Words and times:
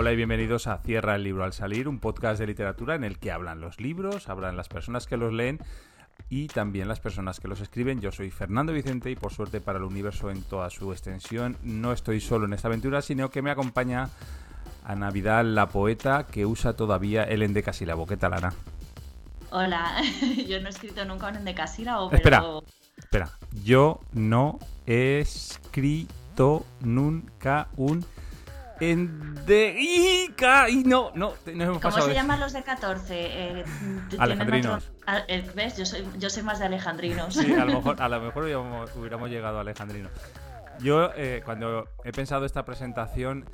Hola 0.00 0.12
y 0.12 0.16
bienvenidos 0.16 0.68
a 0.68 0.78
Cierra 0.78 1.16
el 1.16 1.24
libro 1.24 1.42
al 1.42 1.52
salir, 1.52 1.88
un 1.88 1.98
podcast 1.98 2.38
de 2.38 2.46
literatura 2.46 2.94
en 2.94 3.02
el 3.02 3.18
que 3.18 3.32
hablan 3.32 3.60
los 3.60 3.80
libros, 3.80 4.28
hablan 4.28 4.56
las 4.56 4.68
personas 4.68 5.08
que 5.08 5.16
los 5.16 5.32
leen 5.32 5.58
y 6.30 6.46
también 6.46 6.86
las 6.86 7.00
personas 7.00 7.40
que 7.40 7.48
los 7.48 7.60
escriben. 7.60 8.00
Yo 8.00 8.12
soy 8.12 8.30
Fernando 8.30 8.72
Vicente 8.72 9.10
y 9.10 9.16
por 9.16 9.32
suerte 9.32 9.60
para 9.60 9.78
el 9.78 9.84
universo 9.84 10.30
en 10.30 10.40
toda 10.42 10.70
su 10.70 10.92
extensión 10.92 11.56
no 11.64 11.92
estoy 11.92 12.20
solo 12.20 12.46
en 12.46 12.52
esta 12.52 12.68
aventura, 12.68 13.02
sino 13.02 13.28
que 13.30 13.42
me 13.42 13.50
acompaña 13.50 14.08
Ana 14.84 15.10
Vidal, 15.10 15.56
la 15.56 15.68
poeta 15.68 16.28
que 16.28 16.46
usa 16.46 16.74
todavía 16.74 17.24
el 17.24 17.42
endecasílabo. 17.42 18.06
¿Qué 18.06 18.16
tal, 18.16 18.34
Ana? 18.34 18.54
Hola, 19.50 20.00
yo 20.48 20.60
no 20.60 20.68
he 20.68 20.70
escrito 20.70 21.04
nunca 21.06 21.26
un 21.26 21.38
endecasílabo, 21.38 22.08
pero... 22.10 22.18
Espera, 22.18 22.44
espera, 22.96 23.30
yo 23.64 23.98
no 24.12 24.60
he 24.86 25.18
escrito 25.18 26.64
nunca 26.82 27.66
un 27.76 28.06
endeica 28.80 30.68
y 30.68 30.84
no, 30.84 31.10
no, 31.14 31.34
no 31.52 31.64
hemos 31.64 31.80
¿Cómo 31.80 32.00
se 32.00 32.14
llaman 32.14 32.40
los 32.40 32.52
de 32.52 32.62
14? 32.62 33.04
Eh, 33.10 33.64
alejandrinos. 34.18 34.90
Ah, 35.06 35.22
eh, 35.28 35.48
¿Ves? 35.54 35.76
Yo 35.76 35.86
soy, 35.86 36.06
yo 36.18 36.30
soy 36.30 36.42
más 36.42 36.58
de 36.58 36.66
alejandrinos. 36.66 37.34
Sí, 37.34 37.54
a 37.54 37.64
lo 37.64 37.72
mejor, 37.76 38.00
a 38.00 38.08
lo 38.08 38.20
mejor 38.20 38.44
hubiéramos, 38.44 39.30
llegado 39.30 39.58
a 39.58 39.60
alejandrino. 39.62 40.08
Yo, 40.80 41.10
eh, 41.16 41.42
cuando 41.44 41.88
he 42.04 42.12
pensado 42.12 42.44
esta 42.44 42.64
presentación, 42.64 43.44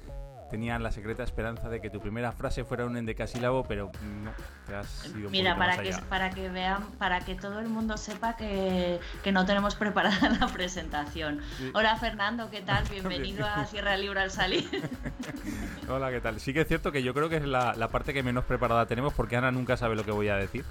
tenía 0.50 0.78
la 0.78 0.90
secreta 0.90 1.22
esperanza 1.22 1.68
de 1.68 1.80
que 1.80 1.90
tu 1.90 2.00
primera 2.00 2.32
frase 2.32 2.64
fuera 2.64 2.84
un 2.84 2.96
endecasílabo, 2.96 3.64
pero 3.64 3.90
no, 4.22 4.30
te 4.66 4.74
has 4.74 4.86
sido 4.86 5.30
Mira, 5.30 5.56
para 5.56 5.78
que, 5.78 5.94
para 6.08 6.30
que 6.30 6.48
vean, 6.48 6.84
para 6.98 7.20
que 7.20 7.34
todo 7.34 7.60
el 7.60 7.68
mundo 7.68 7.96
sepa 7.96 8.36
que, 8.36 9.00
no 9.32 9.46
tenemos 9.46 9.74
preparada 9.74 10.28
la 10.40 10.46
presentación. 10.48 11.40
Hola 11.72 11.96
Fernando, 11.96 12.50
¿qué 12.50 12.62
tal? 12.62 12.84
Bienvenido 12.90 13.46
a 13.46 13.66
Sierra 13.66 13.96
Libre 13.96 14.20
al 14.20 14.30
salir. 14.30 14.68
Hola, 15.88 16.10
¿qué 16.10 16.20
tal? 16.20 16.41
Sí 16.41 16.52
que 16.54 16.62
es 16.62 16.69
cierto 16.69 16.92
que 16.92 17.02
yo 17.02 17.14
creo 17.14 17.28
que 17.28 17.36
es 17.36 17.44
la, 17.44 17.88
parte 17.88 18.14
que 18.14 18.22
menos 18.22 18.44
preparada 18.44 18.86
tenemos 18.86 19.12
porque 19.12 19.36
Ana 19.36 19.50
nunca 19.50 19.76
sabe 19.76 19.97
lo 19.97 20.04
que 20.04 20.12
voy 20.12 20.28
a 20.28 20.36
decir. 20.36 20.64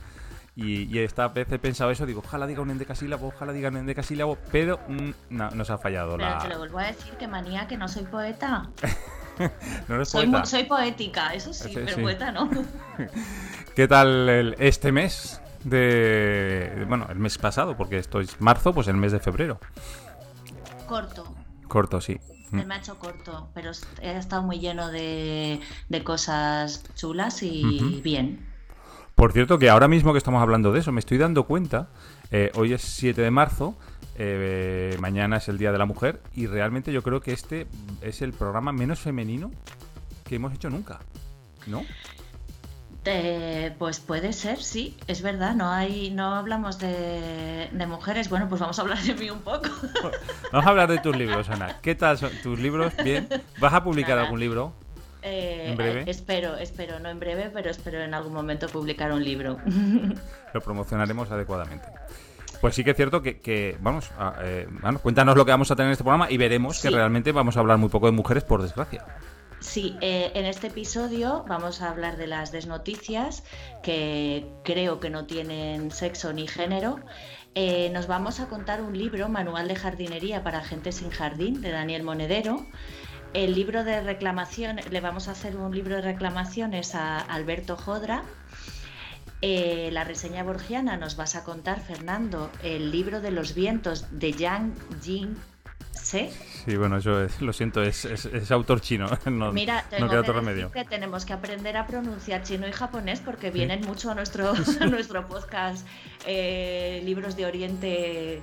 Y, 0.55 0.99
esta 0.99 1.29
vez 1.29 1.51
he 1.51 1.57
pensado 1.57 1.89
eso, 1.89 2.05
digo, 2.05 2.21
ojalá 2.23 2.45
diga 2.45 2.61
un 2.61 2.69
endecasílabo, 2.69 3.29
ojalá 3.29 3.53
diga 3.53 3.69
un 3.69 3.77
endecasílabo, 3.77 4.37
pero 4.51 4.79
mm, 4.87 5.09
no, 5.31 5.49
nos 5.49 5.71
ha 5.71 5.79
fallado 5.79 6.15
pero 6.15 6.37
te 6.37 6.47
lo 6.47 6.59
vuelvo 6.59 6.77
a 6.77 6.83
decir, 6.83 7.13
que 7.13 7.27
manía, 7.27 7.67
que 7.67 7.75
no 7.75 7.87
soy 7.87 8.03
poeta. 8.03 8.69
soy, 10.03 10.63
poética, 10.65 11.33
eso 11.33 11.53
sí, 11.53 11.71
pero 11.73 12.01
poeta 12.01 12.31
no. 12.31 12.49
¿Qué 13.75 13.87
tal 13.87 14.55
este 14.59 14.91
mes? 14.91 15.39
De, 15.63 16.85
bueno, 16.89 17.07
el 17.09 17.19
mes 17.19 17.37
pasado, 17.37 17.77
porque 17.77 17.97
esto 17.97 18.19
es 18.19 18.41
marzo, 18.41 18.73
pues 18.73 18.87
el 18.87 18.97
mes 18.97 19.13
de 19.13 19.19
febrero. 19.19 19.59
Corto. 20.87 21.23
Corto, 21.67 22.01
sí. 22.01 22.19
Me 22.51 22.71
ha 22.71 22.77
hecho 22.77 22.99
corto, 22.99 23.49
pero 23.55 23.71
he 24.01 24.17
estado 24.17 24.43
muy 24.43 24.59
lleno 24.59 24.91
de, 24.91 25.59
cosas 26.03 26.83
chulas 26.95 27.41
y 27.41 28.01
bien. 28.03 28.45
Por 29.15 29.31
cierto, 29.31 29.59
que 29.59 29.69
ahora 29.69 29.87
mismo 29.87 30.11
que 30.11 30.17
estamos 30.17 30.41
hablando 30.41 30.71
de 30.71 30.79
eso, 30.79 30.91
me 30.91 30.99
estoy 30.99 31.17
dando 31.17 31.45
cuenta, 31.45 31.89
eh, 32.31 32.51
hoy 32.55 32.73
es 32.73 32.81
7 32.81 33.21
de 33.21 33.31
marzo, 33.31 33.75
eh, 34.15 34.95
mañana 34.99 35.37
es 35.37 35.47
el 35.49 35.57
Día 35.57 35.71
de 35.71 35.77
la 35.77 35.85
Mujer 35.85 36.21
y 36.33 36.47
realmente 36.47 36.91
yo 36.91 37.01
creo 37.01 37.21
que 37.21 37.33
este 37.33 37.67
es 38.01 38.21
el 38.21 38.33
programa 38.33 38.71
menos 38.71 38.99
femenino 38.99 39.51
que 40.23 40.35
hemos 40.35 40.53
hecho 40.53 40.69
nunca, 40.69 40.99
¿no? 41.67 41.83
pues 43.77 43.99
puede 43.99 44.31
ser, 44.31 44.61
sí, 44.61 44.95
es 45.07 45.21
verdad, 45.21 45.55
no 45.55 45.69
hay, 45.69 46.09
no 46.11 46.35
hablamos 46.35 46.79
de, 46.79 47.69
mujeres, 47.87 48.29
bueno, 48.29 48.47
pues 48.47 48.61
vamos 48.61 48.79
a 48.79 48.81
hablar 48.81 48.99
de 48.99 49.13
mí 49.13 49.29
un 49.29 49.41
poco. 49.41 49.67
Vamos 50.51 50.65
a 50.65 50.69
hablar 50.69 50.89
de 50.89 50.99
tus 50.99 51.15
libros, 51.15 51.49
Ana. 51.49 51.79
¿Qué 51.81 51.95
tal 51.95 52.17
son 52.17 52.31
tus 52.41 52.59
libros? 52.59 52.93
Bien. 53.03 53.27
¿Vas 53.59 53.73
a 53.73 53.83
publicar 53.83 54.17
algún 54.17 54.39
libro? 54.39 54.73
Eh, 55.21 55.69
¿En 55.69 55.77
breve? 55.77 56.03
espero, 56.07 56.57
espero, 56.57 56.99
no 56.99 57.09
en 57.09 57.19
breve, 57.19 57.49
pero 57.53 57.69
espero 57.69 58.01
en 58.01 58.13
algún 58.13 58.33
momento 58.33 58.67
publicar 58.67 59.11
un 59.11 59.23
libro. 59.23 59.57
Lo 60.53 60.61
promocionaremos 60.61 61.31
adecuadamente. 61.31 61.87
Pues 62.63 62.75
sí 62.75 62.85
que 62.85 62.91
es 62.91 62.95
cierto 62.95 63.21
que, 63.21 63.77
vamos, 63.81 64.09
eh, 64.41 64.69
bueno, 64.81 64.97
cuéntanos 64.99 65.35
lo 65.35 65.43
que 65.43 65.51
vamos 65.51 65.69
a 65.69 65.75
tener 65.75 65.87
en 65.87 65.91
este 65.91 66.05
programa 66.05 66.31
y 66.31 66.37
veremos 66.37 66.81
que 66.81 66.89
realmente 66.89 67.33
vamos 67.33 67.57
a 67.57 67.59
hablar 67.59 67.77
muy 67.77 67.89
poco 67.89 68.05
de 68.05 68.13
mujeres, 68.13 68.45
por 68.45 68.61
desgracia. 68.61 69.03
Sí, 69.59 69.97
eh, 69.99 70.31
en 70.33 70.45
este 70.45 70.67
episodio 70.67 71.43
vamos 71.45 71.81
a 71.81 71.89
hablar 71.89 72.15
de 72.15 72.25
las 72.25 72.53
desnoticias 72.53 73.43
que 73.83 74.47
creo 74.63 75.01
que 75.01 75.09
no 75.09 75.25
tienen 75.25 75.91
sexo 75.91 76.31
ni 76.31 76.47
género. 76.47 77.01
Eh, 77.53 77.89
nos 77.89 78.07
vamos 78.07 78.39
a 78.39 78.47
contar 78.47 78.81
un 78.81 78.97
libro, 78.97 79.27
Manual 79.27 79.67
de 79.67 79.75
Jardinería 79.75 80.41
para 80.41 80.63
Gente 80.63 80.93
sin 80.93 81.09
Jardín, 81.09 81.59
de 81.59 81.69
Daniel 81.69 82.03
Monedero. 82.03 82.65
El 83.33 83.55
libro 83.55 83.83
de 83.83 83.99
reclamación, 83.99 84.79
le 84.89 85.01
vamos 85.01 85.27
a 85.27 85.31
hacer 85.31 85.57
un 85.57 85.75
libro 85.75 85.97
de 85.97 86.01
reclamaciones 86.01 86.95
a 86.95 87.19
Alberto 87.19 87.75
Jodra, 87.75 88.23
eh, 89.45 89.89
la 89.91 90.05
reseña 90.05 90.41
borgiana 90.41 90.95
nos 90.95 91.17
vas 91.17 91.35
a 91.35 91.43
contar, 91.43 91.81
Fernando, 91.81 92.49
el 92.63 92.93
libro 92.93 93.19
de 93.19 93.29
los 93.29 93.53
vientos 93.53 94.07
de 94.09 94.31
Yang 94.31 94.73
Jin 95.01 95.35
Se. 95.91 96.31
Sí, 96.63 96.77
bueno, 96.77 96.97
yo 96.99 97.27
lo 97.41 97.51
siento, 97.51 97.83
es, 97.83 98.05
autor 98.51 98.79
chino. 98.79 99.09
No, 99.25 99.51
Mira, 99.51 99.83
tengo 99.89 100.07
que, 100.07 100.31
remedio. 100.31 100.71
que 100.71 100.85
tenemos 100.85 101.25
que 101.25 101.33
aprender 101.33 101.75
a 101.75 101.85
pronunciar 101.85 102.43
chino 102.43 102.69
y 102.69 102.71
japonés 102.71 103.19
porque 103.19 103.51
vienen 103.51 103.81
mucho 103.81 104.09
a 104.11 104.15
nuestro, 104.15 104.53
nuestro 104.89 105.27
podcast 105.27 105.85
eh, 106.25 107.01
libros 107.03 107.35
de 107.35 107.45
Oriente. 107.45 108.41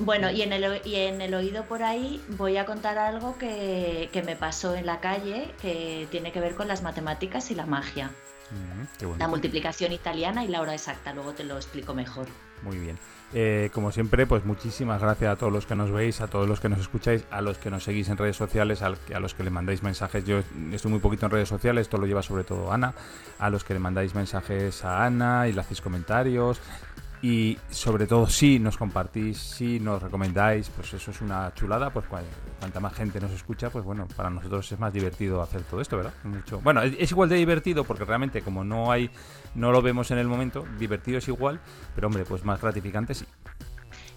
Bueno, 0.00 0.30
y 0.30 0.42
en, 0.42 0.52
el, 0.52 0.82
y 0.84 0.96
en 0.96 1.22
el 1.22 1.32
oído 1.32 1.64
por 1.64 1.82
ahí 1.82 2.22
voy 2.28 2.58
a 2.58 2.66
contar 2.66 2.98
algo 2.98 3.38
que, 3.38 4.10
que 4.12 4.22
me 4.22 4.36
pasó 4.36 4.74
en 4.74 4.84
la 4.84 5.00
calle 5.00 5.48
que 5.62 6.06
tiene 6.10 6.30
que 6.30 6.40
ver 6.40 6.56
con 6.56 6.68
las 6.68 6.82
matemáticas 6.82 7.50
y 7.50 7.54
la 7.54 7.64
magia 7.64 8.10
la 9.18 9.28
multiplicación 9.28 9.92
italiana 9.92 10.44
y 10.44 10.48
la 10.48 10.60
hora 10.60 10.74
exacta, 10.74 11.12
luego 11.12 11.32
te 11.32 11.44
lo 11.44 11.56
explico 11.56 11.94
mejor. 11.94 12.26
Muy 12.62 12.78
bien. 12.78 12.98
Eh, 13.32 13.70
como 13.72 13.92
siempre, 13.92 14.26
pues 14.26 14.44
muchísimas 14.44 15.00
gracias 15.00 15.32
a 15.32 15.36
todos 15.36 15.52
los 15.52 15.64
que 15.64 15.76
nos 15.76 15.92
veis, 15.92 16.20
a 16.20 16.26
todos 16.26 16.48
los 16.48 16.58
que 16.58 16.68
nos 16.68 16.80
escucháis, 16.80 17.24
a 17.30 17.40
los 17.40 17.58
que 17.58 17.70
nos 17.70 17.84
seguís 17.84 18.08
en 18.08 18.16
redes 18.16 18.36
sociales, 18.36 18.82
a 18.82 18.90
los 19.20 19.34
que 19.34 19.44
le 19.44 19.50
mandáis 19.50 19.82
mensajes. 19.82 20.24
Yo 20.24 20.42
estoy 20.72 20.90
muy 20.90 21.00
poquito 21.00 21.26
en 21.26 21.32
redes 21.32 21.48
sociales, 21.48 21.82
esto 21.82 21.96
lo 21.98 22.06
lleva 22.06 22.22
sobre 22.22 22.42
todo 22.42 22.72
Ana. 22.72 22.92
A 23.38 23.48
los 23.48 23.62
que 23.62 23.74
le 23.74 23.80
mandáis 23.80 24.14
mensajes 24.14 24.84
a 24.84 25.04
Ana 25.04 25.46
y 25.46 25.52
le 25.52 25.60
hacéis 25.60 25.80
comentarios. 25.80 26.60
Y 27.22 27.58
sobre 27.68 28.06
todo, 28.06 28.26
si 28.26 28.58
nos 28.58 28.78
compartís, 28.78 29.38
si 29.38 29.78
nos 29.78 30.02
recomendáis, 30.02 30.70
pues 30.70 30.94
eso 30.94 31.10
es 31.10 31.20
una 31.20 31.52
chulada. 31.54 31.90
Pues 31.90 32.06
cuanta 32.06 32.80
más 32.80 32.94
gente 32.94 33.20
nos 33.20 33.30
escucha, 33.32 33.68
pues 33.68 33.84
bueno, 33.84 34.08
para 34.16 34.30
nosotros 34.30 34.72
es 34.72 34.78
más 34.78 34.92
divertido 34.92 35.42
hacer 35.42 35.62
todo 35.62 35.82
esto, 35.82 35.98
¿verdad? 35.98 36.14
Mucho. 36.24 36.60
Bueno, 36.60 36.82
es 36.82 37.10
igual 37.10 37.28
de 37.28 37.36
divertido 37.36 37.84
porque 37.84 38.04
realmente, 38.06 38.40
como 38.40 38.64
no 38.64 38.90
hay, 38.90 39.10
no 39.54 39.70
lo 39.70 39.82
vemos 39.82 40.10
en 40.10 40.18
el 40.18 40.28
momento, 40.28 40.66
divertido 40.78 41.18
es 41.18 41.28
igual, 41.28 41.60
pero 41.94 42.06
hombre, 42.06 42.24
pues 42.24 42.44
más 42.44 42.60
gratificante 42.60 43.14
sí. 43.14 43.26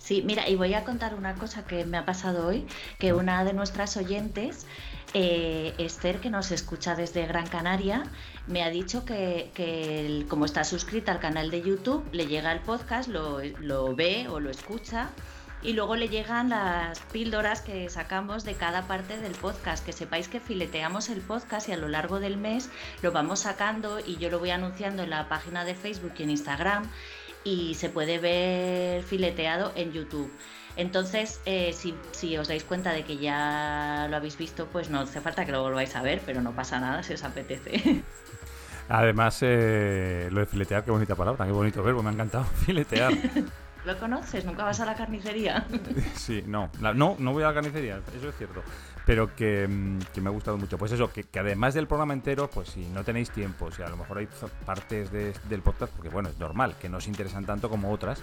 Sí, 0.04 0.22
mira, 0.26 0.50
y 0.50 0.56
voy 0.56 0.74
a 0.74 0.84
contar 0.84 1.16
una 1.16 1.36
cosa 1.36 1.66
que 1.66 1.86
me 1.86 1.98
ha 1.98 2.06
pasado 2.06 2.46
hoy, 2.46 2.66
que 3.00 3.14
una 3.14 3.46
de 3.46 3.54
nuestras 3.54 3.96
oyentes, 3.96 4.68
eh, 5.14 5.74
Esther, 5.78 6.20
que 6.20 6.30
nos 6.30 6.52
escucha 6.52 6.96
desde 6.96 7.26
Gran 7.26 7.48
Canaria, 7.48 8.04
me 8.48 8.64
ha 8.64 8.70
dicho 8.70 9.06
que, 9.06 10.26
como 10.30 10.46
está 10.46 10.64
suscrita 10.64 11.12
al 11.12 11.20
canal 11.20 11.50
de 11.50 11.62
YouTube, 11.62 12.04
le 12.12 12.28
llega 12.28 12.52
el 12.52 12.60
podcast, 12.60 13.08
lo, 13.10 13.96
ve 13.96 14.28
o 14.30 14.40
lo 14.40 14.50
escucha 14.50 15.10
y 15.62 15.74
luego 15.74 15.96
le 15.96 16.10
llegan 16.10 16.50
las 16.50 17.00
píldoras 17.00 17.62
que 17.62 17.90
sacamos 17.90 18.44
de 18.44 18.54
cada 18.56 18.86
parte 18.86 19.18
del 19.18 19.32
podcast. 19.32 19.86
Que 19.86 19.94
sepáis 19.94 20.28
que 20.28 20.42
fileteamos 20.42 21.10
el 21.10 21.22
podcast 21.22 21.70
y 21.70 21.72
a 21.72 21.78
lo 21.78 21.88
largo 21.88 22.20
del 22.20 22.36
mes 22.36 22.70
lo 23.02 23.14
vamos 23.14 23.40
sacando 23.40 24.00
y 24.00 24.18
yo 24.18 24.30
lo 24.30 24.40
voy 24.40 24.50
anunciando 24.50 25.04
en 25.04 25.10
la 25.10 25.30
página 25.30 25.64
de 25.64 25.76
Facebook 25.76 26.14
y 26.18 26.24
en 26.24 26.32
Instagram 26.32 26.84
y 27.46 27.76
se 27.76 27.90
puede 27.90 28.20
ver 28.20 29.04
fileteado 29.04 29.72
en 29.76 29.94
YouTube. 29.94 30.32
Entonces, 30.76 31.40
eh, 31.46 31.74
si, 31.74 32.38
os 32.38 32.48
dais 32.48 32.64
cuenta 32.64 32.94
de 32.94 33.04
que 33.04 33.18
ya 33.18 34.08
lo 34.10 34.18
habéis 34.18 34.38
visto, 34.38 34.68
pues 34.68 34.90
no 34.90 35.02
hace 35.02 35.22
falta 35.22 35.46
que 35.46 35.52
lo 35.52 35.62
volváis 35.62 35.96
a 35.96 36.02
ver, 36.02 36.22
pero 36.26 36.42
no 36.42 36.54
pasa 36.54 36.80
nada 36.80 37.04
si 37.04 37.14
os 37.14 37.24
apetece. 37.24 38.04
Además, 38.94 39.40
eh, 39.42 40.30
lo 40.32 40.42
de 40.42 40.46
filetear, 40.46 40.86
qué 40.86 40.92
bonita 40.92 41.16
palabra, 41.16 41.46
qué 41.48 41.52
bonito 41.52 41.82
verbo, 41.82 42.04
me 42.04 42.10
ha 42.10 42.14
encantado 42.14 42.44
filetear. 42.66 43.12
¿Lo 43.86 43.98
conoces? 43.98 44.46
¿Nunca 44.46 44.64
vas 44.64 44.80
a 44.80 44.86
la 44.86 44.96
carnicería? 44.96 45.66
Sí, 46.16 46.44
no, 46.46 46.70
no, 46.80 47.16
no 47.18 47.34
voy 47.34 47.44
a 47.44 47.48
la 47.48 47.54
carnicería, 47.56 48.00
eso 48.16 48.30
es 48.30 48.38
cierto 48.38 48.62
pero 49.06 49.28
mm, 49.28 49.32
que, 49.34 50.22
me 50.22 50.30
ha 50.30 50.32
gustado 50.32 50.58
mucho. 50.58 50.78
Pues 50.78 50.92
eso, 50.92 51.12
que, 51.12 51.26
además 51.38 51.74
del 51.74 51.88
programa 51.88 52.14
entero, 52.14 52.50
pues 52.50 52.70
si 52.70 52.86
no 52.86 53.04
tenéis 53.04 53.32
tiempo, 53.32 53.72
si 53.72 53.82
a 53.82 53.90
lo 53.90 53.98
mejor 53.98 54.20
hay 54.20 54.28
partes 54.66 55.12
del 55.12 55.62
podcast, 55.62 55.92
porque 55.94 56.10
bueno, 56.10 56.30
es 56.30 56.40
normal, 56.40 56.76
que 56.80 56.88
no 56.88 56.98
os 56.98 57.08
interesan 57.08 57.46
tanto 57.46 57.70
como 57.70 57.92
otras, 57.92 58.22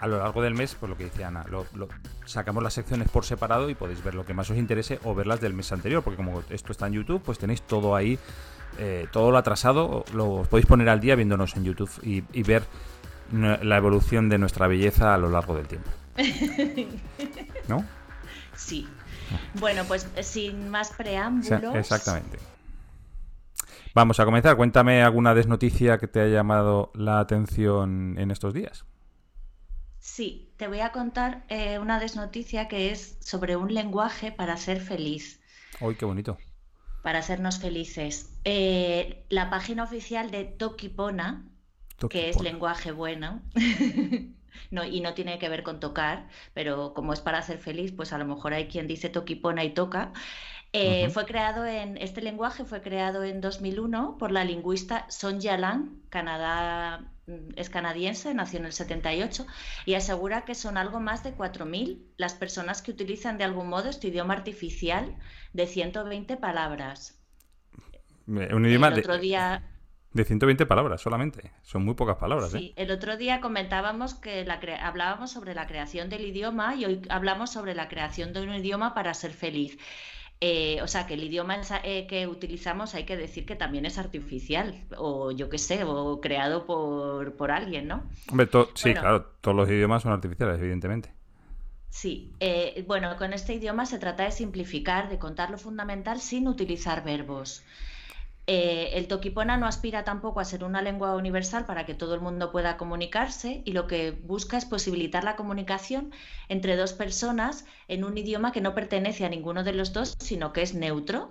a 0.00 0.06
lo 0.06 0.18
largo 0.18 0.42
del 0.42 0.54
mes, 0.54 0.76
pues 0.78 0.88
lo 0.88 0.96
que 0.96 1.04
dice 1.04 1.24
Ana, 1.24 1.44
lo, 1.50 1.66
sacamos 2.24 2.62
las 2.62 2.74
secciones 2.74 3.08
por 3.08 3.24
separado 3.24 3.68
y 3.68 3.74
podéis 3.74 4.02
ver 4.02 4.14
lo 4.14 4.24
que 4.24 4.32
más 4.32 4.48
os 4.50 4.56
interese 4.56 5.00
o 5.04 5.14
verlas 5.14 5.40
del 5.40 5.54
mes 5.54 5.72
anterior, 5.72 6.02
porque 6.02 6.16
como 6.16 6.42
esto 6.50 6.72
está 6.72 6.86
en 6.86 6.94
YouTube, 6.94 7.22
pues 7.22 7.38
tenéis 7.38 7.62
todo 7.62 7.96
ahí, 7.96 8.18
eh, 8.78 9.06
todo 9.12 9.30
lo 9.30 9.38
atrasado, 9.38 10.04
lo 10.14 10.44
podéis 10.48 10.66
poner 10.66 10.88
al 10.88 11.00
día 11.00 11.14
viéndonos 11.16 11.56
en 11.56 11.64
YouTube 11.64 11.90
y, 12.02 12.24
y 12.32 12.42
ver 12.42 12.64
la 13.30 13.76
evolución 13.76 14.28
de 14.28 14.38
nuestra 14.38 14.66
belleza 14.68 15.14
a 15.14 15.18
lo 15.18 15.28
largo 15.28 15.54
del 15.54 15.66
tiempo. 15.68 15.90
¿No? 17.68 17.84
Sí, 18.54 18.88
bueno, 19.54 19.84
pues 19.86 20.08
sin 20.22 20.68
más 20.68 20.90
preámbulos. 20.90 21.74
exactamente. 21.74 22.38
Vamos 23.94 24.20
a 24.20 24.24
comenzar. 24.24 24.56
Cuéntame 24.56 25.02
alguna 25.02 25.34
desnoticia 25.34 25.98
que 25.98 26.08
te 26.08 26.20
haya 26.20 26.34
llamado 26.34 26.90
la 26.94 27.20
atención 27.20 28.16
en 28.18 28.30
estos 28.30 28.54
días. 28.54 28.84
Sí, 29.98 30.52
te 30.56 30.68
voy 30.68 30.80
a 30.80 30.92
contar 30.92 31.44
eh, 31.48 31.78
una 31.78 31.98
desnoticia 31.98 32.68
que 32.68 32.90
es 32.90 33.18
sobre 33.20 33.56
un 33.56 33.74
lenguaje 33.74 34.32
para 34.32 34.56
ser 34.56 34.80
feliz. 34.80 35.40
¡Uy, 35.80 35.96
qué 35.96 36.04
bonito! 36.04 36.38
Para 37.02 37.20
hacernos 37.20 37.58
felices. 37.58 38.30
Eh, 38.44 39.24
la 39.28 39.50
página 39.50 39.84
oficial 39.84 40.30
de 40.30 40.44
Tokipona, 40.44 41.44
que 42.10 42.28
es 42.28 42.40
lenguaje 42.40 42.92
bueno, 42.92 43.40
no, 44.70 44.84
y 44.84 45.00
no 45.00 45.14
tiene 45.14 45.38
que 45.38 45.48
ver 45.48 45.62
con 45.62 45.80
tocar, 45.80 46.28
pero 46.54 46.94
como 46.94 47.12
es 47.12 47.20
para 47.20 47.42
ser 47.42 47.58
feliz, 47.58 47.92
pues 47.92 48.12
a 48.12 48.18
lo 48.18 48.24
mejor 48.24 48.52
hay 48.52 48.68
quien 48.68 48.86
dice 48.86 49.08
Tokipona 49.08 49.64
y 49.64 49.70
toca. 49.70 50.12
Eh, 50.72 51.08
fue 51.10 51.24
creado 51.24 51.64
en, 51.64 51.96
este 51.96 52.20
lenguaje 52.20 52.64
fue 52.64 52.82
creado 52.82 53.24
en 53.24 53.40
2001 53.40 54.18
por 54.18 54.30
la 54.30 54.44
lingüista 54.44 55.06
Sonja 55.08 55.56
Lang, 55.56 56.02
Canadá, 56.10 57.10
mm, 57.26 57.52
es 57.56 57.70
canadiense, 57.70 58.34
nació 58.34 58.58
en 58.58 58.66
el 58.66 58.72
78, 58.72 59.46
y 59.86 59.94
asegura 59.94 60.44
que 60.44 60.54
son 60.54 60.76
algo 60.76 61.00
más 61.00 61.24
de 61.24 61.34
4.000 61.34 62.02
las 62.18 62.34
personas 62.34 62.82
que 62.82 62.90
utilizan 62.90 63.38
de 63.38 63.44
algún 63.44 63.68
modo 63.68 63.88
este 63.88 64.08
idioma 64.08 64.34
artificial 64.34 65.16
de 65.54 65.66
120 65.66 66.36
palabras. 66.36 67.18
Un 68.26 68.66
idioma 68.66 68.90
de, 68.90 69.00
otro 69.00 69.16
día... 69.16 69.62
de 70.12 70.24
120 70.26 70.66
palabras 70.66 71.00
solamente, 71.00 71.50
son 71.62 71.82
muy 71.82 71.94
pocas 71.94 72.16
palabras. 72.16 72.50
Sí, 72.50 72.74
¿eh? 72.76 72.82
el 72.82 72.90
otro 72.90 73.16
día 73.16 73.40
comentábamos 73.40 74.12
que 74.12 74.44
la 74.44 74.60
hablábamos 74.82 75.30
sobre 75.30 75.54
la 75.54 75.66
creación 75.66 76.10
del 76.10 76.26
idioma 76.26 76.74
y 76.74 76.84
hoy 76.84 77.00
hablamos 77.08 77.50
sobre 77.50 77.74
la 77.74 77.88
creación 77.88 78.34
de 78.34 78.42
un 78.42 78.52
idioma 78.54 78.92
para 78.92 79.14
ser 79.14 79.32
feliz. 79.32 79.78
Eh, 80.40 80.80
o 80.82 80.86
sea, 80.86 81.06
que 81.06 81.14
el 81.14 81.24
idioma 81.24 81.60
eh, 81.82 82.06
que 82.06 82.28
utilizamos 82.28 82.94
hay 82.94 83.04
que 83.04 83.16
decir 83.16 83.44
que 83.44 83.56
también 83.56 83.86
es 83.86 83.98
artificial, 83.98 84.84
o 84.96 85.32
yo 85.32 85.48
qué 85.48 85.58
sé, 85.58 85.82
o 85.82 86.20
creado 86.20 86.64
por, 86.64 87.50
alguien, 87.50 87.88
¿no? 87.88 88.04
Hombre, 88.30 88.48
sí, 88.74 88.94
claro, 88.94 89.26
todos 89.40 89.56
los 89.56 89.68
idiomas 89.68 90.02
son 90.02 90.12
artificiales, 90.12 90.60
evidentemente. 90.60 91.12
Sí, 91.88 92.32
eh, 92.38 92.84
bueno, 92.86 93.16
con 93.16 93.32
este 93.32 93.54
idioma 93.54 93.84
se 93.84 93.98
trata 93.98 94.24
de 94.24 94.30
simplificar, 94.30 95.08
de 95.08 95.18
contar 95.18 95.50
lo 95.50 95.58
fundamental 95.58 96.20
sin 96.20 96.46
utilizar 96.46 97.02
verbos. 97.02 97.64
Eh, 98.50 98.96
el 98.96 99.08
toquipona 99.08 99.58
no 99.58 99.66
aspira 99.66 100.04
tampoco 100.04 100.40
a 100.40 100.44
ser 100.46 100.64
una 100.64 100.80
lengua 100.80 101.14
universal 101.14 101.66
para 101.66 101.84
que 101.84 101.92
todo 101.92 102.14
el 102.14 102.22
mundo 102.22 102.50
pueda 102.50 102.78
comunicarse 102.78 103.60
y 103.66 103.72
lo 103.72 103.86
que 103.86 104.12
busca 104.12 104.56
es 104.56 104.64
posibilitar 104.64 105.22
la 105.22 105.36
comunicación 105.36 106.12
entre 106.48 106.74
dos 106.76 106.94
personas 106.94 107.66
en 107.88 108.04
un 108.04 108.16
idioma 108.16 108.50
que 108.50 108.62
no 108.62 108.74
pertenece 108.74 109.26
a 109.26 109.28
ninguno 109.28 109.64
de 109.64 109.74
los 109.74 109.92
dos, 109.92 110.16
sino 110.18 110.54
que 110.54 110.62
es 110.62 110.72
neutro 110.72 111.30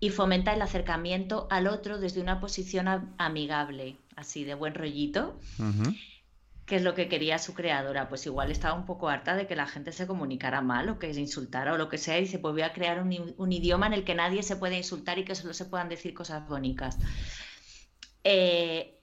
y 0.00 0.10
fomenta 0.10 0.52
el 0.52 0.60
acercamiento 0.60 1.46
al 1.48 1.68
otro 1.68 2.00
desde 2.00 2.20
una 2.20 2.40
posición 2.40 3.14
amigable, 3.18 3.96
así 4.16 4.42
de 4.42 4.54
buen 4.54 4.74
rollito 4.74 5.38
qué 6.68 6.76
es 6.76 6.82
lo 6.82 6.94
que 6.94 7.08
quería 7.08 7.38
su 7.38 7.54
creadora. 7.54 8.08
Pues 8.08 8.26
igual 8.26 8.52
estaba 8.52 8.74
un 8.74 8.84
poco 8.84 9.08
harta 9.08 9.34
de 9.34 9.46
que 9.46 9.56
la 9.56 9.66
gente 9.66 9.90
se 9.90 10.06
comunicara 10.06 10.60
mal 10.60 10.88
o 10.90 10.98
que 10.98 11.12
se 11.14 11.20
insultara 11.20 11.72
o 11.72 11.78
lo 11.78 11.88
que 11.88 11.98
sea. 11.98 12.18
Y 12.18 12.22
dice, 12.22 12.38
pues 12.38 12.52
voy 12.52 12.62
a 12.62 12.74
crear 12.74 13.02
un, 13.02 13.52
idioma 13.52 13.86
en 13.86 13.94
el 13.94 14.04
que 14.04 14.14
nadie 14.14 14.42
se 14.42 14.54
pueda 14.54 14.76
insultar 14.76 15.18
y 15.18 15.24
que 15.24 15.34
solo 15.34 15.54
se 15.54 15.64
puedan 15.64 15.88
decir 15.88 16.12
cosas 16.14 16.46
bonitas. 16.46 16.98
Eh, 18.22 19.00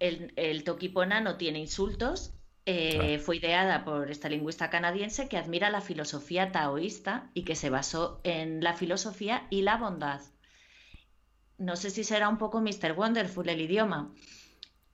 el, 0.00 0.32
el 0.36 0.64
Tokipona 0.64 1.20
no 1.20 1.36
tiene 1.36 1.60
insultos. 1.60 2.32
Eh, 2.64 3.18
fue 3.18 3.36
ideada 3.36 3.84
por 3.84 4.10
esta 4.10 4.28
lingüista 4.28 4.68
canadiense 4.68 5.28
que 5.28 5.38
admira 5.38 5.70
la 5.70 5.80
filosofía 5.80 6.52
taoísta 6.52 7.30
y 7.32 7.44
que 7.44 7.54
se 7.54 7.70
basó 7.70 8.20
en 8.24 8.62
la 8.62 8.74
filosofía 8.74 9.46
y 9.50 9.62
la 9.62 9.76
bondad. 9.76 10.20
No 11.58 11.76
sé 11.76 11.90
si 11.90 12.04
será 12.04 12.28
un 12.28 12.38
poco 12.38 12.60
Mr. 12.60 12.92
Wonderful 12.96 13.48
el 13.48 13.60
idioma 13.60 14.12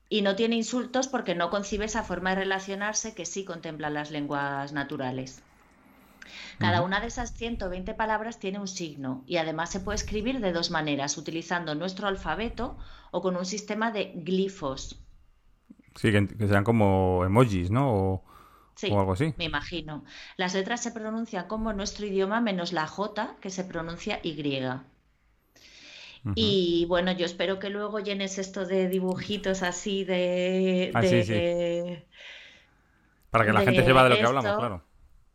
y 0.09 0.23
no 0.23 0.37
tiene 0.37 0.57
insultos 0.57 1.09
porque 1.09 1.35
no 1.35 1.51
concibe 1.51 1.87
esa 1.87 2.03
forma 2.03 2.31
de 2.31 2.37
relacionarse 2.37 3.15
que 3.15 3.27
sí 3.27 3.45
contemplan 3.45 3.95
las 3.95 4.11
lenguas 4.11 4.73
naturales. 4.73 5.43
Cada 6.59 6.83
una 6.83 7.01
de 7.01 7.09
esas 7.09 7.33
120 7.35 7.95
palabras 7.95 8.39
tiene 8.39 8.59
un 8.59 8.69
signo 8.69 9.25
y 9.27 9.37
además 9.37 9.71
se 9.71 9.81
puede 9.81 9.97
escribir 9.97 10.41
de 10.41 10.53
dos 10.53 10.71
maneras, 10.71 11.19
utilizando 11.19 11.75
nuestro 11.75 12.07
alfabeto 12.09 12.79
o 13.11 13.23
con 13.23 13.37
un 13.37 13.45
sistema 13.45 13.91
de 13.91 14.13
glifos. 14.15 15.01
Sí, 15.97 16.11
que, 16.11 16.49
sean 16.49 16.65
como 16.65 17.25
emojis, 17.25 17.71
¿no? 17.71 17.93
O, 17.93 18.25
o 18.91 19.01
algo 19.01 19.13
así. 19.13 19.35
Me 19.37 19.45
imagino. 19.45 20.05
Las 20.37 20.55
letras 20.55 20.83
se 20.83 20.91
pronuncian 20.91 21.47
como 21.47 21.73
nuestro 21.73 22.07
idioma 22.07 22.41
menos 22.41 22.73
la 22.73 22.87
J, 22.87 23.37
que 23.41 23.51
se 23.51 23.65
pronuncia 23.65 24.21
Y. 24.23 24.35
Y 26.35 26.87
bueno, 26.89 27.13
yo 27.13 27.27
espero 27.27 27.59
que 27.59 27.69
luego 27.69 28.01
llenes 28.01 28.39
esto 28.39 28.65
de 28.65 28.89
dibujitos 28.89 29.63
así 29.63 30.05
de... 30.05 30.91
Ah, 30.95 31.03
sí, 31.03 31.23
sí. 31.23 32.03
Para 33.31 33.45
que 33.45 33.53
la 33.53 33.61
gente 33.61 33.85
sepa 33.85 34.05
de 34.05 34.11
lo 34.11 34.17
que 34.17 34.23
hablamos, 34.23 34.57
claro. 34.57 34.85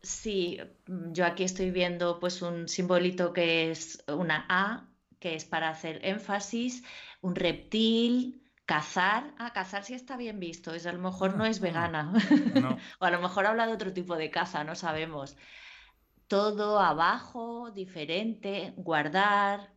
Sí, 0.01 0.59
yo 0.87 1.25
aquí 1.25 1.43
estoy 1.43 1.71
viendo 1.71 2.19
pues 2.19 2.41
un 2.41 2.67
simbolito 2.69 3.33
que 3.33 3.69
es 3.69 4.03
una 4.07 4.45
A, 4.47 4.87
que 5.19 5.35
es 5.35 5.45
para 5.45 5.69
hacer 5.69 5.99
énfasis, 6.03 6.83
un 7.21 7.35
reptil, 7.35 8.41
cazar. 8.65 9.33
Ah, 9.37 9.51
cazar 9.51 9.83
sí 9.83 9.93
está 9.93 10.15
bien 10.15 10.39
visto, 10.39 10.73
es 10.73 10.85
a 10.85 10.93
lo 10.93 10.99
mejor 10.99 11.35
no 11.35 11.45
es 11.45 11.59
vegana. 11.59 12.13
o 12.99 13.05
a 13.05 13.11
lo 13.11 13.21
mejor 13.21 13.45
habla 13.45 13.67
de 13.67 13.73
otro 13.73 13.91
tipo 13.91 14.15
de 14.15 14.31
caza, 14.31 14.63
no 14.63 14.75
sabemos. 14.75 15.35
Todo 16.27 16.79
abajo, 16.79 17.71
diferente, 17.71 18.73
guardar, 18.77 19.73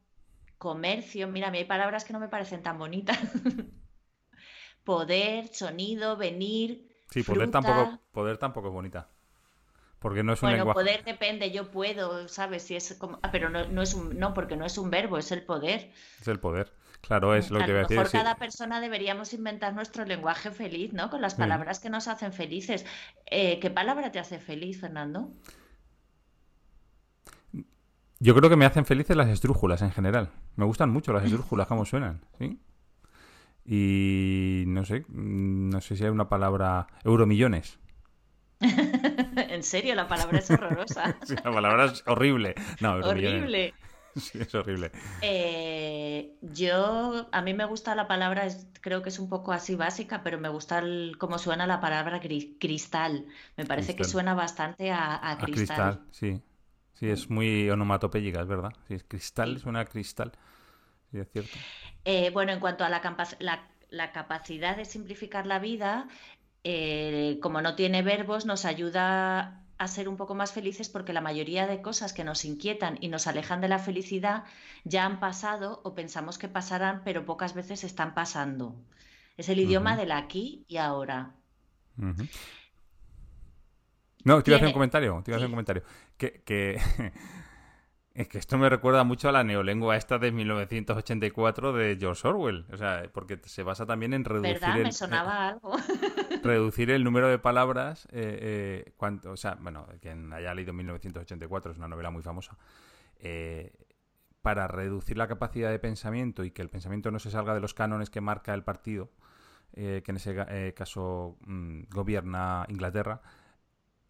comercio, 0.63 1.27
mira, 1.27 1.49
a 1.49 1.51
mí 1.51 1.59
hay 1.59 1.65
palabras 1.65 2.05
que 2.05 2.13
no 2.13 2.21
me 2.21 2.29
parecen 2.29 2.63
tan 2.63 2.79
bonitas. 2.79 3.19
poder, 4.85 5.49
sonido, 5.49 6.17
venir. 6.17 6.89
Sí, 7.11 7.25
poder 7.25 7.51
tampoco, 7.51 7.99
poder 8.13 8.39
tampoco 8.39 8.69
es 8.69 8.73
bonita. 8.73 9.09
Porque 9.99 10.23
no 10.23 10.35
es 10.35 10.43
un 10.43 10.51
bueno, 10.51 10.73
poder 10.73 11.03
depende, 11.03 11.51
yo 11.51 11.73
puedo, 11.73 12.29
¿sabes? 12.29 12.63
Si 12.63 12.77
es 12.77 12.95
como... 12.95 13.19
Ah, 13.23 13.33
pero 13.33 13.51
no, 13.51 13.83
es 13.83 13.95
un... 13.95 14.17
No, 14.21 14.35
porque 14.35 14.57
no 14.57 14.65
es 14.65 14.79
un 14.79 14.89
verbo, 14.89 15.19
es 15.19 15.33
el 15.33 15.43
poder. 15.43 15.91
Es 16.21 16.29
el 16.29 16.39
poder. 16.39 16.73
Claro, 17.01 17.35
es 17.35 17.51
lo 17.51 17.59
que 17.59 17.67
voy 17.67 17.75
a 17.75 17.79
decir. 17.79 17.99
A 17.99 18.03
lo 18.03 18.05
mejor 18.07 18.21
cada 18.21 18.37
persona 18.37 18.81
deberíamos 18.81 19.35
inventar 19.35 19.75
nuestro 19.75 20.05
lenguaje 20.05 20.53
feliz, 20.53 20.93
¿no? 20.93 21.11
Con 21.11 21.23
las 21.23 21.35
palabras 21.35 21.81
que 21.81 21.91
nos 21.91 22.07
hacen 22.07 22.33
felices. 22.33 22.87
Eh, 23.27 23.59
¿Qué 23.59 23.71
palabra 23.71 24.13
te 24.13 24.21
hace 24.21 24.39
feliz, 24.39 24.81
Fernando? 24.81 25.33
Yo 28.23 28.37
creo 28.37 28.49
que 28.49 28.55
me 28.55 28.67
hacen 28.67 28.87
felices 28.87 29.17
las 29.17 29.29
estrújulas 29.29 29.83
en 29.83 29.91
general. 29.91 30.31
Me 30.55 30.65
gustan 30.65 30.91
mucho 30.91 31.13
las 31.13 31.25
estrújulas, 31.25 31.67
cómo 31.67 31.85
suenan, 31.85 32.21
¿sí? 32.39 32.57
Y 33.67 34.63
no 34.69 34.85
sé, 34.85 35.05
no 35.09 35.81
sé 35.81 35.97
si 35.97 36.05
hay 36.05 36.11
una 36.11 36.29
palabra... 36.29 36.87
Euromillones. 37.03 37.81
¿En 38.61 39.65
serio? 39.65 39.97
La 39.97 40.07
palabra 40.07 40.39
es 40.39 40.49
horrorosa. 40.53 41.17
sí, 41.27 41.35
la 41.35 41.51
palabra 41.51 41.87
es 41.87 42.05
horrible. 42.07 42.55
No, 42.81 42.93
horrible. 42.93 43.75
Sí, 44.15 44.39
es 44.39 44.55
horrible. 44.55 44.93
Eh, 45.23 46.37
yo, 46.43 47.29
a 47.33 47.41
mí 47.41 47.55
me 47.55 47.65
gusta 47.65 47.95
la 47.95 48.07
palabra, 48.07 48.47
creo 48.83 49.01
que 49.01 49.09
es 49.09 49.19
un 49.19 49.31
poco 49.31 49.53
así 49.53 49.75
básica, 49.75 50.23
pero 50.23 50.39
me 50.39 50.51
gusta 50.51 50.85
cómo 51.17 51.39
suena 51.39 51.67
la 51.67 51.81
palabra 51.81 52.21
cristal. 52.21 53.25
Me 53.57 53.65
parece 53.65 53.97
que 53.97 54.05
suena 54.05 54.35
bastante 54.35 54.91
a, 54.91 55.31
a 55.31 55.39
cristal. 55.39 55.81
A 55.81 55.93
cristal, 55.95 56.07
sí. 56.11 56.43
Sí, 57.03 57.11
es 57.11 57.31
muy 57.31 57.69
onomatopéyica, 57.69 58.43
es 58.43 58.47
verdad. 58.47 58.73
Sí, 58.87 58.95
es 58.95 59.03
cristal, 59.03 59.59
suena 59.59 59.81
a 59.81 59.85
cristal. 59.87 60.31
Sí, 61.11 61.19
es 61.19 61.29
cierto. 61.33 61.59
Eh, 62.05 62.31
bueno, 62.31 62.53
en 62.53 62.61
cuanto 62.61 62.85
a 62.85 62.89
la, 62.89 63.69
la, 63.91 64.13
capacidad 64.13 64.77
de 64.77 64.85
simplificar 64.85 65.45
la 65.45 65.59
vida, 65.59 66.07
eh, 66.63 67.41
como 67.43 67.61
no 67.61 67.75
tiene 67.75 68.03
verbos, 68.03 68.47
nos 68.47 68.65
ayuda 68.65 69.65
a 69.79 69.89
ser 69.89 70.09
un 70.09 70.17
poco 70.17 70.37
más 70.37 70.53
felices 70.53 70.89
porque 70.89 71.13
la 71.13 71.21
mayoría 71.21 71.67
de 71.67 71.83
cosas 71.83 72.13
que 72.13 72.23
nos 72.23 72.45
inquietan 72.45 72.99
y 73.01 73.09
nos 73.09 73.27
alejan 73.27 73.61
de 73.61 73.67
la 73.67 73.81
felicidad 73.81 74.45
ya 74.85 75.05
han 75.05 75.19
pasado 75.19 75.81
o 75.83 75.97
pensamos 75.97 76.39
que 76.39 76.47
pasarán, 76.47 77.03
pero 77.05 77.27
pocas 77.27 77.53
veces 77.53 77.83
están 77.83 78.15
pasando. 78.15 78.77
Es 79.37 79.49
el 79.49 79.59
idioma 79.59 79.97
del 79.97 80.13
aquí 80.13 80.65
y 80.69 80.77
ahora. 80.77 81.35
No, 84.25 84.43
te 84.43 84.51
iba 84.51 84.57
a 84.57 84.59
hacer 84.59 84.69
un 84.69 84.73
comentario. 84.73 85.21
Te 85.25 85.31
iba 85.31 85.37
a 85.37 85.39
hacer 85.39 85.47
un 85.47 85.53
comentario. 85.53 85.83
Que, 86.17 86.43
que... 86.45 86.79
es 88.15 88.29
que 88.29 88.39
esto 88.39 88.59
me 88.59 88.69
recuerda 88.69 89.05
mucho 89.05 89.29
a 89.29 89.33
la 89.33 89.43
neolengua 89.43 89.97
esta 89.97 90.19
de 90.19 90.33
1984 90.33 91.73
de 91.73 91.97
George 91.99 92.29
Orwell. 92.29 92.67
O 92.73 92.77
sea, 92.77 93.05
porque 93.13 93.41
se 93.45 93.63
basa 93.63 93.87
también 93.87 94.13
en 94.13 94.25
reducir. 94.25 94.55
¿Verdad? 94.55 94.77
El, 94.77 94.83
me 94.85 94.93
sonaba 94.93 95.49
algo. 95.49 95.77
reducir 96.43 96.91
el 96.91 97.05
número 97.05 97.29
de 97.29 97.39
palabras. 97.39 98.07
Eh, 98.13 98.39
eh, 98.87 98.93
cuanto, 98.97 99.33
o 99.33 99.37
sea, 99.37 99.57
bueno, 99.61 99.87
quien 100.01 100.33
haya 100.33 100.55
leído 100.55 100.73
1984 100.73 101.73
es 101.73 101.79
una 101.79 101.89
novela 101.89 102.11
muy 102.11 102.23
famosa. 102.23 102.59
Eh, 103.17 103.73
para 104.43 104.67
reducir 104.67 105.17
la 105.17 105.29
capacidad 105.29 105.71
de 105.71 105.79
pensamiento 105.79 106.45
y 106.45 106.51
que 106.51 106.63
el 106.63 106.69
pensamiento 106.69 107.11
no 107.13 107.21
se 107.21 107.31
salga 107.31 107.55
de 107.55 107.61
los 107.61 107.75
cánones 107.75 108.11
que 108.11 108.21
marca 108.21 108.53
el 108.55 108.65
partido, 108.65 109.13
que 109.73 110.03
en 110.05 110.17
ese 110.17 110.75
caso 110.75 111.39
mm, 111.47 111.83
gobierna 111.91 112.67
Inglaterra, 112.69 113.23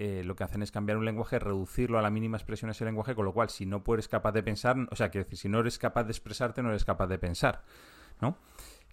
eh, 0.04 0.24
lo 0.24 0.34
que 0.34 0.42
hacen 0.42 0.62
es 0.62 0.72
cambiar 0.72 0.98
un 0.98 1.04
lenguaje, 1.04 1.38
reducirlo 1.38 1.96
a 1.96 2.02
la 2.02 2.10
mínima 2.10 2.36
expresión 2.36 2.72
ese 2.72 2.84
lenguaje, 2.84 3.14
con 3.14 3.24
lo 3.24 3.32
cual 3.32 3.50
si 3.50 3.66
no 3.66 3.84
eres 3.86 4.08
capaz 4.08 4.32
de 4.32 4.42
pensar, 4.42 4.76
o 4.90 4.96
sea, 4.96 5.10
quiero 5.10 5.24
decir, 5.24 5.38
si 5.38 5.48
no 5.48 5.60
eres 5.60 5.78
capaz 5.78 6.02
de 6.02 6.10
expresarte, 6.10 6.60
no 6.60 6.70
eres 6.70 6.84
capaz 6.84 7.06
de 7.06 7.20
pensar. 7.20 7.62
¿no? 8.20 8.36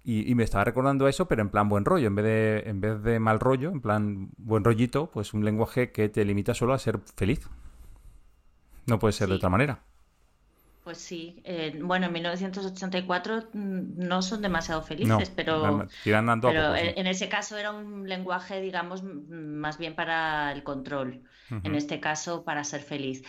Y, 0.03 0.35
me 0.35 0.43
estaba 0.43 0.63
recordando 0.63 1.07
eso, 1.07 1.27
pero 1.27 1.41
en 1.41 1.49
plan 1.49 1.67
buen 1.67 1.83
rollo, 1.83 2.05
en 2.07 2.15
vez, 2.15 2.25
de, 2.25 2.63
en 2.67 2.79
vez 2.79 3.01
de 3.01 3.19
mal 3.19 3.39
rollo, 3.39 3.71
en 3.71 3.81
plan 3.81 4.29
buen 4.37 4.63
rollito, 4.63 5.09
pues 5.09 5.33
un 5.33 5.43
lenguaje 5.43 5.91
que 5.91 6.09
te 6.09 6.23
limita 6.25 6.53
solo 6.53 6.73
a 6.73 6.77
ser 6.77 6.99
feliz. 7.15 7.49
No 8.85 8.99
puede 8.99 9.13
ser 9.13 9.29
de 9.29 9.35
otra 9.35 9.49
manera. 9.49 9.83
Pues 10.89 11.01
sí. 11.01 11.39
Eh, 11.43 11.79
bueno, 11.83 12.07
en 12.07 12.13
1984 12.13 13.49
mm, 13.53 14.07
no 14.07 14.23
son 14.23 14.41
demasiado 14.41 14.81
felices, 14.81 15.29
pero, 15.29 15.87
pero 16.03 16.75
en 16.75 17.05
ese 17.05 17.29
caso 17.29 17.59
era 17.59 17.69
un 17.69 18.09
lenguaje, 18.09 18.59
digamos, 18.59 19.03
más 19.03 19.77
bien 19.77 19.93
para 19.93 20.51
el 20.51 20.63
control. 20.63 21.21
En 21.63 21.75
este 21.75 21.99
caso, 21.99 22.43
para 22.43 22.63
ser 22.63 22.81
feliz. 22.81 23.23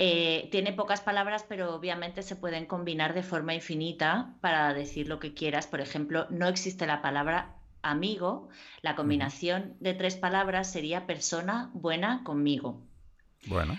Eh, 0.00 0.48
tiene 0.50 0.72
pocas 0.72 1.00
palabras, 1.00 1.46
pero 1.48 1.76
obviamente 1.76 2.24
se 2.24 2.34
pueden 2.34 2.66
combinar 2.66 3.14
de 3.14 3.22
forma 3.22 3.54
infinita 3.54 4.34
para 4.40 4.74
decir 4.74 5.06
lo 5.06 5.20
que 5.20 5.32
quieras. 5.32 5.68
Por 5.68 5.80
ejemplo, 5.80 6.26
no 6.30 6.48
existe 6.48 6.88
la 6.88 7.02
palabra 7.02 7.54
amigo. 7.82 8.48
La 8.82 8.96
combinación 8.96 9.76
de 9.78 9.94
tres 9.94 10.16
palabras 10.16 10.72
sería 10.72 11.06
persona 11.06 11.70
buena 11.72 12.24
conmigo. 12.24 12.82
Bueno. 13.46 13.78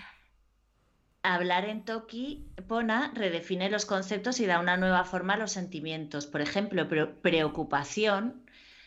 Hablar 1.22 1.64
en 1.64 1.84
Toki 1.84 2.48
Pona 2.68 3.12
redefine 3.14 3.70
los 3.70 3.86
conceptos 3.86 4.40
y 4.40 4.46
da 4.46 4.60
una 4.60 4.76
nueva 4.76 5.04
forma 5.04 5.34
a 5.34 5.36
los 5.36 5.52
sentimientos. 5.52 6.26
Por 6.26 6.40
ejemplo, 6.40 6.88
preocupación 6.88 8.44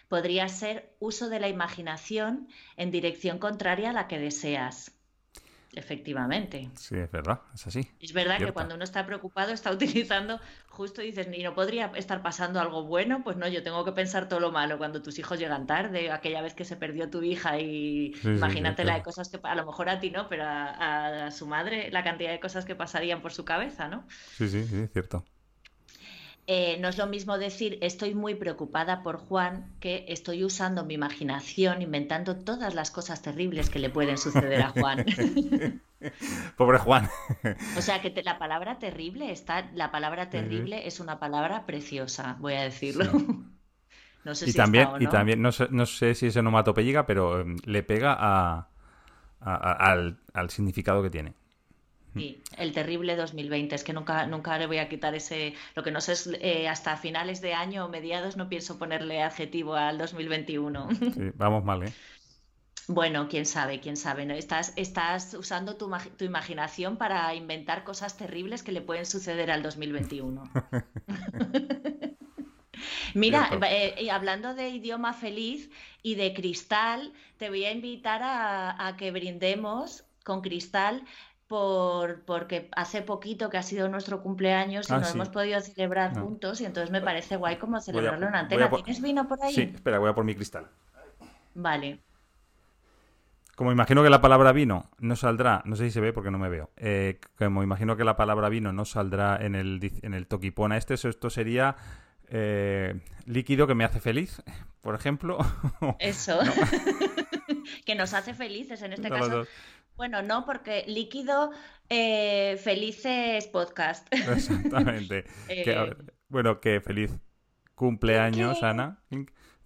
podría 0.07 0.47
ser 0.49 0.95
uso 0.99 1.29
de 1.29 1.39
la 1.39 1.49
imaginación 1.49 2.47
en 2.77 2.91
dirección 2.91 3.37
contraria 3.37 3.91
a 3.91 3.93
la 3.93 4.07
que 4.07 4.19
deseas. 4.19 5.00
Efectivamente. 5.73 6.69
Sí, 6.75 6.97
es 6.97 7.09
verdad, 7.09 7.41
es 7.53 7.65
así. 7.65 7.87
Es 8.01 8.11
verdad 8.11 8.39
que 8.39 8.51
cuando 8.51 8.75
uno 8.75 8.83
está 8.83 9.05
preocupado 9.05 9.53
está 9.53 9.71
utilizando, 9.71 10.39
justo 10.67 11.01
dices, 11.01 11.27
ni 11.29 11.43
no 11.43 11.53
podría 11.55 11.91
estar 11.95 12.21
pasando 12.21 12.59
algo 12.59 12.83
bueno, 12.83 13.23
pues 13.23 13.37
no, 13.37 13.47
yo 13.47 13.63
tengo 13.63 13.85
que 13.85 13.93
pensar 13.93 14.27
todo 14.27 14.41
lo 14.41 14.51
malo 14.51 14.77
cuando 14.77 15.01
tus 15.01 15.17
hijos 15.17 15.39
llegan 15.39 15.67
tarde, 15.67 16.11
aquella 16.11 16.41
vez 16.41 16.53
que 16.53 16.65
se 16.65 16.75
perdió 16.75 17.09
tu 17.09 17.23
hija 17.23 17.59
y 17.59 18.13
imagínate 18.23 18.83
la 18.83 18.95
de 18.95 19.03
cosas 19.03 19.29
que 19.29 19.39
a 19.41 19.55
lo 19.55 19.65
mejor 19.65 19.87
a 19.87 19.99
ti 19.99 20.11
no, 20.11 20.27
pero 20.27 20.43
a, 20.45 21.31
su 21.31 21.47
madre 21.47 21.89
la 21.91 22.03
cantidad 22.03 22.31
de 22.31 22.39
cosas 22.39 22.65
que 22.65 22.75
pasarían 22.75 23.21
por 23.21 23.31
su 23.31 23.45
cabeza, 23.45 23.87
¿no? 23.87 24.05
Sí, 24.35 24.49
sí, 24.49 24.65
sí, 24.65 24.81
es 24.81 24.91
cierto. 24.91 25.23
Eh, 26.47 26.77
no 26.79 26.87
es 26.87 26.97
lo 26.97 27.05
mismo 27.05 27.37
decir 27.37 27.77
estoy 27.81 28.15
muy 28.15 28.33
preocupada 28.33 29.03
por 29.03 29.17
Juan 29.17 29.71
que 29.79 30.05
estoy 30.07 30.43
usando 30.43 30.83
mi 30.83 30.95
imaginación, 30.95 31.81
inventando 31.81 32.35
todas 32.35 32.73
las 32.73 32.89
cosas 32.89 33.21
terribles 33.21 33.69
que 33.69 33.79
le 33.79 33.89
pueden 33.89 34.17
suceder 34.17 34.61
a 34.61 34.69
Juan. 34.69 35.05
Pobre 36.57 36.79
Juan. 36.79 37.09
o 37.77 37.81
sea 37.81 38.01
que 38.01 38.11
la 38.23 38.39
palabra 38.39 38.79
terrible 38.79 39.31
está, 39.31 39.69
la 39.75 39.91
palabra 39.91 40.31
terrible 40.31 40.87
es 40.87 40.99
una 40.99 41.19
palabra 41.19 41.67
preciosa, 41.67 42.37
voy 42.39 42.55
a 42.55 42.63
decirlo. 42.63 43.05
no 44.25 44.33
sé 44.33 44.49
y 44.49 44.51
si 44.51 44.57
también, 44.57 44.89
no. 44.91 44.99
y 44.99 45.07
también 45.07 45.41
no 45.43 45.51
sé, 45.51 45.67
no 45.69 45.85
sé 45.85 46.15
si 46.15 46.25
es 46.25 46.35
onomatopéyica, 46.35 47.05
pero 47.05 47.39
em, 47.39 47.57
le 47.65 47.83
pega 47.83 48.17
a, 48.19 48.67
al 49.39 50.49
significado 50.49 51.03
que 51.03 51.11
tiene. 51.11 51.35
Sí, 52.13 52.43
el 52.57 52.73
terrible 52.73 53.15
2020. 53.15 53.75
Es 53.75 53.83
que 53.83 53.93
nunca, 53.93 54.25
nunca 54.25 54.57
le 54.57 54.67
voy 54.67 54.79
a 54.79 54.89
quitar 54.89 55.15
ese. 55.15 55.53
Lo 55.75 55.83
que 55.83 55.91
no 55.91 56.01
sé 56.01 56.13
es 56.13 56.29
eh, 56.41 56.67
hasta 56.67 56.97
finales 56.97 57.39
de 57.41 57.53
año 57.53 57.85
o 57.85 57.89
mediados 57.89 58.35
no 58.35 58.49
pienso 58.49 58.77
ponerle 58.77 59.21
adjetivo 59.21 59.75
al 59.75 59.97
2021. 59.97 60.89
Sí, 60.91 61.31
vamos 61.35 61.63
mal, 61.63 61.83
¿eh? 61.83 61.93
Bueno, 62.87 63.27
quién 63.29 63.45
sabe, 63.45 63.79
quién 63.79 63.95
sabe. 63.95 64.25
¿no? 64.25 64.33
Estás, 64.33 64.73
estás 64.75 65.33
usando 65.33 65.77
tu, 65.77 65.89
tu, 66.17 66.25
imaginación 66.25 66.97
para 66.97 67.33
inventar 67.35 67.85
cosas 67.85 68.17
terribles 68.17 68.63
que 68.63 68.73
le 68.73 68.81
pueden 68.81 69.05
suceder 69.05 69.49
al 69.51 69.63
2021. 69.63 70.43
Mira, 73.13 73.49
eh, 73.69 74.09
hablando 74.11 74.53
de 74.55 74.69
idioma 74.69 75.13
feliz 75.13 75.69
y 76.01 76.15
de 76.15 76.33
cristal, 76.33 77.13
te 77.37 77.49
voy 77.49 77.63
a 77.65 77.71
invitar 77.71 78.23
a, 78.23 78.87
a 78.87 78.97
que 78.97 79.11
brindemos 79.11 80.03
con 80.23 80.41
cristal 80.41 81.03
por, 81.51 82.21
porque 82.21 82.69
hace 82.71 83.01
poquito 83.01 83.49
que 83.49 83.57
ha 83.57 83.61
sido 83.61 83.89
nuestro 83.89 84.21
cumpleaños 84.23 84.89
y 84.89 84.93
ah, 84.93 84.99
nos 84.99 85.13
hemos 85.13 85.27
podido 85.27 85.59
celebrar 85.59 86.17
juntos 86.17 86.61
y 86.61 86.65
entonces 86.65 86.91
me 86.91 87.01
parece 87.01 87.35
guay 87.35 87.57
como 87.57 87.81
celebrarlo 87.81 88.29
en 88.29 88.35
antena. 88.35 88.69
¿Tienes 88.69 89.01
vino 89.01 89.27
por 89.27 89.43
ahí? 89.43 89.53
Sí, 89.53 89.69
espera, 89.75 89.99
voy 89.99 90.09
a 90.09 90.15
por 90.15 90.23
mi 90.23 90.33
cristal. 90.33 90.69
Vale. 91.53 91.99
Como 93.57 93.73
imagino 93.73 94.01
que 94.01 94.09
la 94.09 94.21
palabra 94.21 94.53
vino 94.53 94.89
no 94.99 95.17
saldrá, 95.17 95.61
no 95.65 95.75
sé 95.75 95.83
si 95.83 95.91
se 95.91 95.99
ve 95.99 96.13
porque 96.13 96.31
no 96.31 96.39
me 96.39 96.47
veo, 96.47 96.69
eh, 96.77 97.19
como 97.37 97.63
imagino 97.63 97.97
que 97.97 98.05
la 98.05 98.15
palabra 98.15 98.47
vino 98.47 98.71
no 98.71 98.85
saldrá 98.85 99.35
en 99.35 99.55
el, 99.55 99.91
en 100.03 100.13
el 100.13 100.27
toquipona 100.27 100.77
este, 100.77 100.93
esto 100.93 101.29
sería 101.29 101.75
eh, 102.29 102.97
líquido 103.25 103.67
que 103.67 103.75
me 103.75 103.83
hace 103.83 103.99
feliz, 103.99 104.41
por 104.79 104.95
ejemplo. 104.95 105.37
Eso. 105.99 106.39
que 107.85 107.95
nos 107.95 108.13
hace 108.13 108.33
felices 108.33 108.81
en 108.83 108.93
este 108.93 109.09
caso. 109.09 109.45
Bueno, 110.01 110.23
no, 110.23 110.47
porque 110.47 110.83
líquido 110.87 111.51
eh, 111.87 112.57
felices 112.57 113.45
podcast. 113.45 114.11
Exactamente. 114.11 115.25
Eh, 115.47 115.95
bueno, 116.27 116.59
que 116.59 116.81
feliz 116.81 117.11
cumpleaños, 117.75 118.63
Ana. 118.63 119.03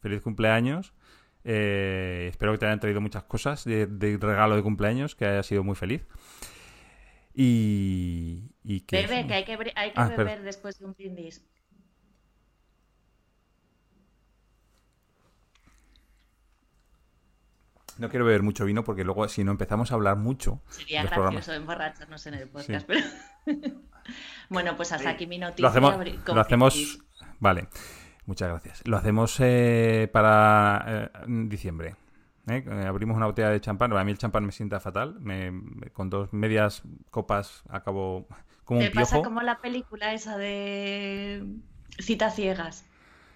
Feliz 0.01 0.21
cumpleaños. 0.21 0.93
Eh, 1.45 2.27
espero 2.31 2.51
que 2.51 2.57
te 2.57 2.65
hayan 2.65 2.81
traído 2.81 2.99
muchas 2.99 3.23
cosas 3.23 3.63
de, 3.63 3.87
regalo 4.19 4.57
de 4.57 4.61
cumpleaños, 4.61 5.15
que 5.15 5.23
haya 5.23 5.41
sido 5.41 5.63
muy 5.63 5.77
feliz. 5.77 6.05
Y, 7.33 8.49
que... 8.87 9.07
Bebe, 9.07 9.27
que 9.27 9.35
hay 9.35 9.45
que, 9.45 9.53
hay 9.73 9.91
que 9.91 10.01
ah, 10.01 10.09
beber 10.09 10.41
después 10.41 10.79
de 10.79 10.85
un 10.85 10.95
brindis. 10.95 11.45
No 17.97 18.09
quiero 18.09 18.25
beber 18.25 18.43
mucho 18.43 18.65
vino 18.65 18.83
porque 18.83 19.03
luego 19.03 19.27
si 19.27 19.43
no 19.43 19.51
empezamos 19.51 19.91
a 19.91 19.95
hablar 19.95 20.17
mucho... 20.17 20.61
Sería 20.69 21.03
gracioso 21.03 21.53
emborracharnos 21.53 22.25
en 22.27 22.33
el 22.33 22.47
podcast, 22.49 22.85
pero... 22.85 23.01
bueno, 24.49 24.75
pues 24.75 24.91
hasta 24.91 25.09
aquí 25.09 25.27
mi 25.27 25.37
noticia. 25.37 25.63
Lo 25.63 26.41
hacemos... 26.41 26.99
Vale, 27.39 27.67
muchas 28.25 28.49
gracias. 28.49 28.81
Lo 28.85 28.97
hacemos 28.97 29.37
eh, 29.39 30.09
para 30.11 30.85
eh, 30.87 31.09
diciembre. 31.27 31.95
¿eh? 32.47 32.65
Abrimos 32.87 33.15
una 33.17 33.27
botella 33.27 33.49
de 33.49 33.61
champán. 33.61 33.93
A 33.93 34.03
mí 34.03 34.11
el 34.11 34.17
champán 34.17 34.45
me 34.45 34.51
sienta 34.51 34.79
fatal. 34.79 35.19
con 35.93 36.09
dos 36.09 36.33
medias 36.33 36.83
copas 37.11 37.63
acabo 37.69 38.27
como 38.63 38.79
un 38.79 38.87
piojo. 38.87 38.99
pasa 38.99 39.21
como 39.21 39.41
la 39.41 39.59
película 39.59 40.13
esa 40.13 40.37
de 40.37 41.45
citas 41.99 42.35
ciegas. 42.35 42.85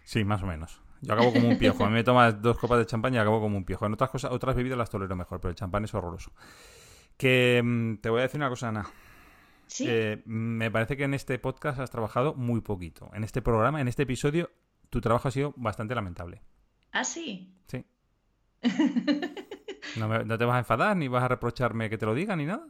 Sí, 0.03 0.23
más 0.23 0.41
o 0.41 0.47
menos. 0.47 0.78
Yo 1.01 1.13
acabo 1.13 1.31
como 1.31 1.47
un 1.47 1.57
piojo. 1.57 1.85
A 1.85 1.87
mí 1.87 1.93
me 1.93 2.03
tomas 2.03 2.41
dos 2.41 2.57
copas 2.57 2.79
de 2.79 2.85
champán 2.85 3.13
y 3.13 3.17
acabo 3.17 3.39
como 3.39 3.57
un 3.57 3.65
piojo. 3.65 3.85
En 3.85 3.93
otras 3.93 4.09
cosas, 4.09 4.31
otras 4.31 4.55
bebidas 4.55 4.77
las 4.77 4.89
tolero 4.89 5.15
mejor, 5.15 5.39
pero 5.39 5.49
el 5.49 5.55
champán 5.55 5.85
es 5.85 5.93
horroroso. 5.93 6.31
Que 7.17 7.61
mm, 7.63 7.97
te 7.97 8.09
voy 8.09 8.19
a 8.19 8.23
decir 8.23 8.39
una 8.39 8.49
cosa, 8.49 8.69
Ana. 8.69 8.85
¿Sí? 9.67 9.85
Eh, 9.87 10.21
me 10.25 10.71
parece 10.71 10.97
que 10.97 11.03
en 11.03 11.13
este 11.13 11.37
podcast 11.39 11.79
has 11.79 11.91
trabajado 11.91 12.33
muy 12.33 12.61
poquito. 12.61 13.09
En 13.13 13.23
este 13.23 13.41
programa, 13.41 13.79
en 13.79 13.87
este 13.87 14.03
episodio, 14.03 14.51
tu 14.89 14.99
trabajo 14.99 15.27
ha 15.27 15.31
sido 15.31 15.53
bastante 15.55 15.95
lamentable. 15.95 16.41
¿Ah, 16.91 17.03
sí? 17.03 17.55
Sí. 17.67 17.85
no, 19.97 20.07
no 20.25 20.37
te 20.37 20.45
vas 20.45 20.55
a 20.55 20.59
enfadar 20.59 20.97
ni 20.97 21.07
vas 21.07 21.23
a 21.23 21.27
reprocharme 21.27 21.89
que 21.89 21.97
te 21.97 22.05
lo 22.05 22.15
diga 22.15 22.35
ni 22.35 22.45
nada. 22.45 22.65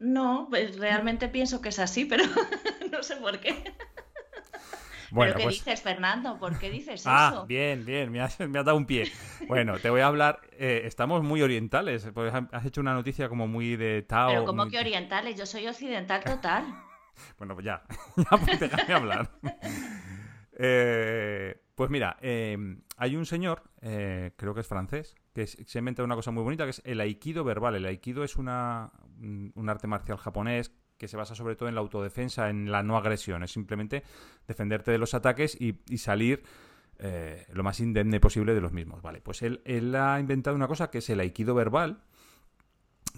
No, 0.00 0.46
pues 0.48 0.78
realmente 0.78 1.28
pienso 1.28 1.60
que 1.60 1.68
es 1.68 1.78
así, 1.78 2.06
pero 2.06 2.24
no 2.90 3.02
sé 3.02 3.16
por 3.16 3.38
qué. 3.38 3.74
¿Pero 5.14 5.36
qué 5.36 5.42
pues 5.42 5.54
dices, 5.56 5.82
Fernando? 5.82 6.38
¿Por 6.38 6.58
qué 6.58 6.70
dices 6.70 7.04
ah, 7.06 7.28
eso? 7.30 7.42
Ah, 7.42 7.46
bien, 7.46 7.84
bien, 7.84 8.10
me 8.10 8.20
has, 8.20 8.38
dado 8.38 8.76
un 8.76 8.86
pie. 8.86 9.10
Bueno, 9.48 9.78
te 9.78 9.90
voy 9.90 10.00
a 10.00 10.06
hablar. 10.06 10.40
Eh, 10.52 10.82
estamos 10.84 11.22
muy 11.22 11.42
orientales. 11.42 12.08
Pues 12.14 12.32
has 12.34 12.64
hecho 12.64 12.80
una 12.80 12.94
noticia 12.94 13.28
como 13.28 13.46
muy 13.46 13.76
de 13.76 14.02
Tao. 14.02 14.30
Pero, 14.30 14.44
¿cómo 14.44 14.68
que 14.68 14.78
orientales? 14.78 15.36
Yo 15.36 15.46
soy 15.46 15.66
occidental 15.66 16.22
total. 16.22 16.64
bueno, 17.38 17.54
pues 17.54 17.66
ya. 17.66 17.82
ya 18.16 18.36
pues 18.36 18.60
déjame 18.60 18.94
hablar. 18.94 19.30
Eh, 20.62 21.58
pues 21.74 21.88
mira, 21.88 22.18
em, 22.20 22.82
hay 22.98 23.16
un 23.16 23.24
señor, 23.24 23.62
eh, 23.80 24.32
creo 24.36 24.52
que 24.52 24.60
es 24.60 24.66
francés, 24.66 25.16
que 25.32 25.46
se 25.46 25.78
inventa 25.78 26.04
una 26.04 26.16
cosa 26.16 26.32
muy 26.32 26.42
bonita 26.42 26.64
que 26.64 26.70
es 26.70 26.82
el 26.84 27.00
aikido 27.00 27.44
verbal. 27.44 27.76
El 27.76 27.86
aikido 27.86 28.24
es 28.24 28.36
una, 28.36 28.92
un 29.20 29.68
arte 29.70 29.86
marcial 29.86 30.18
japonés 30.18 30.70
que 31.00 31.08
se 31.08 31.16
basa 31.16 31.34
sobre 31.34 31.56
todo 31.56 31.70
en 31.70 31.74
la 31.74 31.80
autodefensa, 31.80 32.50
en 32.50 32.70
la 32.70 32.82
no 32.82 32.98
agresión. 32.98 33.42
Es 33.42 33.52
simplemente 33.52 34.04
defenderte 34.46 34.90
de 34.90 34.98
los 34.98 35.14
ataques 35.14 35.56
y, 35.58 35.72
salir 35.96 36.42
eh, 36.98 37.46
lo 37.54 37.62
más 37.62 37.80
indemne 37.80 38.20
posible 38.20 38.52
de 38.52 38.60
los 38.60 38.72
mismos. 38.72 39.00
Vale, 39.00 39.22
pues 39.22 39.40
él, 39.40 39.94
ha 39.96 40.20
inventado 40.20 40.54
una 40.54 40.68
cosa 40.68 40.90
que 40.90 40.98
es 40.98 41.08
el 41.08 41.18
aikido 41.20 41.54
verbal, 41.54 42.02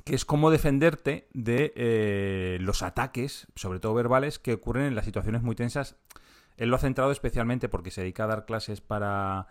que 0.04 0.14
es 0.14 0.24
cómo 0.24 0.52
defenderte 0.52 1.26
de 1.34 1.72
eh, 1.74 2.58
los 2.60 2.84
ataques, 2.84 3.48
sobre 3.56 3.80
todo 3.80 3.94
verbales, 3.94 4.38
que 4.38 4.52
ocurren 4.52 4.84
en 4.84 4.94
las 4.94 5.04
situaciones 5.04 5.42
muy 5.42 5.56
tensas. 5.56 5.96
Él 6.56 6.68
lo 6.68 6.76
ha 6.76 6.78
centrado 6.78 7.10
especialmente 7.10 7.68
porque 7.68 7.90
se 7.90 8.02
dedica 8.02 8.24
a 8.24 8.28
dar 8.28 8.46
clases 8.46 8.80
para 8.80 9.48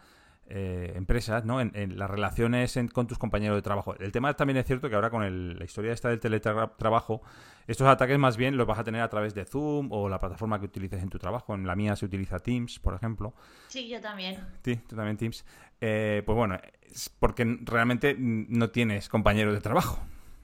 eh, 0.53 0.91
empresas, 0.97 1.45
¿no? 1.45 1.61
En, 1.61 1.97
las 1.97 2.09
relaciones 2.09 2.77
con 2.91 3.07
tus 3.07 3.17
compañeros 3.17 3.55
de 3.55 3.61
trabajo. 3.61 3.95
El 3.97 4.11
tema 4.11 4.33
también 4.33 4.57
es 4.57 4.65
cierto 4.65 4.89
que 4.89 4.95
ahora 4.95 5.09
con 5.09 5.57
la 5.57 5.63
historia 5.63 5.93
esta 5.93 6.09
del 6.09 6.19
teletrabajo, 6.19 7.21
estos 7.67 7.87
ataques 7.87 8.19
más 8.19 8.35
bien 8.35 8.57
los 8.57 8.67
vas 8.67 8.77
a 8.77 8.83
tener 8.83 9.01
a 9.01 9.07
través 9.07 9.33
de 9.33 9.45
Zoom 9.45 9.93
o 9.93 10.09
la 10.09 10.19
plataforma 10.19 10.59
que 10.59 10.65
utilices 10.65 11.01
en 11.01 11.09
tu 11.09 11.19
trabajo. 11.19 11.55
En 11.55 11.65
la 11.65 11.77
mía 11.77 11.95
se 11.95 12.05
utiliza 12.05 12.39
Teams, 12.39 12.79
por 12.79 12.93
ejemplo. 12.95 13.33
Sí, 13.69 13.87
yo 13.87 14.01
también. 14.01 14.45
Sí, 14.61 14.75
tú 14.75 14.97
también 14.97 15.15
Teams. 15.15 15.45
Eh, 15.79 16.21
pues 16.25 16.35
bueno, 16.35 16.57
es 16.81 17.07
porque 17.07 17.59
realmente 17.61 18.17
no 18.19 18.71
tienes 18.71 19.07
compañeros 19.07 19.53
de 19.53 19.61
trabajo. 19.61 19.99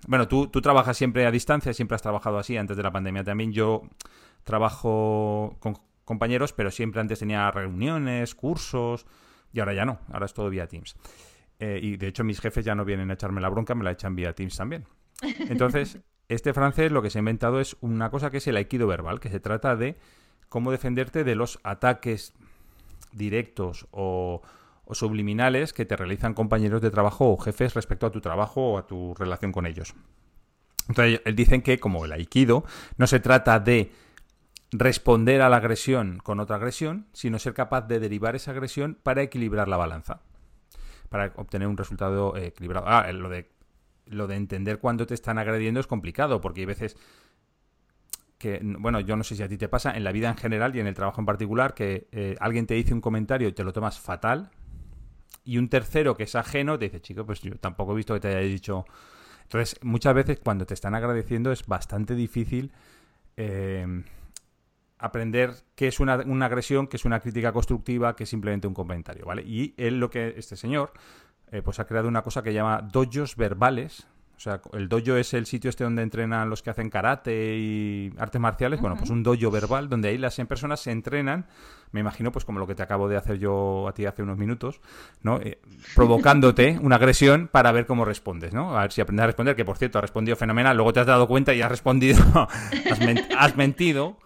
Bueno, 0.07 0.29
tú, 0.29 0.47
tú 0.47 0.61
trabajas 0.61 0.95
siempre 0.95 1.25
a 1.25 1.31
distancia, 1.31 1.73
siempre 1.73 1.95
has 1.95 2.01
trabajado 2.01 2.37
así 2.37 2.55
antes 2.55 2.77
de 2.77 2.83
la 2.83 2.91
pandemia. 2.91 3.25
También 3.25 3.51
yo 3.51 3.81
trabajo 4.45 5.57
con 5.59 5.77
compañeros, 6.05 6.53
pero 6.53 6.71
siempre 6.71 7.01
antes 7.01 7.19
tenía 7.19 7.51
reuniones, 7.51 8.35
cursos, 8.35 9.05
y 9.57 9.59
ahora 9.59 9.73
ya 9.73 9.85
no, 9.85 9.99
ahora 10.13 10.27
es 10.27 10.33
todo 10.35 10.51
vía 10.51 10.67
Teams. 10.67 10.95
Eh, 11.59 11.79
y 11.81 11.97
de 11.97 12.07
hecho 12.07 12.23
mis 12.23 12.39
jefes 12.39 12.63
ya 12.63 12.75
no 12.75 12.85
vienen 12.85 13.09
a 13.09 13.15
echarme 13.15 13.41
la 13.41 13.49
bronca, 13.49 13.73
me 13.73 13.83
la 13.83 13.91
echan 13.91 14.15
vía 14.15 14.33
Teams 14.33 14.55
también. 14.55 14.85
Entonces, 15.49 15.97
este 16.29 16.53
francés 16.53 16.91
lo 16.91 17.01
que 17.01 17.09
se 17.09 17.17
ha 17.17 17.21
inventado 17.21 17.59
es 17.59 17.75
una 17.81 18.11
cosa 18.11 18.29
que 18.29 18.37
es 18.37 18.45
el 18.45 18.55
aikido 18.55 18.85
verbal, 18.85 19.19
que 19.19 19.29
se 19.29 19.39
trata 19.39 19.75
de 19.75 19.97
cómo 20.47 20.69
defenderte 20.71 21.23
de 21.23 21.33
los 21.33 21.59
ataques 21.63 22.33
directos 23.11 23.87
o, 23.89 24.43
subliminales 24.91 25.73
que 25.73 25.85
te 25.85 25.97
realizan 25.97 26.35
compañeros 26.35 26.79
de 26.81 26.91
trabajo 26.91 27.31
o 27.31 27.37
jefes 27.37 27.73
respecto 27.73 28.05
a 28.05 28.11
tu 28.11 28.21
trabajo 28.21 28.73
o 28.73 28.77
a 28.77 28.85
tu 28.85 29.15
relación 29.15 29.51
con 29.51 29.65
ellos. 29.65 29.95
Entonces, 30.87 31.19
dicen 31.35 31.63
que 31.63 31.79
como 31.79 32.05
el 32.05 32.11
aikido 32.11 32.63
no 32.97 33.07
se 33.07 33.19
trata 33.19 33.59
de 33.59 33.91
responder 34.71 35.41
a 35.41 35.49
la 35.49 35.57
agresión 35.57 36.19
con 36.19 36.39
otra 36.39 36.57
agresión, 36.57 37.07
sino 37.13 37.39
ser 37.39 37.53
capaz 37.53 37.81
de 37.87 37.99
derivar 37.99 38.35
esa 38.35 38.51
agresión 38.51 38.97
para 39.01 39.21
equilibrar 39.21 39.67
la 39.67 39.77
balanza, 39.77 40.21
para 41.09 41.31
obtener 41.35 41.67
un 41.67 41.77
resultado 41.77 42.35
eh, 42.35 42.47
equilibrado. 42.47 42.87
Ah, 42.87 43.11
lo 43.11 43.29
de, 43.29 43.49
lo 44.05 44.27
de 44.27 44.35
entender 44.35 44.79
cuándo 44.79 45.07
te 45.07 45.13
están 45.13 45.37
agrediendo 45.37 45.79
es 45.79 45.87
complicado, 45.87 46.41
porque 46.41 46.61
hay 46.61 46.65
veces 46.65 46.97
que, 48.37 48.59
bueno, 48.63 48.99
yo 48.99 49.15
no 49.15 49.23
sé 49.23 49.35
si 49.35 49.43
a 49.43 49.47
ti 49.47 49.57
te 49.57 49.69
pasa, 49.69 49.95
en 49.95 50.03
la 50.03 50.11
vida 50.11 50.29
en 50.29 50.37
general 50.37 50.75
y 50.75 50.79
en 50.79 50.87
el 50.87 50.93
trabajo 50.93 51.21
en 51.21 51.25
particular, 51.25 51.73
que 51.73 52.07
eh, 52.11 52.35
alguien 52.39 52.67
te 52.67 52.73
dice 52.73 52.93
un 52.93 53.01
comentario 53.01 53.47
y 53.47 53.53
te 53.53 53.63
lo 53.63 53.73
tomas 53.73 53.99
fatal, 53.99 54.51
y 55.43 55.57
un 55.57 55.69
tercero 55.69 56.15
que 56.17 56.23
es 56.23 56.35
ajeno 56.35 56.77
te 56.77 56.85
dice, 56.85 57.01
chico, 57.01 57.25
pues 57.25 57.41
yo 57.41 57.55
tampoco 57.55 57.93
he 57.93 57.95
visto 57.95 58.13
que 58.13 58.19
te 58.19 58.27
haya 58.27 58.39
dicho... 58.39 58.85
Entonces, 59.43 59.79
muchas 59.81 60.13
veces 60.13 60.41
cuando 60.43 60.65
te 60.65 60.73
están 60.73 60.93
agradeciendo 60.93 61.53
es 61.53 61.65
bastante 61.65 62.15
difícil... 62.15 62.73
Eh, 63.37 64.03
aprender 64.99 65.53
qué 65.75 65.87
es 65.87 65.99
una, 65.99 66.13
agresión, 66.13 66.87
qué 66.87 66.97
es 66.97 67.05
una 67.05 67.19
crítica 67.19 67.51
constructiva, 67.51 68.15
qué 68.15 68.23
es 68.23 68.29
simplemente 68.29 68.67
un 68.67 68.73
comentario, 68.73 69.25
¿vale? 69.25 69.43
Y 69.43 69.73
él 69.77 69.99
lo 69.99 70.09
que, 70.09 70.33
este 70.37 70.55
señor, 70.55 70.93
eh, 71.51 71.61
pues 71.61 71.79
ha 71.79 71.85
creado 71.85 72.07
una 72.07 72.23
cosa 72.23 72.41
que 72.41 72.53
llama 72.53 72.81
dojos 72.81 73.35
verbales. 73.35 74.07
O 74.35 74.39
sea, 74.39 74.61
el 74.73 74.87
dojo 74.87 75.15
es 75.15 75.33
el 75.33 75.47
sitio 75.47 75.71
este 75.71 75.83
donde 75.83 76.03
entrenan 76.03 76.47
los 76.47 76.61
que 76.61 76.69
hacen 76.69 76.91
karate 76.91 77.57
y 77.57 78.13
artes 78.19 78.39
marciales. 78.39 78.79
Bueno, 78.79 78.95
pues 78.95 79.09
un 79.09 79.23
dojo 79.23 79.49
verbal 79.49 79.89
donde 79.89 80.09
ahí 80.09 80.17
las 80.19 80.35
personas 80.47 80.79
se 80.79 80.91
entrenan, 80.91 81.47
me 81.91 82.01
imagino, 82.01 82.31
pues 82.31 82.45
como 82.45 82.59
lo 82.59 82.67
que 82.67 82.75
te 82.75 82.83
acabo 82.83 83.09
de 83.09 83.17
hacer 83.17 83.39
yo 83.39 83.87
a 83.87 83.93
ti 83.93 84.05
hace 84.05 84.21
unos 84.21 84.37
minutos, 84.37 84.79
¿no? 85.23 85.39
Eh, 85.41 85.59
provocándote 85.95 86.77
una 86.83 86.97
agresión 86.97 87.49
para 87.51 87.71
ver 87.71 87.87
cómo 87.87 88.05
respondes, 88.05 88.53
¿no? 88.53 88.77
A 88.77 88.83
ver 88.83 88.91
si 88.91 89.01
aprendes 89.01 89.23
a 89.23 89.27
responder, 89.27 89.55
que 89.55 89.65
por 89.65 89.79
cierto, 89.79 89.97
ha 89.97 90.01
respondido 90.01 90.37
fenomenal, 90.37 90.77
luego 90.77 90.93
te 90.93 90.99
has 90.99 91.07
dado 91.07 91.27
cuenta 91.27 91.55
y 91.55 91.63
has 91.63 91.71
respondido, 91.71 92.23
has 93.39 93.57
mentido, 93.57 94.19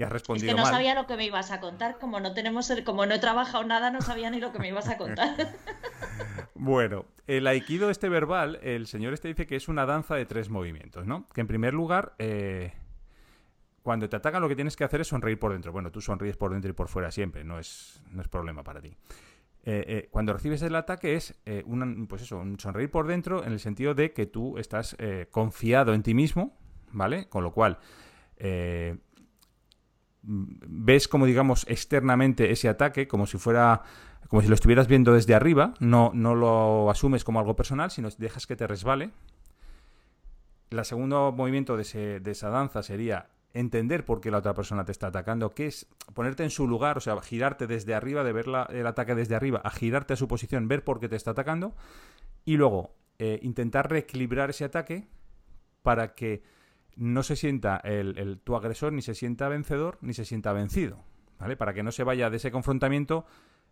y 0.00 0.02
has 0.02 0.10
respondido 0.10 0.48
es 0.48 0.54
que 0.54 0.58
no 0.58 0.66
sabía 0.66 0.94
lo 0.94 1.06
que 1.06 1.14
me 1.14 1.26
ibas 1.26 1.50
a 1.50 1.60
contar, 1.60 1.98
como 1.98 2.20
no 2.20 2.32
tenemos 2.32 2.72
como 2.86 3.04
no 3.04 3.14
he 3.14 3.18
trabajado 3.18 3.64
nada, 3.64 3.90
no 3.90 4.00
sabía 4.00 4.30
ni 4.30 4.40
lo 4.40 4.50
que 4.50 4.58
me 4.58 4.68
ibas 4.68 4.88
a 4.88 4.96
contar. 4.96 5.36
bueno, 6.54 7.04
el 7.26 7.46
aikido 7.46 7.90
este 7.90 8.08
verbal, 8.08 8.58
el 8.62 8.86
señor 8.86 9.12
este 9.12 9.28
dice 9.28 9.46
que 9.46 9.56
es 9.56 9.68
una 9.68 9.84
danza 9.84 10.14
de 10.14 10.24
tres 10.24 10.48
movimientos, 10.48 11.06
¿no? 11.06 11.28
Que 11.34 11.42
en 11.42 11.46
primer 11.46 11.74
lugar, 11.74 12.14
eh, 12.18 12.72
cuando 13.82 14.08
te 14.08 14.16
atacan 14.16 14.40
lo 14.40 14.48
que 14.48 14.54
tienes 14.54 14.74
que 14.74 14.84
hacer 14.84 15.02
es 15.02 15.08
sonreír 15.08 15.38
por 15.38 15.52
dentro. 15.52 15.70
Bueno, 15.70 15.92
tú 15.92 16.00
sonríes 16.00 16.38
por 16.38 16.50
dentro 16.50 16.70
y 16.70 16.72
por 16.72 16.88
fuera 16.88 17.10
siempre, 17.10 17.44
no 17.44 17.58
es, 17.58 18.02
no 18.10 18.22
es 18.22 18.28
problema 18.28 18.64
para 18.64 18.80
ti. 18.80 18.96
Eh, 19.64 19.84
eh, 19.86 20.08
cuando 20.10 20.32
recibes 20.32 20.62
el 20.62 20.76
ataque 20.76 21.14
es 21.14 21.38
un, 21.66 22.06
pues 22.08 22.22
eso, 22.22 22.38
un 22.38 22.58
sonreír 22.58 22.90
por 22.90 23.06
dentro 23.06 23.44
en 23.44 23.52
el 23.52 23.60
sentido 23.60 23.92
de 23.92 24.14
que 24.14 24.24
tú 24.24 24.56
estás 24.56 24.96
confiado 25.30 25.92
en 25.92 26.02
ti 26.02 26.14
mismo, 26.14 26.56
¿vale? 26.90 27.28
Con 27.28 27.44
lo 27.44 27.52
cual, 27.52 27.78
ves 30.22 31.08
como 31.08 31.26
digamos 31.26 31.64
externamente 31.68 32.50
ese 32.50 32.68
ataque 32.68 33.08
como 33.08 33.26
si 33.26 33.38
fuera 33.38 33.82
como 34.28 34.42
si 34.42 34.48
lo 34.48 34.54
estuvieras 34.54 34.86
viendo 34.86 35.12
desde 35.12 35.34
arriba, 35.34 35.74
no, 35.80 36.12
no 36.14 36.36
lo 36.36 36.88
asumes 36.88 37.24
como 37.24 37.40
algo 37.40 37.56
personal, 37.56 37.90
sino 37.90 38.08
dejas 38.16 38.46
que 38.46 38.54
te 38.54 38.66
resbale. 38.68 39.10
El 40.70 40.84
segundo 40.84 41.32
movimiento 41.32 41.76
de, 41.76 42.22
esa 42.24 42.48
danza 42.48 42.84
sería 42.84 43.30
entender 43.54 44.04
por 44.04 44.20
qué 44.20 44.30
la 44.30 44.38
otra 44.38 44.54
persona 44.54 44.84
te 44.84 44.92
está 44.92 45.08
atacando, 45.08 45.52
que 45.52 45.66
es 45.66 45.88
ponerte 46.14 46.44
en 46.44 46.50
su 46.50 46.68
lugar, 46.68 46.96
o 46.96 47.00
sea, 47.00 47.20
girarte 47.20 47.66
desde 47.66 47.92
arriba, 47.92 48.22
de 48.22 48.32
ver 48.32 48.46
el 48.68 48.86
ataque 48.86 49.16
desde 49.16 49.34
arriba, 49.34 49.60
a 49.64 49.70
girarte 49.70 50.12
a 50.12 50.16
su 50.16 50.28
posición, 50.28 50.68
ver 50.68 50.84
por 50.84 51.00
qué 51.00 51.08
te 51.08 51.16
está 51.16 51.32
atacando, 51.32 51.74
y 52.44 52.56
luego 52.56 52.94
eh, 53.18 53.40
intentar 53.42 53.90
reequilibrar 53.90 54.50
ese 54.50 54.64
ataque 54.64 55.08
para 55.82 56.14
que 56.14 56.44
no 57.00 57.22
se 57.22 57.34
sienta 57.34 57.78
el, 57.78 58.40
tu 58.44 58.54
agresor 58.54 58.92
ni 58.92 59.00
se 59.00 59.14
sienta 59.14 59.48
vencedor 59.48 59.96
ni 60.02 60.12
se 60.12 60.26
sienta 60.26 60.52
vencido, 60.52 61.02
¿vale? 61.38 61.56
Para 61.56 61.72
que 61.72 61.82
no 61.82 61.92
se 61.92 62.04
vaya 62.04 62.28
de 62.28 62.36
ese 62.36 62.50
confrontamiento, 62.50 63.24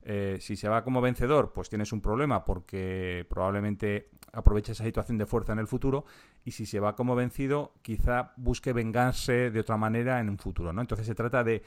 eh, 0.03 0.39
si 0.41 0.57
se 0.57 0.67
va 0.67 0.83
como 0.83 1.03
vencedor, 1.03 1.53
pues 1.53 1.69
tienes 1.69 1.93
un 1.93 2.01
problema 2.01 2.47
porque 2.47 3.27
probablemente 3.29 4.09
aproveche 4.33 4.73
esa 4.73 4.83
situación 4.83 5.19
de 5.19 5.27
fuerza 5.27 5.53
en 5.53 5.59
el 5.59 5.67
futuro 5.67 6.07
y 6.43 6.53
si 6.53 6.65
se 6.65 6.81
va 6.81 6.97
como 6.97 7.15
vencido, 7.15 7.75
quizá 7.83 8.33
busque 8.39 8.73
vengarse 8.73 9.51
de 9.51 9.61
otra 9.61 9.77
manera 9.77 10.21
en 10.21 10.31
un 10.31 10.39
futuro, 10.39 10.73
¿no? 10.73 10.81
Entonces 10.81 11.07
se 11.07 11.15
trata 11.15 11.45
de 11.45 11.63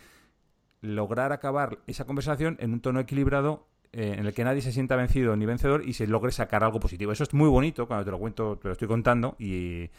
lograr 0.82 1.32
acabar 1.32 1.78
esa 1.86 2.06
conversación 2.06 2.58
en 2.60 2.74
un 2.74 2.82
tono 2.82 3.00
equilibrado 3.00 3.68
eh, 3.92 4.16
en 4.18 4.26
el 4.26 4.34
que 4.34 4.44
nadie 4.44 4.64
se 4.64 4.72
sienta 4.72 4.96
vencido 4.96 5.36
ni 5.36 5.46
vencedor 5.46 5.88
y 5.88 5.94
se 5.94 6.08
logre 6.08 6.32
sacar 6.32 6.64
algo 6.64 6.80
positivo. 6.80 7.12
Eso 7.12 7.22
es 7.22 7.36
muy 7.36 7.50
bonito 7.50 7.88
cuando 7.88 8.04
te 8.04 8.10
lo 8.10 8.18
cuento, 8.18 8.58
te 8.58 8.68
lo 8.68 8.72
estoy 8.72 8.88
contando 8.88 9.36
y 9.38 9.92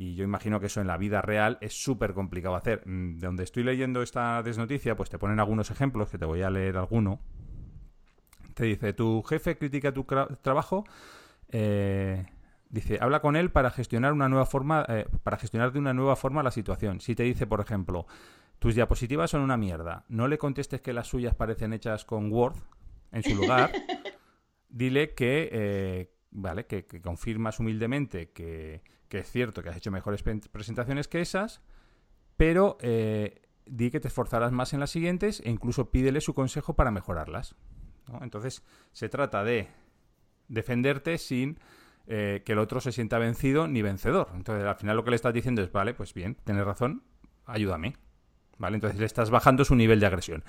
y 0.00 0.14
yo 0.14 0.22
imagino 0.22 0.60
que 0.60 0.66
eso 0.66 0.80
en 0.80 0.86
la 0.86 0.96
vida 0.96 1.22
real 1.22 1.58
es 1.60 1.82
súper 1.82 2.14
complicado 2.14 2.54
hacer. 2.54 2.86
Mm, 2.86 3.16
de 3.16 3.26
donde 3.26 3.42
estoy 3.42 3.64
leyendo 3.64 4.00
esta 4.00 4.40
desnoticia, 4.44 4.96
pues 4.96 5.10
te 5.10 5.18
ponen 5.18 5.40
algunos 5.40 5.72
ejemplos, 5.72 6.08
que 6.08 6.18
te 6.18 6.24
voy 6.24 6.42
a 6.42 6.50
leer 6.50 6.76
alguno. 6.76 7.18
Te 8.54 8.64
dice, 8.64 8.92
tu 8.92 9.24
jefe 9.24 9.58
critica 9.58 9.92
tu 9.92 10.04
trabajo. 10.40 10.84
Eh, 11.48 12.26
dice, 12.70 12.98
habla 13.00 13.20
con 13.20 13.34
él 13.34 13.50
para 13.50 13.72
gestionar 13.72 14.12
una 14.12 14.28
nueva 14.28 14.46
forma, 14.46 14.86
eh, 14.88 15.06
para 15.24 15.36
gestionar 15.36 15.72
de 15.72 15.80
una 15.80 15.92
nueva 15.94 16.14
forma 16.14 16.44
la 16.44 16.52
situación. 16.52 17.00
Si 17.00 17.16
te 17.16 17.24
dice, 17.24 17.48
por 17.48 17.60
ejemplo, 17.60 18.06
tus 18.60 18.76
diapositivas 18.76 19.32
son 19.32 19.40
una 19.40 19.56
mierda, 19.56 20.04
no 20.08 20.28
le 20.28 20.38
contestes 20.38 20.80
que 20.80 20.92
las 20.92 21.08
suyas 21.08 21.34
parecen 21.34 21.72
hechas 21.72 22.04
con 22.04 22.30
Word 22.30 22.54
en 23.10 23.24
su 23.24 23.34
lugar. 23.34 23.72
dile 24.68 25.14
que, 25.14 25.48
eh, 25.50 26.12
vale, 26.30 26.66
que 26.66 26.86
confirmas 27.02 27.58
humildemente 27.58 28.30
que 28.30 28.82
que 29.08 29.18
es 29.18 29.30
cierto 29.30 29.62
que 29.62 29.70
has 29.70 29.76
hecho 29.76 29.90
mejores 29.90 30.22
presentaciones 30.22 31.08
que 31.08 31.20
esas, 31.20 31.62
pero 32.36 32.78
eh, 32.80 33.42
di 33.66 33.90
que 33.90 34.00
te 34.00 34.08
esforzarás 34.08 34.52
más 34.52 34.72
en 34.72 34.80
las 34.80 34.90
siguientes 34.90 35.40
e 35.44 35.50
incluso 35.50 35.90
pídele 35.90 36.20
su 36.20 36.34
consejo 36.34 36.74
para 36.74 36.90
mejorarlas. 36.90 37.54
Entonces, 38.20 38.62
se 38.92 39.08
trata 39.08 39.44
de 39.44 39.68
defenderte 40.48 41.18
sin 41.18 41.58
eh, 42.06 42.42
que 42.44 42.52
el 42.52 42.58
otro 42.58 42.80
se 42.80 42.92
sienta 42.92 43.18
vencido 43.18 43.68
ni 43.68 43.82
vencedor. 43.82 44.28
Entonces, 44.34 44.64
al 44.64 44.76
final 44.76 44.96
lo 44.96 45.04
que 45.04 45.10
le 45.10 45.16
estás 45.16 45.34
diciendo 45.34 45.62
es, 45.62 45.70
vale, 45.70 45.92
pues 45.92 46.14
bien, 46.14 46.36
tienes 46.44 46.64
razón, 46.64 47.02
ayúdame. 47.44 47.96
¿Vale? 48.56 48.74
Entonces 48.74 48.98
le 48.98 49.06
estás 49.06 49.30
bajando 49.30 49.64
su 49.64 49.76
nivel 49.76 50.00
de 50.00 50.06
agresión. 50.06 50.42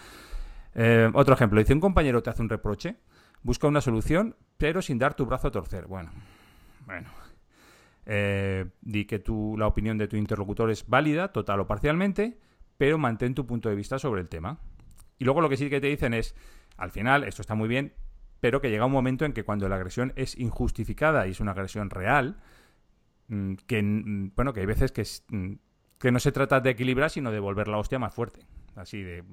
Eh, 0.74 1.12
otro 1.13 1.36
ejemplo, 1.36 1.60
dice 1.60 1.74
un 1.74 1.80
compañero 1.80 2.24
te 2.24 2.30
hace 2.30 2.41
un 2.41 2.50
reproche, 2.50 2.95
busca 3.43 3.67
una 3.67 3.82
solución, 3.82 4.36
pero 4.58 4.82
sin 4.82 4.98
dar 4.98 5.13
tu 5.13 5.26
brazo 5.26 5.50
a 5.50 5.52
torcer. 5.52 5.86
Bueno, 5.86 6.12
bueno, 6.88 7.10
eh, 8.12 8.65
di 8.82 9.06
que 9.06 9.19
tu, 9.19 9.56
la 9.56 9.67
opinión 9.67 10.00
de 10.00 10.08
tu 10.08 10.17
interlocutor 10.17 10.72
es 10.72 10.88
válida, 10.88 11.32
total 11.32 11.60
o 11.60 11.67
parcialmente, 11.67 12.39
pero 12.76 12.98
mantén 12.98 13.36
tu 13.36 13.45
punto 13.45 13.69
de 13.69 13.76
vista 13.76 14.00
sobre 14.00 14.22
el 14.22 14.28
tema. 14.28 14.58
Y 15.19 15.26
luego 15.26 15.41
lo 15.41 15.50
que 15.50 15.58
sí 15.58 15.69
que 15.69 15.80
te 15.80 15.88
dicen 15.88 16.15
es, 16.15 16.34
al 16.76 16.89
final, 16.89 17.24
esto 17.24 17.43
está 17.43 17.54
muy 17.54 17.67
bien, 17.67 17.93
pero 18.39 18.62
que 18.62 18.72
llega 18.72 18.88
un 18.88 18.91
momento 18.91 19.26
en 19.26 19.34
que 19.34 19.43
cuando 19.43 19.69
la 19.69 19.76
agresión 19.76 20.12
es 20.15 20.36
injustificada 20.39 21.28
y 21.28 21.32
es 21.32 21.39
una 21.39 21.52
agresión 21.52 21.91
real, 21.91 22.38
mm, 23.28 23.54
que, 23.67 23.84
mm, 23.84 24.32
bueno, 24.36 24.54
que 24.54 24.62
hay 24.62 24.65
veces 24.65 24.91
que, 24.91 25.04
mm, 25.30 25.54
que 26.00 26.12
no 26.12 26.19
se 26.19 26.32
trata 26.32 26.62
de 26.62 26.72
equilibrar, 26.72 27.12
sino 27.12 27.32
de 27.32 27.39
volver 27.39 27.67
la 27.67 27.78
hostia 27.78 28.00
más 28.00 28.15
fuerte. 28.15 28.39
Así 28.76 29.04
de... 29.04 29.24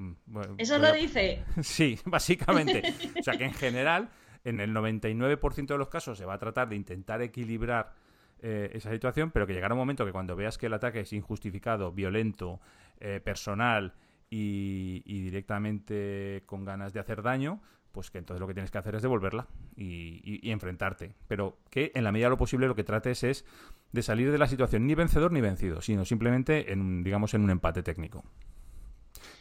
¿Eso 0.58 0.76
lo 0.78 0.92
dice? 0.92 1.44
Sí, 1.62 1.98
básicamente. 2.04 2.82
o 3.20 3.22
sea 3.22 3.38
que 3.38 3.44
en 3.44 3.54
general, 3.54 4.10
en 4.44 4.60
el 4.60 4.74
99% 4.74 5.66
de 5.66 5.78
los 5.78 5.88
casos 5.88 6.18
se 6.18 6.26
va 6.26 6.34
a 6.34 6.38
tratar 6.38 6.68
de 6.68 6.76
intentar 6.76 7.22
equilibrar 7.22 7.94
eh, 8.42 8.70
esa 8.74 8.90
situación, 8.90 9.30
pero 9.30 9.46
que 9.46 9.54
llegará 9.54 9.74
un 9.74 9.78
momento 9.78 10.04
que 10.04 10.12
cuando 10.12 10.36
veas 10.36 10.58
que 10.58 10.66
el 10.66 10.74
ataque 10.74 11.00
es 11.00 11.12
injustificado, 11.12 11.92
violento, 11.92 12.60
eh, 13.00 13.20
personal 13.22 13.94
y, 14.30 15.00
directamente 15.04 16.42
con 16.46 16.64
ganas 16.64 16.92
de 16.92 17.00
hacer 17.00 17.22
daño, 17.22 17.60
pues 17.92 18.10
que 18.10 18.18
entonces 18.18 18.40
lo 18.40 18.46
que 18.46 18.54
tienes 18.54 18.70
que 18.70 18.78
hacer 18.78 18.94
es 18.94 19.02
devolverla 19.02 19.46
y, 19.76 20.50
enfrentarte. 20.50 21.14
Pero 21.28 21.58
que 21.70 21.92
en 21.94 22.04
la 22.04 22.12
medida 22.12 22.26
de 22.26 22.30
lo 22.30 22.36
posible 22.36 22.68
lo 22.68 22.74
que 22.74 22.84
trates 22.84 23.24
es 23.24 23.44
de 23.92 24.02
salir 24.02 24.30
de 24.30 24.38
la 24.38 24.48
situación 24.48 24.86
ni 24.86 24.94
vencedor 24.94 25.32
ni 25.32 25.40
vencido, 25.40 25.80
sino 25.80 26.04
simplemente 26.04 26.72
en, 26.72 27.02
digamos, 27.04 27.34
en 27.34 27.42
un 27.42 27.50
empate 27.50 27.82
técnico. 27.82 28.24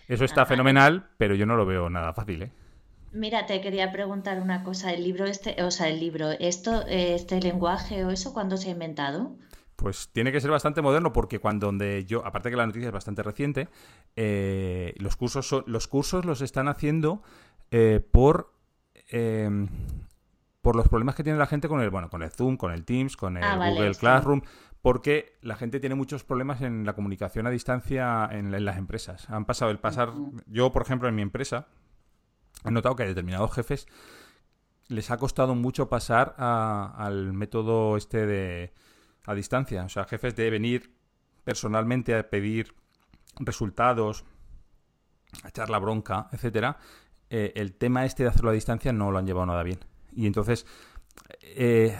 Eso 0.08 0.24
está 0.24 0.46
fenomenal, 0.46 1.10
pero 1.18 1.36
yo 1.36 1.46
no 1.46 1.56
lo 1.56 1.66
veo 1.66 1.90
nada 1.90 2.14
fácil, 2.14 2.44
¿eh? 2.44 2.52
Mira, 3.16 3.46
te 3.46 3.62
quería 3.62 3.94
preguntar 3.94 4.42
una 4.42 4.62
cosa. 4.64 4.92
El 4.92 5.04
libro 5.04 5.26
este, 5.26 5.64
o 5.64 5.72
sea, 5.72 5.88
el 5.88 6.02
libro, 6.02 6.32
esto, 6.32 6.86
este 6.88 7.40
lenguaje 7.40 8.04
o 8.04 8.12
eso, 8.12 8.34
¿cuándo 8.34 8.58
se 8.58 8.68
ha 8.68 8.72
inventado? 8.74 9.38
Pues 9.78 10.10
tiene 10.12 10.34
que 10.34 10.42
ser 10.42 10.52
bastante 10.52 10.82
moderno 10.82 11.14
porque 11.14 11.40
cuando 11.40 11.68
donde 11.68 12.04
yo, 12.06 12.26
aparte 12.26 12.50
que 12.50 12.58
la 12.58 12.66
noticia 12.66 12.88
es 12.88 12.94
bastante 12.94 13.24
reciente, 13.24 13.70
eh, 14.18 14.94
los 14.98 15.16
cursos 15.16 15.64
los 15.66 15.88
cursos 15.88 16.26
los 16.26 16.42
están 16.42 16.68
haciendo 16.68 17.24
eh, 17.72 18.02
por 18.12 18.54
eh, 19.12 19.50
por 20.62 20.76
los 20.76 20.90
problemas 20.90 21.16
que 21.16 21.24
tiene 21.24 21.40
la 21.40 21.48
gente 21.48 21.70
con 21.70 21.80
el 21.80 21.90
bueno 21.90 22.10
con 22.10 22.22
el 22.22 22.32
Zoom, 22.32 22.58
con 22.58 22.74
el 22.74 22.84
Teams, 22.84 23.16
con 23.16 23.38
el 23.38 23.44
ah, 23.44 23.70
Google 23.70 23.96
Classroom, 23.96 24.42
porque 24.82 25.38
la 25.42 25.56
gente 25.56 25.80
tiene 25.80 25.96
muchos 25.96 26.26
problemas 26.26 26.62
en 26.62 26.86
la 26.86 26.94
comunicación 26.94 27.48
a 27.48 27.50
distancia 27.50 28.28
en, 28.30 28.52
las 28.66 28.78
empresas. 28.78 29.30
Han 29.30 29.46
pasado 29.46 29.72
el 29.72 29.80
pasar, 29.80 30.12
yo 30.48 30.72
por 30.74 30.82
ejemplo 30.82 31.08
en 31.08 31.16
mi 31.16 31.22
empresa 31.22 31.68
he 32.66 32.72
notado 32.72 32.96
que 32.96 33.04
a 33.04 33.08
determinados 33.08 33.52
jefes 33.54 33.88
les 34.88 35.10
ha 35.12 35.18
costado 35.18 35.56
mucho 35.56 35.90
pasar 35.90 36.36
al 36.38 37.34
método 37.34 37.98
este 37.98 38.26
de 38.26 38.74
a 39.26 39.34
distancia. 39.34 39.84
O 39.84 39.90
sea, 39.90 40.06
jefes 40.06 40.36
de 40.36 40.50
venir 40.50 40.94
personalmente 41.44 42.16
a 42.16 42.30
pedir 42.30 42.74
resultados, 43.40 44.24
a 45.44 45.50
echar 45.50 45.70
la 45.70 45.80
bronca, 45.80 46.28
etcétera. 46.32 46.78
Eh, 47.30 47.54
el 47.56 47.74
tema 47.74 48.06
este 48.06 48.24
de 48.24 48.30
hacerlo 48.30 48.52
a 48.52 48.54
distancia 48.54 48.94
no 48.94 49.12
lo 49.12 49.18
han 49.18 49.26
llevado 49.26 49.48
nada 49.48 49.64
bien. 49.64 49.80
Y 50.16 50.28
entonces 50.28 50.66
eh, 51.42 52.00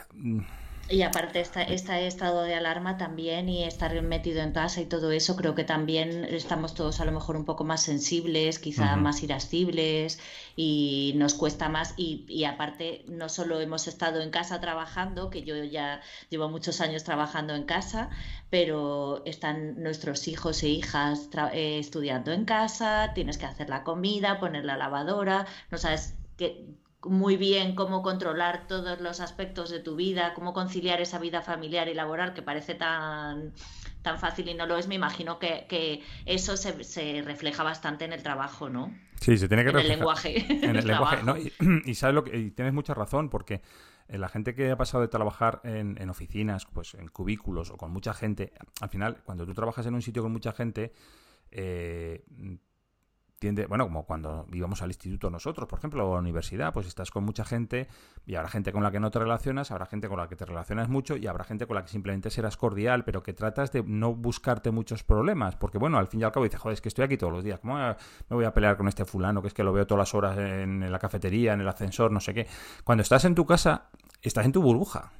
y 0.88 1.02
aparte 1.02 1.40
esta, 1.40 1.64
este 1.64 2.06
estado 2.06 2.44
de 2.44 2.54
alarma 2.54 2.98
también 2.98 3.50
y 3.50 3.64
estar 3.64 4.00
metido 4.04 4.42
en 4.42 4.52
casa 4.52 4.82
y 4.82 4.86
todo 4.86 5.12
eso, 5.12 5.36
creo 5.36 5.56
que 5.56 5.64
también 5.64 6.26
estamos 6.26 6.76
todos 6.76 7.00
a 7.00 7.06
lo 7.06 7.12
mejor 7.12 7.36
un 7.36 7.46
poco 7.46 7.64
más 7.64 7.82
sensibles, 7.82 8.60
quizá 8.60 8.96
más 8.96 9.24
irascibles 9.24 10.20
y 10.56 11.14
nos 11.16 11.34
cuesta 11.34 11.70
más. 11.70 11.96
Y, 11.98 12.26
y, 12.28 12.44
aparte 12.44 13.04
no 13.08 13.30
solo 13.30 13.60
hemos 13.62 13.88
estado 13.88 14.22
en 14.22 14.30
casa 14.30 14.62
trabajando, 14.62 15.32
que 15.32 15.42
yo 15.42 15.64
ya 15.64 16.02
llevo 16.30 16.50
muchos 16.50 16.80
años 16.82 17.04
trabajando 17.04 17.56
en 17.56 17.64
casa, 17.64 18.12
pero 18.52 19.24
están 19.26 19.82
nuestros 19.82 20.28
hijos 20.28 20.62
e 20.62 20.70
hijas 20.70 21.30
eh, 21.54 21.80
estudiando 21.80 22.32
en 22.32 22.46
casa, 22.46 23.12
tienes 23.16 23.40
que 23.40 23.48
hacer 23.48 23.70
la 23.70 23.84
comida, 23.84 24.40
poner 24.40 24.66
la 24.66 24.78
lavadora, 24.78 25.48
no 25.72 25.80
sabes 25.80 26.14
qué 26.38 26.64
muy 27.06 27.38
bien 27.38 27.76
cómo 27.76 28.02
controlar 28.02 28.68
todos 28.68 29.00
los 29.00 29.20
aspectos 29.20 29.70
de 29.70 29.80
tu 29.80 29.96
vida, 29.96 30.34
cómo 30.34 30.54
conciliar 30.54 31.02
esa 31.02 31.20
vida 31.20 31.42
familiar 31.42 31.88
y 31.88 31.94
laboral 31.94 32.34
que 32.34 32.42
parece 32.42 32.76
tan, 32.76 33.54
tan 34.02 34.20
fácil 34.20 34.50
y 34.50 34.54
no 34.54 34.66
lo 34.66 34.78
es, 34.78 34.88
me 34.88 34.96
imagino 34.96 35.40
que, 35.40 36.04
eso 36.26 36.58
se, 36.58 37.22
refleja 37.22 37.64
bastante 37.64 38.06
en 38.06 38.14
el 38.14 38.24
trabajo, 38.24 38.70
¿no? 38.70 38.94
Sí, 39.20 39.38
se 39.38 39.48
tiene 39.48 39.64
que 39.64 39.70
en 39.70 39.80
el 39.80 39.88
lenguaje. 39.88 40.46
En 40.64 40.76
el, 40.76 40.86
lenguaje, 40.86 41.24
¿no? 41.24 41.36
Y, 41.86 41.96
sabes 41.96 42.16
lo 42.16 42.24
que, 42.24 42.38
y 42.38 42.52
tienes 42.52 42.74
mucha 42.74 42.94
razón, 42.94 43.30
porque 43.30 43.62
eh, 44.08 44.18
la 44.18 44.30
gente 44.30 44.56
que 44.56 44.72
ha 44.72 44.78
pasado 44.78 45.02
de 45.02 45.08
trabajar 45.08 45.62
en, 45.64 46.02
en 46.02 46.10
oficinas, 46.10 46.66
pues 46.66 46.96
en 46.96 47.08
cubículos 47.08 47.72
o 47.72 47.78
con 47.78 47.92
mucha 47.92 48.14
gente, 48.14 48.54
al 48.82 48.90
final, 48.90 49.22
cuando 49.24 49.46
tú 49.46 49.54
trabajas 49.54 49.86
en 49.86 49.96
un 49.96 50.02
sitio 50.02 50.22
con 50.22 50.32
mucha 50.32 50.52
gente, 50.52 50.92
eh, 51.52 52.24
bueno, 53.68 53.86
como 53.86 54.06
cuando 54.06 54.48
íbamos 54.54 54.82
al 54.82 54.90
instituto 54.90 55.30
nosotros, 55.30 55.68
por 55.68 55.80
ejemplo, 55.80 56.08
o 56.08 56.14
a 56.14 56.16
la 56.16 56.22
universidad, 56.22 56.74
pues 56.74 56.88
estás 56.88 57.12
con 57.12 57.24
mucha 57.24 57.44
gente 57.44 57.88
y 58.26 58.36
habrá 58.36 58.50
gente 58.50 58.72
con 58.72 58.82
la 58.82 58.92
que 58.92 59.00
no 59.00 59.12
te 59.12 59.20
relacionas, 59.20 59.72
habrá 59.72 59.86
gente 59.86 60.08
con 60.08 60.18
la 60.18 60.28
que 60.28 60.36
te 60.36 60.46
relacionas 60.46 60.90
mucho 60.90 61.18
y 61.18 61.28
habrá 61.28 61.44
gente 61.44 61.68
con 61.68 61.76
la 61.76 61.84
que 61.84 61.90
simplemente 61.90 62.30
serás 62.30 62.58
cordial, 62.58 63.04
pero 63.04 63.22
que 63.22 63.34
tratas 63.34 63.72
de 63.72 63.84
no 63.84 64.16
buscarte 64.16 64.72
muchos 64.72 65.04
problemas, 65.04 65.56
porque 65.56 65.78
bueno, 65.78 65.98
al 65.98 66.08
fin 66.08 66.22
y 66.22 66.24
al 66.24 66.32
cabo 66.32 66.46
dices, 66.46 66.60
joder, 66.60 66.74
es 66.74 66.82
que 66.82 66.90
estoy 66.90 67.06
aquí 67.06 67.18
todos 67.18 67.34
los 67.34 67.44
días, 67.44 67.60
¿cómo 67.60 67.76
me 67.76 67.96
voy 68.30 68.46
a 68.46 68.54
pelear 68.54 68.78
con 68.78 68.88
este 68.88 69.06
fulano 69.06 69.42
que 69.42 69.50
es 69.50 69.54
que 69.54 69.64
lo 69.64 69.74
veo 69.74 69.86
todas 69.86 70.00
las 70.00 70.16
horas 70.16 70.38
en 70.38 70.92
la 70.92 71.00
cafetería, 71.00 71.54
en 71.54 71.62
el 71.62 71.68
ascensor, 71.68 72.12
no 72.12 72.20
sé 72.20 72.34
qué? 72.34 72.48
Cuando 72.84 73.02
estás 73.02 73.26
en 73.26 73.36
tu 73.36 73.46
casa, 73.46 73.90
estás 74.22 74.46
en 74.46 74.54
tu 74.54 74.62
burbuja. 74.62 75.12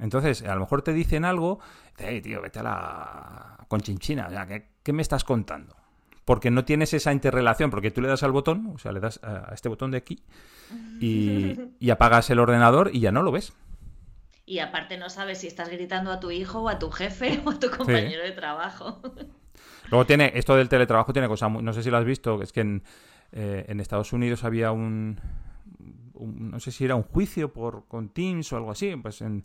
Entonces, 0.00 0.42
a 0.42 0.54
lo 0.54 0.60
mejor 0.60 0.82
te 0.82 0.92
dicen 0.92 1.24
algo, 1.24 1.60
hey, 1.96 2.20
tío, 2.22 2.40
vete 2.40 2.58
a 2.58 2.62
la 2.62 3.66
conchinchina, 3.68 4.26
o 4.26 4.30
sea, 4.30 4.46
¿qué 4.46 4.92
me 4.92 5.02
estás 5.02 5.22
contando? 5.24 5.81
Porque 6.24 6.50
no 6.50 6.64
tienes 6.64 6.94
esa 6.94 7.12
interrelación, 7.12 7.70
porque 7.70 7.90
tú 7.90 8.00
le 8.00 8.08
das 8.08 8.22
al 8.22 8.32
botón, 8.32 8.72
o 8.74 8.78
sea, 8.78 8.92
le 8.92 9.00
das 9.00 9.20
a 9.22 9.52
este 9.52 9.68
botón 9.68 9.90
de 9.90 9.98
aquí 9.98 10.22
y, 11.00 11.90
apagas 11.90 12.30
el 12.30 12.38
ordenador 12.38 12.90
y 12.92 13.00
ya 13.00 13.12
no 13.12 13.22
lo 13.22 13.32
ves. 13.32 13.52
Y 14.44 14.58
aparte 14.58 14.98
no 14.98 15.08
sabes 15.08 15.38
si 15.38 15.46
estás 15.46 15.68
gritando 15.68 16.10
a 16.10 16.20
tu 16.20 16.30
hijo 16.30 16.62
o 16.62 16.68
a 16.68 16.78
tu 16.78 16.90
jefe 16.90 17.40
o 17.44 17.50
a 17.50 17.58
tu 17.58 17.70
compañero 17.70 18.22
de 18.22 18.32
trabajo. 18.32 19.00
Luego 19.90 20.06
tiene, 20.06 20.32
esto 20.34 20.56
del 20.56 20.68
teletrabajo 20.68 21.12
tiene 21.12 21.28
cosas, 21.28 21.50
no 21.50 21.72
sé 21.72 21.82
si 21.82 21.90
lo 21.90 21.98
has 21.98 22.04
visto, 22.04 22.40
es 22.42 22.52
que 22.52 22.60
en, 22.60 22.82
eh, 23.32 23.74
Estados 23.78 24.12
Unidos 24.12 24.44
había 24.44 24.72
un, 24.72 25.20
no 26.18 26.60
sé 26.60 26.72
si 26.72 26.84
era 26.84 26.94
un 26.94 27.02
juicio 27.02 27.52
por 27.52 27.86
con 27.88 28.08
Teams 28.08 28.52
o 28.52 28.56
algo 28.56 28.70
así, 28.70 28.94
pues 28.96 29.20
en, 29.20 29.44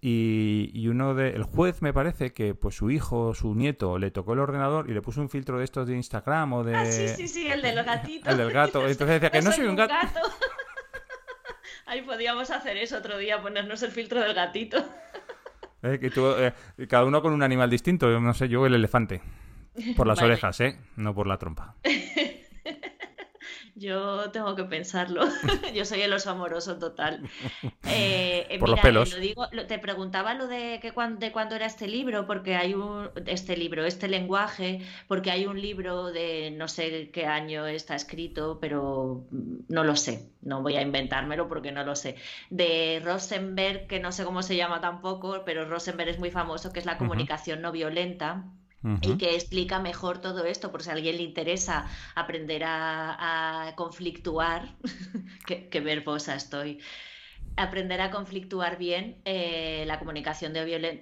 y, 0.00 0.86
uno 0.88 1.14
de 1.14 1.30
el 1.30 1.42
juez 1.42 1.80
me 1.80 1.92
parece 1.92 2.32
que 2.32 2.54
pues 2.54 2.76
su 2.76 2.90
hijo 2.90 3.34
su 3.34 3.54
nieto 3.54 3.98
le 3.98 4.10
tocó 4.10 4.34
el 4.34 4.40
ordenador 4.40 4.90
y 4.90 4.94
le 4.94 5.00
puso 5.00 5.20
un 5.20 5.30
filtro 5.30 5.58
de 5.58 5.64
estos 5.64 5.88
de 5.88 5.96
Instagram 5.96 6.52
o 6.52 6.64
de 6.64 6.76
ah, 6.76 6.86
sí 6.86 7.08
sí 7.08 7.28
sí 7.28 7.46
el 7.48 7.62
del 7.62 7.76
gatito. 7.84 8.30
El 8.30 8.36
del 8.36 8.52
gato. 8.52 8.86
Entonces 8.86 9.20
decía 9.20 9.30
que 9.30 9.42
no 9.42 9.52
soy 9.52 9.66
un 9.66 9.76
gato, 9.76 9.94
ahí 11.86 12.02
podíamos 12.02 12.50
hacer 12.50 12.76
eso 12.76 12.98
otro 12.98 13.18
día 13.18 13.40
ponernos 13.40 13.82
el 13.82 13.90
filtro 13.90 14.20
del 14.20 14.34
gatito. 14.34 14.84
Eh, 15.82 15.98
que 15.98 16.10
eh, 16.16 16.86
cada 16.86 17.04
uno 17.04 17.22
con 17.22 17.32
un 17.32 17.42
animal 17.42 17.70
distinto 17.70 18.08
no 18.20 18.34
sé 18.34 18.48
yo 18.48 18.66
el 18.66 18.74
elefante. 18.74 19.22
Por 19.96 20.06
las 20.06 20.20
orejas 20.20 20.60
eh 20.60 20.78
no 20.96 21.14
por 21.14 21.26
la 21.26 21.38
trompa 21.38 21.74
Yo 23.78 24.30
tengo 24.30 24.56
que 24.56 24.64
pensarlo. 24.64 25.20
Yo 25.74 25.84
soy 25.84 26.00
el 26.00 26.12
oso 26.12 26.30
amoroso 26.30 26.78
total. 26.78 27.22
Eh, 27.88 28.46
eh, 28.50 28.58
Por 28.58 28.70
los 28.70 28.80
pelos. 28.80 29.16
te 29.68 29.78
preguntaba 29.78 30.34
lo 30.34 30.48
de, 30.48 30.80
que 30.82 30.92
de 31.18 31.32
cuándo 31.32 31.54
era 31.54 31.66
este 31.66 31.86
libro, 31.86 32.26
porque 32.26 32.56
hay 32.56 32.74
un. 32.74 33.10
Este 33.26 33.56
libro, 33.56 33.84
este 33.84 34.08
lenguaje, 34.08 34.80
porque 35.06 35.30
hay 35.30 35.46
un 35.46 35.60
libro 35.60 36.06
de 36.06 36.50
no 36.50 36.66
sé 36.66 37.10
qué 37.12 37.26
año 37.26 37.64
está 37.66 37.94
escrito, 37.94 38.58
pero 38.60 39.24
no 39.30 39.84
lo 39.84 39.94
sé. 39.94 40.30
No 40.42 40.62
voy 40.62 40.76
a 40.76 40.82
inventármelo 40.82 41.48
porque 41.48 41.70
no 41.70 41.84
lo 41.84 41.94
sé. 41.94 42.16
De 42.50 43.00
Rosenberg, 43.04 43.86
que 43.86 44.00
no 44.00 44.10
sé 44.10 44.24
cómo 44.24 44.42
se 44.42 44.56
llama 44.56 44.80
tampoco, 44.80 45.42
pero 45.44 45.64
Rosenberg 45.64 46.10
es 46.10 46.18
muy 46.18 46.32
famoso, 46.32 46.72
que 46.72 46.80
es 46.80 46.86
la 46.86 46.98
comunicación 46.98 47.62
no 47.62 47.70
violenta 47.70 48.46
y 49.00 49.16
que 49.16 49.34
explica 49.34 49.80
mejor 49.80 50.20
todo 50.20 50.44
esto, 50.44 50.70
por 50.70 50.82
si 50.82 50.90
a 50.90 50.92
alguien 50.92 51.16
le 51.16 51.22
interesa 51.22 51.86
aprender 52.14 52.62
a, 52.64 53.72
conflictuar, 53.76 54.76
qué, 55.46 55.80
verbosa 55.80 56.34
estoy, 56.34 56.78
aprender 57.56 58.00
a 58.00 58.10
conflictuar 58.10 58.76
bien 58.76 59.16
eh, 59.24 59.84
la 59.86 59.98
comunicación 59.98 60.52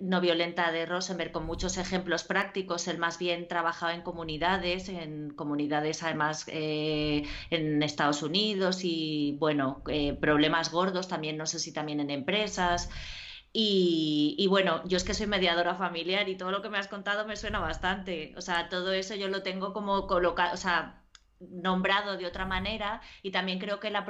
no 0.00 0.20
violenta 0.20 0.70
de 0.70 0.86
Rosenberg 0.86 1.32
con 1.32 1.46
muchos 1.46 1.78
ejemplos 1.78 2.22
prácticos. 2.24 2.86
Él 2.86 2.98
más 2.98 3.18
bien 3.18 3.48
trabajaba 3.48 3.94
en 3.94 4.02
comunidades, 4.02 4.88
en 4.88 5.30
comunidades 5.30 6.02
además 6.02 6.44
eh, 6.48 7.24
en 7.50 7.82
Estados 7.82 8.22
Unidos 8.22 8.80
y 8.84 9.36
bueno, 9.40 9.82
eh, 9.88 10.14
problemas 10.14 10.70
gordos 10.70 11.08
también, 11.08 11.36
no 11.36 11.46
sé 11.46 11.58
si 11.58 11.72
también 11.72 12.00
en 12.00 12.10
empresas. 12.10 12.88
Y, 13.56 14.46
bueno, 14.48 14.82
yo 14.84 14.96
es 14.96 15.04
que 15.04 15.14
soy 15.14 15.28
mediadora 15.28 15.76
familiar 15.76 16.28
y 16.28 16.36
todo 16.36 16.50
lo 16.50 16.60
que 16.60 16.68
me 16.68 16.78
has 16.78 16.88
contado 16.88 17.24
me 17.24 17.36
suena 17.36 17.60
bastante. 17.60 18.34
O 18.36 18.40
sea, 18.40 18.68
todo 18.68 18.92
eso 18.92 19.14
yo 19.14 19.28
lo 19.28 19.42
tengo 19.44 19.72
como 19.72 20.08
colocado, 20.08 20.54
o 20.54 20.56
sea, 20.56 21.04
nombrado 21.38 22.16
de 22.16 22.26
otra 22.26 22.46
manera 22.46 23.00
y 23.22 23.30
también 23.30 23.60
creo 23.60 23.78
que 23.78 23.90
la, 23.90 24.04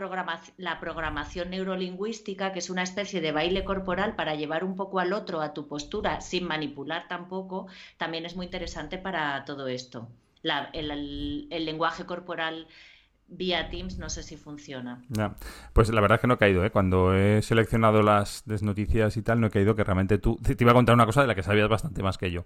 la 0.57 0.81
programación 0.81 1.51
neurolingüística, 1.51 2.53
que 2.53 2.61
es 2.61 2.71
una 2.71 2.85
especie 2.85 3.21
de 3.21 3.33
baile 3.33 3.65
corporal 3.65 4.17
para 4.17 4.35
llevar 4.35 4.65
un 4.65 4.77
poco 4.77 4.99
al 4.99 5.13
otro 5.13 5.43
a 5.43 5.53
tu 5.53 5.69
postura 5.69 6.23
sin 6.23 6.47
manipular 6.47 7.07
tampoco, 7.09 7.67
también 7.99 8.25
es 8.25 8.37
muy 8.37 8.47
interesante 8.47 8.97
para 8.97 9.45
todo 9.45 9.69
esto. 9.69 10.09
el, 10.73 11.49
el 11.51 11.65
lenguaje 11.67 12.07
corporal 12.07 12.67
vía 13.37 13.69
Teams 13.71 13.99
no 13.99 14.09
sé 14.09 14.23
si 14.23 14.37
funciona. 14.37 15.03
Pues 15.73 15.89
la 15.91 16.01
verdad 16.01 16.17
es 16.17 16.21
que 16.21 16.27
no 16.27 16.35
he 16.35 16.39
caído, 16.39 16.65
¿eh? 16.65 16.71
Cuando 16.71 17.15
he 17.15 17.43
seleccionado 17.43 18.03
las 18.03 18.43
desnoticias 18.47 19.17
y 19.17 19.23
tal, 19.23 19.41
no 19.41 19.49
he 19.49 19.51
caído 19.51 19.75
que 19.75 19.85
realmente 19.85 20.19
tú... 20.19 20.37
Te 20.37 20.57
iba 20.59 20.73
a 20.73 20.75
contar 20.75 20.95
una 20.95 21.07
cosa 21.07 21.23
de 21.23 21.29
la 21.29 21.35
que 21.35 21.43
sabías 21.43 21.69
bastante 21.69 22.03
más 22.03 22.19
que 22.19 22.31
yo. 22.31 22.45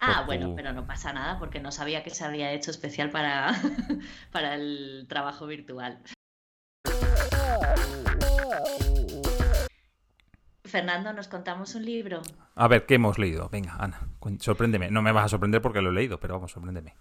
ah, 0.00 0.24
bueno, 0.26 0.54
pero 0.54 0.72
no 0.72 0.86
pasa 0.86 1.12
nada 1.12 1.38
porque 1.38 1.60
no 1.60 1.72
sabía 1.72 2.02
que 2.02 2.10
se 2.10 2.24
había 2.24 2.52
hecho 2.52 2.70
especial 2.70 3.10
para, 3.10 3.52
para 4.32 4.54
el 4.54 5.06
trabajo 5.08 5.46
virtual. 5.46 6.02
Fernando, 10.64 11.12
¿nos 11.12 11.28
contamos 11.28 11.74
un 11.74 11.84
libro? 11.84 12.22
A 12.54 12.66
ver, 12.66 12.86
¿qué 12.86 12.94
hemos 12.94 13.18
leído? 13.18 13.50
Venga, 13.50 13.76
Ana, 13.78 14.08
sorpréndeme. 14.38 14.90
No 14.90 15.02
me 15.02 15.12
vas 15.12 15.26
a 15.26 15.28
sorprender 15.28 15.60
porque 15.60 15.82
lo 15.82 15.90
he 15.90 15.92
leído, 15.92 16.18
pero 16.18 16.34
vamos, 16.34 16.52
sorpréndeme. 16.52 16.94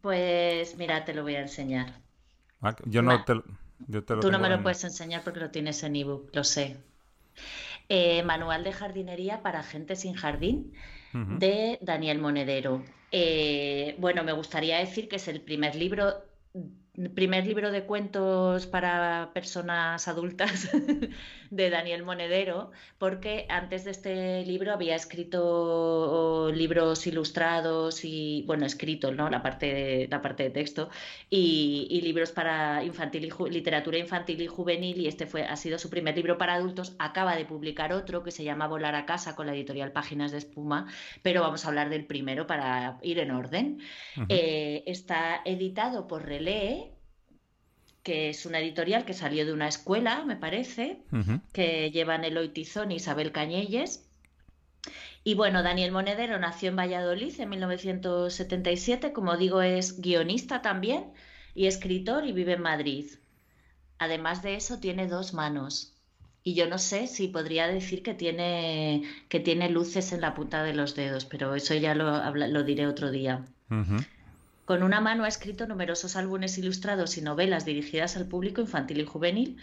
Pues 0.00 0.76
mira, 0.76 1.04
te 1.04 1.14
lo 1.14 1.24
voy 1.24 1.34
a 1.34 1.40
enseñar. 1.40 1.94
Yo 2.86 3.02
no 3.02 3.24
te... 3.24 3.34
Tú 4.20 4.30
no 4.32 4.38
me 4.38 4.48
lo 4.48 4.62
puedes 4.62 4.82
enseñar 4.82 5.22
porque 5.22 5.40
lo 5.40 5.50
tienes 5.50 5.82
en 5.84 5.94
ebook, 5.94 6.30
lo 6.34 6.42
sé. 6.42 6.76
Eh, 7.88 8.22
Manual 8.24 8.64
de 8.64 8.72
jardinería 8.72 9.42
para 9.42 9.62
gente 9.62 9.94
sin 9.96 10.14
jardín 10.14 10.72
de 11.12 11.78
Daniel 11.80 12.18
Monedero. 12.18 12.84
Eh, 13.12 13.96
bueno, 13.98 14.24
me 14.24 14.32
gustaría 14.32 14.78
decir 14.78 15.08
que 15.08 15.16
es 15.16 15.28
el 15.28 15.40
primer 15.40 15.74
libro 15.74 16.22
primer 17.14 17.46
libro 17.46 17.70
de 17.70 17.84
cuentos 17.84 18.66
para 18.66 19.30
personas 19.32 20.08
adultas 20.08 20.68
de 21.50 21.70
Daniel 21.70 22.02
Monedero, 22.02 22.72
porque 22.98 23.46
antes 23.48 23.84
de 23.84 23.92
este 23.92 24.44
libro 24.44 24.72
había 24.72 24.96
escrito 24.96 26.50
libros 26.52 27.06
ilustrados 27.06 28.04
y, 28.04 28.42
bueno, 28.46 28.66
escrito, 28.66 29.12
¿no? 29.12 29.30
La 29.30 29.42
parte 29.42 29.72
de, 29.72 30.08
la 30.08 30.20
parte 30.20 30.42
de 30.42 30.50
texto, 30.50 30.90
y, 31.30 32.00
libros 32.02 32.32
para 32.32 32.82
infantil 32.84 33.24
y 33.26 33.50
literatura 33.50 33.98
infantil 33.98 34.40
y 34.40 34.46
juvenil, 34.46 35.00
y 35.00 35.08
este 35.08 35.26
fue, 35.26 35.44
ha 35.44 35.56
sido 35.56 35.78
su 35.78 35.90
primer 35.90 36.16
libro 36.16 36.38
para 36.38 36.54
adultos. 36.54 36.94
Acaba 36.98 37.36
de 37.36 37.44
publicar 37.44 37.92
otro 37.92 38.22
que 38.22 38.30
se 38.30 38.44
llama 38.44 38.66
Volar 38.66 38.94
a 38.94 39.06
casa 39.06 39.36
con 39.36 39.46
la 39.46 39.54
editorial 39.54 39.92
Páginas 39.92 40.32
de 40.32 40.38
Espuma, 40.38 40.86
pero 41.22 41.42
vamos 41.42 41.64
a 41.64 41.68
hablar 41.68 41.90
del 41.90 42.06
primero 42.06 42.46
para 42.46 42.98
ir 43.02 43.18
en 43.18 43.30
orden. 43.30 43.80
Eh, 44.28 44.82
está 44.86 45.42
editado 45.44 46.06
por 46.06 46.24
Relee 46.24 46.87
que 48.08 48.30
es 48.30 48.46
una 48.46 48.58
editorial 48.58 49.04
que 49.04 49.12
salió 49.12 49.44
de 49.44 49.52
una 49.52 49.68
escuela, 49.68 50.24
me 50.24 50.34
parece, 50.34 51.02
que 51.52 51.90
llevan 51.90 52.24
Eloy 52.24 52.48
Tizón 52.48 52.90
y 52.90 52.94
Isabel 52.94 53.32
Cañelles. 53.32 54.08
Y 55.24 55.34
bueno, 55.34 55.62
Daniel 55.62 55.92
Monedero 55.92 56.38
nació 56.38 56.70
en 56.70 56.76
Valladolid 56.76 57.38
en 57.38 57.50
1977, 57.50 59.12
como 59.12 59.36
digo, 59.36 59.60
es 59.60 60.00
guionista 60.00 60.62
también 60.62 61.12
y 61.54 61.66
escritor 61.66 62.24
y 62.24 62.32
vive 62.32 62.54
en 62.54 62.62
Madrid. 62.62 63.10
Además 63.98 64.42
de 64.42 64.54
eso, 64.54 64.80
tiene 64.80 65.06
dos 65.06 65.34
manos. 65.34 65.92
Y 66.42 66.54
yo 66.54 66.66
no 66.66 66.78
sé 66.78 67.08
si 67.08 67.28
podría 67.28 67.68
decir 67.68 68.02
que 68.02 68.14
tiene, 68.14 69.02
que 69.28 69.38
tiene 69.38 69.68
luces 69.68 70.14
en 70.14 70.22
la 70.22 70.32
punta 70.32 70.62
de 70.62 70.72
los 70.72 70.94
dedos, 70.94 71.26
pero 71.26 71.54
eso 71.54 71.74
ya 71.74 71.94
lo, 71.94 72.34
lo 72.34 72.62
diré 72.62 72.86
otro 72.86 73.10
día. 73.10 73.44
Con 74.68 74.82
una 74.82 75.00
mano 75.00 75.24
ha 75.24 75.28
escrito 75.28 75.66
numerosos 75.66 76.14
álbumes 76.14 76.58
ilustrados 76.58 77.16
y 77.16 77.22
novelas 77.22 77.64
dirigidas 77.64 78.18
al 78.18 78.26
público 78.26 78.60
infantil 78.60 79.00
y 79.00 79.06
juvenil, 79.06 79.56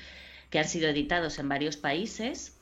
que 0.50 0.58
han 0.58 0.68
sido 0.68 0.90
editados 0.90 1.38
en 1.38 1.48
varios 1.48 1.78
países. 1.78 2.60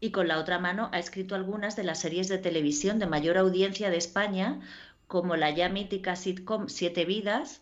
Y 0.00 0.12
con 0.12 0.28
la 0.28 0.38
otra 0.38 0.58
mano 0.58 0.88
ha 0.94 0.98
escrito 0.98 1.34
algunas 1.34 1.76
de 1.76 1.84
las 1.84 2.00
series 2.00 2.28
de 2.28 2.38
televisión 2.38 2.98
de 2.98 3.04
mayor 3.04 3.36
audiencia 3.36 3.90
de 3.90 3.98
España, 3.98 4.62
como 5.08 5.36
la 5.36 5.50
ya 5.50 5.68
mítica 5.68 6.16
sitcom 6.16 6.70
Siete 6.70 7.04
Vidas. 7.04 7.60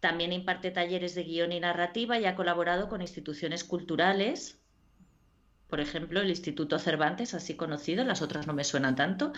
También 0.00 0.30
imparte 0.30 0.70
talleres 0.70 1.14
de 1.14 1.22
guion 1.22 1.52
y 1.52 1.60
narrativa 1.60 2.18
y 2.18 2.26
ha 2.26 2.36
colaborado 2.36 2.90
con 2.90 3.00
instituciones 3.00 3.64
culturales, 3.64 4.62
por 5.72 5.80
ejemplo, 5.80 6.20
el 6.20 6.28
Instituto 6.28 6.78
Cervantes, 6.78 7.32
así 7.32 7.56
conocido, 7.56 8.04
las 8.04 8.20
otras 8.20 8.46
no 8.46 8.52
me 8.52 8.62
suenan 8.62 8.94
tanto, 8.94 9.32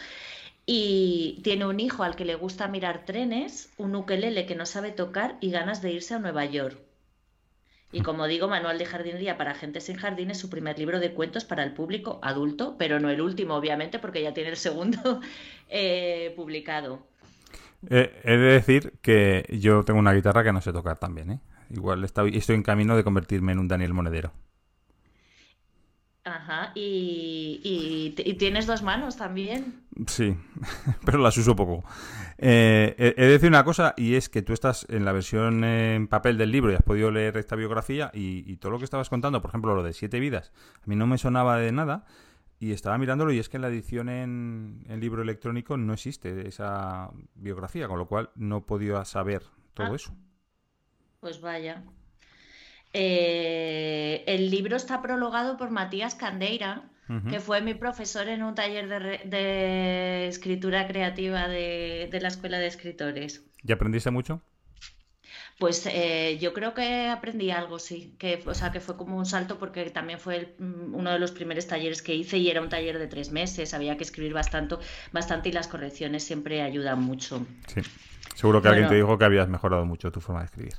y 0.66 1.40
tiene 1.42 1.66
un 1.66 1.80
hijo 1.80 2.02
al 2.02 2.16
que 2.16 2.24
le 2.24 2.34
gusta 2.34 2.68
mirar 2.68 3.04
trenes, 3.04 3.70
un 3.76 3.94
ukelele 3.94 4.46
que 4.46 4.54
no 4.54 4.66
sabe 4.66 4.92
tocar 4.92 5.36
y 5.40 5.50
ganas 5.50 5.82
de 5.82 5.92
irse 5.92 6.14
a 6.14 6.18
Nueva 6.18 6.44
York. 6.46 6.78
Y 7.92 8.00
como 8.00 8.26
digo, 8.26 8.48
Manual 8.48 8.78
de 8.78 8.86
Jardinería 8.86 9.36
para 9.36 9.54
Gente 9.54 9.80
sin 9.80 9.96
Jardín 9.96 10.30
es 10.30 10.38
su 10.38 10.50
primer 10.50 10.78
libro 10.78 10.98
de 10.98 11.12
cuentos 11.12 11.44
para 11.44 11.62
el 11.62 11.74
público 11.74 12.18
adulto, 12.22 12.74
pero 12.76 12.98
no 12.98 13.08
el 13.08 13.20
último, 13.20 13.54
obviamente, 13.54 14.00
porque 14.00 14.20
ya 14.20 14.34
tiene 14.34 14.50
el 14.50 14.56
segundo 14.56 15.20
eh, 15.68 16.32
publicado. 16.34 17.06
Eh, 17.88 18.20
he 18.24 18.36
de 18.36 18.52
decir 18.54 18.94
que 19.00 19.46
yo 19.60 19.84
tengo 19.84 20.00
una 20.00 20.12
guitarra 20.12 20.42
que 20.42 20.52
no 20.52 20.60
sé 20.60 20.72
tocar 20.72 20.98
también, 20.98 21.30
¿eh? 21.30 21.40
Igual 21.70 22.02
estoy 22.04 22.32
en 22.48 22.62
camino 22.62 22.96
de 22.96 23.04
convertirme 23.04 23.52
en 23.52 23.58
un 23.58 23.68
Daniel 23.68 23.94
Monedero. 23.94 24.32
Ajá, 26.24 26.72
y, 26.74 28.14
tienes 28.38 28.66
dos 28.66 28.82
manos 28.82 29.16
también. 29.16 29.82
Sí, 30.06 30.34
pero 31.04 31.18
las 31.18 31.36
uso 31.36 31.54
poco. 31.54 31.84
Eh, 32.38 32.94
he 33.16 33.22
de 33.22 33.30
decir 33.30 33.50
una 33.50 33.62
cosa, 33.62 33.92
y 33.98 34.14
es 34.14 34.30
que 34.30 34.40
tú 34.40 34.54
estás 34.54 34.86
en 34.88 35.04
la 35.04 35.12
versión 35.12 35.64
en 35.64 36.08
papel 36.08 36.38
del 36.38 36.50
libro 36.50 36.72
y 36.72 36.76
has 36.76 36.82
podido 36.82 37.10
leer 37.10 37.36
esta 37.36 37.56
biografía 37.56 38.10
y, 38.14 38.56
todo 38.56 38.72
lo 38.72 38.78
que 38.78 38.84
estabas 38.84 39.10
contando, 39.10 39.42
por 39.42 39.50
ejemplo, 39.50 39.74
lo 39.74 39.82
de 39.82 39.92
Siete 39.92 40.18
Vidas, 40.18 40.52
a 40.82 40.86
mí 40.86 40.96
no 40.96 41.06
me 41.06 41.18
sonaba 41.18 41.58
de 41.58 41.72
nada 41.72 42.06
y 42.58 42.72
estaba 42.72 42.96
mirándolo 42.96 43.30
y 43.30 43.38
es 43.38 43.50
que 43.50 43.58
en 43.58 43.62
la 43.62 43.68
edición 43.68 44.08
en, 44.08 44.82
libro 44.98 45.20
electrónico 45.20 45.76
no 45.76 45.92
existe 45.92 46.48
esa 46.48 47.10
biografía, 47.34 47.86
con 47.86 47.98
lo 47.98 48.08
cual 48.08 48.30
no 48.34 48.64
podido 48.64 49.04
saber 49.04 49.42
todo 49.74 49.92
ah. 49.92 49.96
eso. 49.96 50.16
Pues 51.20 51.42
vaya. 51.42 51.84
Eh, 52.96 54.22
el 54.26 54.50
libro 54.50 54.76
está 54.76 55.02
prologado 55.02 55.56
por 55.56 55.70
Matías 55.70 56.14
Candeira, 56.14 56.84
que 57.28 57.38
fue 57.38 57.60
mi 57.60 57.74
profesor 57.74 58.28
en 58.28 58.42
un 58.42 58.54
taller 58.54 58.88
de, 58.88 60.26
escritura 60.26 60.86
creativa 60.86 61.48
de, 61.48 62.08
la 62.22 62.28
Escuela 62.28 62.58
de 62.58 62.68
Escritores. 62.68 63.44
¿Y 63.62 63.72
aprendiste 63.72 64.10
mucho? 64.10 64.40
Pues 65.58 65.86
eh, 65.86 66.38
yo 66.40 66.52
creo 66.52 66.72
que 66.72 67.08
aprendí 67.08 67.50
algo, 67.50 67.78
sí. 67.78 68.14
Que, 68.18 68.42
o 68.46 68.54
sea, 68.54 68.72
que 68.72 68.80
fue 68.80 68.96
como 68.96 69.18
un 69.18 69.26
salto 69.26 69.58
porque 69.58 69.90
también 69.90 70.18
fue 70.18 70.54
mm, 70.58 70.94
uno 70.94 71.12
de 71.12 71.18
los 71.18 71.32
primeros 71.32 71.66
talleres 71.66 72.00
que 72.00 72.14
hice 72.14 72.38
y 72.38 72.48
era 72.48 72.60
un 72.60 72.68
taller 72.68 72.98
de 72.98 73.06
tres 73.06 73.30
meses. 73.30 73.74
Había 73.74 73.96
que 73.96 74.04
escribir 74.04 74.32
bastante, 74.32 74.76
bastante 75.12 75.50
y 75.50 75.52
las 75.52 75.68
correcciones 75.68 76.24
siempre 76.24 76.62
ayudan 76.62 77.02
mucho. 77.02 77.46
Sí. 77.66 77.82
Seguro 78.34 78.62
que 78.62 78.68
alguien 78.68 78.88
te 78.88 78.96
dijo 78.96 79.16
que 79.16 79.24
habías 79.24 79.48
mejorado 79.48 79.84
mucho 79.84 80.10
tu 80.10 80.20
forma 80.20 80.40
de 80.40 80.46
escribir. 80.46 80.74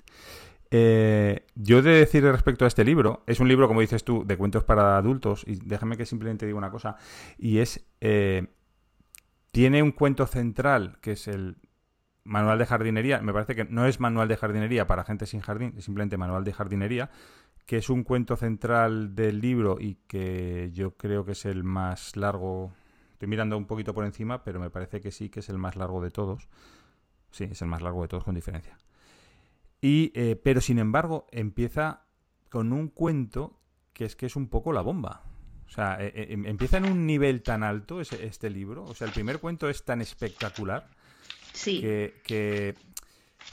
Eh, 0.71 1.45
yo 1.55 1.81
de 1.81 1.91
decir 1.91 2.23
respecto 2.23 2.65
a 2.65 2.67
este 2.67 2.83
libro, 2.83 3.23
es 3.27 3.39
un 3.39 3.47
libro, 3.47 3.67
como 3.67 3.81
dices 3.81 4.03
tú, 4.03 4.23
de 4.25 4.37
cuentos 4.37 4.63
para 4.63 4.97
adultos, 4.97 5.43
y 5.47 5.55
déjame 5.63 5.97
que 5.97 6.05
simplemente 6.05 6.45
diga 6.45 6.57
una 6.57 6.71
cosa, 6.71 6.97
y 7.37 7.59
es, 7.59 7.85
eh, 8.01 8.47
tiene 9.51 9.83
un 9.83 9.91
cuento 9.91 10.25
central, 10.27 10.97
que 11.01 11.13
es 11.13 11.27
el 11.27 11.57
manual 12.23 12.57
de 12.57 12.65
jardinería, 12.65 13.21
me 13.21 13.31
parece 13.31 13.55
que 13.55 13.65
no 13.65 13.85
es 13.85 13.99
manual 13.99 14.27
de 14.27 14.37
jardinería 14.37 14.87
para 14.87 15.03
gente 15.03 15.27
sin 15.27 15.41
jardín, 15.41 15.75
es 15.77 15.85
simplemente 15.85 16.17
manual 16.17 16.43
de 16.43 16.53
jardinería, 16.53 17.11
que 17.65 17.77
es 17.77 17.89
un 17.89 18.03
cuento 18.03 18.35
central 18.35 19.15
del 19.15 19.41
libro 19.41 19.77
y 19.79 19.95
que 20.07 20.71
yo 20.73 20.97
creo 20.97 21.25
que 21.25 21.33
es 21.33 21.45
el 21.45 21.63
más 21.63 22.15
largo, 22.15 22.73
estoy 23.13 23.27
mirando 23.27 23.57
un 23.57 23.65
poquito 23.65 23.93
por 23.93 24.05
encima, 24.05 24.43
pero 24.43 24.59
me 24.59 24.69
parece 24.69 25.01
que 25.01 25.11
sí 25.11 25.29
que 25.29 25.39
es 25.39 25.49
el 25.49 25.57
más 25.57 25.75
largo 25.75 26.01
de 26.01 26.11
todos, 26.11 26.47
sí, 27.31 27.45
es 27.45 27.61
el 27.61 27.67
más 27.67 27.81
largo 27.81 28.01
de 28.01 28.07
todos 28.07 28.23
con 28.23 28.35
diferencia. 28.35 28.77
Y, 29.85 30.11
eh, 30.15 30.35
pero 30.35 30.61
sin 30.61 30.79
embargo, 30.79 31.27
empieza 31.31 32.07
con 32.49 32.73
un 32.73 32.87
cuento 32.87 33.59
que 33.93 34.05
es 34.05 34.15
que 34.15 34.25
es 34.25 34.35
un 34.35 34.47
poco 34.47 34.73
la 34.73 34.81
bomba. 34.81 35.21
O 35.67 35.69
sea, 35.69 35.97
eh, 35.99 36.11
eh, 36.15 36.27
em, 36.31 36.43
empieza 36.47 36.77
en 36.77 36.85
un 36.85 37.05
nivel 37.05 37.43
tan 37.43 37.61
alto 37.61 38.01
ese, 38.01 38.25
este 38.25 38.49
libro. 38.49 38.83
O 38.85 38.95
sea, 38.95 39.05
el 39.05 39.13
primer 39.13 39.37
cuento 39.37 39.69
es 39.69 39.85
tan 39.85 40.01
espectacular 40.01 40.89
sí. 41.53 41.81
que, 41.81 42.15
que, 42.23 42.73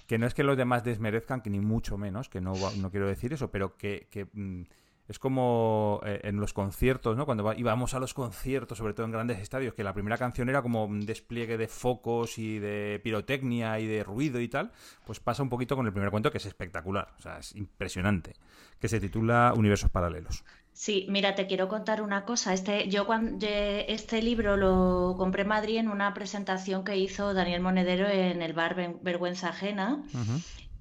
que, 0.07 0.17
no 0.17 0.27
es 0.27 0.33
que 0.33 0.43
los 0.43 0.57
demás 0.57 0.85
desmerezcan, 0.85 1.43
que 1.43 1.51
ni 1.51 1.61
mucho 1.61 1.99
menos, 1.99 2.31
que 2.31 2.41
no, 2.41 2.55
no 2.79 2.91
quiero 2.91 3.09
decir 3.09 3.35
eso, 3.35 3.51
pero 3.51 3.77
que, 3.77 4.09
que 4.11 4.27
mm, 4.33 4.63
es 5.09 5.19
como 5.19 6.01
eh, 6.05 6.21
en 6.25 6.37
los 6.41 6.53
conciertos, 6.53 7.17
¿no? 7.17 7.27
Cuando 7.27 7.53
íbamos 7.55 7.95
a 7.95 7.99
los 7.99 8.15
conciertos, 8.15 8.79
sobre 8.79 8.95
todo 8.95 9.07
en 9.07 9.13
grandes 9.13 9.41
estadios, 9.41 9.75
que 9.75 9.85
la 9.85 9.93
primera 9.93 10.17
canción 10.17 10.49
era 10.49 10.63
como 10.63 10.85
un 10.85 11.05
despliegue 11.05 11.57
de 11.57 11.69
focos 11.69 12.39
y 12.39 12.59
de 12.59 13.01
pirotecnia 13.03 13.79
y 13.81 13.87
de 13.87 14.05
ruido 14.05 14.41
y 14.41 14.49
tal, 14.49 14.73
pues 15.05 15.21
pasa 15.21 15.43
un 15.43 15.49
poquito 15.49 15.77
con 15.77 15.87
el 15.87 15.93
primer 15.93 16.11
cuento 16.11 16.31
que 16.31 16.39
es 16.39 16.47
espectacular, 16.47 17.15
o 17.19 17.23
sea, 17.23 17.39
es 17.39 17.55
impresionante, 17.57 18.35
que 18.79 18.89
se 18.89 19.01
titula 19.01 19.53
Universos 19.57 19.91
Paralelos. 19.91 20.45
Sí, 20.73 21.07
mira, 21.11 21.35
te 21.35 21.47
quiero 21.47 21.69
contar 21.69 22.01
una 22.01 22.25
cosa. 22.25 22.55
Este, 22.55 22.89
yo 22.89 23.07
cuando 23.07 23.47
este 23.47 24.23
libro 24.23 24.57
lo 24.57 25.15
compré 25.19 25.43
en 25.43 25.49
Madrid 25.49 25.77
en 25.77 25.89
una 25.89 26.15
presentación 26.15 26.83
que 26.83 26.97
hizo 26.97 27.35
Daniel 27.35 27.61
Monedero 27.61 28.09
en 28.09 28.41
el 28.41 28.55
bar 28.55 28.99
Vergüenza 29.03 29.51
Ajena. 29.51 30.03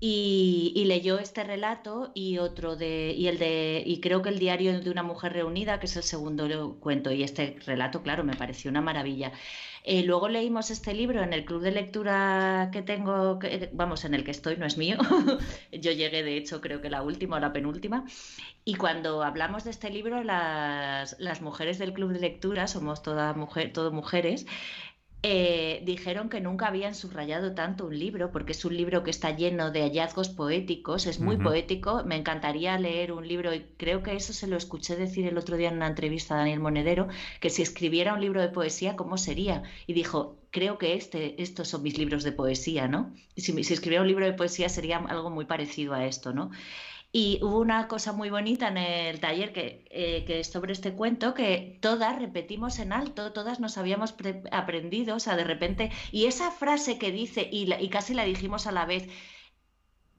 Y, 0.04 0.84
leyó 0.88 1.20
este 1.20 1.44
relato 1.44 2.12
y 2.16 2.40
otro 2.40 2.76
de 2.76 3.14
y 3.16 3.28
el 3.28 3.38
de 3.38 3.84
y 3.86 4.02
creo 4.02 4.24
que 4.24 4.30
el 4.30 4.40
diario 4.40 4.78
de 4.82 4.90
una 4.90 5.04
mujer 5.04 5.34
reunida 5.34 5.80
que 5.80 5.86
es 5.86 5.96
el 5.96 6.02
segundo 6.02 6.78
cuento 6.80 7.12
y 7.12 7.22
este 7.22 7.58
relato 7.68 8.02
claro 8.02 8.24
me 8.24 8.36
pareció 8.36 8.72
una 8.72 8.82
maravilla. 8.82 9.32
Eh, 9.84 10.04
luego 10.04 10.28
leímos 10.28 10.72
este 10.72 10.94
libro 10.96 11.22
en 11.24 11.34
el 11.34 11.46
club 11.46 11.62
de 11.62 11.72
lectura 11.72 12.70
que 12.72 12.82
tengo 12.82 13.40
que, 13.40 13.70
vamos 13.74 14.04
en 14.04 14.16
el 14.16 14.24
que 14.24 14.32
estoy 14.32 14.58
no 14.58 14.66
es 14.66 14.78
mío. 14.78 14.98
Yo 15.72 15.92
llegué 15.92 16.24
de 16.24 16.36
hecho 16.36 16.62
creo 16.62 16.82
que 16.82 16.90
la 16.90 17.04
última 17.04 17.38
o 17.38 17.40
la 17.40 17.54
penúltima. 17.54 18.06
Y 18.66 18.76
cuando 18.76 19.24
hablamos 19.24 19.64
de 19.64 19.72
este 19.72 19.92
libro 19.92 20.24
las, 20.24 21.16
las 21.20 21.42
mujeres 21.42 21.78
del 21.80 21.94
club 21.94 22.12
de 22.12 22.20
lectura 22.20 22.68
somos 22.68 23.04
todas 23.04 23.36
mujer 23.38 23.72
todo 23.74 23.92
mujeres 23.92 24.46
eh, 25.24 25.84
dijeron 25.86 26.30
que 26.30 26.42
nunca 26.42 26.68
habían 26.68 26.96
subrayado 26.96 27.54
tanto 27.54 27.86
un 27.86 27.98
libro, 27.98 28.32
porque 28.32 28.54
es 28.54 28.66
un 28.66 28.76
libro 28.76 29.04
que 29.04 29.12
está 29.12 29.36
lleno 29.36 29.70
de 29.70 29.82
hallazgos 29.82 30.30
poéticos, 30.30 31.06
es 31.06 31.20
muy 31.20 31.38
poético, 31.38 32.04
me 32.06 32.16
encantaría 32.16 32.80
leer 32.80 33.12
un 33.12 33.28
libro, 33.28 33.54
y 33.54 33.66
creo 33.78 34.02
que 34.02 34.16
eso 34.16 34.34
se 34.34 34.48
lo 34.48 34.58
escuché 34.58 34.96
decir 34.96 35.28
el 35.28 35.38
otro 35.38 35.58
día 35.58 35.70
en 35.70 35.76
una 35.76 35.88
entrevista 35.88 36.34
a 36.34 36.38
Daniel 36.40 36.60
Monedero, 36.60 37.08
que 37.40 37.52
si 37.52 37.62
escribiera 37.62 38.16
un 38.16 38.22
libro 38.22 38.42
de 38.42 38.50
poesía, 38.50 38.96
¿cómo 38.96 39.18
sería? 39.18 39.62
Y 39.86 39.94
dijo, 39.94 40.38
creo 40.50 40.80
que 40.80 40.96
este, 40.96 41.40
estos 41.42 41.68
son 41.68 41.84
mis 41.84 42.00
libros 42.00 42.24
de 42.24 42.32
poesía, 42.32 42.88
¿no? 42.88 43.14
Si, 43.38 43.64
si 43.64 43.74
escribiera 43.74 44.02
un 44.02 44.08
libro 44.08 44.26
de 44.26 44.34
poesía 44.34 44.70
sería 44.70 44.98
algo 44.98 45.30
muy 45.30 45.46
parecido 45.46 45.94
a 45.94 46.06
esto, 46.06 46.34
¿no? 46.34 46.50
Y 47.14 47.40
hubo 47.44 47.60
una 47.60 47.88
cosa 47.90 48.14
muy 48.14 48.30
bonita 48.30 48.70
en 48.70 48.78
el 48.78 49.20
taller 49.20 49.52
que, 49.52 49.86
eh, 49.92 50.44
sobre 50.46 50.72
este 50.74 50.94
cuento, 50.94 51.34
que 51.34 51.78
todas 51.82 52.18
repetimos 52.18 52.80
en 52.80 52.94
alto, 52.94 53.34
todas 53.34 53.60
nos 53.60 53.78
habíamos 53.78 54.16
aprendido, 54.52 55.16
o 55.18 55.20
sea, 55.20 55.36
de 55.36 55.44
repente, 55.44 55.92
y 56.12 56.26
esa 56.26 56.52
frase 56.52 56.98
que 56.98 57.12
dice, 57.12 57.50
y, 57.52 57.72
y 57.74 57.90
casi 57.90 58.14
la 58.14 58.24
dijimos 58.24 58.66
a 58.66 58.72
la 58.72 58.86
vez, 58.86 59.10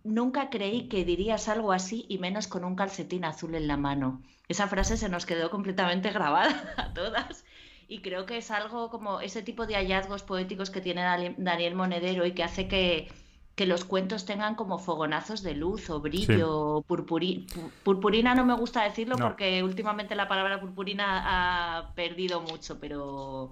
nunca 0.05 0.51
creí 0.51 0.89
que 0.89 1.05
dirías 1.05 1.49
algo 1.49 1.73
así 1.73 2.05
y 2.09 2.19
menos 2.19 2.47
con 2.49 2.65
un 2.65 2.77
calcetín 2.77 3.25
azul 3.25 3.55
en 3.55 3.69
la 3.69 3.77
mano. 3.77 4.23
Esa 4.49 4.69
frase 4.69 4.97
se 4.97 5.09
nos 5.09 5.27
quedó 5.27 5.51
completamente 5.51 6.11
grabada 6.11 6.75
a 6.77 6.93
todas 6.93 7.45
y 7.89 8.01
creo 8.03 8.27
que 8.27 8.39
es 8.39 8.51
algo 8.51 8.91
como 8.91 9.21
ese 9.21 9.43
tipo 9.43 9.67
de 9.67 9.75
hallazgos 9.75 10.23
poéticos 10.23 10.71
que 10.71 10.81
tiene 10.81 11.03
Daniel 11.39 11.75
Monedero 11.75 12.27
y 12.27 12.33
que 12.33 12.43
hace 12.43 12.69
que, 12.69 13.13
los 13.59 13.85
cuentos 13.85 14.25
tengan 14.25 14.55
como 14.55 14.79
fogonazos 14.79 15.43
de 15.43 15.55
luz 15.55 15.91
o 15.91 16.01
brillo, 16.01 16.85
purpurina 16.87 18.35
no 18.35 18.45
me 18.45 18.55
gusta 18.55 18.83
decirlo 18.83 19.17
porque 19.17 19.63
últimamente 19.63 20.15
la 20.15 20.29
palabra 20.29 20.61
purpurina 20.61 21.23
ha 21.25 21.95
perdido 21.95 22.41
mucho, 22.41 22.81
pero... 22.81 23.51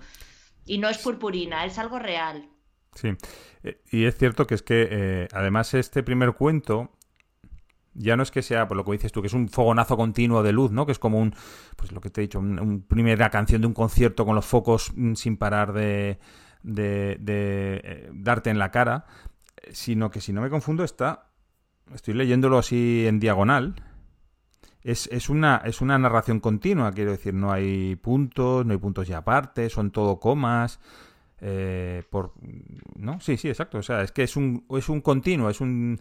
Y 0.66 0.78
no 0.78 0.88
es 0.88 0.98
purpurina, 0.98 1.64
es 1.64 1.78
algo 1.78 1.98
real. 1.98 2.48
Sí, 2.94 3.16
eh, 3.62 3.80
y 3.90 4.04
es 4.04 4.16
cierto 4.16 4.46
que 4.46 4.54
es 4.54 4.62
que 4.62 4.88
eh, 4.90 5.28
además 5.32 5.74
este 5.74 6.02
primer 6.02 6.32
cuento 6.32 6.90
ya 7.94 8.16
no 8.16 8.22
es 8.22 8.30
que 8.30 8.42
sea, 8.42 8.68
por 8.68 8.76
lo 8.76 8.84
que 8.84 8.92
dices 8.92 9.12
tú, 9.12 9.20
que 9.20 9.26
es 9.26 9.34
un 9.34 9.48
fogonazo 9.48 9.96
continuo 9.96 10.42
de 10.42 10.52
luz, 10.52 10.70
¿no? 10.70 10.86
Que 10.86 10.92
es 10.92 10.98
como 10.98 11.18
un, 11.18 11.34
pues 11.76 11.92
lo 11.92 12.00
que 12.00 12.10
te 12.10 12.20
he 12.20 12.22
dicho, 12.22 12.38
una 12.38 12.62
un 12.62 12.82
primera 12.82 13.30
canción 13.30 13.60
de 13.60 13.66
un 13.66 13.74
concierto 13.74 14.24
con 14.24 14.34
los 14.34 14.46
focos 14.46 14.92
mm, 14.94 15.14
sin 15.14 15.36
parar 15.36 15.72
de, 15.72 16.18
de, 16.62 17.18
eh, 17.84 18.10
darte 18.12 18.50
en 18.50 18.58
la 18.58 18.70
cara, 18.70 19.06
sino 19.72 20.10
que 20.10 20.20
si 20.20 20.32
no 20.32 20.40
me 20.40 20.50
confundo 20.50 20.84
está, 20.84 21.30
estoy 21.94 22.14
leyéndolo 22.14 22.58
así 22.58 23.04
en 23.06 23.20
diagonal, 23.20 23.74
es, 24.82 25.08
es, 25.12 25.28
una, 25.28 25.62
es 25.64 25.80
una 25.80 25.98
narración 25.98 26.40
continua, 26.40 26.92
quiero 26.92 27.10
decir, 27.10 27.34
no 27.34 27.52
hay 27.52 27.96
puntos, 27.96 28.64
no 28.64 28.72
hay 28.72 28.78
puntos 28.78 29.06
ya 29.06 29.18
aparte, 29.18 29.68
son 29.68 29.90
todo 29.90 30.18
comas, 30.18 30.80
eh, 31.40 32.02
por, 32.10 32.32
¿no? 32.96 33.20
Sí, 33.20 33.36
sí, 33.36 33.48
exacto, 33.48 33.78
o 33.78 33.82
sea, 33.82 34.02
es 34.02 34.12
que 34.12 34.22
es 34.22 34.36
un, 34.36 34.64
es 34.70 34.88
un 34.88 35.00
continuo, 35.00 35.50
es 35.50 35.60
un 35.60 35.98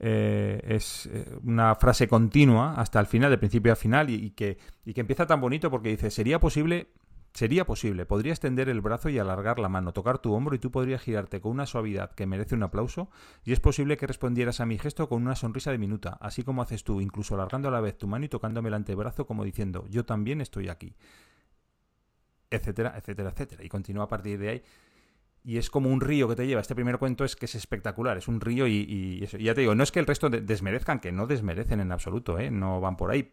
eh, 0.00 0.60
es 0.64 1.06
eh, 1.06 1.24
una 1.42 1.74
frase 1.74 2.06
continua 2.06 2.74
hasta 2.76 3.00
el 3.00 3.06
final, 3.06 3.30
de 3.30 3.38
principio 3.38 3.72
a 3.72 3.76
final, 3.76 4.10
y, 4.10 4.30
que, 4.30 4.58
y 4.84 4.94
que 4.94 5.00
empieza 5.00 5.26
tan 5.26 5.40
bonito 5.40 5.70
porque 5.70 5.90
dice, 5.90 6.10
sería 6.10 6.38
posible, 6.38 6.88
sería 7.32 7.64
posible, 7.64 8.06
podría 8.06 8.32
extender 8.32 8.68
el 8.68 8.80
brazo 8.80 9.08
y 9.08 9.18
alargar 9.18 9.58
la 9.58 9.68
mano, 9.68 9.92
tocar 9.92 10.18
tu 10.18 10.32
hombro 10.32 10.54
y 10.54 10.58
tú 10.58 10.70
podrías 10.70 11.02
girarte 11.02 11.40
con 11.40 11.52
una 11.52 11.66
suavidad 11.66 12.12
que 12.12 12.26
merece 12.26 12.54
un 12.54 12.62
aplauso, 12.62 13.10
y 13.44 13.52
es 13.52 13.60
posible 13.60 13.96
que 13.96 14.06
respondieras 14.06 14.60
a 14.60 14.66
mi 14.66 14.78
gesto 14.78 15.08
con 15.08 15.22
una 15.22 15.36
sonrisa 15.36 15.72
diminuta, 15.72 16.18
así 16.20 16.42
como 16.42 16.62
haces 16.62 16.84
tú, 16.84 17.00
incluso 17.00 17.34
alargando 17.34 17.68
a 17.68 17.70
la 17.70 17.80
vez 17.80 17.96
tu 17.96 18.08
mano 18.08 18.24
y 18.24 18.28
tocándome 18.28 18.68
el 18.68 18.74
antebrazo 18.74 19.26
como 19.26 19.44
diciendo, 19.44 19.84
yo 19.88 20.04
también 20.04 20.40
estoy 20.40 20.68
aquí, 20.68 20.94
etcétera, 22.50 22.94
etcétera, 22.96 23.30
etcétera. 23.30 23.64
Y 23.64 23.68
continúa 23.68 24.04
a 24.04 24.08
partir 24.08 24.38
de 24.38 24.48
ahí 24.48 24.62
y 25.44 25.56
es 25.56 25.70
como 25.70 25.90
un 25.90 26.00
río 26.00 26.28
que 26.28 26.36
te 26.36 26.46
lleva. 26.46 26.60
Este 26.60 26.74
primer 26.74 26.98
cuento 26.98 27.24
es 27.24 27.36
que 27.36 27.46
es 27.46 27.54
espectacular, 27.54 28.18
es 28.18 28.28
un 28.28 28.40
río 28.40 28.66
y, 28.66 29.26
ya 29.38 29.54
te 29.54 29.62
digo, 29.62 29.74
no 29.74 29.82
es 29.82 29.92
que 29.92 30.00
el 30.00 30.06
resto 30.06 30.28
desmerezcan, 30.28 31.00
que 31.00 31.12
no 31.12 31.26
desmerecen 31.26 31.80
en 31.80 31.92
absoluto, 31.92 32.38
¿eh? 32.38 32.50
no 32.50 32.80
van 32.80 32.96
por 32.96 33.10
ahí. 33.10 33.32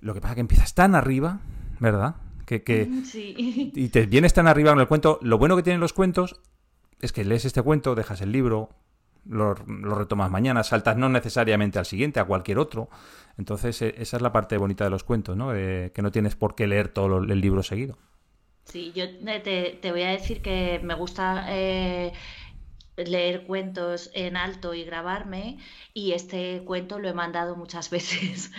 Lo 0.00 0.12
que 0.12 0.20
pasa 0.20 0.32
es 0.32 0.34
que 0.36 0.40
empiezas 0.42 0.74
tan 0.74 0.94
arriba, 0.94 1.40
¿verdad? 1.80 2.16
Que, 2.46 2.62
que 2.62 2.88
sí. 3.04 3.72
Y 3.74 3.88
te 3.88 4.06
vienes 4.06 4.32
tan 4.32 4.48
arriba 4.48 4.70
con 4.70 4.80
el 4.80 4.86
cuento. 4.86 5.18
Lo 5.20 5.36
bueno 5.36 5.56
que 5.56 5.62
tienen 5.62 5.80
los 5.80 5.92
cuentos 5.92 6.40
es 7.00 7.12
que 7.12 7.24
lees 7.24 7.44
este 7.44 7.60
cuento, 7.60 7.94
dejas 7.94 8.22
el 8.22 8.32
libro, 8.32 8.70
lo, 9.28 9.54
retomas 9.54 10.30
mañana, 10.30 10.62
saltas 10.62 10.96
no 10.96 11.08
necesariamente 11.08 11.78
al 11.78 11.86
siguiente, 11.86 12.20
a 12.20 12.24
cualquier 12.24 12.58
otro. 12.58 12.88
Entonces, 13.36 13.82
e, 13.82 13.94
esa 13.98 14.16
es 14.16 14.22
la 14.22 14.32
parte 14.32 14.56
bonita 14.56 14.84
de 14.84 14.90
los 14.90 15.04
cuentos, 15.04 15.36
¿no? 15.36 15.52
que 15.52 16.00
no 16.02 16.10
tienes 16.10 16.36
por 16.36 16.54
qué 16.54 16.66
leer 16.66 16.88
todo 16.88 17.18
el 17.18 17.40
libro 17.40 17.62
seguido. 17.62 17.98
Sí, 18.66 18.92
yo 18.94 19.04
te, 19.42 19.78
voy 19.90 20.02
a 20.02 20.10
decir 20.10 20.42
que 20.42 20.80
me 20.82 20.94
gusta 20.94 21.46
eh, 21.50 22.12
leer 22.96 23.42
cuentos 23.42 24.10
en 24.14 24.36
alto 24.36 24.72
y 24.74 24.84
grabarme 24.84 25.58
y 25.92 26.12
este 26.12 26.62
cuento 26.64 26.98
lo 26.98 27.08
he 27.08 27.12
mandado 27.12 27.54
muchas 27.56 27.90
veces 27.96 28.50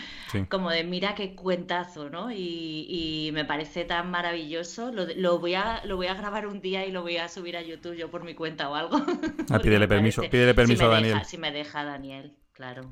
como 0.49 0.69
de 0.69 0.83
mira 0.83 1.15
qué 1.15 1.35
cuentazo, 1.35 2.09
¿no? 2.09 2.31
Y, 2.31 3.29
me 3.33 3.45
parece 3.45 3.85
tan 3.85 4.09
maravilloso. 4.09 4.91
Lo, 4.91 5.39
voy 5.39 5.55
a, 5.55 5.83
lo 5.85 5.95
voy 5.95 6.07
a 6.07 6.13
grabar 6.13 6.47
un 6.47 6.61
día 6.61 6.85
y 6.85 6.91
lo 6.91 7.01
voy 7.01 7.17
a 7.17 7.27
subir 7.27 7.57
a 7.57 7.61
YouTube 7.61 7.95
yo 7.95 8.09
por 8.09 8.23
mi 8.23 8.33
cuenta 8.33 8.69
o 8.69 8.75
algo. 8.75 8.97
Ah, 9.49 9.59
pídele 9.59 9.87
permiso, 9.87 10.21
pídele 10.23 10.53
permiso 10.53 10.85
a 10.85 10.89
Daniel. 10.89 11.23
si 11.23 11.37
me 11.37 11.51
deja 11.51 11.83
Daniel, 11.85 12.35
claro. 12.51 12.89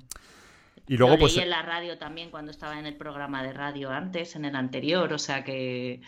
Y 0.87 0.97
luego, 0.97 1.15
lo 1.15 1.19
pues, 1.19 1.35
leí 1.35 1.43
en 1.43 1.49
la 1.49 1.63
radio 1.63 1.97
también 1.97 2.29
cuando 2.29 2.51
estaba 2.51 2.79
en 2.79 2.85
el 2.85 2.95
programa 2.95 3.43
de 3.43 3.51
radio 3.51 3.89
antes, 3.89 4.35
en 4.35 4.45
el 4.45 4.55
anterior, 4.55 5.11
o 5.11 5.17
sea 5.17 5.43
que 5.43 6.01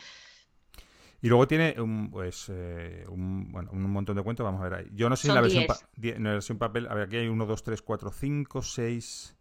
y 1.21 1.29
luego 1.29 1.47
tiene 1.47 1.75
un, 1.79 2.11
pues, 2.11 2.47
eh, 2.49 3.03
un, 3.09 3.51
bueno, 3.51 3.71
un 3.71 3.89
montón 3.89 4.15
de 4.15 4.23
cuentos, 4.23 4.43
vamos 4.43 4.61
a 4.61 4.69
ver 4.69 4.73
ahí. 4.73 4.89
Yo 4.93 5.09
no 5.09 5.15
sé 5.15 5.27
si 5.27 5.33
la 5.33 5.41
versión, 5.41 5.65
en 6.01 6.23
la 6.23 6.33
versión 6.33 6.57
papel, 6.59 6.87
a 6.87 6.93
ver, 6.93 7.05
aquí 7.05 7.17
hay 7.17 7.27
1, 7.27 7.45
2, 7.45 7.63
3, 7.63 7.81
4, 7.81 8.11
5, 8.11 8.61
6, 8.61 9.35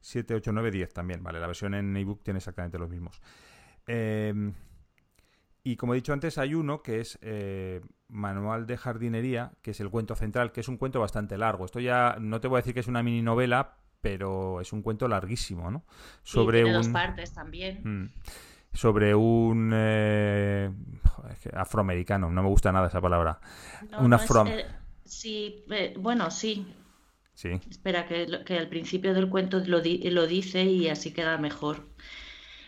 7, 0.00 0.34
8, 0.34 0.52
9, 0.52 0.70
10 0.72 0.92
también, 0.92 1.22
vale. 1.22 1.38
La 1.38 1.46
versión 1.46 1.74
en 1.74 1.96
ebook 1.96 2.22
tiene 2.24 2.38
exactamente 2.38 2.78
los 2.78 2.90
mismos. 2.90 3.20
Em, 3.86 4.54
y 5.62 5.76
como 5.76 5.94
he 5.94 5.96
dicho 5.96 6.12
antes, 6.12 6.36
hay 6.36 6.54
uno 6.54 6.82
que 6.82 7.00
es 7.00 7.16
eh, 7.22 7.80
Manual 8.08 8.66
de 8.66 8.76
Jardinería, 8.76 9.52
que 9.62 9.70
es 9.70 9.80
el 9.80 9.90
cuento 9.90 10.16
central, 10.16 10.50
que 10.50 10.60
es 10.60 10.68
un 10.68 10.78
cuento 10.78 10.98
bastante 10.98 11.38
largo. 11.38 11.64
Esto 11.64 11.78
ya 11.78 12.16
no 12.20 12.40
te 12.40 12.48
voy 12.48 12.56
a 12.56 12.60
decir 12.60 12.74
que 12.74 12.80
es 12.80 12.88
una 12.88 13.04
mini 13.04 13.22
novela, 13.22 13.78
pero 14.00 14.60
es 14.60 14.72
un 14.72 14.82
cuento 14.82 15.06
larguísimo, 15.06 15.70
¿no? 15.70 15.84
Sobre 16.24 16.64
tiene 16.64 16.76
dos 16.76 16.88
partes 16.88 17.32
también. 17.32 17.80
Mm 17.84 18.08
sobre 18.74 19.14
un 19.14 19.70
eh, 19.72 20.70
afroamericano, 21.52 22.30
no 22.30 22.42
me 22.42 22.48
gusta 22.48 22.72
nada 22.72 22.88
esa 22.88 23.00
palabra. 23.00 23.40
un 23.98 24.12
afro... 24.12 24.46
Eh, 24.46 24.66
sí, 25.04 25.64
eh, 25.70 25.94
bueno, 25.98 26.30
sí. 26.30 26.66
Sí. 27.34 27.60
Espera, 27.68 28.06
que, 28.06 28.26
que, 28.44 28.58
al 28.58 28.68
principio 28.68 29.12
del 29.12 29.28
cuento 29.28 29.58
lo, 29.66 29.78
lo, 29.78 30.26
dice 30.26 30.64
y 30.64 30.88
así 30.88 31.12
queda 31.12 31.36
mejor. 31.38 31.88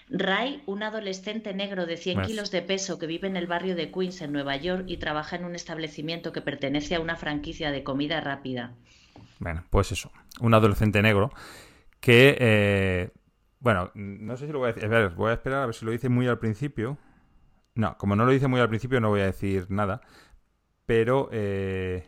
Ray, 0.09 0.63
un 0.67 0.83
adolescente 0.83 1.55
negro 1.55 1.87
de 1.87 1.97
100 1.97 2.23
kilos 2.23 2.51
de 2.51 2.63
peso 2.63 2.99
que 2.99 3.07
vive 3.07 3.29
en 3.29 3.37
el 3.37 3.47
barrio 3.47 3.75
de 3.75 3.91
Queens, 3.91 4.21
en 4.23 4.33
Nueva 4.33 4.57
York, 4.57 4.85
y 4.87 4.99
trabaja 4.99 5.37
en 5.37 5.45
un 5.45 5.55
establecimiento 5.55 6.33
que 6.33 6.41
pertenece 6.41 6.95
a 6.95 7.01
una 7.01 7.17
franquicia 7.17 7.71
de 7.71 7.83
comida 7.83 8.21
rápida. 8.21 8.75
Bueno, 9.39 9.65
pues 9.71 9.93
eso, 9.93 10.13
un 10.41 10.55
adolescente 10.55 11.03
negro 11.03 11.33
que 12.01 13.11
bueno, 13.67 13.91
no 13.95 14.37
sé 14.37 14.47
si 14.47 14.53
lo 14.53 14.61
voy 14.61 14.69
a 14.69 14.73
decir. 14.73 14.85
A 14.85 14.89
ver, 14.89 15.11
voy 15.11 15.31
a 15.31 15.35
esperar 15.35 15.63
a 15.63 15.67
ver 15.67 15.75
si 15.75 15.85
lo 15.85 15.91
dice 15.91 16.09
muy 16.09 16.29
al 16.29 16.39
principio. 16.39 16.99
No, 17.77 17.97
como 17.99 18.17
no 18.17 18.25
lo 18.25 18.33
dice 18.33 18.49
muy 18.49 18.61
al 18.61 18.69
principio, 18.69 19.01
no 19.01 19.11
voy 19.11 19.21
a 19.21 19.27
decir 19.27 19.67
nada. 19.69 20.01
Pero. 20.87 21.29
Eh, 21.31 22.05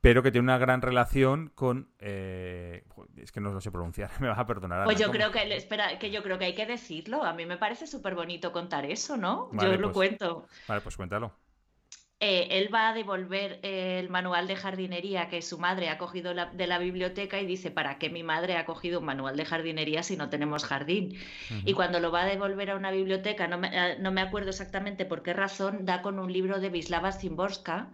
pero 0.00 0.22
que 0.22 0.32
tiene 0.32 0.44
una 0.44 0.58
gran 0.58 0.80
relación 0.80 1.50
con. 1.54 1.90
Eh, 1.98 2.84
es 3.16 3.32
que 3.32 3.40
no 3.40 3.52
lo 3.52 3.60
sé 3.60 3.70
pronunciar, 3.70 4.10
me 4.20 4.28
vas 4.28 4.38
a 4.38 4.46
perdonar. 4.46 4.84
Pues 4.84 4.98
yo 4.98 5.10
creo 5.10 5.32
que. 5.32 5.54
Espera, 5.54 5.98
que 5.98 6.10
yo 6.10 6.22
creo 6.22 6.38
que 6.38 6.46
hay 6.46 6.54
que 6.54 6.66
decirlo. 6.66 7.24
A 7.24 7.34
mí 7.34 7.46
me 7.46 7.56
parece 7.56 7.86
súper 7.86 8.14
bonito 8.14 8.52
contar 8.52 8.86
eso, 8.86 9.16
¿no? 9.16 9.50
yo 9.52 9.72
lo 9.76 9.92
pues 9.92 9.92
cuento. 9.92 10.46
Vale, 10.68 10.80
pues 10.80 10.96
cuéntalo. 10.96 11.32
Eh, 12.24 12.46
él 12.56 12.72
va 12.72 12.90
a 12.90 12.94
devolver 12.94 13.58
eh, 13.64 13.98
el 13.98 14.08
manual 14.08 14.46
de 14.46 14.54
jardinería 14.54 15.28
que 15.28 15.42
su 15.42 15.58
madre 15.58 15.88
ha 15.88 15.98
cogido 15.98 16.32
de 16.32 16.66
la 16.68 16.78
biblioteca 16.78 17.40
y 17.40 17.46
dice, 17.46 17.72
¿para 17.72 17.98
qué 17.98 18.10
mi 18.10 18.22
madre 18.22 18.56
ha 18.56 18.64
cogido 18.64 19.00
un 19.00 19.06
manual 19.06 19.36
de 19.36 19.44
jardinería 19.44 20.04
si 20.04 20.16
no 20.16 20.30
tenemos 20.30 20.62
jardín? 20.62 21.18
Y 21.64 21.72
cuando 21.72 21.98
lo 21.98 22.12
va 22.12 22.22
a 22.22 22.26
devolver 22.26 22.70
a 22.70 22.76
una 22.76 22.92
biblioteca, 22.92 23.48
no 23.48 23.58
me, 23.58 23.70
eh, 23.72 23.96
no 23.98 24.12
me, 24.12 24.20
acuerdo 24.20 24.50
exactamente 24.50 25.04
por 25.04 25.24
qué 25.24 25.32
razón, 25.32 25.84
da 25.84 26.00
con 26.00 26.20
un 26.20 26.32
libro 26.32 26.60
de 26.60 26.68
Vislava 26.70 27.10
Zimborska 27.10 27.88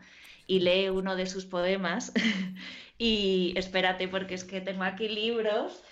y 0.46 0.60
lee 0.60 0.90
uno 0.90 1.16
de 1.16 1.24
sus 1.24 1.46
poemas. 1.46 2.12
y 2.98 3.54
espérate, 3.56 4.08
porque 4.08 4.34
es 4.34 4.44
que 4.44 4.60
tengo 4.60 4.84
aquí 4.84 5.08
libros 5.08 5.82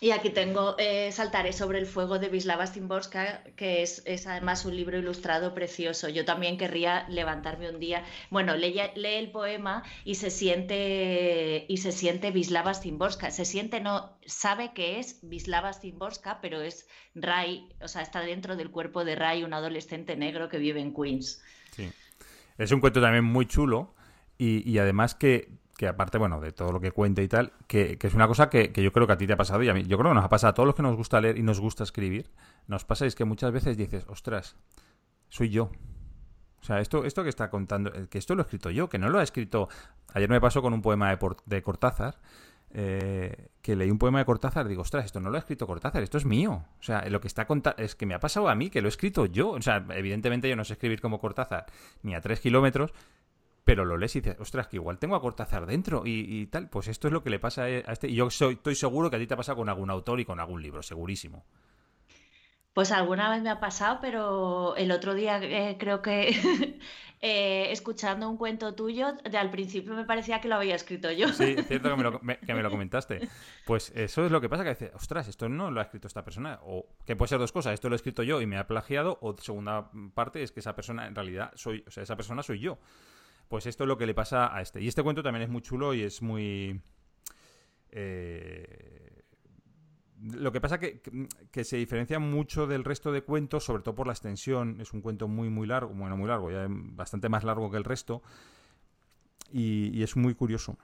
Y 0.00 0.12
aquí 0.12 0.30
tengo 0.30 0.76
eh, 0.78 1.10
Saltaré 1.10 1.52
sobre 1.52 1.78
el 1.80 1.86
fuego 1.86 2.20
de 2.20 2.28
Wisława 2.28 2.66
Szymborska, 2.66 3.42
que 3.56 3.82
es, 3.82 4.02
además 4.26 4.64
un 4.64 4.76
libro 4.76 4.96
ilustrado 4.96 5.54
precioso. 5.54 6.08
Yo 6.08 6.24
también 6.24 6.56
querría 6.56 7.08
levantarme 7.08 7.68
un 7.68 7.80
día. 7.80 8.04
Bueno, 8.30 8.54
lee, 8.54 8.80
el 8.94 9.30
poema 9.32 9.82
y 10.04 10.14
se 10.14 10.30
siente 10.30 11.66
y 11.68 11.76
se 11.78 11.90
siente 11.90 12.30
Wisława 12.30 12.74
Szymborska. 12.74 13.32
Se 13.32 13.44
siente, 13.44 13.80
no, 13.80 14.16
sabe 14.24 14.72
que 14.72 15.00
es 15.00 15.18
Wisława 15.22 15.72
Szymborska, 15.72 16.40
pero 16.40 16.60
es 16.60 16.86
Ray, 17.16 17.68
o 17.80 17.88
sea, 17.88 18.02
está 18.02 18.20
dentro 18.20 18.54
del 18.54 18.70
cuerpo 18.70 19.04
de 19.04 19.16
Ray, 19.16 19.42
un 19.42 19.52
adolescente 19.52 20.16
negro 20.16 20.48
que 20.48 20.58
vive 20.58 20.80
en 20.80 20.94
Queens. 20.94 21.42
Sí. 21.74 21.90
Es 22.56 22.70
un 22.70 22.80
cuento 22.80 23.00
también 23.00 23.24
muy 23.24 23.46
chulo 23.46 23.94
y 24.40 24.78
además 24.78 25.16
que 25.16 25.57
que 25.78 25.86
aparte, 25.86 26.18
bueno, 26.18 26.40
de 26.40 26.50
todo 26.50 26.72
lo 26.72 26.80
que 26.80 26.90
cuenta 26.90 27.22
y 27.22 27.28
tal, 27.28 27.52
que, 27.68 27.96
es 28.02 28.14
una 28.14 28.26
cosa 28.26 28.50
que, 28.50 28.72
yo 28.74 28.92
creo 28.92 29.06
que 29.06 29.12
a 29.12 29.16
ti 29.16 29.28
te 29.28 29.34
ha 29.34 29.36
pasado 29.36 29.62
y 29.62 29.68
a 29.68 29.74
mí, 29.74 29.84
yo 29.84 29.96
creo 29.96 30.10
que 30.10 30.16
nos 30.16 30.24
ha 30.24 30.28
pasado 30.28 30.50
a 30.50 30.54
todos 30.54 30.66
los 30.66 30.74
que 30.74 30.82
nos 30.82 30.96
gusta 30.96 31.20
leer 31.20 31.38
y 31.38 31.44
nos 31.44 31.60
gusta 31.60 31.84
escribir, 31.84 32.32
nos 32.66 32.84
pasa 32.84 33.06
es 33.06 33.14
que 33.14 33.24
muchas 33.24 33.52
veces 33.52 33.76
dices, 33.76 34.04
ostras, 34.08 34.56
soy 35.28 35.50
yo. 35.50 35.70
O 36.60 36.64
sea, 36.64 36.80
esto, 36.80 37.04
esto 37.04 37.22
que 37.22 37.28
está 37.28 37.48
contando, 37.48 37.94
eh, 37.94 38.08
que 38.10 38.18
esto 38.18 38.34
lo 38.34 38.42
he 38.42 38.44
escrito 38.44 38.70
yo, 38.70 38.88
que 38.88 38.98
no 38.98 39.08
lo 39.08 39.20
ha 39.20 39.22
escrito. 39.22 39.68
Ayer 40.14 40.28
me 40.28 40.40
pasó 40.40 40.62
con 40.62 40.74
un 40.74 40.82
poema 40.82 41.14
de, 41.14 41.36
de 41.46 41.62
Cortázar, 41.62 42.16
eh, 42.70 43.50
que 43.62 43.76
leí 43.76 43.92
un 43.92 43.98
poema 43.98 44.18
de 44.18 44.24
Cortázar, 44.24 44.66
digo, 44.66 44.82
ostras, 44.82 45.04
esto 45.04 45.20
no 45.20 45.30
lo 45.30 45.36
ha 45.36 45.38
escrito 45.38 45.68
Cortázar, 45.68 46.02
esto 46.02 46.18
es 46.18 46.24
mío. 46.24 46.64
O 46.80 46.82
sea, 46.82 47.08
lo 47.08 47.20
que 47.20 47.28
está 47.28 47.46
contando 47.46 47.80
es 47.80 47.94
que 47.94 48.04
me 48.04 48.14
ha 48.14 48.18
pasado 48.18 48.48
a 48.48 48.56
mí, 48.56 48.68
que 48.68 48.80
lo 48.82 48.88
he 48.88 48.90
escrito 48.90 49.26
yo. 49.26 49.50
O 49.50 49.62
sea, 49.62 49.86
evidentemente 49.90 50.48
yo 50.48 50.56
no 50.56 50.64
sé 50.64 50.72
escribir 50.72 51.00
como 51.00 51.20
Cortázar 51.20 51.66
ni 52.02 52.16
a 52.16 52.20
tres 52.20 52.40
kilómetros, 52.40 52.92
pero 53.68 53.84
lo 53.84 53.98
lees 53.98 54.16
y 54.16 54.22
dices, 54.22 54.40
ostras, 54.40 54.66
que 54.66 54.76
igual 54.76 54.98
tengo 54.98 55.14
a 55.14 55.20
Cortázar 55.20 55.66
dentro 55.66 56.00
y, 56.06 56.46
tal. 56.46 56.70
Pues 56.70 56.88
esto 56.88 57.08
es 57.08 57.12
lo 57.12 57.22
que 57.22 57.28
le 57.28 57.38
pasa 57.38 57.64
a 57.64 57.68
este. 57.68 58.08
Y 58.08 58.14
yo 58.14 58.30
soy, 58.30 58.54
estoy 58.54 58.74
seguro 58.74 59.10
que 59.10 59.16
a 59.16 59.18
ti 59.18 59.26
te 59.26 59.34
ha 59.34 59.36
pasado 59.36 59.58
con 59.58 59.68
algún 59.68 59.90
autor 59.90 60.20
y 60.20 60.24
con 60.24 60.40
algún 60.40 60.62
libro, 60.62 60.82
segurísimo. 60.82 61.44
Pues 62.72 62.92
alguna 62.92 63.28
vez 63.28 63.42
me 63.42 63.50
ha 63.50 63.60
pasado, 63.60 63.98
pero 64.00 64.74
el 64.76 64.90
otro 64.90 65.12
día 65.12 65.38
eh, 65.42 65.76
creo 65.78 66.00
que 66.00 66.30
eh, 67.20 67.70
escuchando 67.70 68.26
un 68.30 68.38
cuento 68.38 68.74
tuyo, 68.74 69.12
de 69.30 69.36
al 69.36 69.50
principio 69.50 69.92
me 69.92 70.06
parecía 70.06 70.40
que 70.40 70.48
lo 70.48 70.54
había 70.54 70.74
escrito 70.74 71.12
yo. 71.12 71.28
Sí, 71.28 71.54
es 71.58 71.66
cierto 71.66 71.90
que 71.90 71.96
me, 71.96 72.62
lo, 72.62 72.70
comentaste. 72.70 73.28
Pues 73.66 73.92
eso 73.94 74.24
es 74.24 74.32
lo 74.32 74.40
que 74.40 74.48
pasa, 74.48 74.64
que 74.64 74.70
dice, 74.70 74.92
ostras, 74.94 75.28
esto 75.28 75.46
no 75.50 75.70
lo 75.70 75.80
ha 75.80 75.82
escrito 75.82 76.08
esta 76.08 76.24
persona. 76.24 76.58
O 76.62 76.86
que 77.04 77.16
puede 77.16 77.28
ser 77.28 77.38
dos 77.38 77.52
cosas, 77.52 77.74
esto 77.74 77.90
lo 77.90 77.96
he 77.96 77.96
escrito 77.96 78.22
yo 78.22 78.40
y 78.40 78.46
me 78.46 78.56
ha 78.56 78.66
plagiado, 78.66 79.18
o 79.20 79.36
segunda 79.36 79.90
parte 80.14 80.42
es 80.42 80.52
que 80.52 80.60
esa 80.60 80.74
persona 80.74 81.06
en 81.06 81.14
realidad 81.14 81.52
soy, 81.54 81.84
o 81.86 81.90
sea, 81.90 82.02
esa 82.02 82.16
persona 82.16 82.42
soy 82.42 82.60
yo. 82.60 82.78
Pues 83.48 83.66
esto 83.66 83.84
es 83.84 83.88
lo 83.88 83.96
que 83.96 84.06
le 84.06 84.14
pasa 84.14 84.54
a 84.54 84.60
este. 84.60 84.80
Y 84.80 84.88
este 84.88 85.02
cuento 85.02 85.22
también 85.22 85.42
es 85.42 85.48
muy 85.48 85.62
chulo 85.62 85.94
y 85.94 86.02
es 86.02 86.22
muy... 86.22 86.80
Eh, 87.90 89.22
lo 90.20 90.52
que 90.52 90.60
pasa 90.60 90.78
que, 90.78 91.00
que, 91.50 91.64
se 91.64 91.76
diferencia 91.76 92.18
mucho 92.18 92.66
del 92.66 92.84
resto 92.84 93.12
de 93.12 93.22
cuentos, 93.22 93.64
sobre 93.64 93.82
todo 93.82 93.94
por 93.94 94.06
la 94.06 94.12
extensión. 94.12 94.80
Es 94.80 94.92
un 94.92 95.00
cuento 95.00 95.28
muy, 95.28 95.48
muy 95.48 95.66
largo, 95.66 95.94
bueno, 95.94 96.16
muy 96.16 96.28
largo, 96.28 96.50
ya 96.50 96.66
bastante 96.68 97.28
más 97.28 97.44
largo 97.44 97.70
que 97.70 97.76
el 97.76 97.84
resto. 97.84 98.22
Y, 99.52 100.02
es 100.02 100.16
muy 100.16 100.34
curioso. 100.34 100.78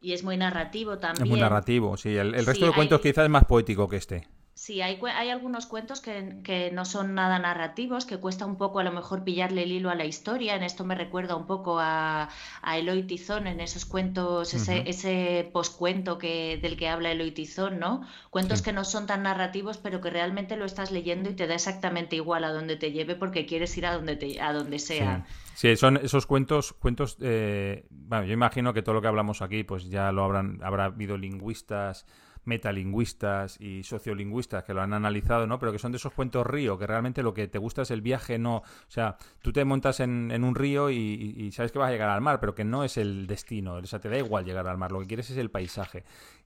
Y 0.00 0.12
es 0.12 0.22
muy 0.22 0.36
narrativo 0.36 0.98
también. 0.98 1.24
Es 1.24 1.30
muy 1.30 1.40
narrativo, 1.40 1.96
sí. 1.96 2.16
El, 2.16 2.44
resto 2.44 2.66
de 2.66 2.72
cuentos 2.72 3.00
quizás 3.00 3.24
es 3.24 3.30
más 3.30 3.44
poético 3.44 3.88
que 3.88 3.96
este. 3.96 4.28
Sí, 4.58 4.82
hay, 4.82 4.98
hay 5.14 5.30
algunos 5.30 5.66
cuentos 5.66 6.00
que, 6.00 6.72
no 6.74 6.84
son 6.84 7.14
nada 7.14 7.38
narrativos, 7.38 8.04
que 8.04 8.18
cuesta 8.18 8.44
un 8.44 8.56
poco 8.56 8.80
a 8.80 8.82
lo 8.82 8.90
mejor 8.90 9.22
pillarle 9.22 9.62
el 9.62 9.70
hilo 9.70 9.88
a 9.88 9.94
la 9.94 10.04
historia. 10.04 10.56
En 10.56 10.64
esto 10.64 10.84
me 10.84 10.96
recuerda 10.96 11.36
un 11.36 11.46
poco 11.46 11.78
a, 11.78 12.28
a 12.60 12.76
Eloy 12.76 13.04
Tizón, 13.04 13.46
en 13.46 13.60
esos 13.60 13.84
cuentos, 13.84 14.54
ese, 14.54 14.82
ese 14.90 15.48
poscuento 15.52 16.18
que, 16.18 16.58
del 16.60 16.76
que 16.76 16.88
habla 16.88 17.12
Eloy 17.12 17.30
Tizón, 17.30 17.78
¿no? 17.78 18.04
Cuentos 18.30 18.60
que 18.60 18.72
no 18.72 18.84
son 18.84 19.06
tan 19.06 19.22
narrativos, 19.22 19.78
pero 19.78 20.00
que 20.00 20.10
realmente 20.10 20.56
lo 20.56 20.64
estás 20.64 20.90
leyendo 20.90 21.30
y 21.30 21.34
te 21.34 21.46
da 21.46 21.54
exactamente 21.54 22.16
igual 22.16 22.42
a 22.42 22.50
donde 22.50 22.74
te 22.74 22.90
lleve 22.90 23.14
porque 23.14 23.46
quieres 23.46 23.78
ir 23.78 23.86
a 23.86 23.94
donde, 23.94 24.16
te, 24.16 24.40
a 24.40 24.52
donde 24.52 24.80
sea. 24.80 25.24
Sí. 25.54 25.76
son 25.76 25.98
esos 25.98 26.26
cuentos, 26.26 26.72
cuentos, 26.72 27.16
eh, 27.20 27.86
bueno, 27.90 28.24
yo 28.24 28.32
imagino 28.32 28.74
que 28.74 28.82
todo 28.82 28.96
lo 28.96 29.02
que 29.02 29.08
hablamos 29.08 29.40
aquí, 29.40 29.62
pues 29.62 29.88
ya 29.88 30.10
lo 30.10 30.24
habrán, 30.24 30.58
habrá 30.64 30.86
habido 30.86 31.16
lingüistas, 31.16 32.06
metalingüistas 32.48 33.60
y 33.60 33.82
sociolingüistas 33.84 34.64
que 34.64 34.74
lo 34.74 34.80
han 34.80 34.94
analizado, 34.94 35.46
¿no? 35.46 35.58
Pero 35.58 35.70
que 35.70 35.78
son 35.78 35.92
de 35.92 35.98
esos 35.98 36.12
cuentos 36.12 36.46
río, 36.46 36.78
que 36.78 36.86
realmente 36.86 37.22
lo 37.22 37.34
que 37.34 37.46
te 37.46 37.58
gusta 37.58 37.82
es 37.82 37.90
el 37.90 38.00
viaje, 38.00 38.38
no... 38.38 38.56
O 38.56 38.90
sea, 38.90 39.16
tú 39.42 39.52
te 39.52 39.64
montas 39.64 40.00
en, 40.00 40.32
un 40.42 40.54
río 40.54 40.90
y, 40.90 41.52
sabes 41.52 41.70
que 41.70 41.78
vas 41.78 41.88
a 41.88 41.92
llegar 41.92 42.08
al 42.08 42.22
mar, 42.22 42.40
pero 42.40 42.54
que 42.54 42.64
no 42.64 42.82
es 42.84 42.96
el 42.96 43.26
destino, 43.26 43.74
o 43.74 43.86
sea, 43.86 44.00
te 44.00 44.08
da 44.08 44.18
igual 44.18 44.44
llegar 44.44 44.66
al 44.66 44.78
mar, 44.78 44.90
lo 44.90 45.00
que 45.00 45.06
quieres 45.06 45.30
es 45.30 45.36
el 45.36 45.50
paisaje. 45.50 46.04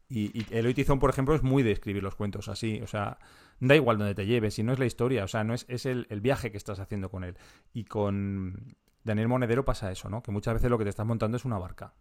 Y, 0.09 0.39
y 0.39 0.47
Eloy 0.51 0.75
Tizón, 0.75 0.99
por 0.99 1.09
ejemplo, 1.09 1.35
es 1.35 1.43
muy 1.43 1.63
de 1.63 1.73
escribir 1.73 2.03
los 2.03 2.17
cuentos 2.17 2.49
así, 2.49 2.81
o 2.83 2.87
sea, 2.87 3.19
da 3.61 3.77
igual 3.77 3.97
donde 3.97 4.15
te 4.15 4.27
lleves, 4.27 4.55
si 4.55 4.65
no 4.65 4.73
es 4.73 4.79
la 4.79 4.87
historia, 4.87 5.25
o 5.25 5.29
sea, 5.29 5.45
no 5.45 5.55
es, 5.55 5.65
es 5.69 5.87
el, 5.87 6.07
el 6.11 6.21
viaje 6.21 6.51
que 6.51 6.57
estás 6.57 6.81
haciendo 6.81 7.11
con 7.11 7.23
él. 7.23 7.37
Y 7.73 7.85
con, 7.85 8.75
Daniel 9.05 9.29
Monedero 9.29 9.65
pasa 9.65 9.91
eso, 9.91 10.09
¿no? 10.09 10.23
Que 10.23 10.31
muchas 10.31 10.55
veces 10.55 10.71
lo 10.71 10.79
que 10.79 10.85
te 10.85 10.91
estás 10.91 11.07
montando 11.07 11.37
es 11.37 11.45
una 11.45 11.59
barca. 11.59 11.93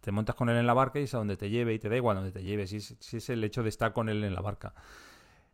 Te 0.00 0.12
montas 0.12 0.36
con 0.36 0.48
él 0.48 0.56
en 0.56 0.66
la 0.66 0.74
barca 0.74 1.00
y 1.00 1.04
es 1.04 1.14
a 1.14 1.18
donde 1.18 1.36
te 1.36 1.50
lleve 1.50 1.74
y 1.74 1.78
te 1.78 1.88
da 1.88 1.96
igual 1.96 2.16
donde 2.16 2.32
te 2.32 2.42
lleve, 2.42 2.66
si 2.66 2.76
es, 2.76 3.30
el 3.30 3.42
hecho 3.42 3.62
de 3.62 3.68
estar 3.68 3.92
con 3.92 4.08
él 4.08 4.22
en 4.22 4.34
la 4.34 4.40
barca. 4.40 4.74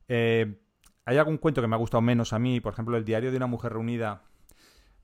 Eh, 0.08 0.60
hay 1.06 1.16
algún 1.16 1.38
cuento 1.38 1.62
que 1.62 1.68
me 1.68 1.74
ha 1.74 1.78
gustado 1.78 2.02
menos 2.02 2.32
a 2.32 2.38
mí, 2.38 2.60
por 2.60 2.72
ejemplo, 2.72 2.96
El 2.96 3.04
diario 3.04 3.30
de 3.30 3.36
una 3.36 3.46
mujer 3.46 3.72
reunida. 3.72 4.22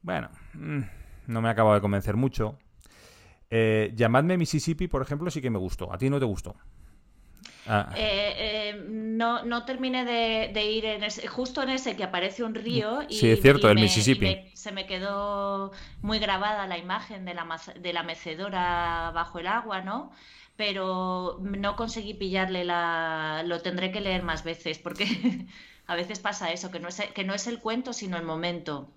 Bueno, 0.03 0.29
mm, 0.55 0.81
no 1.29 1.41
me 1.41 1.49
ha 1.49 1.53
acabado 1.53 1.75
de 1.75 1.81
convencer 1.81 2.17
mucho. 2.17 2.59
Eh, 3.49 3.93
llamadme 3.95 4.37
Mississippi, 4.37 4.89
por 4.89 5.03
ejemplo, 5.03 5.31
sí 5.31 5.41
que 5.41 5.51
me 5.51 5.59
gustó. 5.59 5.93
¿A 5.93 5.99
ti 5.99 6.11
no 6.11 6.19
te 6.19 6.27
gustó? 6.27 6.57
Ah. 7.69 7.93
Eh, 7.97 8.35
eh, 8.37 8.85
no, 8.89 9.45
no 9.45 9.65
terminé 9.65 10.05
de, 10.05 10.65
ir 10.65 10.85
en 10.85 11.03
justo 11.29 11.63
en 11.63 11.71
ese 11.71 11.97
que 11.97 12.05
aparece 12.05 12.45
un 12.45 12.55
río 12.55 13.03
y, 13.09 13.15
sí, 13.15 13.31
es 13.31 13.41
cierto, 13.41 13.69
el 13.69 13.77
Mississippi. 13.77 14.51
se 14.55 14.73
me 14.73 14.87
quedó 14.87 15.73
muy 16.03 16.19
grabada 16.19 16.67
la 16.67 16.79
imagen 16.79 17.25
de 17.25 17.35
la, 17.35 17.61
de 17.81 17.93
la 17.93 18.03
mecedora 18.03 19.11
bajo 19.15 19.39
el 19.39 19.47
agua, 19.47 19.81
¿no? 19.81 20.13
Pero 20.57 21.39
no 21.43 21.77
conseguí 21.77 22.15
pillarle 22.15 22.65
la... 22.65 23.43
Lo 23.45 23.61
tendré 23.61 23.93
que 23.93 24.01
leer 24.01 24.23
más 24.23 24.43
veces 24.43 24.79
porque 24.79 25.07
a 25.87 25.97
veces 25.97 26.19
pasa 26.21 26.53
eso, 26.53 26.71
que 26.71 26.81
no 26.81 26.89
es, 26.89 27.01
que 27.15 27.25
no 27.25 27.35
es 27.35 27.47
el 27.47 27.59
cuento 27.59 27.93
sino 27.93 28.17
el 28.17 28.25
momento. 28.25 28.89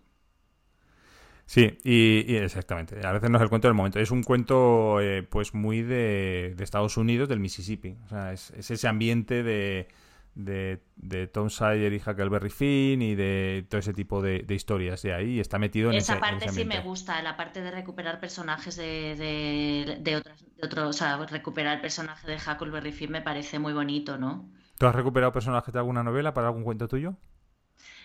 Sí, 1.50 1.80
y, 1.84 2.36
exactamente. 2.36 3.04
A 3.04 3.12
veces 3.12 3.28
no 3.32 3.40
es 3.40 3.42
el 3.42 3.50
cuento 3.50 3.68
del 3.68 3.74
momento. 3.74 4.00
Es 4.00 4.12
un 4.12 4.22
cuento, 4.22 5.02
eh, 5.02 5.24
pues, 5.24 5.56
muy 5.56 5.82
de, 5.82 6.56
Estados 6.60 6.96
Unidos, 6.96 7.28
del 7.28 7.40
Mississippi. 7.40 7.98
O 8.06 8.08
sea, 8.08 8.34
es, 8.34 8.52
ese 8.52 8.88
ambiente 8.88 9.42
de, 9.42 9.88
de, 10.36 11.28
Tom 11.34 11.50
Sawyer 11.50 11.92
y 11.92 11.96
Huckleberry 11.96 12.52
Finn 12.52 13.02
y 13.02 13.16
de 13.16 13.66
todo 13.68 13.80
ese 13.80 13.96
tipo 13.96 14.22
de, 14.22 14.46
historias 14.48 15.02
de 15.02 15.16
ahí. 15.16 15.40
Está 15.40 15.58
metido 15.58 15.90
en 15.90 15.98
esa 15.98 16.20
parte 16.20 16.50
sí 16.50 16.66
me 16.66 16.82
gusta, 16.82 17.20
la 17.24 17.36
parte 17.36 17.64
de 17.64 17.72
recuperar 17.72 18.20
personajes 18.20 18.76
de, 18.76 19.98
de, 20.00 20.22
otros, 20.62 20.88
o 20.88 20.94
sea, 20.94 21.18
recuperar 21.26 21.78
el 21.78 21.82
personaje 21.82 22.28
de 22.28 22.36
Huckleberry 22.38 22.92
Finn 22.92 23.12
me 23.12 23.24
parece 23.24 23.58
muy 23.58 23.74
bonito, 23.74 24.20
¿no? 24.20 24.52
¿Tú 24.78 24.86
has 24.86 24.94
recuperado 24.94 25.32
personajes 25.32 25.74
de 25.74 25.80
alguna 25.80 26.04
novela 26.04 26.32
para 26.36 26.50
algún 26.50 26.64
cuento 26.64 26.88
tuyo? 26.88 27.16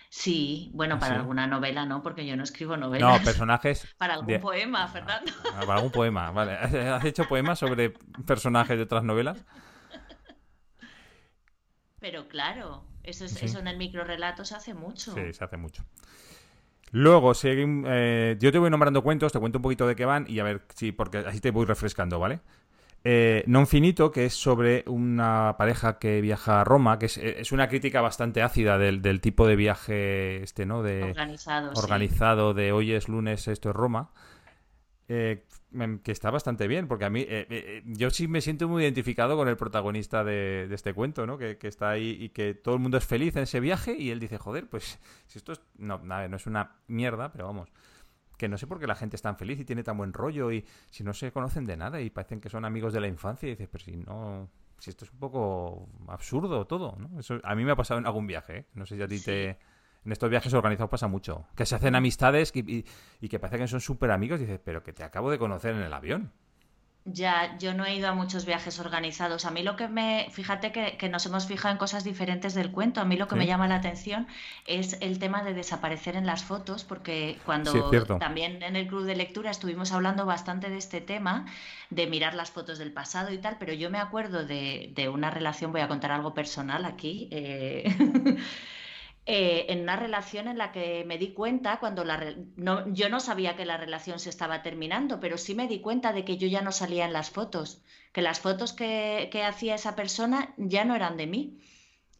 Sí, 0.09 0.71
bueno, 0.73 0.95
¿Ah, 0.95 0.99
para 0.99 1.15
alguna 1.15 1.47
novela 1.47 1.85
no, 1.85 2.01
porque 2.01 2.25
yo 2.25 2.35
no 2.37 2.43
escribo 2.43 2.77
novelas. 2.77 3.19
No, 3.19 3.23
personajes. 3.23 3.87
para 3.97 4.15
algún 4.15 4.39
poema, 4.39 4.87
Fernando. 4.87 5.31
Ah, 5.53 5.61
para 5.61 5.75
algún 5.75 5.91
poema, 5.91 6.31
vale. 6.31 6.53
¿Has 6.89 7.03
hecho 7.05 7.27
poemas 7.27 7.59
sobre 7.59 7.93
personajes 8.25 8.77
de 8.77 8.83
otras 8.83 9.03
novelas? 9.03 9.43
Pero 11.99 12.27
claro, 12.27 12.85
eso, 13.03 13.25
es, 13.25 13.41
eso 13.41 13.59
en 13.59 13.67
el 13.67 13.77
microrelato 13.77 14.45
se 14.45 14.55
hace 14.55 14.73
mucho. 14.73 15.13
Sí, 15.13 15.33
se 15.33 15.43
hace 15.43 15.57
mucho. 15.57 15.83
Luego, 16.91 17.33
eh, 17.43 18.37
yo 18.39 18.51
te 18.51 18.57
voy 18.57 18.69
nombrando 18.69 19.03
cuentos, 19.03 19.33
te 19.33 19.39
cuento 19.39 19.57
un 19.57 19.63
poquito 19.63 19.87
de 19.87 19.95
qué 19.95 20.05
van 20.05 20.25
y 20.29 20.39
a 20.39 20.43
ver 20.43 20.65
si, 20.75 20.91
porque 20.91 21.17
así 21.17 21.41
te 21.41 21.51
voy 21.51 21.65
refrescando, 21.65 22.19
¿vale? 22.19 22.39
Eh, 23.07 23.45
non 23.45 23.69
Finito, 23.69 24.09
que 24.09 24.25
es 24.25 24.33
sobre 24.33 24.81
una 24.89 25.53
pareja 25.61 26.01
que 26.01 26.25
viaja 26.25 26.61
a 26.61 26.63
Roma, 26.65 26.97
que 26.97 27.05
es, 27.05 27.51
una 27.51 27.69
crítica 27.69 28.01
bastante 28.01 28.41
ácida 28.41 28.79
del, 28.79 29.21
tipo 29.21 29.45
de 29.45 29.55
viaje 29.55 30.41
este, 30.41 30.65
¿no? 30.65 30.81
De, 30.81 31.03
organizado. 31.03 31.71
Organizado, 31.75 32.53
de 32.55 32.71
hoy 32.71 32.93
es 32.93 33.07
lunes, 33.07 33.47
esto 33.47 33.69
es 33.69 33.75
Roma. 33.75 34.09
Eh, 35.07 35.45
que 36.01 36.11
está 36.11 36.31
bastante 36.31 36.67
bien, 36.67 36.87
porque 36.87 37.05
a 37.05 37.11
mí, 37.11 37.23
eh, 37.27 37.83
yo 37.85 38.09
sí 38.09 38.27
me 38.27 38.41
siento 38.41 38.67
muy 38.67 38.81
identificado 38.81 39.37
con 39.37 39.49
el 39.49 39.55
protagonista 39.57 40.23
de, 40.23 40.67
este 40.71 40.95
cuento, 40.95 41.27
¿no? 41.27 41.37
Que, 41.37 41.59
que, 41.59 41.67
está 41.67 41.91
ahí 41.91 42.17
y 42.19 42.29
que 42.29 42.55
todo 42.55 42.73
el 42.73 42.81
mundo 42.81 42.97
es 42.97 43.05
feliz 43.05 43.35
en 43.35 43.43
ese 43.43 43.59
viaje 43.59 43.95
y 43.95 44.09
él 44.09 44.19
dice, 44.19 44.39
joder, 44.39 44.67
pues 44.67 44.97
si 45.27 45.37
esto 45.37 45.51
es, 45.51 45.61
no, 45.77 45.99
no 45.99 46.35
es 46.35 46.47
una 46.47 46.77
mierda, 46.87 47.31
pero 47.31 47.45
vamos, 47.45 47.69
que 48.37 48.47
no 48.47 48.57
sé 48.57 48.67
por 48.67 48.79
qué 48.79 48.87
la 48.87 48.95
gente 48.95 49.15
es 49.15 49.21
tan 49.21 49.37
feliz 49.37 49.59
y 49.59 49.65
tiene 49.65 49.83
tan 49.83 49.97
buen 49.97 50.13
rollo 50.13 50.51
y 50.51 50.65
si 50.89 51.03
no 51.03 51.13
se 51.13 51.31
conocen 51.31 51.65
de 51.65 51.77
nada 51.77 52.01
y 52.01 52.09
parecen 52.09 52.41
que 52.41 52.49
son 52.49 52.65
amigos 52.65 52.93
de 52.93 53.01
la 53.01 53.07
infancia 53.07 53.47
y 53.47 53.51
dices, 53.51 53.69
pero 53.71 53.83
si 53.83 53.97
no, 53.97 54.49
si 54.79 54.89
esto 54.89 55.05
es 55.05 55.11
un 55.11 55.19
poco 55.19 55.87
absurdo 56.07 56.65
todo, 56.65 56.95
¿no? 56.97 57.19
Eso 57.19 57.39
a 57.43 57.55
mí 57.55 57.63
me 57.65 57.71
ha 57.71 57.75
pasado 57.75 57.99
en 57.99 58.05
algún 58.05 58.27
viaje, 58.27 58.57
¿eh? 58.57 58.65
no 58.73 58.85
sé 58.85 58.95
si 58.95 59.01
a 59.01 59.07
ti 59.07 59.19
te... 59.19 59.57
En 60.05 60.11
estos 60.11 60.29
viajes 60.29 60.53
organizados 60.53 60.91
pasa 60.91 61.07
mucho. 61.07 61.47
Que 61.55 61.65
se 61.65 61.73
hacen 61.73 61.95
amistades 61.95 62.51
y, 62.53 62.85
y 63.19 63.27
que 63.27 63.39
parece 63.39 63.57
que 63.57 63.67
son 63.67 63.81
súper 63.81 64.11
amigos 64.11 64.39
y 64.39 64.43
dices, 64.43 64.61
pero 64.63 64.83
que 64.83 64.93
te 64.93 65.03
acabo 65.03 65.31
de 65.31 65.39
conocer 65.39 65.73
en 65.73 65.81
el 65.81 65.91
avión. 65.91 66.31
Ya, 67.07 67.55
yo 67.59 67.75
no 67.75 67.85
he 67.85 67.93
ido 67.93 68.09
a 68.09 68.13
muchos 68.13 68.47
viajes 68.47 68.79
organizados. 68.79 69.45
A 69.45 69.51
mí 69.51 69.61
lo 69.61 69.75
que 69.75 69.87
me, 69.87 70.27
fíjate 70.31 70.71
que, 70.71 71.07
nos 71.07 71.23
hemos 71.27 71.45
fijado 71.45 71.71
en 71.71 71.77
cosas 71.77 72.03
diferentes 72.03 72.55
del 72.55 72.71
cuento. 72.71 72.99
A 72.99 73.05
mí 73.05 73.15
lo 73.15 73.27
que 73.27 73.35
me 73.35 73.45
llama 73.45 73.67
la 73.67 73.75
atención 73.75 74.25
es 74.65 74.97
el 75.01 75.19
tema 75.19 75.43
de 75.43 75.53
desaparecer 75.53 76.15
en 76.15 76.25
las 76.25 76.43
fotos, 76.43 76.83
porque 76.83 77.37
cuando 77.45 77.91
también 78.17 78.63
en 78.63 78.75
el 78.75 78.87
club 78.87 79.03
de 79.03 79.15
lectura 79.15 79.51
estuvimos 79.51 79.91
hablando 79.91 80.25
bastante 80.25 80.71
de 80.71 80.77
este 80.77 80.99
tema, 80.99 81.45
de 81.91 82.07
mirar 82.07 82.33
las 82.33 82.49
fotos 82.49 82.79
del 82.79 82.91
pasado 82.91 83.31
y 83.31 83.37
tal, 83.37 83.57
pero 83.59 83.73
yo 83.73 83.91
me 83.91 83.99
acuerdo 83.99 84.43
de, 84.43 84.91
de 84.95 85.07
una 85.07 85.29
relación, 85.29 85.71
voy 85.71 85.81
a 85.81 85.87
contar 85.87 86.11
algo 86.11 86.33
personal 86.33 86.85
aquí. 86.85 87.27
Eh, 87.29 88.35
Eh, 89.27 89.65
en 89.69 89.81
una 89.81 89.95
relación 89.95 90.47
en 90.47 90.59
la 90.59 90.71
que 90.71 91.03
me 91.03 91.17
di 91.17 91.33
cuenta 91.33 91.79
cuando 91.79 92.03
la 92.03 92.35
no, 92.57 92.87
yo 92.93 93.09
no 93.09 93.19
sabía 93.19 93.55
que 93.55 93.65
la 93.65 93.75
relación 93.75 94.19
se 94.19 94.29
estaba 94.29 94.61
terminando, 94.61 95.19
pero 95.19 95.39
sí 95.39 95.55
me 95.55 95.67
di 95.67 95.79
cuenta 95.81 96.13
de 96.13 96.23
que 96.23 96.37
yo 96.37 96.47
ya 96.47 96.61
no 96.61 96.71
salía 96.71 97.05
en 97.05 97.13
las 97.13 97.31
fotos, 97.31 97.81
que 98.13 98.21
las 98.21 98.39
fotos 98.39 98.73
que, 98.73 99.29
hacía 99.43 99.75
esa 99.75 99.95
persona 99.95 100.53
ya 100.57 100.85
no 100.85 100.95
eran 100.95 101.17
de 101.17 101.27
mí. 101.27 101.59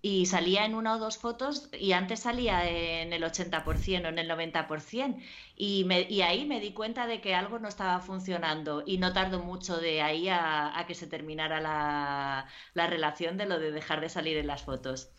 y 0.01 0.25
salía 0.27 0.65
en 0.65 0.75
una 0.75 0.95
o 0.95 0.99
dos 0.99 1.17
fotos 1.17 1.69
y 1.79 1.93
antes 1.93 2.19
salía 2.21 2.69
en 2.69 3.11
el 3.13 3.23
80% 3.23 4.05
o 4.05 4.09
en 4.09 4.19
el 4.19 4.29
90%. 4.29 5.17
Y, 5.55 5.83
me, 5.85 6.01
y 6.01 6.21
ahí 6.21 6.45
me 6.45 6.59
di 6.59 6.73
cuenta 6.73 7.07
de 7.07 7.21
que 7.21 7.33
algo 7.35 7.59
no 7.59 7.67
estaba 7.67 7.99
funcionando 8.01 8.83
y 8.85 8.97
no 8.99 9.13
tardó 9.13 9.39
mucho 9.39 9.77
de 9.77 10.01
ahí 10.01 10.27
a, 10.29 10.83
que 10.87 10.95
se 10.95 11.07
terminara 11.07 11.59
la, 11.61 12.87
relación 12.89 13.37
de 13.37 13.45
lo 13.47 13.59
de 13.59 13.71
dejar 13.71 14.01
de 14.01 14.09
salir 14.09 14.37
en 14.37 14.47
las 14.47 14.63
fotos. 14.63 15.09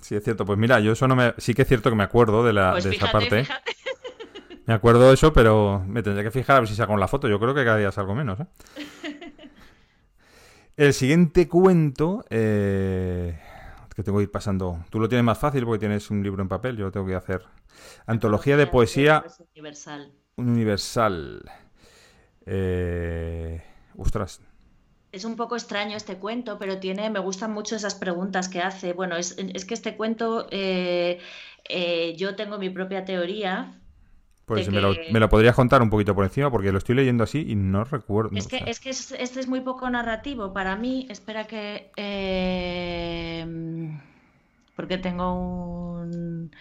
Sí, 0.00 0.14
es 0.14 0.24
cierto. 0.24 0.44
Pues 0.44 0.58
mira, 0.58 0.80
yo 0.80 0.92
eso 0.92 1.08
no 1.08 1.16
me... 1.16 1.34
Sí 1.38 1.54
que 1.54 1.62
es 1.62 1.68
cierto 1.68 1.90
que 1.90 1.96
me 1.96 2.04
acuerdo 2.04 2.44
de, 2.44 2.52
la, 2.52 2.72
pues 2.72 2.84
de 2.84 2.90
esa 2.90 3.10
parte. 3.10 3.46
Me 4.66 4.74
acuerdo 4.74 5.08
de 5.08 5.14
eso, 5.14 5.32
pero 5.32 5.82
me 5.86 6.02
tendría 6.02 6.24
que 6.24 6.30
fijar 6.30 6.58
a 6.58 6.60
ver 6.60 6.68
si 6.68 6.74
saco 6.74 6.94
la 6.98 7.08
foto. 7.08 7.26
Yo 7.26 7.40
creo 7.40 7.54
que 7.54 7.64
cada 7.64 7.78
día 7.78 7.90
salgo 7.90 8.14
menos, 8.14 8.38
¿eh? 8.38 8.46
El 10.76 10.92
siguiente 10.92 11.48
cuento... 11.48 12.22
Eh 12.28 13.40
que 13.98 14.04
tengo 14.04 14.18
que 14.18 14.22
ir 14.22 14.30
pasando. 14.30 14.84
Tú 14.90 15.00
lo 15.00 15.08
tienes 15.08 15.24
más 15.24 15.38
fácil 15.38 15.64
porque 15.64 15.80
tienes 15.80 16.08
un 16.08 16.22
libro 16.22 16.40
en 16.40 16.48
papel, 16.48 16.76
yo 16.76 16.84
lo 16.84 16.92
tengo 16.92 17.04
que 17.04 17.16
hacer. 17.16 17.42
Antología 18.06 18.56
de 18.56 18.68
poesía 18.68 19.24
universal. 19.56 20.12
Universal. 20.36 21.50
Eh... 22.46 23.60
Ostras. 23.96 24.40
Es 25.18 25.24
un 25.24 25.34
poco 25.34 25.56
extraño 25.56 25.96
este 25.96 26.16
cuento, 26.16 26.58
pero 26.60 26.78
tiene, 26.78 27.10
me 27.10 27.18
gustan 27.18 27.52
mucho 27.52 27.74
esas 27.74 27.96
preguntas 27.96 28.48
que 28.48 28.60
hace. 28.60 28.92
Bueno, 28.92 29.16
es, 29.16 29.34
que 29.34 29.74
este 29.74 29.96
cuento, 29.96 30.46
eh, 30.52 31.18
eh, 31.68 32.14
yo 32.16 32.36
tengo 32.36 32.56
mi 32.56 32.70
propia 32.70 33.04
teoría 33.04 33.74
pues 34.44 34.70
me, 34.70 34.80
lo, 34.80 34.94
me, 35.10 35.28
podrías 35.28 35.56
contar 35.56 35.82
un 35.82 35.90
poquito 35.90 36.14
por 36.14 36.24
encima 36.24 36.52
porque 36.52 36.70
lo 36.70 36.78
estoy 36.78 36.94
leyendo 36.94 37.24
así 37.24 37.44
y 37.48 37.56
no 37.56 37.82
recuerdo. 37.82 38.30
Es 38.36 38.46
que, 38.46 38.62
es 38.64 38.78
que 38.78 38.90
este 38.90 39.40
es 39.40 39.48
muy 39.48 39.60
poco 39.60 39.90
narrativo. 39.90 40.52
Para 40.52 40.76
mí, 40.76 41.08
espera 41.10 41.48
que... 41.48 41.90
Eh, 41.96 43.44
porque 44.76 44.98
tengo 44.98 45.34
un... 45.34 46.52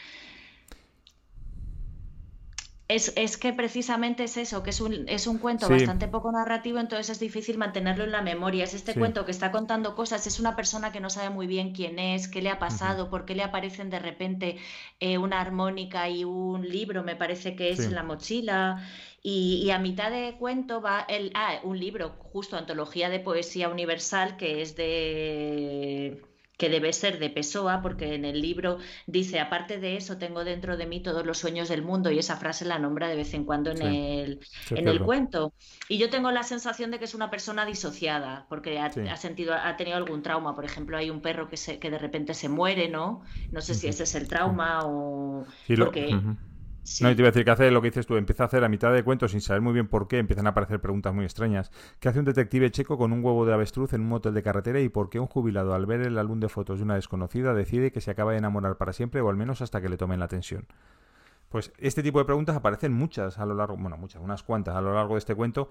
Es, 2.89 3.37
que 3.37 3.51
precisamente 3.51 4.23
es 4.23 4.37
eso, 4.37 4.63
que 4.63 4.69
es 4.69 4.79
un, 4.79 5.09
es 5.09 5.27
un 5.27 5.39
cuento 5.39 5.67
bastante 5.67 6.07
poco 6.07 6.31
narrativo, 6.31 6.79
entonces 6.79 7.09
es 7.09 7.19
difícil 7.19 7.57
mantenerlo 7.57 8.05
en 8.05 8.13
la 8.13 8.21
memoria. 8.21 8.63
Es 8.63 8.73
este 8.73 8.93
cuento 8.93 9.25
que 9.25 9.31
está 9.31 9.51
contando 9.51 9.93
cosas, 9.93 10.25
es 10.25 10.39
una 10.39 10.55
persona 10.55 10.93
que 10.93 11.01
no 11.01 11.09
sabe 11.09 11.29
muy 11.29 11.47
bien 11.47 11.73
quién 11.73 11.99
es, 11.99 12.29
qué 12.29 12.41
le 12.41 12.49
ha 12.49 12.59
pasado, 12.59 13.09
por 13.09 13.25
qué 13.25 13.35
le 13.35 13.43
aparecen 13.43 13.89
de 13.89 13.99
repente 13.99 14.57
eh, 15.01 15.17
una 15.17 15.41
armónica 15.41 16.07
y 16.09 16.23
un 16.23 16.67
libro, 16.67 17.03
me 17.03 17.17
parece 17.17 17.57
que 17.57 17.71
es 17.71 17.79
en 17.81 17.93
la 17.93 18.03
mochila. 18.03 18.87
Y, 19.21 19.63
y, 19.65 19.71
a 19.71 19.79
mitad 19.79 20.09
de 20.09 20.37
cuento 20.39 20.79
va 20.81 21.01
el, 21.09 21.31
ah, 21.35 21.59
un 21.63 21.77
libro, 21.77 22.15
justo 22.31 22.55
Antología 22.55 23.09
de 23.09 23.19
Poesía 23.19 23.67
Universal, 23.67 24.37
que 24.37 24.61
es 24.61 24.77
de 24.77 26.23
que 26.57 26.69
debe 26.69 26.91
ser 26.91 27.19
de 27.19 27.29
Pessoa, 27.29 27.81
porque 27.81 28.15
en 28.15 28.25
el 28.25 28.41
libro 28.41 28.79
dice, 29.05 29.39
aparte 29.39 29.79
de 29.79 29.95
eso, 29.95 30.17
tengo 30.17 30.43
dentro 30.43 30.75
de 30.75 30.87
mí 30.87 31.01
todos 31.01 31.25
los 31.25 31.37
sueños 31.37 31.69
del 31.69 31.83
mundo, 31.83 32.11
y 32.11 32.19
esa 32.19 32.35
frase 32.37 32.65
la 32.65 32.79
nombra 32.79 33.07
de 33.07 33.15
vez 33.15 33.33
en 33.35 33.45
cuando 33.45 33.71
en, 33.71 33.81
el, 33.83 34.39
en 34.71 34.87
el 34.87 35.01
cuento. 35.01 35.53
Y 35.87 35.99
yo 35.99 36.09
tengo 36.09 36.31
la 36.31 36.43
sensación 36.43 36.89
de 36.89 36.99
que 36.99 37.05
es 37.05 37.13
una 37.13 37.29
persona 37.29 37.65
disociada, 37.65 38.47
porque 38.49 38.79
ha, 38.79 39.17
sentido, 39.17 39.53
ha 39.53 39.77
tenido 39.77 39.97
algún 39.97 40.23
trauma. 40.23 40.55
Por 40.55 40.65
ejemplo, 40.65 40.97
hay 40.97 41.09
un 41.11 41.21
perro 41.21 41.47
que, 41.47 41.57
se, 41.57 41.79
que 41.79 41.91
de 41.91 41.99
repente 41.99 42.33
se 42.33 42.49
muere, 42.49 42.89
¿no? 42.89 43.21
No 43.51 43.61
sé 43.61 43.75
si 43.75 43.87
ese 43.87 44.03
es 44.03 44.15
el 44.15 44.27
trauma 44.27 44.81
o... 44.83 45.45
porque... 45.77 46.19
No, 47.01 47.11
y 47.11 47.15
te 47.15 47.21
iba 47.21 47.27
a 47.27 47.31
decir 47.31 47.43
que 47.43 47.51
hace 47.51 47.69
lo 47.69 47.81
que 47.81 47.89
dices 47.89 48.07
tú, 48.07 48.15
empieza 48.15 48.43
a 48.43 48.45
hacer 48.47 48.63
a 48.63 48.69
mitad 48.69 48.93
de 48.93 49.03
cuento 49.03 49.27
sin 49.27 49.41
saber 49.41 49.61
muy 49.61 49.73
bien 49.73 49.87
por 49.87 50.07
qué, 50.07 50.19
empiezan 50.19 50.47
a 50.47 50.51
aparecer 50.51 50.79
preguntas 50.79 51.13
muy 51.13 51.25
extrañas. 51.25 51.71
¿Qué 51.99 52.09
hace 52.09 52.19
un 52.19 52.25
detective 52.25 52.71
checo 52.71 52.97
con 52.97 53.11
un 53.11 53.23
huevo 53.23 53.45
de 53.45 53.53
avestruz 53.53 53.93
en 53.93 54.01
un 54.01 54.07
motel 54.07 54.33
de 54.33 54.43
carretera 54.43 54.79
y 54.79 54.89
por 54.89 55.09
qué 55.09 55.19
un 55.19 55.27
jubilado 55.27 55.73
al 55.73 55.85
ver 55.85 56.01
el 56.01 56.17
álbum 56.17 56.39
de 56.39 56.49
fotos 56.49 56.79
de 56.79 56.85
una 56.85 56.95
desconocida 56.95 57.53
decide 57.53 57.91
que 57.91 58.01
se 58.01 58.11
acaba 58.11 58.31
de 58.31 58.37
enamorar 58.37 58.77
para 58.77 58.93
siempre 58.93 59.21
o 59.21 59.29
al 59.29 59.35
menos 59.35 59.61
hasta 59.61 59.81
que 59.81 59.89
le 59.89 59.97
tomen 59.97 60.19
la 60.19 60.25
atención? 60.25 60.65
Pues 61.49 61.71
este 61.77 62.03
tipo 62.03 62.19
de 62.19 62.25
preguntas 62.25 62.55
aparecen 62.55 62.93
muchas 62.93 63.39
a 63.39 63.45
lo 63.45 63.53
largo, 63.53 63.77
bueno, 63.77 63.97
muchas, 63.97 64.21
unas 64.21 64.43
cuantas 64.43 64.75
a 64.75 64.81
lo 64.81 64.93
largo 64.93 65.15
de 65.15 65.19
este 65.19 65.35
cuento. 65.35 65.69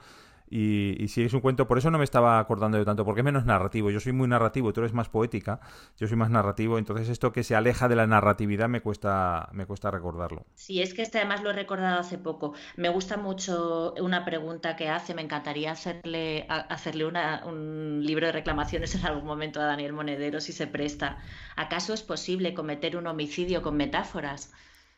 Y, 0.48 1.08
si 1.08 1.24
es 1.24 1.32
un 1.32 1.40
cuento, 1.40 1.66
por 1.66 1.76
eso 1.78 1.90
no 1.90 1.98
me 1.98 2.04
estaba 2.04 2.38
acordando 2.38 2.78
de 2.78 2.84
tanto, 2.84 3.04
porque 3.04 3.20
es 3.20 3.24
menos 3.24 3.44
narrativo. 3.44 3.90
Yo 3.90 3.98
soy 3.98 4.12
muy 4.12 4.28
narrativo, 4.28 4.72
tú 4.72 4.80
eres 4.80 4.92
más 4.92 5.08
poética, 5.08 5.60
yo 5.98 6.06
soy 6.06 6.16
más 6.16 6.30
narrativo, 6.30 6.78
entonces 6.78 7.08
esto 7.08 7.32
que 7.32 7.42
se 7.42 7.56
aleja 7.56 7.88
de 7.88 7.96
la 7.96 8.06
narratividad 8.06 8.68
me 8.68 8.80
cuesta, 8.80 9.48
me 9.52 9.66
cuesta 9.66 9.90
recordarlo. 9.90 10.46
Sí, 10.54 10.80
es 10.80 10.94
que 10.94 11.02
este 11.02 11.18
además 11.18 11.42
lo 11.42 11.50
he 11.50 11.52
recordado 11.52 11.98
hace 11.98 12.16
poco. 12.16 12.54
Me 12.76 12.88
gusta 12.88 13.16
mucho 13.16 13.94
una 14.00 14.24
pregunta 14.24 14.76
que 14.76 14.88
hace, 14.88 15.14
me 15.14 15.22
encantaría 15.22 15.72
hacerle, 15.72 16.46
hacerle 16.48 17.06
un 17.06 18.02
libro 18.04 18.26
de 18.26 18.32
reclamaciones 18.32 18.94
en 18.94 19.04
algún 19.04 19.24
momento 19.24 19.60
a 19.60 19.64
Daniel 19.64 19.92
Monedero 19.92 20.40
si 20.40 20.52
se 20.52 20.68
presta. 20.68 21.18
¿Acaso 21.56 21.92
es 21.92 22.02
posible 22.02 22.54
cometer 22.54 22.96
un 22.96 23.08
homicidio 23.08 23.62
con 23.62 23.76
metáforas? 23.76 24.52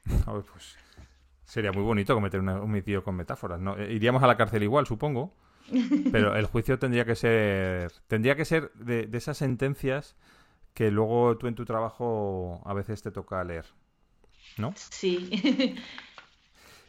pues 0.24 0.76
sería 1.44 1.72
muy 1.72 1.82
bonito 1.82 2.14
cometer 2.14 2.40
un 2.40 2.48
homicidio 2.48 3.02
con 3.02 3.16
metáforas. 3.16 3.60
¿no? 3.60 3.76
Eh, 3.76 3.92
iríamos 3.92 4.22
a 4.22 4.26
la 4.26 4.36
cárcel 4.36 4.62
igual, 4.62 4.86
supongo. 4.86 5.34
Pero 6.12 6.36
el 6.36 6.46
juicio 6.46 6.78
tendría 6.78 7.04
que 7.04 7.14
ser. 7.14 7.92
Tendría 8.06 8.36
que 8.36 8.44
ser 8.44 8.72
de, 8.74 9.08
esas 9.12 9.38
sentencias 9.38 10.16
que 10.74 10.90
luego 10.90 11.36
tú 11.36 11.46
en 11.46 11.54
tu 11.54 11.64
trabajo 11.64 12.62
a 12.64 12.74
veces 12.74 13.02
te 13.02 13.10
toca 13.10 13.42
leer. 13.44 13.66
¿No? 14.56 14.72
Sí. 14.76 15.76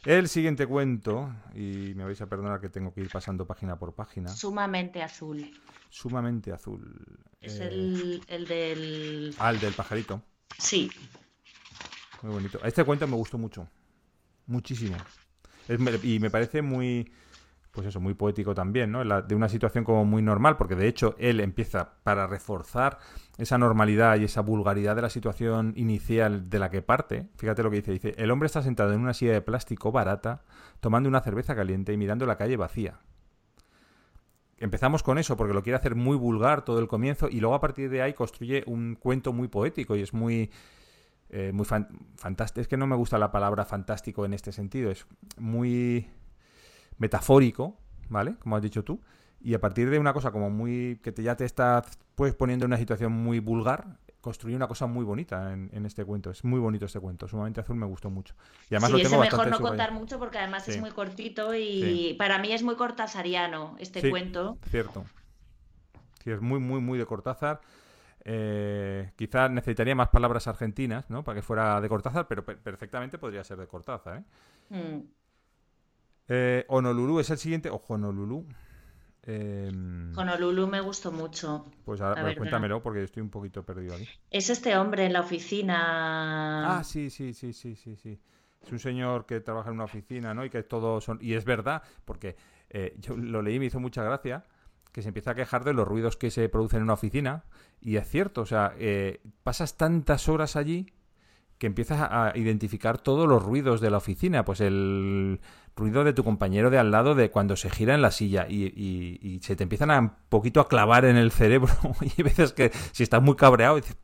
El 0.06 0.28
siguiente 0.28 0.66
cuento, 0.66 1.30
y 1.54 1.92
me 1.94 2.04
vais 2.04 2.18
a 2.22 2.26
perdonar 2.26 2.58
que 2.58 2.70
tengo 2.70 2.94
que 2.94 3.02
ir 3.02 3.10
pasando 3.10 3.46
página 3.46 3.78
por 3.78 3.94
página. 3.94 4.30
Sumamente 4.30 5.02
azul. 5.02 5.50
Sumamente 5.90 6.52
azul. 6.52 7.18
Es 7.38 7.60
el, 7.60 8.22
el 8.28 8.46
del. 8.46 9.34
Ah, 9.38 9.50
el 9.50 9.60
del 9.60 9.74
pajarito. 9.74 10.22
Sí. 10.58 10.90
Muy 12.22 12.32
bonito. 12.32 12.58
Este 12.64 12.84
cuento 12.84 13.06
me 13.06 13.16
gustó 13.16 13.38
mucho. 13.38 13.66
Muchísimo. 14.46 14.96
y 16.02 16.18
me 16.18 16.30
parece 16.30 16.62
muy, 16.62 17.10
pues 17.70 17.86
eso, 17.86 18.00
muy 18.00 18.14
poético 18.14 18.54
también, 18.54 18.90
¿no? 18.90 19.04
de 19.22 19.34
una 19.34 19.48
situación 19.48 19.84
como 19.84 20.04
muy 20.04 20.22
normal, 20.22 20.56
porque 20.56 20.74
de 20.74 20.88
hecho 20.88 21.14
él 21.18 21.40
empieza 21.40 21.94
para 22.02 22.26
reforzar 22.26 22.98
esa 23.38 23.58
normalidad 23.58 24.18
y 24.18 24.24
esa 24.24 24.40
vulgaridad 24.40 24.96
de 24.96 25.02
la 25.02 25.10
situación 25.10 25.72
inicial 25.76 26.50
de 26.50 26.58
la 26.58 26.70
que 26.70 26.82
parte. 26.82 27.28
Fíjate 27.36 27.62
lo 27.62 27.70
que 27.70 27.76
dice. 27.76 27.92
Dice, 27.92 28.14
el 28.18 28.30
hombre 28.30 28.46
está 28.46 28.62
sentado 28.62 28.92
en 28.92 29.00
una 29.00 29.14
silla 29.14 29.32
de 29.32 29.40
plástico 29.40 29.92
barata, 29.92 30.42
tomando 30.80 31.08
una 31.08 31.20
cerveza 31.20 31.54
caliente 31.54 31.92
y 31.92 31.96
mirando 31.96 32.26
la 32.26 32.36
calle 32.36 32.56
vacía. 32.56 32.98
Empezamos 34.58 35.02
con 35.02 35.16
eso 35.16 35.38
porque 35.38 35.54
lo 35.54 35.62
quiere 35.62 35.78
hacer 35.78 35.94
muy 35.94 36.18
vulgar 36.18 36.66
todo 36.66 36.80
el 36.80 36.88
comienzo 36.88 37.28
y 37.30 37.40
luego 37.40 37.54
a 37.54 37.60
partir 37.60 37.88
de 37.88 38.02
ahí 38.02 38.12
construye 38.12 38.62
un 38.66 38.94
cuento 38.94 39.32
muy 39.32 39.48
poético 39.48 39.96
y 39.96 40.02
es 40.02 40.12
muy 40.12 40.50
eh, 41.30 41.52
muy 41.52 41.64
fantástico. 41.64 42.60
Es 42.60 42.68
que 42.68 42.76
no 42.76 42.86
me 42.86 42.96
gusta 42.96 43.18
la 43.18 43.30
palabra 43.30 43.64
fantástico 43.64 44.24
en 44.24 44.34
este 44.34 44.52
sentido. 44.52 44.90
Es 44.90 45.06
muy 45.38 46.08
metafórico, 46.98 47.76
¿vale? 48.08 48.34
Como 48.40 48.56
has 48.56 48.62
dicho 48.62 48.84
tú. 48.84 49.00
Y 49.40 49.54
a 49.54 49.60
partir 49.60 49.88
de 49.90 49.98
una 49.98 50.12
cosa 50.12 50.32
como 50.32 50.50
muy. 50.50 51.00
que 51.02 51.12
te, 51.12 51.22
ya 51.22 51.36
te 51.36 51.44
estás 51.44 51.98
pues, 52.14 52.34
poniendo 52.34 52.64
en 52.64 52.70
una 52.70 52.76
situación 52.76 53.12
muy 53.12 53.38
vulgar, 53.38 53.98
construye 54.20 54.54
una 54.54 54.68
cosa 54.68 54.86
muy 54.86 55.04
bonita 55.04 55.52
en, 55.52 55.86
este 55.86 56.04
cuento. 56.04 56.30
Es 56.30 56.44
muy 56.44 56.60
bonito 56.60 56.84
este 56.84 57.00
cuento. 57.00 57.26
Sumamente 57.26 57.60
azul 57.60 57.76
me 57.76 57.86
gustó 57.86 58.10
mucho. 58.10 58.34
Y 58.68 58.74
además 58.74 58.90
sí, 58.90 59.00
es 59.00 59.10
mejor 59.10 59.48
no 59.48 59.60
contar 59.60 59.92
mucho 59.92 60.18
porque 60.18 60.38
además 60.38 60.68
es 60.68 60.80
muy 60.80 60.90
cortito 60.90 61.54
y 61.54 62.14
para 62.18 62.38
mí 62.38 62.52
es 62.52 62.62
muy 62.62 62.76
cortazariano 62.76 63.76
este 63.78 64.10
cuento. 64.10 64.58
Cierto. 64.68 65.04
Sí, 66.22 66.30
es 66.30 66.40
muy, 66.40 66.60
muy, 66.60 66.80
muy 66.80 66.98
de 66.98 67.06
Cortázar. 67.06 67.60
Eh, 68.24 69.12
quizás 69.16 69.50
necesitaría 69.50 69.94
más 69.94 70.08
palabras 70.08 70.46
argentinas, 70.46 71.08
¿no? 71.08 71.24
Para 71.24 71.36
que 71.36 71.42
fuera 71.42 71.80
de 71.80 71.88
Cortázar, 71.88 72.26
pero 72.28 72.44
perfectamente 72.44 73.18
podría 73.18 73.42
ser 73.44 73.58
de 73.58 73.66
Cortázar, 73.66 74.18
¿eh? 74.18 74.24
Mm. 74.70 75.02
¿eh? 76.28 76.64
Honolulu 76.68 77.20
es 77.20 77.30
el 77.30 77.38
siguiente, 77.38 77.70
o 77.70 77.76
Honolulu. 77.88 78.46
Eh, 79.22 79.70
Honolulu 80.16 80.66
me 80.66 80.80
gustó 80.80 81.12
mucho. 81.12 81.66
Pues 81.84 82.00
ahora, 82.00 82.34
cuéntamelo 82.34 82.82
porque 82.82 83.02
estoy 83.02 83.22
un 83.22 83.30
poquito 83.30 83.64
perdido 83.64 83.94
aquí. 83.94 84.08
Es 84.30 84.50
este 84.50 84.76
hombre 84.76 85.06
en 85.06 85.12
la 85.12 85.20
oficina. 85.20 86.78
Ah, 86.78 86.84
sí, 86.84 87.10
sí, 87.10 87.34
sí, 87.34 87.52
sí, 87.52 87.76
sí, 87.76 87.96
sí. 87.96 88.20
Es 88.62 88.72
un 88.72 88.78
señor 88.78 89.26
que 89.26 89.40
trabaja 89.40 89.70
en 89.70 89.76
una 89.76 89.84
oficina, 89.84 90.34
¿no? 90.34 90.44
Y 90.44 90.50
que 90.50 90.62
todos 90.62 91.04
son. 91.04 91.18
Y 91.20 91.34
es 91.34 91.44
verdad, 91.44 91.82
porque 92.04 92.36
eh, 92.68 92.94
yo 92.98 93.16
lo 93.16 93.42
leí 93.42 93.56
y 93.56 93.58
me 93.58 93.66
hizo 93.66 93.80
mucha 93.80 94.02
gracia 94.02 94.44
que 94.92 95.02
se 95.02 95.08
empieza 95.08 95.32
a 95.32 95.34
quejar 95.34 95.64
de 95.64 95.72
los 95.72 95.86
ruidos 95.86 96.16
que 96.16 96.30
se 96.30 96.48
producen 96.48 96.78
en 96.78 96.84
una 96.84 96.94
oficina. 96.94 97.44
Y 97.80 97.96
es 97.96 98.08
cierto, 98.08 98.42
o 98.42 98.46
sea, 98.46 98.74
eh, 98.78 99.20
pasas 99.42 99.76
tantas 99.76 100.28
horas 100.28 100.56
allí 100.56 100.92
que 101.58 101.66
empiezas 101.66 102.00
a 102.10 102.32
identificar 102.36 102.98
todos 102.98 103.28
los 103.28 103.42
ruidos 103.42 103.80
de 103.80 103.90
la 103.90 103.98
oficina. 103.98 104.44
Pues 104.44 104.60
el 104.60 105.40
ruido 105.76 106.04
de 106.04 106.12
tu 106.12 106.24
compañero 106.24 106.70
de 106.70 106.78
al 106.78 106.90
lado 106.90 107.14
de 107.14 107.30
cuando 107.30 107.56
se 107.56 107.70
gira 107.70 107.94
en 107.94 108.02
la 108.02 108.10
silla 108.10 108.46
y, 108.48 109.40
se 109.42 109.56
te 109.56 109.62
empiezan 109.62 109.90
a 109.90 109.98
un 109.98 110.12
poquito 110.28 110.60
a 110.60 110.68
clavar 110.68 111.04
en 111.04 111.16
el 111.16 111.30
cerebro. 111.30 111.72
y 112.00 112.12
hay 112.16 112.24
veces 112.24 112.52
que 112.52 112.70
si 112.92 113.02
estás 113.02 113.22
muy 113.22 113.36
cabreado 113.36 113.76
dices, 113.76 113.96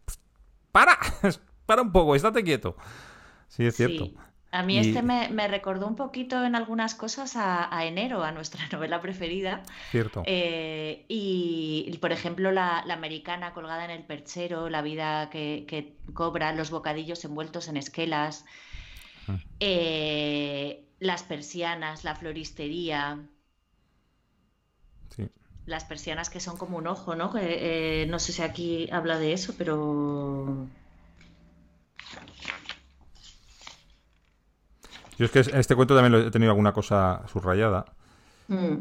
¡para! 0.72 0.98
¡Para 1.66 1.82
un 1.82 1.92
poco! 1.92 2.14
¡Estate 2.14 2.44
quieto! 2.44 2.76
Sí, 3.48 3.64
es 3.64 3.74
cierto. 3.74 4.10
A 4.56 4.62
mí 4.62 4.78
este 4.78 5.02
me, 5.02 5.48
recordó 5.48 5.86
un 5.86 5.96
poquito 5.96 6.42
en 6.42 6.54
algunas 6.54 6.94
cosas 6.94 7.34
a, 7.36 7.84
enero, 7.84 8.24
a 8.24 8.32
nuestra 8.32 8.66
novela 8.72 9.02
preferida. 9.02 9.62
Cierto. 9.90 10.22
Eh, 10.24 11.04
y, 11.08 11.96
por 12.00 12.10
ejemplo, 12.10 12.50
la, 12.52 12.78
americana 12.78 13.52
colgada 13.52 13.84
en 13.84 13.90
el 13.90 14.02
perchero, 14.04 14.70
la 14.70 14.80
vida 14.80 15.28
que, 15.28 15.94
cobra, 16.14 16.54
los 16.54 16.70
bocadillos 16.70 17.22
envueltos 17.26 17.68
en 17.68 17.76
esquelas, 17.76 18.46
ah. 19.28 19.36
eh, 19.60 20.86
las 21.00 21.22
persianas, 21.22 22.04
la 22.04 22.14
floristería. 22.14 23.18
Sí. 25.14 25.28
Las 25.66 25.84
persianas 25.84 26.30
que 26.30 26.40
son 26.40 26.56
como 26.56 26.78
un 26.78 26.86
ojo, 26.86 27.14
¿no? 27.14 27.30
Eh, 27.38 28.06
no 28.08 28.18
sé 28.18 28.32
si 28.32 28.40
aquí 28.40 28.88
habla 28.90 29.18
de 29.18 29.34
eso, 29.34 29.54
pero 29.58 30.66
Yo 35.18 35.26
es 35.26 35.30
que 35.30 35.40
en 35.40 35.58
este 35.58 35.74
cuento 35.74 35.94
también 35.94 36.26
he 36.26 36.30
tenido 36.30 36.50
alguna 36.50 36.72
cosa 36.72 37.22
subrayada. 37.32 37.86
Mm. 38.48 38.76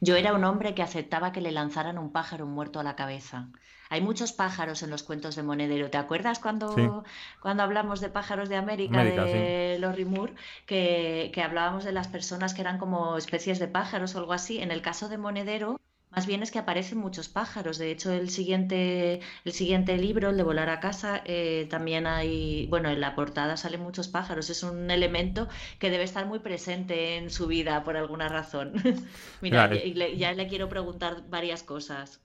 Yo 0.00 0.16
era 0.16 0.32
un 0.32 0.44
hombre 0.44 0.74
que 0.74 0.82
aceptaba 0.82 1.32
que 1.32 1.40
le 1.40 1.52
lanzaran 1.52 1.98
un 1.98 2.12
pájaro 2.12 2.46
muerto 2.46 2.80
a 2.80 2.82
la 2.82 2.96
cabeza. 2.96 3.48
Hay 3.90 4.00
muchos 4.00 4.32
pájaros 4.32 4.84
en 4.84 4.90
los 4.90 5.02
cuentos 5.02 5.34
de 5.34 5.42
Monedero. 5.42 5.90
¿Te 5.90 5.98
acuerdas 5.98 6.38
cuando, 6.38 7.02
cuando 7.42 7.64
hablamos 7.64 8.00
de 8.00 8.08
pájaros 8.08 8.48
de 8.48 8.54
América, 8.54 9.02
de 9.02 9.80
sí. 9.96 10.04
Moore, 10.04 10.32
que, 10.64 11.32
que 11.34 11.42
hablábamos 11.42 11.84
de 11.84 11.90
las 11.90 12.06
personas 12.06 12.54
que 12.54 12.60
eran 12.60 12.78
como 12.78 13.16
especies 13.16 13.58
de 13.58 13.66
pájaros 13.66 14.14
o 14.14 14.18
algo 14.18 14.32
así? 14.32 14.60
En 14.60 14.70
el 14.70 14.80
caso 14.80 15.08
de 15.08 15.18
Monedero, 15.18 15.80
más 16.10 16.26
bien 16.26 16.42
es 16.42 16.50
que 16.50 16.58
aparecen 16.58 16.98
muchos 16.98 17.28
pájaros. 17.28 17.78
De 17.78 17.90
hecho, 17.92 18.12
el 18.12 18.30
siguiente, 18.30 19.20
el 19.44 19.52
siguiente 19.52 19.96
libro, 19.96 20.30
el 20.30 20.36
de 20.36 20.42
Volar 20.42 20.68
a 20.68 20.80
casa, 20.80 21.22
eh, 21.24 21.68
también 21.70 22.06
hay, 22.06 22.66
bueno, 22.66 22.90
en 22.90 23.00
la 23.00 23.14
portada 23.14 23.56
salen 23.56 23.80
muchos 23.80 24.08
pájaros. 24.08 24.50
Es 24.50 24.64
un 24.64 24.90
elemento 24.90 25.48
que 25.78 25.88
debe 25.88 26.02
estar 26.02 26.26
muy 26.26 26.40
presente 26.40 27.16
en 27.16 27.30
su 27.30 27.46
vida 27.46 27.84
por 27.84 27.96
alguna 27.96 28.28
razón. 28.28 28.72
Mira, 29.40 29.70
ya, 29.72 30.32
le 30.32 30.48
quiero 30.48 30.68
preguntar 30.68 31.22
varias 31.28 31.62
cosas. 31.62 32.20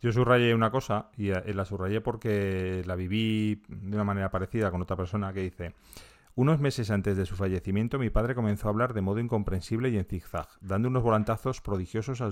Yo 0.00 0.12
subrayé 0.12 0.54
una 0.54 0.70
cosa 0.70 1.10
y 1.18 1.28
eh, 1.28 1.52
la 1.52 1.66
subrayé 1.66 2.00
porque 2.00 2.82
la 2.86 2.96
viví 2.96 3.60
de 3.68 3.96
una 3.96 4.04
manera 4.04 4.30
parecida 4.30 4.70
con 4.70 4.80
otra 4.80 4.96
persona 4.96 5.32
que 5.32 5.40
dice... 5.40 5.74
Unos 6.40 6.58
meses 6.58 6.90
antes 6.90 7.18
de 7.18 7.26
su 7.26 7.36
fallecimiento, 7.36 7.98
mi 7.98 8.08
padre 8.08 8.34
comenzó 8.34 8.66
a 8.66 8.70
hablar 8.70 8.94
de 8.94 9.02
modo 9.02 9.20
incomprensible 9.20 9.90
y 9.90 9.98
en 9.98 10.06
zigzag, 10.06 10.48
dando 10.62 10.88
unos 10.88 11.02
volantazos 11.02 11.60
prodigiosos 11.60 12.22
a, 12.22 12.30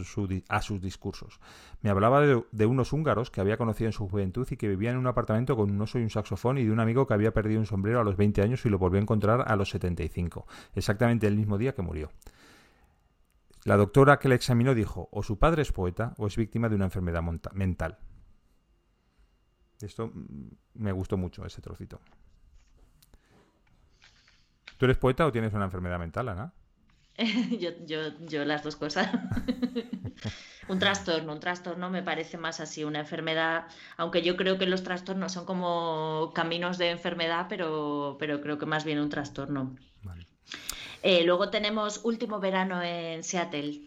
sus 0.62 0.80
discursos. 0.80 1.40
Me 1.82 1.90
hablaba 1.90 2.22
de, 2.22 2.66
unos 2.66 2.94
húngaros 2.94 3.30
que 3.30 3.42
había 3.42 3.58
conocido 3.58 3.88
en 3.88 3.92
su 3.92 4.08
juventud 4.08 4.48
y 4.50 4.56
que 4.56 4.66
vivían 4.66 4.94
en 4.94 5.00
un 5.00 5.08
apartamento 5.08 5.56
con 5.56 5.70
un 5.70 5.82
oso 5.82 5.98
y 5.98 6.04
un 6.04 6.08
saxofón 6.08 6.56
y 6.56 6.64
de 6.64 6.72
un 6.72 6.80
amigo 6.80 7.06
que 7.06 7.12
había 7.12 7.34
perdido 7.34 7.60
un 7.60 7.66
sombrero 7.66 8.00
a 8.00 8.02
los 8.02 8.16
20 8.16 8.40
años 8.40 8.64
y 8.64 8.70
lo 8.70 8.78
volvió 8.78 8.98
a 8.98 9.02
encontrar 9.02 9.44
a 9.46 9.56
los 9.56 9.68
75, 9.68 10.46
exactamente 10.74 11.26
el 11.26 11.36
mismo 11.36 11.58
día 11.58 11.74
que 11.74 11.82
murió. 11.82 12.10
La 13.64 13.76
doctora 13.76 14.18
que 14.18 14.30
le 14.30 14.36
examinó 14.36 14.74
dijo, 14.74 15.10
o 15.12 15.22
su 15.22 15.38
padre 15.38 15.60
es 15.60 15.72
poeta 15.72 16.14
o 16.16 16.28
es 16.28 16.34
víctima 16.34 16.70
de 16.70 16.76
una 16.76 16.86
enfermedad 16.86 17.22
mental. 17.52 17.98
Esto 19.82 20.06
mm, 20.06 20.48
me 20.76 20.92
gustó 20.92 21.18
mucho, 21.18 21.44
ese 21.44 21.60
trocito. 21.60 22.00
¿Tú 24.78 24.84
eres 24.86 24.96
poeta 24.96 25.26
o 25.26 25.32
tienes 25.32 25.52
una 25.52 25.64
enfermedad 25.64 25.98
mental, 25.98 26.28
Ana? 26.28 26.52
yo, 27.58 27.70
yo, 27.84 28.16
yo 28.20 28.44
las 28.44 28.62
dos 28.62 28.76
cosas. 28.76 29.10
un 30.68 30.78
trastorno, 30.78 31.32
un 31.32 31.40
trastorno 31.40 31.90
me 31.90 32.02
parece 32.02 32.38
más 32.38 32.60
así, 32.60 32.84
una 32.84 33.00
enfermedad, 33.00 33.66
aunque 33.96 34.22
yo 34.22 34.36
creo 34.36 34.56
que 34.56 34.66
los 34.66 34.84
trastornos 34.84 35.32
son 35.32 35.44
como 35.44 36.32
caminos 36.32 36.78
de 36.78 36.90
enfermedad, 36.90 37.46
pero, 37.48 38.16
pero 38.20 38.40
creo 38.40 38.56
que 38.56 38.66
más 38.66 38.84
bien 38.84 39.00
un 39.00 39.08
trastorno. 39.08 39.74
Eh, 41.02 41.24
luego 41.24 41.50
tenemos 41.50 42.04
Último 42.04 42.40
verano 42.40 42.82
en 42.82 43.22
Seattle. 43.24 43.80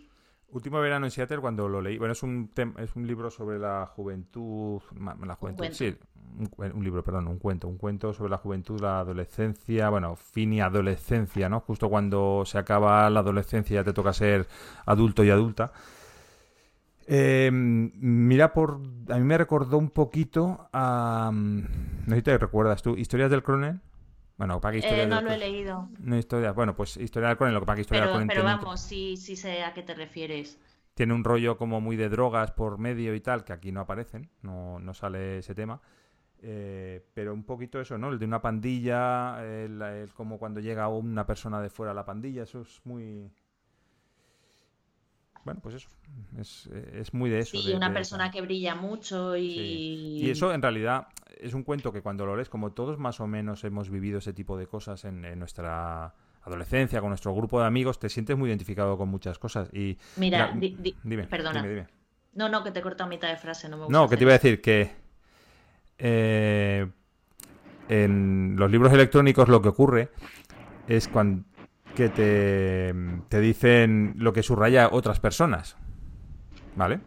Último 0.50 0.82
verano 0.82 1.06
en 1.06 1.12
Seattle 1.12 1.40
cuando 1.40 1.70
lo 1.70 1.82
leí, 1.82 1.98
bueno, 1.98 2.12
es 2.12 2.24
un 2.24 2.52
es 2.78 2.96
un 2.96 3.08
libro 3.08 3.32
sobre 3.32 3.58
la 3.60 3.86
juventud, 3.86 4.82
la 5.26 5.36
juventud, 5.36 5.68
sí, 5.72 5.96
un, 6.74 6.84
libro, 6.84 7.04
perdón, 7.04 7.28
un 7.28 7.38
cuento, 7.38 7.68
un 7.68 7.78
cuento 7.78 8.14
sobre 8.14 8.32
la 8.32 8.38
juventud, 8.38 8.80
la 8.80 9.00
adolescencia, 9.00 9.90
bueno, 9.90 10.16
fin 10.16 10.54
y 10.54 10.62
adolescencia, 10.62 11.50
¿no? 11.50 11.60
Justo 11.62 11.90
cuando 11.90 12.44
se 12.46 12.58
acaba 12.58 13.10
la 13.10 13.20
adolescencia 13.22 13.82
ya 13.82 13.84
te 13.84 13.94
toca 13.94 14.14
ser 14.14 14.48
adulto 14.86 15.24
y 15.24 15.30
adulta. 15.30 15.72
Em, 17.08 17.92
mira, 17.96 18.54
por 18.54 18.80
a 19.10 19.18
mí 19.18 19.24
me 19.26 19.38
recordó 19.38 19.78
un 19.78 19.90
poquito 19.90 20.70
a... 20.72 21.32
No 21.34 22.10
sé 22.10 22.16
si 22.16 22.22
te 22.22 22.38
recuerdas 22.38 22.82
tú, 22.82 22.96
Historias 22.96 23.32
del 23.32 23.44
Cronen. 23.44 23.82
Bueno, 24.38 24.60
para 24.60 24.72
que 24.72 24.80
historia 24.80 25.04
eh, 25.04 25.08
no 25.08 25.22
lo 25.22 25.32
he 25.32 25.38
leído. 25.38 25.90
No 26.00 26.18
historia, 26.18 26.52
bueno, 26.54 26.76
pues 26.76 26.98
Historia 26.98 27.30
del 27.30 27.38
Cronen, 27.38 27.54
lo 27.54 27.60
que 27.60 27.66
para 27.66 27.76
que 27.76 27.82
Historia 27.82 28.06
pero, 28.06 28.18
del 28.18 28.28
Pero 28.28 28.44
vamos, 28.44 28.82
sí, 28.82 29.18
sí 29.18 29.36
sé 29.36 29.64
a 29.64 29.74
qué 29.74 29.84
te 29.84 29.94
refieres. 29.94 30.58
Tiene 30.94 31.14
un 31.14 31.24
rollo 31.24 31.58
como 31.58 31.80
muy 31.80 31.96
de 31.96 32.10
drogas 32.10 32.52
por 32.52 32.78
medio 32.78 33.14
y 33.14 33.22
tal, 33.22 33.44
que 33.44 33.54
aquí 33.54 33.72
no 33.72 33.82
aparecen, 33.82 34.30
no, 34.42 34.80
no 34.80 34.94
sale 34.94 35.40
ese 35.40 35.54
tema. 35.54 35.82
Eh, 36.44 37.06
pero 37.14 37.34
un 37.34 37.44
poquito 37.44 37.80
eso, 37.80 37.98
¿no? 37.98 38.10
El 38.10 38.18
de 38.18 38.26
una 38.26 38.42
pandilla, 38.42 39.44
el, 39.46 40.10
como 40.16 40.40
cuando 40.40 40.60
llega 40.60 40.88
una 40.88 41.26
persona 41.26 41.62
de 41.62 41.70
fuera 41.70 41.92
a 41.92 41.96
la 41.96 42.06
pandilla, 42.06 42.44
eso 42.44 42.62
es 42.62 42.82
muy... 42.84 43.32
Bueno, 45.44 45.60
pues 45.62 45.76
eso, 45.76 45.90
es, 46.38 47.14
muy 47.14 47.30
de 47.32 47.40
eso. 47.40 47.58
Sí, 47.58 47.74
una 47.74 47.92
persona 47.92 48.30
que 48.30 48.42
brilla 48.42 48.76
mucho 48.76 49.36
y... 49.36 50.20
Y 50.22 50.30
eso 50.30 50.54
en 50.54 50.62
realidad 50.62 51.08
es 51.40 51.56
un 51.56 51.64
cuento 51.64 51.92
que 51.92 52.04
cuando 52.04 52.28
lo 52.28 52.36
lees, 52.36 52.50
como 52.50 52.74
todos 52.74 53.00
más 53.00 53.20
o 53.20 53.28
menos 53.28 53.64
hemos 53.64 53.90
vivido 53.90 54.20
ese 54.20 54.34
tipo 54.34 54.56
de 54.56 54.68
cosas 54.68 55.04
en, 55.06 55.40
nuestra 55.40 56.14
adolescencia, 56.44 57.02
con 57.02 57.10
nuestro 57.10 57.34
grupo 57.34 57.60
de 57.60 57.66
amigos, 57.66 57.98
te 58.00 58.10
sientes 58.10 58.38
muy 58.38 58.50
identificado 58.50 58.98
con 58.98 59.10
muchas 59.10 59.40
cosas. 59.40 59.70
Y, 59.74 59.98
Mira, 60.18 60.54
dime, 61.04 61.24
perdona. 61.24 61.88
No, 62.34 62.48
no, 62.48 62.64
que 62.64 62.72
te 62.72 62.80
he 62.80 62.84
cortado 62.84 63.10
mitad 63.10 63.30
de 63.30 63.38
frase, 63.38 63.68
no 63.68 63.78
me 63.78 63.86
gusta. 63.86 64.00
No, 64.00 64.08
que 64.08 64.18
te 64.18 64.24
iba 64.24 64.32
a 64.32 64.38
decir 64.38 64.62
que 64.62 65.01
eh, 66.02 66.88
en 67.90 68.56
los 68.58 68.72
libros 68.72 68.92
electrónicos 68.92 69.48
lo 69.48 69.62
que 69.62 69.70
ocurre 69.70 70.10
es 70.88 71.08
cuando 71.08 71.44
que 71.96 72.10
te, 72.10 72.94
te 73.30 73.40
dicen 73.40 74.14
lo 74.18 74.34
que 74.34 74.44
subraya 74.44 74.90
otras 74.92 75.20
personas. 75.20 75.78
¿Vale? 76.76 77.00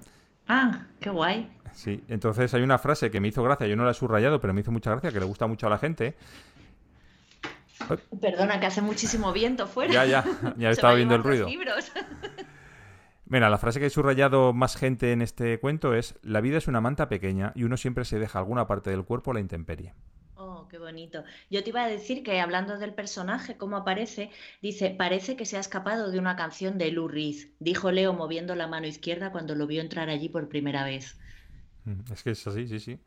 Ah, 0.46 0.86
qué 1.00 1.10
guay. 1.10 1.50
Sí, 1.72 2.04
entonces 2.08 2.52
hay 2.54 2.62
una 2.62 2.78
frase 2.78 3.10
que 3.10 3.20
me 3.20 3.28
hizo 3.28 3.42
gracia, 3.42 3.66
yo 3.66 3.76
no 3.76 3.84
la 3.84 3.90
he 3.90 3.94
subrayado, 3.94 4.40
pero 4.40 4.54
me 4.54 4.60
hizo 4.60 4.70
mucha 4.70 4.90
gracia, 4.90 5.10
que 5.10 5.18
le 5.18 5.26
gusta 5.26 5.46
mucho 5.46 5.66
a 5.66 5.70
la 5.70 5.78
gente. 5.78 6.16
Perdona, 8.20 8.60
que 8.60 8.66
hace 8.66 8.80
muchísimo 8.80 9.32
viento 9.32 9.66
fuera. 9.66 9.92
Ya, 9.92 10.04
ya, 10.04 10.24
ya 10.56 10.70
estaba 10.70 10.94
viendo 10.94 11.14
el 11.14 11.24
ruido. 11.24 11.48
Mira, 13.26 13.50
la 13.50 13.58
frase 13.58 13.80
que 13.80 13.86
he 13.86 13.90
subrayado 13.90 14.52
más 14.52 14.76
gente 14.76 15.12
en 15.12 15.20
este 15.22 15.58
cuento 15.60 15.94
es: 15.94 16.18
La 16.22 16.40
vida 16.40 16.58
es 16.58 16.68
una 16.68 16.80
manta 16.80 17.08
pequeña 17.08 17.52
y 17.54 17.64
uno 17.64 17.76
siempre 17.76 18.04
se 18.04 18.18
deja 18.18 18.38
alguna 18.38 18.66
parte 18.66 18.90
del 18.90 19.04
cuerpo 19.04 19.30
a 19.30 19.34
la 19.34 19.40
intemperie. 19.40 19.94
Oh, 20.36 20.68
qué 20.68 20.78
bonito. 20.78 21.24
Yo 21.50 21.62
te 21.64 21.70
iba 21.70 21.82
a 21.84 21.88
decir 21.88 22.22
que 22.22 22.40
hablando 22.40 22.78
del 22.78 22.94
personaje, 22.94 23.56
cómo 23.56 23.76
aparece, 23.76 24.30
dice: 24.62 24.90
Parece 24.90 25.36
que 25.36 25.44
se 25.46 25.56
ha 25.56 25.60
escapado 25.60 26.10
de 26.10 26.18
una 26.20 26.36
canción 26.36 26.78
de 26.78 26.90
Lou 26.92 27.08
Reed, 27.08 27.48
dijo 27.58 27.90
Leo 27.90 28.12
moviendo 28.12 28.54
la 28.54 28.68
mano 28.68 28.86
izquierda 28.86 29.32
cuando 29.32 29.54
lo 29.56 29.66
vio 29.66 29.80
entrar 29.80 30.08
allí 30.10 30.28
por 30.28 30.48
primera 30.48 30.84
vez. 30.84 31.18
Mm, 31.84 32.12
es 32.12 32.22
que 32.22 32.30
es 32.30 32.46
así, 32.46 32.66
sí, 32.68 32.80
sí. 32.80 33.00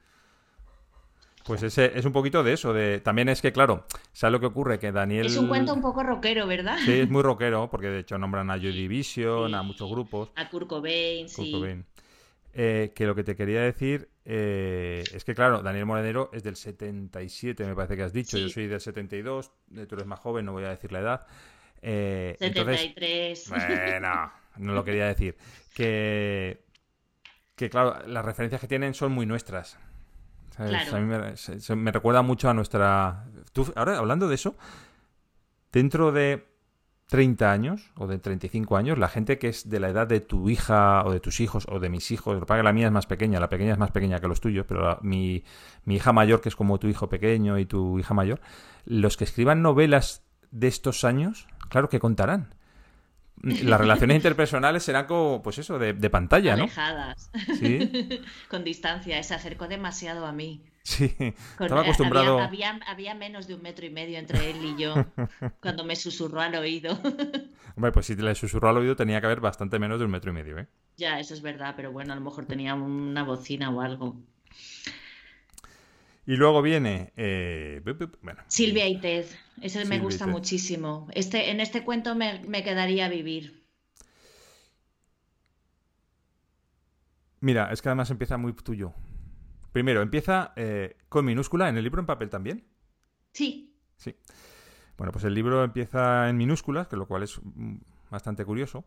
Pues 1.48 1.64
ese 1.64 1.98
es 1.98 2.04
un 2.06 2.12
poquito 2.12 2.44
de 2.44 2.54
eso. 2.54 2.74
De... 2.74 3.00
También 3.00 3.30
es 3.30 3.42
que, 3.42 3.54
claro, 3.54 3.86
¿sabes 4.12 4.34
lo 4.34 4.40
que 4.40 4.48
ocurre? 4.48 4.80
Que 4.80 4.92
Daniel. 4.92 5.26
Es 5.26 5.38
un 5.38 5.48
cuento 5.48 5.74
un 5.74 5.82
poco 5.82 6.04
rockero, 6.04 6.46
¿verdad? 6.46 6.78
Sí, 6.84 6.92
es 6.92 7.10
muy 7.10 7.24
rockero, 7.24 7.70
porque 7.70 7.88
de 7.88 8.00
hecho 8.00 8.18
nombran 8.18 8.52
a 8.52 8.58
Joy 8.58 8.74
Division, 8.74 9.56
a 9.56 9.64
muchos 9.64 9.90
grupos. 9.90 10.32
A 10.36 10.50
Kurt 10.50 10.68
Cobain, 10.68 11.30
sí. 11.30 11.84
Eh, 12.60 12.92
que 12.96 13.06
lo 13.06 13.14
que 13.14 13.24
te 13.24 13.36
quería 13.36 13.62
decir 13.62 14.10
eh, 14.26 15.04
es 15.14 15.24
que, 15.24 15.36
claro, 15.36 15.62
Daniel 15.62 15.86
Morenero 15.86 16.32
es 16.34 16.44
del 16.44 16.56
77, 16.56 17.64
me 17.64 17.76
parece 17.76 17.96
que 17.96 18.04
has 18.04 18.14
dicho. 18.14 18.38
Yo 18.38 18.50
soy 18.50 18.68
del 18.68 18.82
72, 18.82 19.52
tú 19.88 19.96
eres 19.96 20.08
más 20.08 20.20
joven, 20.20 20.46
no 20.46 20.54
voy 20.54 20.64
a 20.64 20.70
decir 20.70 20.92
la 20.92 21.00
edad. 21.00 21.28
Eh, 21.82 22.36
73. 22.40 23.50
bueno, 23.50 24.32
no 24.58 24.74
lo 24.74 24.84
quería 24.84 25.06
decir. 25.06 25.38
Que, 25.76 26.64
que, 27.56 27.70
claro, 27.70 28.06
las 28.08 28.26
referencias 28.26 28.60
que 28.60 28.68
tienen 28.68 28.96
son 28.96 29.12
muy 29.12 29.26
nuestras. 29.28 29.78
A 30.58 31.00
mí 31.00 31.76
me, 31.76 31.92
recuerda 31.92 32.22
mucho 32.22 32.50
a 32.50 32.54
nuestra... 32.54 33.26
ahora, 33.76 33.98
hablando 33.98 34.28
de 34.28 34.36
eso, 34.36 34.56
dentro 35.72 36.12
de 36.12 36.48
30 37.08 37.52
años 37.52 37.92
o 37.96 38.08
de 38.08 38.18
35 38.20 38.76
años, 38.76 38.98
la 38.98 39.08
gente 39.08 39.38
que 39.38 39.50
es 39.50 39.70
de 39.70 39.80
la 39.80 39.90
edad 39.90 40.08
de 40.08 40.20
tu 40.20 40.50
hija 40.50 41.04
o 41.06 41.12
de 41.12 41.20
tus 41.20 41.40
hijos 41.40 41.66
o 41.70 41.80
de 41.80 41.90
mis 41.90 42.12
hijos, 42.12 42.40
lo 42.40 42.46
que 42.46 42.64
la 42.64 42.74
mía 42.74 42.88
es 42.88 42.92
más 42.92 43.06
pequeña, 43.06 43.40
la 43.40 43.50
pequeña 43.50 43.74
es 43.74 43.78
más 43.78 43.92
pequeña 43.92 44.20
que 44.20 44.28
los 44.28 44.42
tuyos, 44.42 44.66
pero 44.68 44.98
mi, 45.02 45.44
mi 45.86 45.96
hija 45.96 46.12
mayor, 46.12 46.42
que 46.42 46.50
es 46.50 46.56
como 46.56 46.80
tu 46.80 46.88
hijo 46.88 47.08
pequeño 47.08 47.60
y 47.60 47.66
tu 47.66 48.00
hija 48.00 48.14
mayor, 48.14 48.42
los 48.86 49.16
que 49.16 49.24
escriban 49.24 49.62
novelas 49.62 50.24
de 50.52 50.68
estos 50.68 51.04
años, 51.04 51.48
claro 51.70 51.90
que 51.90 52.00
contarán 52.00 52.57
las 53.42 53.80
relaciones 53.80 54.16
interpersonales 54.16 54.84
serán 54.84 55.06
como, 55.06 55.42
pues 55.44 55.58
eso, 55.58 55.78
de, 55.80 56.10
pantalla, 56.10 56.56
¿no? 56.56 56.64
Alejadas. 56.64 57.30
Sí. 57.60 58.22
Con 58.50 58.64
distancia, 58.64 59.22
se 59.24 59.34
acercó 59.34 59.68
demasiado 59.68 60.26
a 60.26 60.32
mí. 60.32 60.64
Sí, 60.84 61.14
estaba 61.60 61.82
acostumbrado. 61.82 62.40
Había, 62.40 62.80
había, 62.88 63.14
menos 63.14 63.46
de 63.46 63.56
un 63.56 63.62
metro 63.62 63.86
y 63.86 63.90
medio 63.90 64.18
entre 64.18 64.50
él 64.50 64.58
y 64.64 64.82
yo 64.82 64.96
cuando 65.62 65.84
me 65.84 65.98
susurró 65.98 66.40
al 66.40 66.56
oído. 66.56 66.94
Hombre, 67.76 67.92
pues 67.92 68.06
si 68.06 68.16
le 68.16 68.34
susurró 68.36 68.70
al 68.70 68.78
oído 68.78 68.96
tenía 68.96 69.20
que 69.20 69.26
haber 69.26 69.42
bastante 69.42 69.80
menos 69.80 70.00
de 70.00 70.06
un 70.06 70.12
metro 70.12 70.32
y 70.32 70.34
medio, 70.34 70.58
¿eh? 70.58 70.68
Ya, 70.96 71.20
eso 71.20 71.34
es 71.34 71.42
verdad, 71.42 71.74
pero 71.76 71.92
bueno, 71.92 72.14
a 72.14 72.16
lo 72.16 72.22
mejor 72.22 72.46
tenía 72.46 72.74
una 72.74 73.24
bocina 73.24 73.70
o 73.70 73.82
algo. 73.82 74.16
Y 76.28 76.36
luego 76.36 76.62
viene. 76.62 77.14
Eh, 77.16 77.82
Silvia 78.48 78.86
y 78.86 79.00
Ted. 79.00 79.26
Ese 79.62 79.86
me 79.86 79.98
gusta 80.00 80.28
muchísimo. 80.28 81.08
Este, 81.14 81.52
en 81.52 81.62
este 81.62 81.86
cuento 81.86 82.16
me, 82.16 82.44
me, 82.46 82.66
quedaría 82.66 83.08
vivir. 83.08 83.64
Mira, 87.40 87.72
es 87.72 87.82
que 87.82 87.88
además 87.88 88.12
empieza 88.12 88.38
muy 88.38 88.52
tuyo. 88.52 88.94
Primero, 89.72 90.02
empieza 90.02 90.52
eh, 90.58 90.98
con 91.08 91.24
minúscula 91.24 91.70
en 91.70 91.78
el 91.78 91.86
libro 91.86 92.02
en 92.02 92.06
papel 92.06 92.30
también. 92.30 92.68
Sí. 93.32 93.74
Sí. 93.96 94.14
Bueno, 94.98 95.14
pues 95.14 95.24
el 95.24 95.34
libro 95.34 95.64
empieza 95.64 96.28
en 96.28 96.36
minúsculas, 96.36 96.90
que 96.90 96.98
lo 96.98 97.08
cual 97.08 97.24
es 97.24 97.40
mm, 97.42 97.78
bastante 98.12 98.44
curioso. 98.44 98.84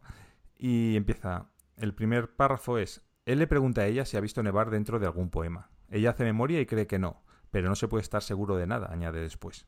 Y 0.59 0.95
empieza. 0.95 1.47
El 1.79 1.95
primer 1.95 2.37
párrafo 2.37 2.77
es. 2.77 3.01
Él 3.25 3.39
le 3.39 3.47
pregunta 3.47 3.81
a 3.81 3.87
ella 3.87 4.05
si 4.05 4.19
ha 4.19 4.21
visto 4.21 4.43
nevar 4.43 4.69
dentro 4.69 4.99
de 4.99 5.07
algún 5.07 5.31
poema. 5.31 5.71
Ella 5.89 6.11
hace 6.11 6.25
memoria 6.25 6.61
y 6.61 6.67
cree 6.67 6.87
que 6.87 6.99
no, 6.99 7.23
pero 7.51 7.69
no 7.69 7.77
se 7.77 7.89
puede 7.89 8.03
estar 8.03 8.23
seguro 8.23 8.57
de 8.57 8.67
nada, 8.67 8.89
añade 8.93 9.21
después. 9.21 9.67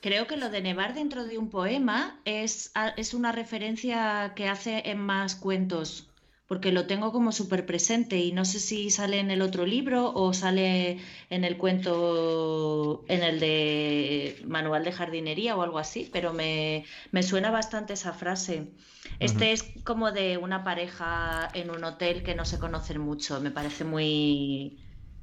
Creo 0.00 0.26
que 0.26 0.36
lo 0.36 0.50
de 0.50 0.62
nevar 0.62 0.94
dentro 0.94 1.24
de 1.24 1.38
un 1.38 1.48
poema 1.48 2.20
es, 2.24 2.72
es 2.96 3.14
una 3.14 3.32
referencia 3.32 4.32
que 4.34 4.48
hace 4.48 4.90
en 4.90 4.98
más 4.98 5.36
cuentos 5.36 6.12
porque 6.52 6.70
lo 6.70 6.86
tengo 6.86 7.12
como 7.12 7.32
súper 7.32 7.64
presente 7.64 8.18
y 8.18 8.30
no 8.30 8.44
sé 8.44 8.60
si 8.60 8.90
sale 8.90 9.20
en 9.20 9.30
el 9.30 9.40
otro 9.40 9.64
libro 9.64 10.12
o 10.12 10.34
sale 10.34 10.98
en 11.30 11.44
el 11.44 11.56
cuento, 11.56 13.06
en 13.08 13.22
el 13.22 13.40
de 13.40 14.38
manual 14.46 14.84
de 14.84 14.92
jardinería 14.92 15.56
o 15.56 15.62
algo 15.62 15.78
así, 15.78 16.10
pero 16.12 16.34
me, 16.34 16.84
suena 17.22 17.50
bastante 17.50 17.94
esa 17.94 18.12
frase. 18.12 18.66
Este 19.18 19.52
es 19.52 19.64
como 19.82 20.12
de 20.12 20.36
una 20.36 20.62
pareja 20.62 21.48
en 21.54 21.70
un 21.70 21.84
hotel 21.84 22.22
que 22.22 22.34
no 22.34 22.44
se 22.44 22.58
conocen 22.58 23.00
mucho, 23.00 23.40
me 23.40 23.50
parece 23.50 23.84
muy... 23.84 24.81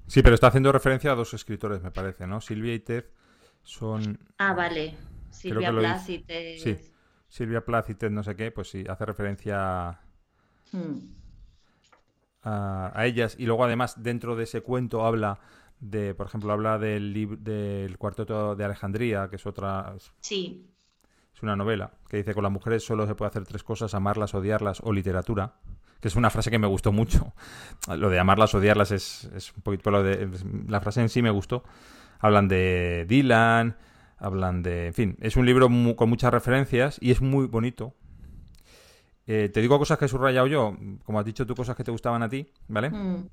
Sí, 0.10 0.22
pero 0.22 0.36
está 0.36 0.48
haciendo 0.48 0.72
referencia 0.72 1.12
a 1.12 1.16
dos 1.16 1.34
escritores, 1.34 1.82
me 1.82 1.92
parece, 1.92 2.28
¿no? 2.28 2.42
Silvia 2.42 2.74
y 2.74 2.80
Ted 2.80 3.06
son... 3.64 4.20
Ah, 4.38 4.54
vale. 4.54 4.98
Silvia 5.30 5.72
Plath 5.72 6.10
y 6.10 6.20
Ted. 6.20 6.58
Sí, 6.58 6.78
Silvia 7.30 7.64
Plath 7.64 7.92
y 7.92 7.96
Ted 7.96 8.10
no 8.10 8.24
sé 8.24 8.36
qué, 8.36 8.52
pues 8.52 8.70
sí, 8.70 8.84
hace 8.90 9.06
referencia... 9.06 9.90
A... 9.90 10.02
Hmm 10.72 11.20
a, 12.44 13.06
ellas 13.06 13.36
y 13.38 13.46
luego 13.46 13.64
además 13.64 14.02
dentro 14.02 14.36
de 14.36 14.44
ese 14.44 14.62
cuento 14.62 15.06
habla 15.06 15.40
de, 15.80 16.14
por 16.14 16.28
ejemplo, 16.28 16.52
habla 16.52 16.78
del, 16.78 17.38
del 17.42 17.98
cuarteto 17.98 18.56
de 18.56 18.66
Alejandría, 18.66 19.30
que 19.30 19.38
es 19.38 19.46
otra... 19.46 19.96
Sí. 20.20 20.66
Es 21.34 21.44
una 21.44 21.56
novela 21.56 21.94
que 22.10 22.18
dice 22.18 22.34
con 22.34 22.44
las 22.44 22.52
mujeres 22.52 22.84
solo 22.84 23.08
se 23.08 23.16
puede 23.16 23.30
hacer 23.30 23.46
tres 23.46 23.64
cosas, 23.64 23.94
amarlas, 23.94 24.34
odiarlas 24.34 24.82
o 24.84 24.92
literatura 24.92 25.56
que 26.00 26.08
es 26.08 26.16
una 26.16 26.30
frase 26.30 26.52
que 26.52 26.60
me 26.60 26.68
gustó 26.68 26.92
mucho. 26.92 27.34
Lo 27.88 28.10
de 28.10 28.20
amarlas, 28.20 28.54
odiarlas 28.54 28.92
es, 28.92 29.30
es 29.36 29.54
un 29.56 29.62
poquito 29.62 29.92
lo 29.92 30.04
de... 30.04 30.30
La 30.68 30.80
frase 30.80 31.02
en 31.02 31.10
sí 31.10 31.22
me 31.22 31.30
gustó. 31.30 31.64
Hablan 32.20 32.48
de 32.48 33.06
Dylan, 33.08 33.78
hablan 34.18 34.64
de... 34.64 34.88
En 34.88 34.94
fin, 34.94 35.18
es 35.20 35.36
un 35.36 35.46
libro 35.46 35.70
con 35.96 36.10
muchas 36.10 36.32
referencias 36.32 36.98
y 37.02 37.12
es 37.12 37.22
muy 37.22 37.48
bonito. 37.48 37.96
Eh, 39.28 39.50
te 39.50 39.62
digo 39.62 39.78
cosas 39.78 39.98
que 40.00 40.06
he 40.06 40.08
subrayado 40.08 40.48
yo, 40.48 40.76
como 41.04 41.20
has 41.20 41.26
dicho 41.26 41.46
tú, 41.46 41.54
cosas 41.54 41.76
que 41.76 41.84
te 41.84 41.92
gustaban 41.92 42.24
a 42.24 42.30
ti, 42.30 42.52
¿vale? 42.68 42.90
Mm. 42.90 43.30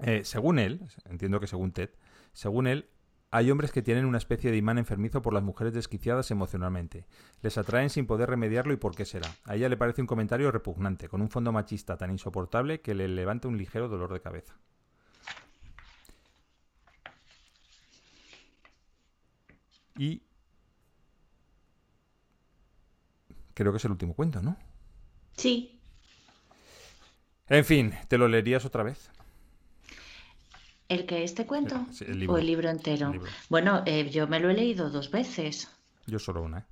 Eh, 0.00 0.20
según 0.24 0.58
él, 0.58 0.80
entiendo 1.04 1.38
que 1.38 1.46
según 1.46 1.72
Ted, 1.72 1.90
según 2.32 2.66
él, 2.66 2.88
hay 3.30 3.50
hombres 3.50 3.72
que 3.72 3.82
tienen 3.82 4.06
una 4.06 4.18
especie 4.18 4.50
de 4.50 4.56
imán 4.56 4.78
enfermizo 4.78 5.20
por 5.20 5.34
las 5.34 5.42
mujeres 5.42 5.74
desquiciadas 5.74 6.30
emocionalmente. 6.30 7.06
Les 7.42 7.58
atraen 7.58 7.90
sin 7.90 8.06
poder 8.06 8.30
remediarlo 8.30 8.72
y 8.72 8.78
por 8.78 8.94
qué 8.94 9.04
será. 9.04 9.28
A 9.44 9.54
ella 9.54 9.68
le 9.68 9.76
parece 9.76 10.00
un 10.00 10.06
comentario 10.06 10.50
repugnante, 10.50 11.08
con 11.08 11.20
un 11.20 11.28
fondo 11.28 11.52
machista 11.52 11.98
tan 11.98 12.10
insoportable 12.10 12.80
que 12.80 12.94
le 12.94 13.06
levanta 13.06 13.48
un 13.48 13.58
ligero 13.58 13.88
dolor 13.88 14.12
de 14.12 14.20
cabeza. 14.20 14.56
Y 19.98 20.22
creo 23.52 23.72
que 23.72 23.78
es 23.78 23.84
el 23.84 23.90
último 23.90 24.14
cuento, 24.14 24.40
¿no? 24.40 24.56
Sí. 25.36 25.82
En 27.48 27.64
fin, 27.64 27.92
¿te 28.06 28.16
lo 28.16 28.28
leerías 28.28 28.64
otra 28.64 28.84
vez? 28.84 29.10
¿El 30.88 31.04
que 31.04 31.22
este 31.22 31.46
cuento? 31.46 31.86
¿O 32.28 32.38
el 32.38 32.46
libro 32.46 32.70
entero? 32.70 33.12
Bueno, 33.48 33.82
eh, 33.84 34.08
yo 34.10 34.26
me 34.26 34.40
lo 34.40 34.50
he 34.50 34.54
leído 34.54 34.88
dos 34.88 35.10
veces. 35.10 35.68
Yo 36.06 36.18
solo 36.18 36.42
una, 36.42 36.60
¿eh? 36.60 36.64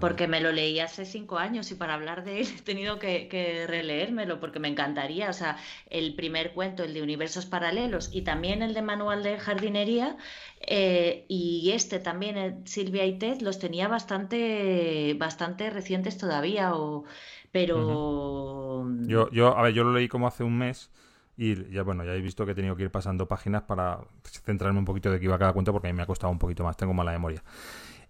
porque 0.00 0.28
me 0.28 0.40
lo 0.40 0.52
leí 0.52 0.80
hace 0.80 1.04
cinco 1.04 1.38
años 1.38 1.70
y 1.70 1.76
para 1.76 1.94
hablar 1.94 2.24
de 2.24 2.40
él 2.40 2.48
he 2.58 2.62
tenido 2.62 2.98
que, 2.98 3.64
releérmelo 3.66 4.40
porque 4.40 4.58
me 4.58 4.68
encantaría. 4.68 5.30
O 5.30 5.32
sea, 5.32 5.56
el 5.88 6.14
primer 6.14 6.52
cuento, 6.52 6.84
el 6.84 6.94
de 6.94 7.02
Universos 7.02 7.46
Paralelos 7.46 8.10
y 8.12 8.22
también 8.22 8.62
el 8.62 8.74
de 8.74 8.82
Manual 8.82 9.22
de 9.22 9.38
Jardinería 9.38 10.16
eh, 10.60 11.24
y 11.28 11.70
este 11.72 11.98
también, 11.98 12.66
Silvia 12.66 13.06
y 13.06 13.18
Ted, 13.18 13.40
los 13.40 13.58
tenía 13.58 13.88
bastante, 13.88 15.14
bastante 15.18 15.70
recientes 15.70 16.18
todavía. 16.18 16.74
O, 16.74 17.04
pero... 17.52 18.86
Yo, 19.02 19.30
yo, 19.30 19.56
a 19.56 19.62
ver, 19.62 19.72
yo 19.72 19.84
lo 19.84 19.92
leí 19.92 20.08
como 20.08 20.26
hace 20.26 20.44
un 20.44 20.58
mes 20.58 20.90
y 21.36 21.70
ya 21.70 21.82
bueno, 21.82 22.04
ya 22.04 22.14
he 22.14 22.20
visto 22.20 22.44
que 22.46 22.52
he 22.52 22.54
tenido 22.54 22.76
que 22.76 22.84
ir 22.84 22.90
pasando 22.90 23.28
páginas 23.28 23.62
para 23.62 24.00
centrarme 24.44 24.78
un 24.78 24.84
poquito 24.84 25.10
de 25.10 25.18
qué 25.18 25.26
iba 25.26 25.38
cada 25.38 25.52
cuento 25.52 25.72
porque 25.72 25.88
a 25.88 25.92
mí 25.92 25.96
me 25.96 26.02
ha 26.02 26.06
costado 26.06 26.32
un 26.32 26.38
poquito 26.38 26.64
más, 26.64 26.76
tengo 26.76 26.94
mala 26.94 27.12
memoria. 27.12 27.42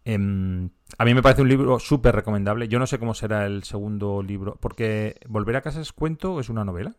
Em, 0.05 0.71
a 0.99 1.05
mí 1.05 1.15
me 1.15 1.23
parece 1.23 1.43
un 1.43 1.49
libro 1.49 1.81
súper 1.81 2.15
recomendable. 2.15 2.69
Yo 2.69 2.79
no 2.79 2.87
sé 2.87 2.99
cómo 2.99 3.13
será 3.13 3.45
el 3.45 3.65
segundo 3.65 4.23
libro, 4.23 4.57
porque 4.61 5.19
Volver 5.27 5.57
a 5.57 5.63
casa 5.63 5.81
es 5.81 5.93
cuento 5.93 6.39
es 6.39 6.49
una 6.49 6.65
novela. 6.65 6.95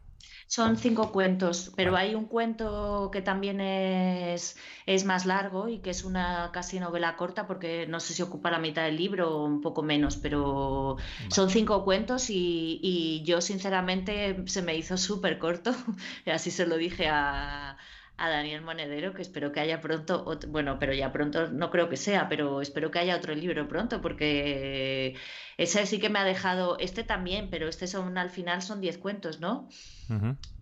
Son 0.50 0.78
cinco 0.78 1.12
cuentos, 1.12 1.74
pero 1.76 1.98
hay 1.98 2.16
un 2.16 2.26
cuento 2.26 3.10
que 3.12 3.22
también 3.22 3.60
es, 3.60 4.58
es 4.86 5.04
más 5.04 5.26
largo 5.26 5.68
y 5.68 5.80
que 5.80 5.90
es 5.90 6.06
una 6.06 6.52
casi 6.54 6.80
novela 6.80 7.18
corta 7.18 7.46
porque 7.48 7.86
no 7.88 8.00
sé 8.00 8.14
si 8.14 8.22
ocupa 8.22 8.50
la 8.50 8.58
mitad 8.60 8.84
del 8.84 8.96
libro 8.96 9.36
o 9.36 9.46
un 9.46 9.60
poco 9.62 9.84
menos, 9.84 10.16
pero 10.16 10.96
son 11.30 11.50
cinco 11.50 11.84
cuentos 11.84 12.30
y, 12.30 12.80
y 12.82 13.24
yo 13.26 13.42
sinceramente 13.42 14.44
se 14.48 14.62
me 14.62 14.76
hizo 14.78 14.98
súper 14.98 15.38
corto, 15.38 15.72
así 16.34 16.50
se 16.50 16.66
lo 16.66 16.78
dije 16.78 17.10
a, 17.10 17.78
a 18.18 18.30
Daniel 18.30 18.62
Monedero, 18.62 19.14
que 19.14 19.22
espero 19.22 19.52
que 19.52 19.60
haya 19.60 19.80
pronto, 19.80 20.40
bueno, 20.48 20.80
pero 20.80 20.94
ya 20.94 21.12
pronto 21.12 21.50
no 21.50 21.70
creo 21.70 21.88
que 21.88 21.98
sea, 21.98 22.28
pero 22.28 22.62
espero 22.62 22.90
que 22.90 23.00
haya 23.00 23.16
otro 23.16 23.36
libro 23.36 23.68
pronto, 23.68 24.02
porque 24.02 25.16
ese 25.58 25.86
sí 25.86 26.00
que 26.00 26.10
me 26.10 26.20
ha 26.20 26.24
dejado, 26.24 26.78
este 26.80 27.04
también, 27.04 27.50
pero 27.52 27.68
este 27.68 27.86
son 27.86 28.18
al 28.18 28.32
final 28.32 28.62
son 28.64 28.82
10 28.82 28.98
cuentos, 28.98 29.40
¿no? 29.40 29.70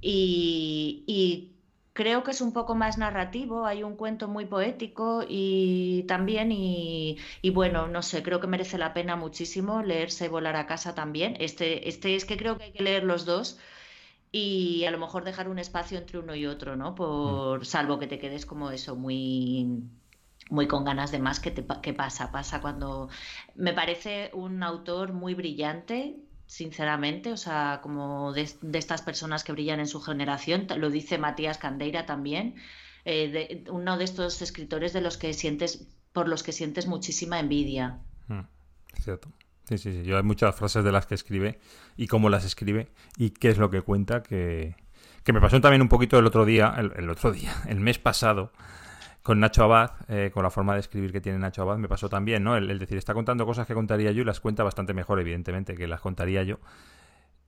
y, 0.01 1.51
creo 1.93 2.24
que 2.24 2.32
es 2.32 2.41
un 2.41 2.51
poco 2.51 2.76
más 2.76 2.97
narrativo, 2.97 3.66
hay 3.66 3.82
un 3.84 3.95
cuento 3.95 4.28
muy 4.28 4.45
poético 4.45 5.24
y 5.26 6.03
también, 6.10 6.51
y, 6.51 7.18
y, 7.41 7.51
bueno, 7.51 7.88
no 7.88 8.01
sé, 8.01 8.22
creo 8.22 8.41
que 8.41 8.47
merece 8.47 8.78
la 8.78 8.93
pena 8.93 9.16
muchísimo 9.16 9.82
leerse 9.82 10.28
Volar 10.28 10.58
a 10.58 10.68
casa 10.68 10.93
también. 10.93 11.38
Este, 11.39 11.88
este 11.88 12.18
es 12.18 12.26
que 12.26 12.36
creo 12.36 12.58
que 12.58 12.66
hay 12.66 12.72
que 12.74 12.84
leer 12.84 13.06
los 13.06 13.24
dos 13.24 13.58
y 14.38 14.84
a 14.84 14.92
lo 14.92 14.98
mejor 14.98 15.24
dejar 15.24 15.48
un 15.48 15.60
espacio 15.60 15.98
entre 15.98 16.20
uno 16.20 16.36
y 16.36 16.46
otro, 16.46 16.76
¿no? 16.76 16.94
Por 16.94 17.62
mm. 17.62 17.64
salvo 17.64 18.00
que 18.00 18.08
te 18.08 18.20
quedes 18.20 18.46
como 18.46 18.70
eso 18.70 18.98
muy 18.98 19.82
muy 20.50 20.68
con 20.68 20.84
ganas 20.84 21.10
de 21.12 21.20
más 21.20 21.40
que 21.40 21.52
te 21.52 21.66
que 21.82 21.94
pasa 21.94 22.32
pasa 22.32 22.60
cuando 22.60 23.10
me 23.56 23.74
parece 23.74 24.30
un 24.34 24.62
autor 24.62 25.14
muy 25.14 25.34
brillante 25.34 26.18
sinceramente 26.46 27.32
o 27.32 27.38
sea 27.38 27.80
como 27.82 28.32
de, 28.34 28.48
estas 28.74 29.02
personas 29.02 29.44
que 29.44 29.54
brillan 29.54 29.80
en 29.80 29.88
su 29.88 30.02
generación 30.02 30.68
lo 30.78 30.92
dice 30.92 31.18
Matías 31.18 31.58
Candeira 31.58 32.06
también 32.06 32.56
eh, 33.06 33.64
uno 33.72 33.98
de 33.98 34.04
estos 34.04 34.44
escritores 34.44 34.94
de 34.94 35.02
los 35.02 35.18
que 35.18 35.34
sientes 35.34 35.88
por 36.14 36.28
los 36.28 36.44
que 36.44 36.52
sientes 36.52 36.86
muchísima 36.86 37.40
envidia 37.40 37.98
mm, 38.28 38.42
cierto 39.02 39.30
Sí, 39.68 39.78
sí, 39.78 39.91
sí. 39.91 40.03
Yo 40.03 40.18
hay 40.18 40.24
muchas 40.24 40.55
frases 40.55 40.84
de 40.84 40.91
las 40.91 41.07
que 41.07 41.16
escribe 41.16 41.59
y 41.97 42.07
cómo 42.07 42.30
las 42.30 42.45
escribe 42.45 42.89
y 43.18 43.32
qué 43.32 43.49
es 43.49 43.57
lo 43.57 43.70
que 43.70 43.82
cuenta 43.82 44.22
que, 44.22 44.76
que 45.24 45.34
me 45.34 45.41
pasó 45.41 45.59
también 45.59 45.82
un 45.82 45.89
poquito 45.89 46.20
el 46.20 46.26
otro 46.28 46.45
día, 46.45 46.76
el, 46.78 47.09
otro 47.09 47.32
día, 47.32 47.51
el 47.68 47.80
mes 47.80 47.97
pasado, 47.97 48.51
con 49.24 49.39
Nacho 49.39 49.63
Abad, 49.63 49.91
eh, 50.07 50.30
con 50.32 50.43
la 50.43 50.51
forma 50.51 50.76
de 50.76 50.82
escribir 50.82 51.11
que 51.11 51.20
tiene 51.20 51.39
Nacho 51.39 51.63
Abad, 51.63 51.78
me 51.78 51.88
pasó 51.88 52.09
también, 52.09 52.43
¿no? 52.43 52.55
El, 52.55 52.78
decir, 52.78 52.97
está 52.97 53.16
contando 53.16 53.43
cosas 53.45 53.66
que 53.66 53.74
contaría 53.74 54.11
yo 54.11 54.22
y 54.22 54.26
las 54.26 54.39
cuenta 54.39 54.63
bastante 54.63 54.93
mejor, 54.93 55.20
evidentemente, 55.20 55.74
que 55.74 55.88
las 55.88 55.99
contaría 55.99 56.43
yo. 56.43 56.59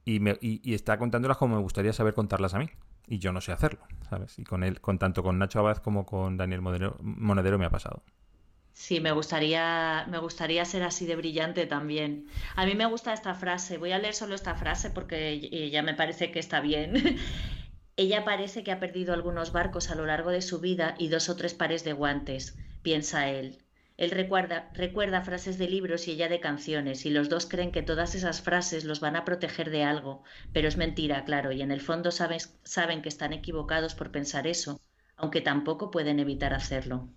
Y, 0.03 0.20
me, 0.20 0.38
y, 0.41 0.74
está 0.74 0.97
contándolas 0.97 1.38
como 1.38 1.55
me 1.55 1.61
gustaría 1.61 1.93
saber 1.93 2.15
contarlas 2.15 2.55
a 2.55 2.59
mí. 2.59 2.68
Y 3.05 3.20
yo 3.20 3.32
no 3.32 3.41
sé 3.41 3.51
hacerlo, 3.51 3.82
¿sabes? 4.09 4.39
Y 4.39 4.43
con 4.43 4.63
él, 4.63 4.82
con 4.82 4.97
tanto 4.97 5.22
con 5.22 5.38
Nacho 5.38 5.59
Abad 5.59 5.78
como 5.78 6.05
con 6.05 6.36
Daniel 6.36 6.61
Monedero 6.61 7.59
me 7.59 7.65
ha 7.65 7.70
pasado. 7.70 8.01
Sí, 8.78 9.01
me 9.01 9.11
gustaría, 9.11 10.05
me 10.07 10.19
gustaría 10.19 10.63
ser 10.63 10.84
así 10.84 11.07
de 11.07 11.15
brillante 11.15 11.65
también. 11.65 12.28
A 12.55 12.65
mí 12.65 12.75
me 12.75 12.86
gusta 12.86 13.11
esta 13.11 13.34
frase. 13.34 13.80
Voy 13.80 13.91
a 13.91 13.97
leer 13.97 14.13
solo 14.13 14.36
esta 14.36 14.55
frase 14.55 14.91
porque 14.91 15.69
ya 15.71 15.82
me 15.82 15.95
parece 15.95 16.32
que 16.32 16.38
está 16.38 16.61
bien. 16.61 16.93
Ella 17.97 18.23
parece 18.23 18.63
que 18.63 18.71
ha 18.71 18.80
perdido 18.80 19.15
algunos 19.15 19.51
barcos 19.51 19.89
a 19.89 19.95
lo 19.95 20.05
largo 20.05 20.30
de 20.30 20.43
su 20.43 20.59
vida 20.59 20.95
y 20.99 21.09
dos 21.09 21.28
o 21.28 21.36
tres 21.36 21.55
pares 21.55 21.84
de 21.84 21.93
guantes, 21.93 22.55
piensa 22.84 23.28
él. 23.28 23.57
Él 23.97 24.11
recuerda, 24.11 24.69
recuerda 24.75 25.23
frases 25.23 25.57
de 25.57 25.67
libros 25.67 26.07
y 26.07 26.11
ella 26.11 26.30
de 26.30 26.39
canciones, 26.39 27.07
y 27.07 27.09
los 27.09 27.30
dos 27.30 27.47
creen 27.47 27.71
que 27.71 27.82
todas 27.82 28.13
esas 28.13 28.41
frases 28.41 28.86
los 28.86 28.99
van 28.99 29.15
a 29.15 29.25
proteger 29.25 29.71
de 29.71 29.84
algo, 29.84 30.23
pero 30.53 30.67
es 30.67 30.78
mentira, 30.78 31.25
claro, 31.25 31.51
y 31.51 31.63
en 31.63 31.71
el 31.71 31.82
fondo 31.82 32.11
saben 32.11 33.01
que 33.01 33.09
están 33.09 33.34
equivocados 33.34 33.95
por 33.95 34.11
pensar 34.11 34.45
eso, 34.45 34.80
aunque 35.15 35.41
tampoco 35.41 35.89
pueden 35.89 36.19
evitar 36.19 36.53
hacerlo. 36.53 37.09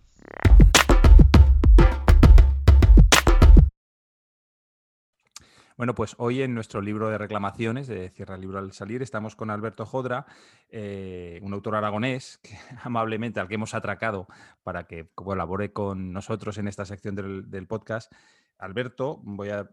Bueno, 5.81 5.95
pues 5.95 6.15
hoy 6.19 6.43
en 6.43 6.53
nuestro 6.53 6.83
libro 6.83 7.09
de 7.09 7.17
reclamaciones 7.17 7.87
de 7.87 8.11
Cierra 8.11 8.35
el 8.35 8.43
libro 8.43 8.59
al 8.59 8.73
salir 8.73 9.01
estamos 9.01 9.35
con 9.35 9.49
Alberto 9.49 9.87
Jodra, 9.87 10.27
eh, 10.69 11.41
un 11.41 11.55
autor 11.55 11.75
aragonés 11.75 12.39
que 12.43 12.55
amablemente 12.83 13.41
al 13.41 13.49
que 13.49 13.55
hemos 13.55 13.73
atracado 13.73 14.27
para 14.63 14.85
que 14.85 15.09
colabore 15.15 15.73
con 15.73 16.13
nosotros 16.13 16.59
en 16.59 16.69
esta 16.69 16.85
sección 16.85 17.15
del, 17.15 17.67
podcast. 17.67 18.13
Alberto, 18.59 19.23
voy 19.23 19.49
a, 19.49 19.71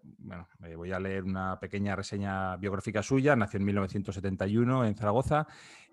eh, 0.63 0.75
voy 0.77 0.93
a 0.93 0.99
leer 1.01 1.25
una 1.25 1.59
pequeña 1.59 1.93
reseña 1.93 2.55
biográfica 2.55 3.03
suya. 3.03 3.35
Nació 3.35 3.57
en 3.57 3.65
1971 3.65 4.85
en 4.85 4.95
Zaragoza 4.95 5.45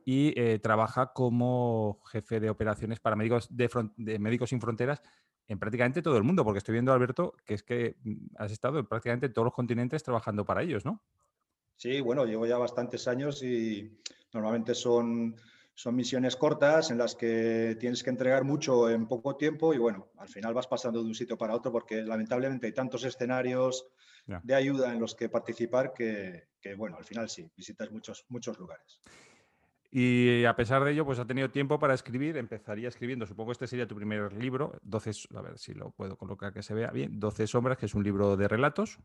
y 0.04 0.32
eh, 0.40 0.60
trabaja 0.60 1.12
como 1.12 1.98
jefe 2.04 2.38
de 2.38 2.50
operaciones 2.50 3.00
para 3.00 3.16
médicos, 3.16 3.48
de 3.50 4.18
Médicos 4.20 4.50
Sin 4.50 4.60
Fronteras 4.60 5.02
en 5.48 5.58
prácticamente 5.58 6.02
todo 6.02 6.16
el 6.16 6.22
mundo, 6.22 6.44
porque 6.44 6.58
estoy 6.58 6.72
viendo, 6.72 6.92
Alberto, 6.92 7.34
que 7.44 7.54
es 7.54 7.62
que 7.62 7.96
mm, 8.02 8.36
has 8.36 8.52
estado 8.52 8.78
en 8.78 8.86
prácticamente 8.86 9.28
todos 9.28 9.46
los 9.46 9.54
continentes 9.54 10.02
trabajando 10.02 10.44
para 10.44 10.62
ellos, 10.62 10.84
¿no? 10.84 11.02
Sí, 11.76 12.00
bueno, 12.00 12.24
llevo 12.24 12.46
ya 12.46 12.56
bastantes 12.56 13.08
años 13.08 13.42
y 13.42 13.98
normalmente 14.32 14.74
son, 14.74 15.36
son 15.74 15.96
misiones 15.96 16.36
cortas 16.36 16.90
en 16.90 16.98
las 16.98 17.14
que 17.14 17.76
tienes 17.80 18.02
que 18.02 18.10
entregar 18.10 18.44
mucho 18.44 18.88
en 18.88 19.06
poco 19.06 19.36
tiempo 19.36 19.74
y 19.74 19.78
bueno, 19.78 20.08
al 20.18 20.28
final 20.28 20.54
vas 20.54 20.68
pasando 20.68 21.02
de 21.02 21.08
un 21.08 21.14
sitio 21.14 21.36
para 21.36 21.54
otro 21.54 21.72
porque 21.72 22.02
lamentablemente 22.02 22.66
hay 22.66 22.72
tantos 22.72 23.04
escenarios 23.04 23.88
de 24.42 24.54
ayuda 24.54 24.92
en 24.92 25.00
los 25.00 25.14
que 25.14 25.28
participar 25.28 25.92
que, 25.92 26.44
que, 26.60 26.74
bueno, 26.74 26.96
al 26.96 27.04
final 27.04 27.28
sí, 27.28 27.50
visitas 27.56 27.90
muchos, 27.90 28.24
muchos 28.28 28.58
lugares. 28.58 29.00
Y 29.96 30.44
a 30.44 30.56
pesar 30.56 30.82
de 30.82 30.90
ello, 30.90 31.04
pues 31.04 31.20
ha 31.20 31.24
tenido 31.24 31.50
tiempo 31.50 31.78
para 31.78 31.94
escribir. 31.94 32.36
Empezaría 32.36 32.88
escribiendo, 32.88 33.26
supongo 33.26 33.50
que 33.50 33.52
este 33.52 33.68
sería 33.68 33.86
tu 33.86 33.94
primer 33.94 34.32
libro, 34.32 34.76
12, 34.82 35.12
a 35.36 35.40
ver 35.40 35.56
si 35.56 35.72
lo 35.72 35.92
puedo 35.92 36.18
colocar 36.18 36.52
que 36.52 36.64
se 36.64 36.74
vea 36.74 36.90
bien, 36.90 37.20
12 37.20 37.46
sombras, 37.46 37.78
que 37.78 37.86
es 37.86 37.94
un 37.94 38.02
libro 38.02 38.36
de 38.36 38.48
relatos. 38.48 38.98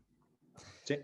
Sí. 0.82 0.98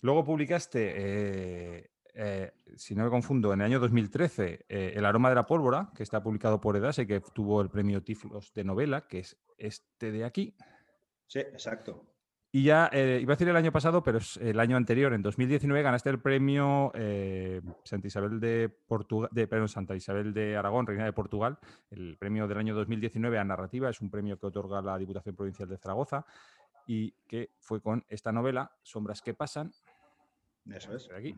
Luego 0.00 0.24
publicaste, 0.24 0.94
eh, 0.96 1.90
eh, 2.12 2.50
si 2.74 2.96
no 2.96 3.04
me 3.04 3.10
confundo, 3.10 3.52
en 3.52 3.60
el 3.60 3.66
año 3.66 3.78
2013, 3.78 4.66
eh, 4.68 4.94
El 4.96 5.04
aroma 5.04 5.28
de 5.28 5.36
la 5.36 5.46
pólvora, 5.46 5.92
que 5.94 6.02
está 6.02 6.20
publicado 6.20 6.60
por 6.60 6.76
Edase, 6.76 7.06
que 7.06 7.20
tuvo 7.20 7.62
el 7.62 7.70
premio 7.70 8.02
Tiflos 8.02 8.52
de 8.52 8.64
novela, 8.64 9.06
que 9.06 9.20
es 9.20 9.36
este 9.58 10.10
de 10.10 10.24
aquí. 10.24 10.56
Sí, 11.28 11.38
exacto. 11.38 12.11
Y 12.54 12.64
ya, 12.64 12.90
eh, 12.92 13.18
iba 13.22 13.32
a 13.32 13.36
decir 13.36 13.48
el 13.48 13.56
año 13.56 13.72
pasado, 13.72 14.02
pero 14.02 14.18
es 14.18 14.36
el 14.36 14.60
año 14.60 14.76
anterior, 14.76 15.14
en 15.14 15.22
2019, 15.22 15.82
ganaste 15.82 16.10
el 16.10 16.20
premio 16.20 16.92
eh, 16.94 17.62
Santa 17.82 18.08
Isabel 18.08 18.40
de 18.40 18.68
Portugal, 18.68 19.30
de, 19.32 19.46
perdón, 19.46 19.70
Santa 19.70 19.96
Isabel 19.96 20.34
de 20.34 20.54
Aragón, 20.54 20.86
Reina 20.86 21.06
de 21.06 21.14
Portugal, 21.14 21.58
el 21.90 22.18
premio 22.18 22.46
del 22.46 22.58
año 22.58 22.74
2019 22.74 23.38
a 23.38 23.44
narrativa, 23.44 23.88
es 23.88 24.02
un 24.02 24.10
premio 24.10 24.38
que 24.38 24.48
otorga 24.48 24.82
la 24.82 24.98
Diputación 24.98 25.34
Provincial 25.34 25.66
de 25.66 25.78
Zaragoza 25.78 26.26
y 26.86 27.12
que 27.26 27.52
fue 27.58 27.80
con 27.80 28.04
esta 28.10 28.32
novela, 28.32 28.70
Sombras 28.82 29.22
que 29.22 29.32
pasan. 29.32 29.72
Eso 30.70 30.94
es. 30.94 31.08
Aquí. 31.10 31.34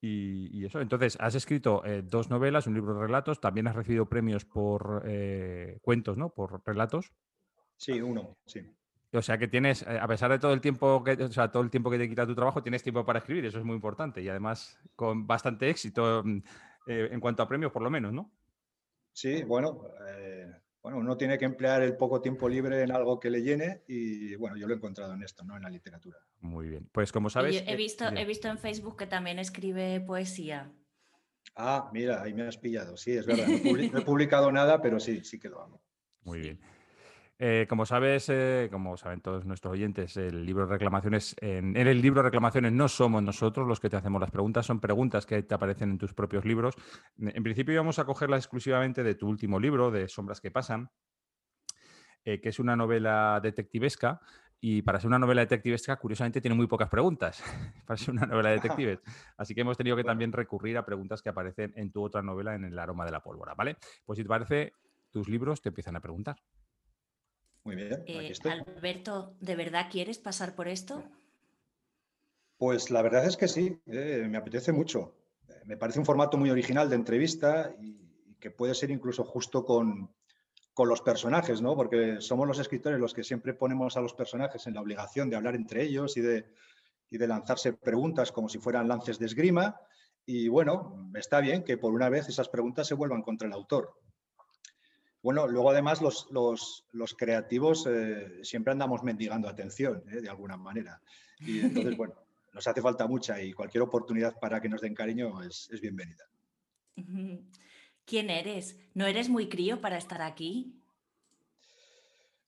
Y, 0.00 0.64
eso, 0.64 0.80
entonces, 0.80 1.18
has 1.20 1.34
escrito 1.34 1.84
eh, 1.84 2.00
dos 2.00 2.30
novelas, 2.30 2.66
un 2.66 2.72
libro 2.72 2.94
de 2.94 3.00
relatos, 3.00 3.38
también 3.38 3.66
has 3.68 3.76
recibido 3.76 4.08
premios 4.08 4.46
por 4.46 5.04
cuentos, 5.82 6.16
¿no? 6.16 6.30
Por 6.30 6.62
relatos. 6.64 7.12
Sí, 7.76 8.00
uno, 8.00 8.38
sí. 8.46 8.62
O 9.12 9.22
sea 9.22 9.38
que 9.38 9.48
tienes, 9.48 9.82
eh, 9.82 9.98
a 10.00 10.06
pesar 10.06 10.30
de 10.30 10.38
todo 10.38 10.52
el 10.52 10.60
tiempo 10.60 11.02
que, 11.02 11.12
o 11.12 11.32
sea, 11.32 11.50
todo 11.50 11.62
el 11.62 11.70
tiempo 11.70 11.90
que 11.90 11.98
te 11.98 12.08
quita 12.08 12.26
tu 12.26 12.34
trabajo, 12.34 12.62
tienes 12.62 12.82
tiempo 12.82 13.04
para 13.04 13.18
escribir, 13.18 13.44
eso 13.44 13.58
es 13.58 13.64
muy 13.64 13.74
importante 13.74 14.22
y 14.22 14.28
además 14.28 14.78
con 14.94 15.26
bastante 15.26 15.68
éxito 15.68 16.22
mm, 16.24 16.42
eh, 16.86 17.08
en 17.10 17.20
cuanto 17.20 17.42
a 17.42 17.48
premios, 17.48 17.72
por 17.72 17.82
lo 17.82 17.90
menos, 17.90 18.12
¿no? 18.12 18.30
Sí, 19.12 19.42
bueno, 19.42 19.82
eh, 20.08 20.46
bueno, 20.80 20.98
uno 20.98 21.16
tiene 21.16 21.38
que 21.38 21.44
emplear 21.44 21.82
el 21.82 21.96
poco 21.96 22.20
tiempo 22.20 22.48
libre 22.48 22.82
en 22.82 22.92
algo 22.92 23.18
que 23.18 23.30
le 23.30 23.42
llene 23.42 23.82
y 23.88 24.36
bueno, 24.36 24.56
yo 24.56 24.68
lo 24.68 24.74
he 24.74 24.76
encontrado 24.76 25.12
en 25.12 25.24
esto, 25.24 25.42
no 25.44 25.56
en 25.56 25.62
la 25.64 25.70
literatura. 25.70 26.18
Muy 26.38 26.68
bien, 26.68 26.88
pues 26.92 27.10
como 27.10 27.30
sabes. 27.30 27.64
he 27.66 27.76
visto, 27.76 28.06
he 28.08 28.24
visto 28.24 28.48
en 28.48 28.58
Facebook 28.58 28.96
que 28.96 29.06
también 29.08 29.40
escribe 29.40 30.00
poesía. 30.00 30.72
Ah, 31.56 31.90
mira, 31.92 32.22
ahí 32.22 32.32
me 32.32 32.46
has 32.46 32.56
pillado. 32.56 32.96
Sí, 32.96 33.12
es 33.12 33.26
verdad. 33.26 33.46
No 33.48 33.98
he 33.98 34.04
publicado 34.04 34.52
nada, 34.52 34.80
pero 34.80 35.00
sí, 35.00 35.24
sí 35.24 35.38
que 35.40 35.48
lo 35.48 35.60
hago. 35.60 35.82
Muy 36.22 36.40
bien. 36.40 36.60
Eh, 37.42 37.64
como 37.70 37.86
sabes, 37.86 38.28
eh, 38.28 38.68
como 38.70 38.98
saben 38.98 39.22
todos 39.22 39.46
nuestros 39.46 39.72
oyentes, 39.72 40.14
el 40.18 40.44
libro 40.44 40.66
de 40.66 40.72
reclamaciones, 40.72 41.34
en, 41.40 41.74
el 41.74 42.02
libro 42.02 42.20
de 42.20 42.28
reclamaciones 42.28 42.70
no 42.70 42.86
somos 42.86 43.22
nosotros 43.22 43.66
los 43.66 43.80
que 43.80 43.88
te 43.88 43.96
hacemos 43.96 44.20
las 44.20 44.30
preguntas, 44.30 44.66
son 44.66 44.78
preguntas 44.78 45.24
que 45.24 45.42
te 45.42 45.54
aparecen 45.54 45.92
en 45.92 45.96
tus 45.96 46.12
propios 46.12 46.44
libros. 46.44 46.74
En 47.16 47.42
principio 47.42 47.72
íbamos 47.72 47.98
a 47.98 48.04
cogerlas 48.04 48.40
exclusivamente 48.40 49.02
de 49.02 49.14
tu 49.14 49.26
último 49.26 49.58
libro, 49.58 49.90
de 49.90 50.06
Sombras 50.06 50.38
que 50.42 50.50
pasan, 50.50 50.90
eh, 52.26 52.42
que 52.42 52.50
es 52.50 52.58
una 52.58 52.76
novela 52.76 53.40
detectivesca. 53.42 54.20
Y 54.60 54.82
para 54.82 55.00
ser 55.00 55.08
una 55.08 55.18
novela 55.18 55.40
detectivesca, 55.40 55.96
curiosamente, 55.96 56.42
tiene 56.42 56.54
muy 56.54 56.66
pocas 56.66 56.90
preguntas. 56.90 57.42
para 57.86 57.96
ser 57.96 58.10
una 58.10 58.26
novela 58.26 58.50
detective. 58.60 59.00
Así 59.38 59.54
que 59.54 59.62
hemos 59.62 59.78
tenido 59.78 59.96
que 59.96 60.04
también 60.04 60.30
recurrir 60.30 60.76
a 60.76 60.84
preguntas 60.84 61.22
que 61.22 61.30
aparecen 61.30 61.72
en 61.74 61.90
tu 61.90 62.02
otra 62.02 62.20
novela, 62.20 62.54
en 62.54 62.64
El 62.64 62.78
aroma 62.78 63.06
de 63.06 63.12
la 63.12 63.22
pólvora, 63.22 63.54
¿vale? 63.54 63.78
Pues 64.04 64.18
si 64.18 64.24
te 64.24 64.28
parece, 64.28 64.74
tus 65.10 65.26
libros 65.26 65.62
te 65.62 65.70
empiezan 65.70 65.96
a 65.96 66.00
preguntar. 66.00 66.36
Muy 67.64 67.76
bien. 67.76 67.92
aquí 67.94 68.12
eh, 68.12 68.34
Alberto, 68.44 69.36
¿de 69.40 69.56
verdad 69.56 69.88
quieres 69.90 70.18
pasar 70.18 70.54
por 70.54 70.68
esto? 70.68 71.04
Pues 72.56 72.90
la 72.90 73.02
verdad 73.02 73.26
es 73.26 73.36
que 73.36 73.48
sí, 73.48 73.80
eh, 73.86 74.26
me 74.28 74.38
apetece 74.38 74.72
mucho. 74.72 75.14
Me 75.64 75.76
parece 75.76 75.98
un 75.98 76.04
formato 76.04 76.36
muy 76.36 76.50
original 76.50 76.88
de 76.88 76.96
entrevista 76.96 77.74
y, 77.80 78.00
que 78.40 78.50
puede 78.50 78.74
ser 78.74 78.90
incluso 78.90 79.24
justo 79.24 79.64
con, 79.64 80.14
los 80.82 81.02
personajes, 81.02 81.60
¿no? 81.60 81.76
Porque 81.76 82.22
somos 82.22 82.48
los 82.48 82.58
escritores 82.58 82.98
los 82.98 83.12
que 83.12 83.22
siempre 83.22 83.52
ponemos 83.52 83.98
a 83.98 84.00
los 84.00 84.14
personajes 84.14 84.66
en 84.66 84.72
la 84.72 84.80
obligación 84.80 85.28
de 85.28 85.36
hablar 85.36 85.54
entre 85.54 85.82
ellos 85.82 86.16
y 86.16 86.22
de, 86.22 86.54
y 87.10 87.18
de 87.18 87.28
lanzarse 87.28 87.74
preguntas 87.74 88.32
como 88.32 88.48
si 88.48 88.58
fueran 88.58 88.88
lances 88.88 89.18
de 89.18 89.26
esgrima. 89.26 89.78
Y 90.24 90.48
bueno, 90.48 91.10
está 91.14 91.40
bien 91.40 91.64
que 91.64 91.76
por 91.76 91.92
una 91.92 92.08
vez 92.08 92.30
esas 92.30 92.48
preguntas 92.48 92.86
se 92.86 92.94
vuelvan 92.94 93.20
contra 93.20 93.46
el 93.46 93.52
autor. 93.52 93.92
Bueno, 95.22 95.46
luego 95.46 95.70
además 95.70 96.00
los, 96.00 96.28
los, 96.30 97.14
creativos 97.14 97.86
eh, 97.86 98.42
siempre 98.42 98.72
andamos 98.72 99.02
mendigando 99.02 99.48
atención, 99.48 100.02
eh, 100.10 100.22
de 100.22 100.30
alguna 100.30 100.56
manera. 100.56 101.00
Y 101.40 101.60
entonces, 101.60 101.96
bueno, 101.96 102.14
nos 102.54 102.66
hace 102.66 102.80
falta 102.80 103.06
mucha 103.06 103.40
y 103.40 103.52
cualquier 103.52 103.82
oportunidad 103.82 104.38
para 104.40 104.60
que 104.60 104.68
nos 104.68 104.80
den 104.80 104.94
cariño 104.94 105.42
es, 105.42 105.68
bienvenida. 105.80 106.24
¿Quién 108.06 108.30
eres? 108.30 108.76
¿No 108.94 109.06
eres 109.06 109.28
muy 109.28 109.48
crío 109.48 109.80
para 109.80 109.98
estar 109.98 110.22
aquí? 110.22 110.74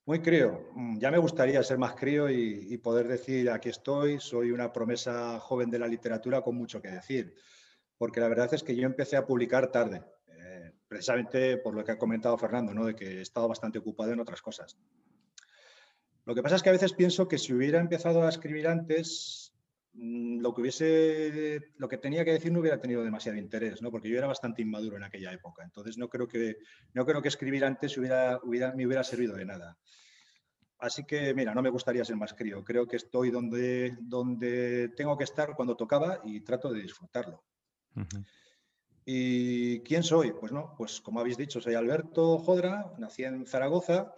Muy 0.05 0.21
crío. 0.21 0.67
Mm, 0.73 0.97
ya 0.97 1.11
me 1.11 1.19
gustaría 1.19 1.61
ser 1.63 1.77
más 1.77 1.93
crío 1.93 2.29
y, 2.29 2.75
poder 2.79 3.07
decir, 3.07 3.51
aquí 3.51 3.69
estoy, 3.69 4.19
soy 4.19 4.51
una 4.51 4.73
promesa 4.73 5.39
joven 5.39 5.69
de 5.69 5.79
la 5.79 5.87
literatura 5.87 6.41
con 6.41 6.55
mucho 6.55 6.81
que 6.81 6.89
decir. 6.89 7.35
Porque 7.99 8.19
la 8.19 8.27
verdad 8.27 8.51
es 8.53 8.63
que 8.63 8.75
yo 8.75 8.87
empecé 8.87 9.15
a 9.15 9.27
publicar 9.27 9.71
tarde 9.71 10.01
precisamente 10.93 11.57
por 11.57 11.73
lo 11.73 11.83
que 11.83 11.91
ha 11.91 11.97
comentado 11.97 12.37
Fernando, 12.37 12.71
¿no? 12.71 12.85
de 12.85 12.95
que 12.95 13.17
he 13.17 13.21
estado 13.21 13.47
bastante 13.47 13.79
ocupado 13.79 14.11
en 14.11 14.19
otras 14.19 14.43
cosas. 14.43 14.77
Lo 16.25 16.35
que 16.35 16.43
pasa 16.43 16.55
es 16.55 16.61
que 16.61 16.69
a 16.69 16.73
veces 16.73 16.93
pienso 16.93 17.27
que 17.27 17.39
si 17.39 17.51
hubiera 17.51 17.79
empezado 17.79 18.23
a 18.23 18.29
escribir 18.29 18.67
antes, 18.67 19.55
mm, 19.93 20.39
lo 20.39 20.53
que 20.53 21.61
lo 21.77 21.89
que 21.89 21.97
tenía 21.97 22.23
que 22.23 22.33
decir 22.33 22.51
no 22.51 22.59
hubiera 22.59 22.79
tenido 22.79 23.03
demasiado 23.03 23.39
interés, 23.39 23.81
¿no? 23.81 23.89
porque 23.89 24.07
yo 24.07 24.19
era 24.19 24.27
bastante 24.27 24.61
inmaduro 24.61 24.97
en 24.97 25.03
aquella 25.03 25.33
época. 25.33 25.63
Entonces 25.63 25.97
no 25.97 26.09
creo 26.09 26.27
que, 26.27 26.57
no 26.93 27.07
creo 27.07 27.23
que 27.23 27.29
escribir 27.29 27.65
antes 27.65 27.97
me 27.97 28.85
hubiera 28.85 29.03
servido 29.03 29.35
de 29.35 29.45
nada. 29.45 29.79
Así 30.77 31.05
que, 31.05 31.33
mira, 31.33 31.55
no 31.55 31.63
me 31.63 31.71
gustaría 31.71 32.05
ser 32.05 32.17
más 32.17 32.35
crío. 32.35 32.63
Creo 32.63 32.85
que 32.85 32.97
estoy 32.97 33.31
donde, 33.31 33.97
donde 33.99 34.89
tengo 34.95 35.17
que 35.17 35.23
estar 35.23 35.55
cuando 35.55 35.75
tocaba 35.75 36.21
y 36.23 36.41
trato 36.41 36.71
de 36.71 36.81
disfrutarlo. 36.81 37.43
¿Y 39.05 39.81
quién 39.81 40.03
soy? 40.03 40.31
Pues 40.31 40.51
no, 40.51 40.73
pues 40.77 41.01
como 41.01 41.19
habéis 41.19 41.37
dicho, 41.37 41.59
soy 41.59 41.75
Alberto 41.75 42.37
Jodra, 42.37 42.93
nací 42.97 43.23
en 43.23 43.45
Zaragoza, 43.45 44.13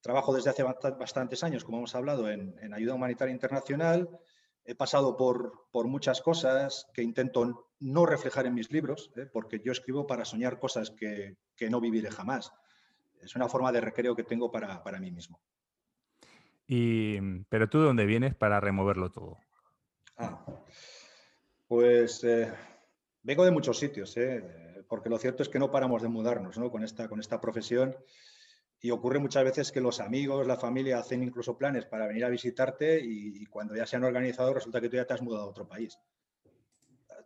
trabajo 0.00 0.34
desde 0.34 0.50
hace 0.50 0.62
bastantes 0.62 1.44
años, 1.44 1.64
como 1.64 1.78
hemos 1.78 1.94
hablado, 1.94 2.30
en, 2.30 2.72
ayuda 2.72 2.94
humanitaria 2.94 3.32
internacional. 3.32 4.08
He 4.64 4.74
pasado 4.74 5.16
por, 5.16 5.68
por, 5.70 5.86
muchas 5.86 6.20
cosas 6.22 6.88
que 6.92 7.02
intento 7.02 7.68
no 7.78 8.06
reflejar 8.06 8.46
en 8.46 8.54
mis 8.54 8.72
libros, 8.72 9.12
¿eh? 9.16 9.26
porque 9.32 9.60
yo 9.64 9.70
escribo 9.70 10.06
para 10.06 10.24
soñar 10.24 10.58
cosas 10.58 10.90
que, 10.90 11.36
que, 11.54 11.70
no 11.70 11.80
viviré 11.80 12.10
jamás. 12.10 12.52
es 13.20 13.36
una 13.36 13.48
forma 13.48 13.70
de 13.70 13.80
recreo 13.80 14.16
que 14.16 14.24
tengo 14.24 14.50
para, 14.50 14.98
mí 14.98 15.10
mismo. 15.12 15.40
Y, 16.66 17.20
pero 17.48 17.68
tú 17.68 17.78
de 17.78 17.84
dónde 17.84 18.06
vienes 18.06 18.34
para 18.34 18.58
removerlo 18.58 19.12
todo? 19.12 19.38
Ah, 20.16 20.44
pues 21.68 22.24
eh, 22.24 22.52
vengo 23.26 23.44
de 23.44 23.50
muchos 23.50 23.80
sitios, 23.80 24.16
¿eh? 24.16 24.84
porque 24.88 25.10
lo 25.10 25.18
cierto 25.18 25.42
es 25.42 25.48
que 25.48 25.58
no 25.58 25.68
paramos 25.68 26.00
de 26.00 26.06
mudarnos 26.08 26.56
¿no? 26.58 26.70
con, 26.70 26.84
esta, 26.84 27.08
con 27.08 27.18
esta 27.18 27.40
profesión 27.40 27.96
y 28.80 28.92
ocurre 28.92 29.18
muchas 29.18 29.42
veces 29.42 29.72
que 29.72 29.80
los 29.80 29.98
amigos, 29.98 30.46
la 30.46 30.56
familia 30.56 31.00
hacen 31.00 31.24
incluso 31.24 31.58
planes 31.58 31.86
para 31.86 32.06
venir 32.06 32.24
a 32.24 32.28
visitarte 32.28 33.00
y, 33.02 33.44
cuando 33.46 33.74
ya 33.74 33.84
se 33.84 33.96
han 33.96 34.04
organizado 34.04 34.54
resulta 34.54 34.80
que 34.80 34.88
tú 34.88 34.94
ya 34.94 35.04
te 35.04 35.14
has 35.14 35.22
mudado 35.22 35.42
a 35.42 35.48
otro 35.48 35.66
país. 35.66 35.98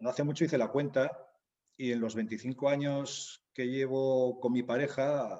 No 0.01 0.09
hace 0.09 0.23
mucho 0.23 0.47
hice 0.47 0.57
la 0.57 0.69
cuenta 0.69 1.29
y 1.77 1.93
en 1.93 2.01
los 2.01 2.15
25 2.15 2.71
años 2.71 3.45
que 3.53 3.69
llevo 3.69 4.41
con 4.41 4.53
mi 4.55 4.63
pareja 4.63 5.39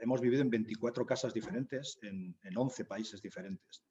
hemos 0.00 0.20
vivido 0.20 0.42
en 0.42 0.50
24 0.50 1.06
casas 1.06 1.32
diferentes, 1.32 2.00
en, 2.02 2.36
en 2.42 2.58
11 2.58 2.86
países 2.86 3.22
diferentes. 3.22 3.84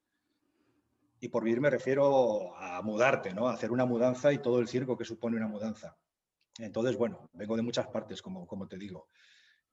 Y 1.22 1.28
por 1.28 1.44
vivir 1.44 1.60
me 1.60 1.70
refiero 1.70 2.52
a 2.56 2.82
mudarte, 2.82 3.32
¿no? 3.32 3.46
A 3.46 3.52
hacer 3.52 3.70
una 3.70 3.86
mudanza 3.86 4.32
y 4.32 4.38
todo 4.38 4.58
el 4.58 4.66
circo 4.66 4.98
que 4.98 5.04
supone 5.04 5.36
una 5.36 5.46
mudanza. 5.46 5.96
Entonces, 6.58 6.96
bueno, 6.96 7.30
vengo 7.32 7.54
de 7.54 7.62
muchas 7.62 7.86
partes, 7.86 8.20
como, 8.20 8.44
como 8.44 8.66
te 8.66 8.76
digo. 8.76 9.06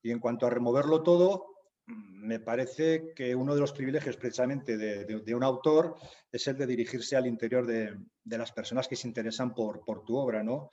Y 0.03 0.11
en 0.11 0.19
cuanto 0.19 0.45
a 0.45 0.51
removerlo 0.51 1.01
todo, 1.01 1.47
me 1.87 2.39
parece 2.39 3.13
que 3.15 3.33
uno 3.33 3.55
de 3.55 3.61
los 3.61 3.73
privilegios 3.73 4.15
precisamente 4.15 4.77
de, 4.77 5.33
un 5.33 5.43
autor 5.43 5.95
es 6.31 6.45
el 6.45 6.55
de 6.55 6.67
dirigirse 6.67 7.15
al 7.15 7.25
interior 7.25 7.65
de, 7.65 7.97
las 8.25 8.51
personas 8.51 8.87
que 8.87 8.95
se 8.95 9.07
interesan 9.07 9.55
por, 9.55 9.83
tu 10.05 10.17
obra, 10.17 10.43
¿no? 10.43 10.69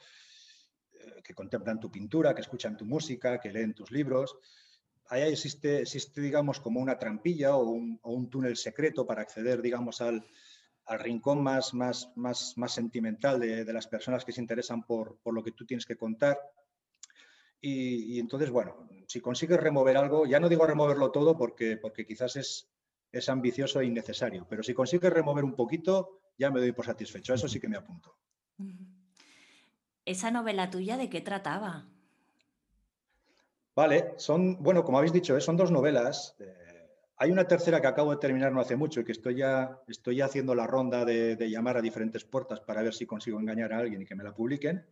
Eh, 0.92 1.22
que 1.24 1.32
contemplan 1.32 1.80
tu 1.80 1.90
pintura, 1.90 2.34
que 2.34 2.42
escuchan 2.42 2.76
tu 2.76 2.84
música, 2.84 3.40
que 3.40 3.50
leen 3.50 3.72
tus 3.72 3.90
libros. 3.90 4.36
Ahí 5.06 5.22
existe, 5.22 5.80
existe 5.80 6.20
digamos, 6.20 6.60
como 6.60 6.80
una 6.80 6.98
trampilla 6.98 7.56
o 7.56 7.64
un, 7.70 8.28
túnel 8.28 8.58
secreto 8.58 9.06
para 9.06 9.22
acceder, 9.22 9.62
digamos, 9.62 10.02
al, 10.02 10.22
rincón 10.88 11.42
más, 11.42 11.74
más, 11.74 12.12
más, 12.16 12.56
más 12.56 12.72
sentimental 12.72 13.40
de, 13.40 13.72
las 13.72 13.88
personas 13.88 14.24
que 14.24 14.32
se 14.32 14.40
interesan 14.40 14.84
por, 14.84 15.18
por 15.18 15.34
lo 15.34 15.42
que 15.42 15.52
tú 15.52 15.66
tienes 15.66 15.86
que 15.86 15.96
contar. 15.96 16.38
Y, 17.60 18.20
entonces, 18.20 18.50
bueno, 18.50 18.88
si 19.08 19.20
consigues 19.20 19.58
remover 19.58 19.96
algo, 19.96 20.26
ya 20.26 20.38
no 20.38 20.48
digo 20.48 20.66
removerlo 20.66 21.10
todo 21.10 21.36
porque, 21.36 21.76
porque 21.76 22.06
quizás 22.06 22.36
es, 22.36 22.70
es 23.10 23.28
ambicioso 23.28 23.80
e 23.80 23.86
innecesario, 23.86 24.46
pero 24.48 24.62
si 24.62 24.74
consigues 24.74 25.12
remover 25.12 25.42
un 25.44 25.56
poquito, 25.56 26.20
ya 26.38 26.50
me 26.50 26.60
doy 26.60 26.72
por 26.72 26.86
satisfecho. 26.86 27.34
Eso 27.34 27.48
sí 27.48 27.58
que 27.58 27.68
me 27.68 27.76
apunto. 27.76 28.14
¿Esa 30.04 30.30
novela 30.30 30.70
tuya 30.70 30.96
de 30.96 31.10
qué 31.10 31.20
trataba? 31.20 31.88
Vale, 33.74 34.14
son, 34.16 34.62
bueno, 34.62 34.84
como 34.84 34.98
habéis 34.98 35.12
dicho, 35.12 35.36
¿eh? 35.36 35.40
son 35.40 35.56
dos 35.56 35.70
novelas. 35.70 36.36
Eh, 36.38 36.65
hay 37.18 37.30
una 37.30 37.46
tercera 37.46 37.80
que 37.80 37.86
acabo 37.86 38.10
de 38.10 38.18
terminar 38.18 38.52
no 38.52 38.60
hace 38.60 38.76
mucho 38.76 39.00
y 39.00 39.04
que 39.04 39.12
estoy 39.12 39.36
ya, 39.36 39.80
estoy 39.88 40.20
haciendo 40.20 40.54
la 40.54 40.66
ronda 40.66 41.04
de, 41.04 41.36
llamar 41.48 41.76
a 41.78 41.82
diferentes 41.82 42.24
puertas 42.24 42.60
para 42.60 42.82
ver 42.82 42.94
si 42.94 43.06
consigo 43.06 43.40
engañar 43.40 43.72
a 43.72 43.78
alguien 43.78 44.02
y 44.02 44.04
que 44.04 44.14
me 44.14 44.24
la 44.24 44.34
publiquen. 44.34 44.84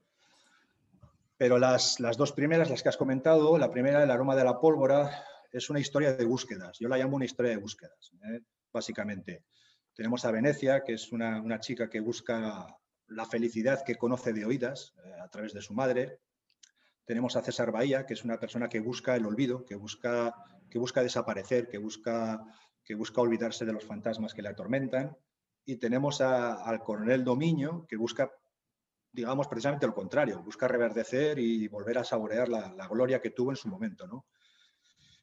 Pero 1.37 1.59
las, 1.59 1.99
dos 2.16 2.33
primeras, 2.33 2.70
las 2.70 2.83
que 2.83 2.89
has 2.89 2.97
comentado, 2.97 3.59
la 3.59 3.70
primera, 3.70 4.03
El 4.03 4.11
aroma 4.11 4.37
de 4.37 4.45
la 4.45 4.59
pólvora, 4.59 5.11
es 5.53 5.68
una 5.68 5.81
historia 5.81 6.14
de 6.14 6.25
búsquedas. 6.25 6.79
Yo 6.79 6.89
la 6.89 6.97
llamo 6.97 7.16
una 7.16 7.27
historia 7.27 7.51
de 7.51 7.59
búsquedas, 7.59 8.12
¿eh? 8.33 8.41
básicamente. 8.72 9.45
Tenemos 9.95 10.25
a 10.25 10.31
Venecia, 10.31 10.83
que 10.83 10.95
es 10.95 11.12
una, 11.12 11.61
chica 11.61 11.91
que 11.91 12.01
busca 12.01 12.66
la 13.09 13.27
felicidad 13.27 13.85
que 13.85 13.97
conoce 13.97 14.33
de 14.33 14.47
oídas 14.47 14.95
eh, 15.05 15.12
a 15.22 15.29
través 15.29 15.53
de 15.53 15.61
su 15.61 15.75
madre. 15.75 16.20
Tenemos 17.05 17.37
a 17.37 17.43
César 17.43 17.70
Bahía, 17.70 18.07
que 18.07 18.14
es 18.14 18.25
una 18.25 18.41
persona 18.41 18.68
que 18.68 18.81
busca 18.81 19.14
el 19.14 19.27
olvido, 19.27 19.64
que 19.64 19.75
busca, 19.75 20.35
que 20.75 20.81
busca 20.81 21.05
desaparecer, 21.05 21.68
que 21.68 21.79
busca, 21.79 22.45
que 22.85 22.97
busca 22.97 23.20
olvidarse 23.20 23.64
de 23.64 23.72
los 23.72 23.85
fantasmas 23.85 24.35
que 24.35 24.43
le 24.43 24.49
atormentan. 24.49 25.16
Y 25.64 25.77
tenemos 25.77 26.20
al 26.20 26.81
coronel 26.83 27.22
Domiño, 27.22 27.87
que 27.87 27.97
busca 27.97 28.33
digamos, 29.12 29.47
precisamente 29.47 29.87
lo 29.87 29.95
contrario, 29.95 30.43
busca 30.43 30.66
reverdecer 30.66 31.39
y 31.39 31.68
volver 31.68 31.99
a 31.99 32.03
saborear 32.03 32.49
la, 32.49 32.89
gloria 32.91 33.20
que 33.20 33.31
tuvo 33.31 33.53
en 33.53 33.57
su 33.57 33.68
momento, 33.68 34.09
¿no? 34.09 34.27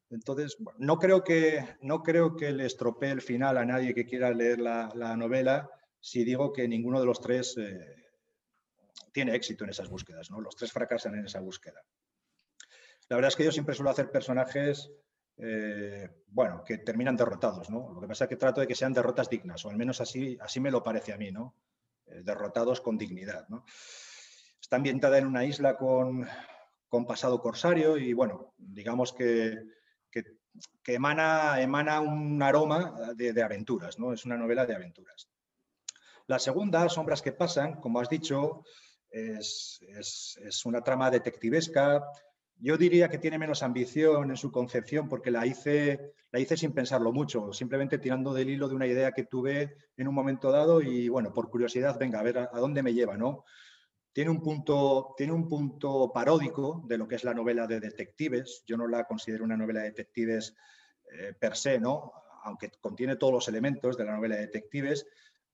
Entonces, 0.09 0.55
no, 0.77 0.97
creo 0.97 1.21
que, 1.21 1.75
no 1.81 2.01
creo 2.01 2.37
que 2.37 2.53
le 2.53 2.65
estropee 2.65 3.11
el 3.11 3.21
final 3.21 3.57
a 3.57 3.65
nadie 3.65 3.93
que 3.93 4.05
quiera 4.05 4.31
leer 4.31 4.61
la, 4.61 5.17
novela 5.17 5.69
si 5.99 6.23
digo 6.23 6.53
que 6.53 6.65
ninguno 6.65 7.01
de 7.01 7.05
los 7.05 7.19
tres 7.19 7.57
eh, 7.57 8.05
tiene 9.11 9.35
éxito 9.35 9.65
en 9.65 9.71
esas 9.71 9.89
búsquedas, 9.89 10.31
¿no? 10.31 10.39
Los 10.39 10.55
tres 10.55 10.71
fracasan 10.71 11.15
en 11.15 11.25
esa 11.25 11.41
búsqueda. 11.41 11.83
La 13.09 13.17
verdad 13.17 13.27
es 13.27 13.35
que 13.35 13.43
yo 13.43 13.51
siempre 13.51 13.75
suelo 13.75 13.89
hacer 13.89 14.09
personajes, 14.09 14.89
eh, 15.37 16.09
bueno, 16.27 16.63
que 16.63 16.77
terminan 16.79 17.15
derrotados, 17.15 17.69
¿no? 17.69 17.91
Lo 17.93 18.01
que 18.01 18.07
pasa 18.07 18.25
es 18.25 18.29
que 18.29 18.35
trato 18.35 18.61
de 18.61 18.67
que 18.67 18.75
sean 18.75 18.93
derrotas 18.93 19.29
dignas, 19.29 19.65
o 19.65 19.69
al 19.69 19.77
menos 19.77 20.01
así, 20.01 20.37
así 20.41 20.59
me 20.59 20.71
lo 20.71 20.83
parece 20.83 21.13
a 21.13 21.17
mí, 21.17 21.31
¿no? 21.31 21.55
Eh, 22.05 22.21
derrotados 22.23 22.81
con 22.81 22.97
dignidad. 22.97 23.47
Está 24.59 24.75
ambientada 24.75 25.17
en 25.17 25.25
una 25.25 25.45
isla 25.45 25.77
con, 25.77 26.27
pasado 27.07 27.41
corsario 27.41 27.97
y, 27.97 28.13
bueno, 28.13 28.53
digamos 28.57 29.13
que, 29.13 29.63
que, 30.11 30.23
emana, 30.93 31.61
emana, 31.61 32.01
un 32.01 32.41
aroma 32.43 33.13
de, 33.15 33.41
aventuras, 33.41 33.97
¿no? 33.97 34.13
es 34.13 34.25
una 34.25 34.37
novela 34.37 34.65
de 34.65 34.75
aventuras. 34.75 35.29
La 36.27 36.37
segunda, 36.37 36.87
Sombras 36.89 37.21
que 37.21 37.31
pasan, 37.31 37.79
como 37.79 37.99
has 37.99 38.09
dicho, 38.09 38.63
es, 39.09 39.79
es 39.89 40.65
una 40.65 40.81
trama 40.81 41.09
detectivesca, 41.09 42.03
yo 42.61 42.77
diría 42.77 43.09
que 43.09 43.17
tiene 43.17 43.39
menos 43.39 43.63
ambición 43.63 44.29
en 44.29 44.37
su 44.37 44.51
concepción 44.51 45.09
porque 45.09 45.31
la 45.31 45.47
hice, 45.47 46.13
la 46.31 46.39
hice 46.39 46.55
sin 46.55 46.73
pensarlo 46.73 47.11
mucho, 47.11 47.51
simplemente 47.53 47.97
tirando 47.97 48.33
del 48.33 48.51
hilo 48.51 48.69
de 48.69 48.75
una 48.75 48.85
idea 48.85 49.13
que 49.13 49.23
tuve 49.23 49.77
en 49.97 50.07
un 50.07 50.13
momento 50.13 50.51
dado 50.51 50.79
y 50.79 51.09
bueno, 51.09 51.33
por 51.33 51.49
curiosidad, 51.49 51.97
venga, 51.99 52.19
a 52.19 52.23
ver 52.23 52.37
a, 52.37 52.49
dónde 52.53 52.83
me 52.83 52.93
lleva, 52.93 53.17
¿no? 53.17 53.45
Tiene 54.13 54.29
un, 54.29 54.41
punto, 54.41 55.15
tiene 55.17 55.33
un 55.33 55.47
punto 55.47 56.11
paródico 56.13 56.83
de 56.87 56.99
lo 56.99 57.07
que 57.07 57.15
es 57.15 57.23
la 57.23 57.33
novela 57.33 57.65
de 57.65 57.79
detectives. 57.79 58.63
Yo 58.67 58.77
no 58.77 58.87
la 58.87 59.05
considero 59.05 59.43
una 59.43 59.57
novela 59.57 59.79
de 59.79 59.87
detectives 59.87 60.53
eh, 61.11 61.33
per 61.39 61.55
se, 61.55 61.79
¿no? 61.79 62.11
Aunque 62.43 62.69
contiene 62.79 63.15
todos 63.15 63.33
los 63.33 63.47
elementos 63.47 63.97
de 63.97 64.05
la 64.05 64.15
novela 64.15 64.35
de 64.35 64.41
detectives, 64.41 65.07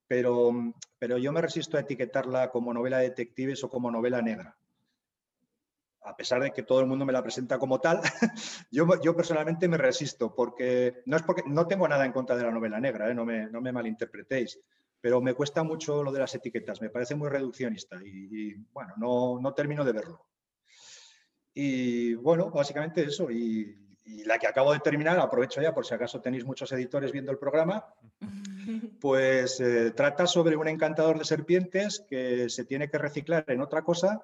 pero, 0.08 0.74
pero 0.98 1.18
yo 1.20 1.32
me 1.32 1.42
resisto 1.42 1.78
a 1.78 1.82
etiquetarla 1.82 2.50
como 2.50 2.74
novela 2.74 2.98
de 2.98 3.10
detectives 3.10 3.64
o 3.64 3.70
como 3.70 3.92
novela 3.92 4.22
negra 4.22 4.58
a 6.08 6.16
pesar 6.16 6.42
de 6.42 6.52
que 6.52 6.64
todo 6.64 6.80
el 6.80 6.88
mundo 6.88 7.06
me 7.06 7.12
la 7.12 7.22
presenta 7.22 7.60
como 7.60 7.80
tal, 7.82 8.00
yo, 8.72 8.88
yo, 9.02 9.16
personalmente 9.16 9.68
me 9.68 9.78
resisto, 9.78 10.34
porque 10.34 11.02
no 11.06 11.18
es 11.18 11.24
porque 11.24 11.44
no 11.46 11.68
tengo 11.68 11.88
nada 11.88 12.06
en 12.06 12.14
contra 12.14 12.38
de 12.38 12.44
la 12.44 12.52
novela 12.52 12.80
negra, 12.80 13.10
¿eh? 13.10 13.14
no, 13.14 13.26
me, 13.26 13.48
no, 13.48 13.60
me, 13.60 13.74
malinterpretéis, 13.74 14.60
pero 15.02 15.22
me 15.22 15.34
cuesta 15.34 15.64
mucho 15.64 16.04
lo 16.04 16.12
de 16.12 16.20
las 16.20 16.34
etiquetas, 16.34 16.82
me 16.82 16.90
parece 16.90 17.16
muy 17.16 17.30
reduccionista 17.30 18.00
y, 18.04 18.54
bueno, 18.72 18.94
no, 18.98 19.40
no, 19.42 19.54
termino 19.54 19.84
de 19.84 19.92
verlo. 19.92 20.26
Y 21.54 22.14
bueno, 22.16 22.50
básicamente 22.52 23.04
eso, 23.04 23.30
y, 23.30 23.84
la 24.26 24.40
que 24.40 24.48
acabo 24.48 24.72
de 24.72 24.80
terminar, 24.80 25.20
aprovecho 25.20 25.62
ya 25.62 25.74
por 25.74 25.86
si 25.86 25.94
acaso 25.94 26.22
tenéis 26.22 26.46
muchos 26.46 26.72
editores 26.72 27.12
viendo 27.12 27.32
el 27.32 27.38
programa, 27.38 27.86
pues 29.02 29.60
eh, 29.60 29.92
trata 29.92 30.26
sobre 30.26 30.56
un 30.56 30.70
encantador 30.70 31.20
de 31.20 31.26
serpientes 31.26 32.06
que 32.08 32.48
se 32.50 32.64
tiene 32.64 32.90
que 32.90 32.98
reciclar 32.98 33.44
en 33.48 33.60
otra 33.60 33.82
cosa 33.82 34.24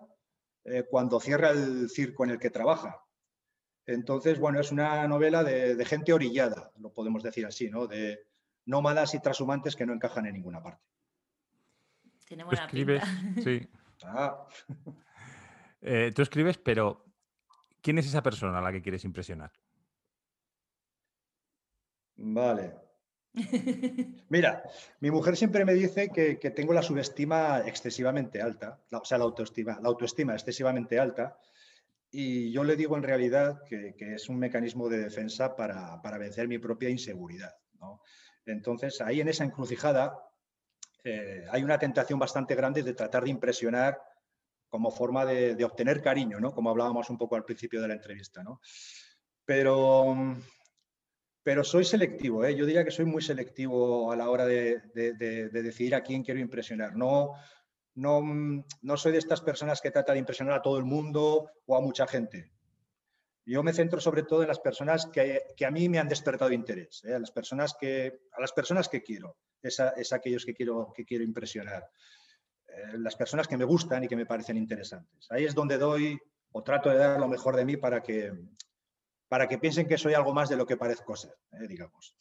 eh, 0.66 0.84
cuando 0.90 1.20
cierra 1.20 1.50
el 1.50 1.90
circo 1.90 2.24
en 2.24 2.32
el 2.32 2.40
que 2.40 2.50
trabaja. 2.50 3.04
Entonces, 3.86 4.40
bueno, 4.40 4.60
es 4.60 4.72
una 4.72 5.08
novela 5.08 5.44
de, 5.44 5.84
gente 5.86 6.14
orillada, 6.14 6.72
lo 6.78 6.94
podemos 6.94 7.22
decir 7.22 7.46
así, 7.46 7.70
¿no? 7.70 7.88
De 7.88 8.28
nómadas 8.66 9.14
y 9.14 9.20
transhumantes 9.20 9.76
que 9.76 9.86
no 9.86 9.94
encajan 9.94 10.26
en 10.26 10.34
ninguna 10.34 10.64
parte. 10.64 10.84
Tiene 12.26 12.46
buena 12.46 12.64
escribes, 12.64 13.04
Sí. 13.44 13.68
Ah. 14.04 14.48
Eh, 15.86 16.14
tú 16.16 16.22
escribes, 16.22 16.58
pero 16.58 17.04
¿quién 17.82 17.98
es 17.98 18.06
esa 18.06 18.24
persona 18.24 18.60
a 18.60 18.62
la 18.62 18.72
que 18.72 18.82
quieres 18.82 19.04
impresionar? 19.04 19.52
Vale. 22.16 22.83
Mira, 24.30 24.64
mi 25.00 25.10
mujer 25.10 25.36
siempre 25.36 25.66
me 25.66 25.74
dice 25.74 26.10
que, 26.10 26.36
tengo 26.52 26.74
la 26.74 26.84
subestima 26.84 27.62
excesivamente 27.66 28.42
alta, 28.42 28.80
o 28.92 29.06
sea, 29.06 29.18
la 29.18 29.24
autoestima, 29.24 29.80
la 29.82 29.90
autoestima 29.90 30.34
excesivamente 30.34 31.00
alta, 31.00 31.38
y 32.12 32.52
yo 32.52 32.64
le 32.64 32.76
digo 32.76 32.96
en 32.96 33.04
realidad 33.04 33.64
que, 33.68 33.96
es 33.98 34.30
un 34.30 34.38
mecanismo 34.38 34.88
de 34.88 35.00
defensa 35.00 35.56
para, 35.56 36.00
vencer 36.20 36.48
mi 36.48 36.60
propia 36.60 36.90
inseguridad. 36.90 37.56
Entonces, 38.46 39.02
ahí 39.02 39.20
en 39.20 39.30
esa 39.30 39.44
encrucijada 39.44 40.20
eh, 41.04 41.46
hay 41.50 41.64
una 41.64 41.80
tentación 41.80 42.20
bastante 42.20 42.56
grande 42.56 42.84
de 42.84 42.94
tratar 42.94 43.24
de 43.24 43.32
impresionar 43.32 44.00
como 44.70 44.92
forma 44.92 45.26
de, 45.26 45.64
obtener 45.64 46.02
cariño, 46.02 46.40
¿no? 46.40 46.54
como 46.54 46.70
hablábamos 46.70 47.10
un 47.10 47.18
poco 47.18 47.36
al 47.36 47.46
principio 47.46 47.82
de 47.82 47.88
la 47.88 47.94
entrevista. 47.96 48.44
¿no? 48.44 48.60
Pero 49.46 50.36
pero 51.44 51.64
soy 51.64 51.84
selectivo, 51.84 52.46
¿eh? 52.46 52.56
yo 52.56 52.66
diría 52.66 52.86
que 52.86 52.92
soy 52.92 53.06
muy 53.06 53.22
selectivo 53.22 54.12
a 54.12 54.16
la 54.16 54.30
hora 54.30 54.46
de, 54.46 54.82
decidir 55.52 55.94
a 55.94 56.02
quién 56.02 56.24
quiero 56.24 56.40
impresionar. 56.40 56.96
No, 56.96 57.34
no, 57.96 58.98
soy 58.98 59.12
de 59.12 59.18
estas 59.18 59.42
personas 59.42 59.82
que 59.82 59.92
trata 59.92 60.14
de 60.14 60.20
impresionar 60.20 60.56
a 60.56 60.62
todo 60.62 60.78
el 60.78 60.86
mundo 60.86 61.52
o 61.66 61.76
a 61.76 61.82
mucha 61.82 62.08
gente. 62.08 62.52
yo 63.46 63.62
me 63.62 63.74
centro 63.74 64.00
sobre 64.00 64.24
todo 64.24 64.42
en 64.42 64.48
las 64.48 64.60
personas 64.60 65.08
que, 65.08 65.42
a 65.66 65.72
mí 65.72 65.90
me 65.90 66.00
han 66.00 66.08
despertado 66.08 66.52
interés, 66.54 67.04
¿eh? 67.04 67.14
a, 67.14 67.20
las 67.20 67.32
personas 67.32 67.76
que, 67.78 68.22
a 68.32 68.40
las 68.40 68.54
personas 68.54 68.88
que 68.88 69.04
quiero, 69.04 69.36
es, 69.62 69.82
es 69.98 70.14
aquellos 70.14 70.46
que 70.46 70.54
quiero, 70.54 70.94
que 70.96 71.04
quiero 71.04 71.26
impresionar, 71.26 71.90
eh, 72.68 72.98
las 73.00 73.18
personas 73.18 73.50
que 73.50 73.58
me 73.58 73.66
gustan 73.66 74.06
y 74.06 74.08
que 74.08 74.16
me 74.16 74.26
parecen 74.26 74.56
interesantes. 74.56 75.28
Ahí 75.30 75.44
es 75.44 75.54
donde 75.54 75.78
doy 75.78 76.18
o 76.54 76.64
trato 76.64 76.90
de 76.90 76.98
dar 76.98 77.20
lo 77.20 77.28
mejor 77.28 77.58
de 77.58 77.66
mí 77.66 77.76
para 77.76 78.02
que, 78.02 78.32
para 79.34 79.48
que 79.48 79.58
piensen 79.58 79.88
que 79.88 79.98
soy 79.98 80.14
algo 80.14 80.32
más 80.32 80.48
de 80.48 80.56
lo 80.56 80.68
que 80.68 80.78
parezco 80.78 81.16
ser, 81.16 81.36
¿eh? 81.54 81.68
digamos. 81.68 82.16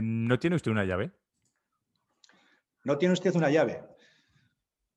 ¿No 0.00 0.38
tiene 0.38 0.54
usted 0.54 0.70
una 0.70 0.84
llave? 0.84 1.10
¿No 2.84 2.96
tiene 2.98 3.14
usted 3.14 3.34
una 3.34 3.50
llave? 3.50 3.82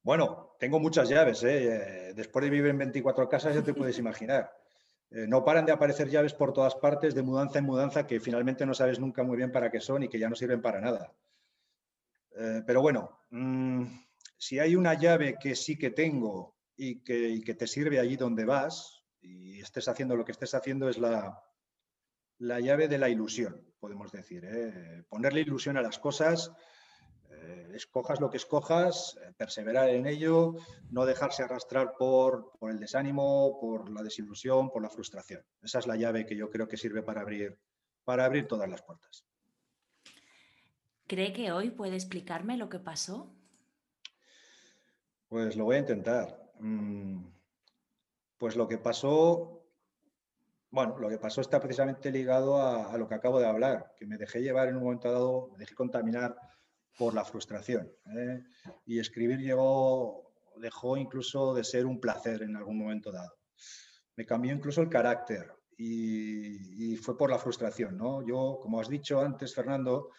Bueno, 0.04 0.56
tengo 0.60 0.80
muchas 0.80 1.10
llaves. 1.10 1.42
¿eh? 1.42 2.10
¿eh? 2.10 2.14
Después 2.14 2.46
de 2.46 2.52
vivir 2.52 2.70
en 2.70 2.78
24 2.78 3.28
casas, 3.28 3.56
ya 3.56 3.64
te 3.64 3.74
puedes 3.74 3.98
imaginar. 3.98 4.56
Eh, 5.10 5.26
no 5.28 5.44
paran 5.44 5.66
de 5.66 5.72
aparecer 5.72 6.08
llaves 6.08 6.36
por 6.36 6.54
todas 6.54 6.76
partes, 6.76 7.16
de 7.16 7.24
mudanza 7.24 7.58
en 7.58 7.66
mudanza, 7.66 8.06
que 8.06 8.20
finalmente 8.20 8.64
no 8.68 8.76
sabes 8.76 9.00
nunca 9.00 9.24
muy 9.24 9.38
bien 9.38 9.52
para 9.52 9.72
qué 9.72 9.80
son 9.80 10.04
y 10.04 10.08
que 10.08 10.20
ya 10.20 10.30
no 10.30 10.36
sirven 10.36 10.62
para 10.62 10.80
nada. 10.80 11.16
Eh, 12.36 12.62
pero 12.64 12.84
bueno, 12.84 13.22
mm, 13.32 13.86
si 14.38 14.60
hay 14.60 14.76
una 14.76 14.94
llave 14.94 15.40
que 15.42 15.56
sí 15.56 15.80
que 15.80 15.90
tengo 15.90 16.56
y 16.76 17.00
que, 17.00 17.28
y 17.28 17.42
que, 17.42 17.56
te 17.56 17.66
sirve 17.66 18.00
allí 18.00 18.18
donde 18.18 18.46
vas 18.46 18.97
y 19.22 19.60
estés 19.60 19.88
haciendo 19.88 20.16
lo 20.16 20.26
que 20.26 20.32
estés 20.32 20.54
haciendo, 20.54 20.90
es 20.90 20.98
la, 20.98 21.44
la 22.40 22.60
llave 22.60 22.88
de 22.88 22.98
la 22.98 23.10
ilusión, 23.10 23.66
podemos 23.80 24.12
decir. 24.12 24.48
Ponerle 25.10 25.42
ilusión 25.42 25.78
a 25.78 25.82
las 25.82 26.00
cosas 26.00 26.52
eh, 27.30 27.72
escojas 27.76 28.20
lo 28.20 28.30
que 28.30 28.38
escojas, 28.38 29.18
eh, 29.22 29.34
perseverar 29.38 29.90
en 29.90 30.08
ello, 30.08 30.56
no 30.90 31.06
dejarse 31.06 31.44
arrastrar 31.44 31.94
por, 31.98 32.54
el 32.62 32.80
desánimo, 32.80 33.60
por 33.60 33.90
la 33.90 34.02
desilusión, 34.02 34.70
por 34.70 34.82
la 34.82 34.90
frustración. 34.90 35.44
Esa 35.62 35.80
es 35.80 35.88
la 35.88 35.96
llave 35.96 36.26
que 36.26 36.36
yo 36.36 36.50
creo 36.50 36.68
que 36.68 36.78
sirve 36.78 37.04
para 37.04 37.22
abrir, 37.22 37.60
para 38.04 38.26
abrir 38.26 38.48
todas 38.48 38.70
las 38.70 38.82
puertas. 38.82 39.26
¿Cree 41.06 41.32
que 41.32 41.52
hoy 41.52 41.70
puede 41.70 41.96
explicarme 41.96 42.58
lo 42.58 42.70
que 42.70 42.80
pasó? 42.80 43.34
Pues 45.30 45.56
lo 45.56 45.66
voy 45.66 45.78
a 45.78 45.80
intentar. 45.80 46.52
Mm, 46.60 47.24
pues 48.38 48.56
lo 48.56 48.68
que 48.68 48.78
pasó, 48.78 49.64
bueno, 50.70 50.98
lo 51.00 51.10
que 51.10 51.18
pasó 51.18 51.42
está 51.42 51.60
precisamente 51.60 52.12
ligado 52.12 52.62
a, 52.62 52.98
lo 52.98 53.08
que 53.08 53.16
acabo 53.16 53.40
de 53.40 53.48
hablar, 53.48 53.94
que 53.98 54.06
me 54.06 54.18
dejé 54.18 54.42
llevar 54.42 54.68
en 54.68 54.78
un 54.78 54.84
momento 54.84 55.12
dado, 55.12 55.50
me 55.54 55.60
dejé 55.60 55.76
contaminar 55.76 56.36
por 56.98 57.14
la 57.14 57.26
frustración. 57.26 57.92
¿eh? 58.16 58.44
Y 58.86 59.00
escribir 59.00 59.40
llegó, 59.40 60.34
dejó 60.58 60.98
incluso 60.98 61.54
de 61.54 61.64
ser 61.64 61.86
un 61.86 62.00
placer 62.00 62.44
en 62.44 62.56
algún 62.56 62.78
momento 62.78 63.12
dado. 63.12 63.34
Me 64.16 64.26
cambió 64.26 64.54
incluso 64.54 64.82
el 64.82 64.90
carácter 64.90 65.52
y, 65.78 66.96
fue 66.98 67.18
por 67.18 67.30
la 67.30 67.38
frustración. 67.38 67.98
¿no? 67.98 68.26
Yo, 68.26 68.60
como 68.62 68.80
has 68.80 68.90
dicho 68.90 69.22
antes, 69.22 69.54
Fernando, 69.54 70.10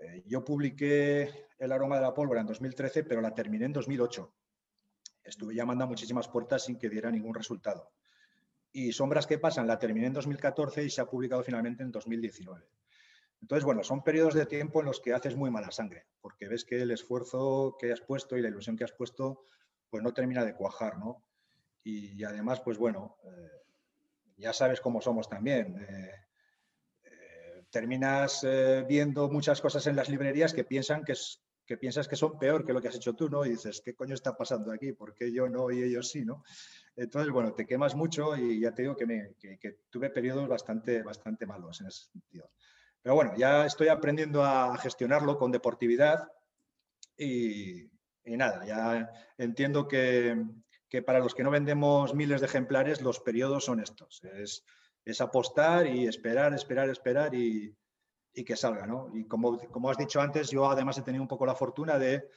eh, 0.00 0.22
yo 0.26 0.44
publiqué 0.44 1.48
El 1.58 1.72
aroma 1.72 1.96
de 1.96 2.02
la 2.02 2.14
pólvora 2.14 2.40
en 2.40 2.46
2013, 2.46 3.04
pero 3.04 3.20
la 3.20 3.34
terminé 3.34 3.66
en 3.66 3.72
2008. 3.72 4.32
Estuve 5.24 5.54
llamando 5.54 5.84
a 5.84 5.86
muchísimas 5.86 6.28
puertas 6.28 6.64
sin 6.64 6.78
que 6.78 6.88
diera 6.88 7.10
ningún 7.10 7.34
resultado. 7.34 7.92
Y 8.72 8.92
Sombras 8.92 9.26
que 9.26 9.38
pasan 9.38 9.66
la 9.66 9.78
terminé 9.78 10.06
en 10.06 10.12
2014 10.12 10.84
y 10.84 10.90
se 10.90 11.00
ha 11.00 11.06
publicado 11.06 11.42
finalmente 11.42 11.82
en 11.82 11.90
2019. 11.90 12.66
Entonces, 13.42 13.64
bueno, 13.64 13.82
son 13.82 14.02
periodos 14.02 14.34
de 14.34 14.46
tiempo 14.46 14.80
en 14.80 14.86
los 14.86 15.00
que 15.00 15.14
haces 15.14 15.34
muy 15.34 15.50
mala 15.50 15.70
sangre, 15.70 16.06
porque 16.20 16.48
ves 16.48 16.64
que 16.64 16.82
el 16.82 16.90
esfuerzo 16.90 17.76
que 17.78 17.92
has 17.92 18.00
puesto 18.00 18.36
y 18.36 18.42
la 18.42 18.48
ilusión 18.48 18.76
que 18.76 18.84
has 18.84 18.92
puesto, 18.92 19.44
pues 19.88 20.02
no 20.02 20.12
termina 20.12 20.44
de 20.44 20.54
cuajar, 20.54 20.98
¿no? 20.98 21.24
Y, 21.82 22.22
además, 22.24 22.60
pues 22.60 22.76
bueno, 22.76 23.16
eh, 23.24 23.50
ya 24.36 24.52
sabes 24.52 24.80
cómo 24.80 25.00
somos 25.00 25.28
también. 25.28 25.82
Eh, 25.88 26.14
eh, 27.04 27.64
terminas 27.70 28.46
viendo 28.86 29.30
muchas 29.30 29.60
cosas 29.62 29.86
en 29.86 29.96
las 29.96 30.10
librerías 30.10 30.52
que 30.52 30.64
piensan 30.64 31.04
que, 31.04 31.12
es, 31.12 31.42
que 31.70 31.76
piensas 31.76 32.08
que 32.08 32.16
son 32.16 32.36
peor 32.36 32.66
que 32.66 32.72
lo 32.72 32.82
que 32.82 32.88
has 32.88 32.96
hecho 32.96 33.14
tú, 33.14 33.30
¿no? 33.30 33.46
Y 33.46 33.50
dices, 33.50 33.80
¿qué 33.80 33.94
coño 33.94 34.14
está 34.14 34.36
pasando 34.36 34.72
aquí? 34.72 34.90
¿Por 34.90 35.14
qué 35.14 35.30
yo 35.30 35.48
no 35.48 35.70
y 35.70 35.80
ellos 35.80 36.10
sí, 36.10 36.24
¿no? 36.24 36.42
Entonces, 36.96 37.30
bueno, 37.32 37.52
te 37.52 37.64
quemas 37.64 37.94
mucho 37.94 38.36
y 38.36 38.58
ya 38.58 38.74
te 38.74 38.82
digo 38.82 38.96
que, 38.96 39.36
que 39.38 39.78
tuve 39.88 40.10
periodos 40.10 40.48
bastante, 40.48 41.04
bastante 41.04 41.46
malos 41.46 41.80
en 41.80 41.86
ese 41.86 42.10
sentido. 42.10 42.50
Pero 43.00 43.14
bueno, 43.14 43.34
ya 43.36 43.66
estoy 43.66 43.86
aprendiendo 43.86 44.42
a 44.44 44.76
gestionarlo 44.78 45.38
con 45.38 45.52
deportividad 45.52 46.32
y, 47.16 47.88
nada, 48.24 48.66
ya 48.66 49.08
entiendo 49.38 49.86
que, 49.86 50.44
para 51.06 51.20
los 51.20 51.36
que 51.36 51.44
no 51.44 51.52
vendemos 51.52 52.16
miles 52.16 52.40
de 52.40 52.48
ejemplares, 52.48 53.00
los 53.00 53.20
periodos 53.20 53.66
son 53.66 53.78
estos. 53.78 54.24
Es, 54.24 54.64
apostar 55.20 55.86
y 55.86 56.08
esperar, 56.08 56.52
esperar, 56.52 56.90
esperar 56.90 57.32
y, 57.32 57.76
que 58.32 58.56
salga, 58.56 58.86
¿no? 58.86 59.10
Y 59.12 59.26
como, 59.26 59.58
como, 59.70 59.90
has 59.90 59.98
dicho 59.98 60.20
antes, 60.20 60.50
yo 60.50 60.68
además 60.68 60.98
he 60.98 61.02
tenido 61.02 61.22
un 61.22 61.28
poco 61.28 61.46
la 61.46 61.54
fortuna 61.54 61.98
de, 61.98 62.28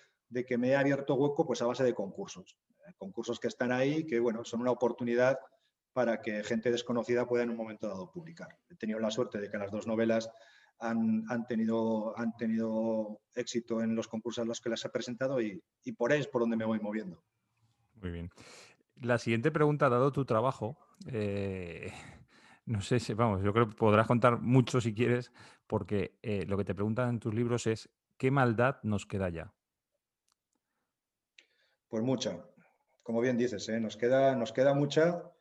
que 0.48 0.58
me 0.58 0.70
he 0.70 0.76
abierto 0.76 1.16
hueco 1.16 1.46
pues 1.46 1.62
a 1.62 1.68
base 1.68 1.84
de 1.84 1.94
concursos. 1.94 2.58
Eh, 2.88 2.94
concursos 2.98 3.39
que 3.39 3.48
están 3.48 3.72
ahí, 3.72 4.06
que 4.06 4.20
bueno, 4.20 4.44
son 4.44 4.62
una 4.62 4.72
oportunidad 4.72 5.38
para 5.94 6.22
que 6.22 6.44
gente 6.44 6.72
desconocida 6.72 7.28
pueda 7.28 7.44
en 7.44 7.52
un 7.52 7.58
momento 7.58 7.88
dado 7.88 8.12
publicar. 8.12 8.58
He 8.70 8.76
tenido 8.76 9.00
la 9.00 9.12
suerte 9.12 9.39
de 9.39 9.50
que 9.50 9.58
las 9.58 9.72
dos 9.72 9.86
novelas 9.86 10.30
han, 10.80 11.48
tenido, 11.48 12.18
han 12.18 12.36
tenido 12.36 13.22
éxito 13.36 13.82
en 13.82 13.96
los 13.96 14.08
concursos 14.08 14.44
a 14.44 14.46
los 14.46 14.60
que 14.60 14.70
las 14.70 14.84
he 14.84 14.89
presentado 14.89 15.39
y, 15.39 15.62
por 15.98 16.12
ahí 16.12 16.20
es 16.20 16.28
por 16.28 16.41
donde 16.41 16.58
me 16.58 16.66
voy 16.66 16.80
moviendo. 16.80 17.24
Muy 18.02 18.12
bien. 18.12 18.30
La 18.96 19.18
siguiente 19.18 19.52
pregunta, 19.52 19.89
dado 19.89 20.12
tu 20.12 20.26
trabajo, 20.26 20.78
eh, 21.08 21.91
no 22.66 22.82
sé 22.82 22.99
si, 22.99 23.14
vamos, 23.14 23.43
yo 23.43 23.53
creo 23.53 23.70
que 23.70 23.76
podrás 23.76 24.07
contar 24.07 24.39
mucho 24.39 24.82
si 24.82 24.93
quieres, 24.93 25.32
porque 25.68 26.18
eh, 26.22 26.45
lo 26.45 26.57
que 26.57 26.66
te 26.66 26.76
preguntan 26.76 27.09
en 27.09 27.20
tus 27.20 27.34
libros 27.34 27.68
es, 27.68 27.89
¿qué 28.18 28.32
maldad 28.32 28.78
nos 28.84 29.05
queda 29.05 29.30
ya? 29.30 29.53
Pues 31.89 32.03
mucha, 32.03 32.43
como 33.03 33.22
bien 33.22 33.38
dices, 33.38 33.68
¿eh? 33.70 33.80
nos, 33.80 33.97
queda, 33.97 34.36
nos 34.36 34.51
queda 34.51 34.74
mucha 34.74 35.32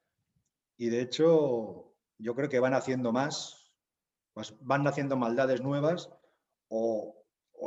y 0.76 0.88
de 0.88 1.00
hecho 1.00 1.94
yo 2.18 2.34
creo 2.34 2.48
que 2.48 2.60
van 2.60 2.74
haciendo 2.74 3.12
más 3.12 3.62
pues 4.32 4.54
van 4.60 4.82
naciendo 4.82 5.16
maldades 5.16 5.60
nuevas 5.60 6.10
o, 6.68 7.18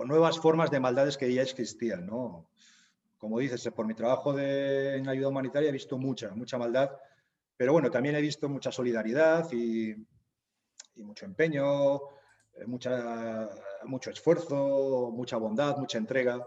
nuevas 0.05 0.39
formas 0.39 0.71
de 0.71 0.79
maldades 0.79 1.17
que 1.17 1.33
ya 1.33 1.41
existían, 1.41 2.05
¿no? 2.05 2.49
Como 3.17 3.39
dices, 3.39 3.69
por 3.73 3.87
mi 3.87 3.93
trabajo 3.93 4.33
de, 4.33 4.97
en 4.97 5.07
ayuda 5.07 5.29
humanitaria 5.29 5.69
he 5.69 5.71
visto 5.71 5.97
mucha, 5.97 6.31
mucha 6.31 6.57
maldad, 6.57 6.91
pero 7.57 7.73
bueno, 7.73 7.89
también 7.89 8.15
he 8.15 8.21
visto 8.21 8.49
mucha 8.49 8.71
solidaridad 8.71 9.51
y, 9.51 9.95
mucho 10.97 11.25
empeño, 11.25 11.95
eh, 12.53 12.65
mucha, 12.67 13.49
mucho 13.85 14.11
esfuerzo, 14.11 15.11
mucha 15.11 15.37
bondad, 15.37 15.77
mucha 15.77 15.97
entrega. 15.97 16.45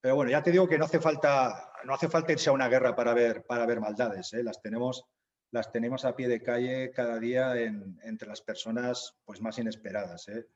Pero 0.00 0.16
bueno, 0.16 0.30
ya 0.30 0.42
te 0.42 0.50
digo 0.50 0.68
que 0.68 0.78
no 0.78 0.84
hace 0.84 1.00
falta, 1.00 1.72
no 1.84 1.94
hace 1.94 2.08
falta 2.08 2.32
irse 2.32 2.50
a 2.50 2.52
una 2.52 2.68
guerra 2.68 2.94
para 2.94 3.14
ver, 3.14 3.44
para 3.44 3.66
ver 3.66 3.80
maldades, 3.80 4.32
¿eh? 4.34 4.42
las 4.42 4.60
tenemos 4.60 5.06
las 5.54 5.70
tenemos 5.70 6.04
a 6.04 6.16
pie 6.16 6.26
de 6.26 6.42
calle 6.42 6.90
cada 6.90 7.16
día 7.20 7.54
entre 7.56 8.26
las 8.26 8.42
personas 8.42 9.14
pues, 9.24 9.40
más 9.40 9.56
inesperadas. 9.56 10.26
¿eh? 10.26 10.48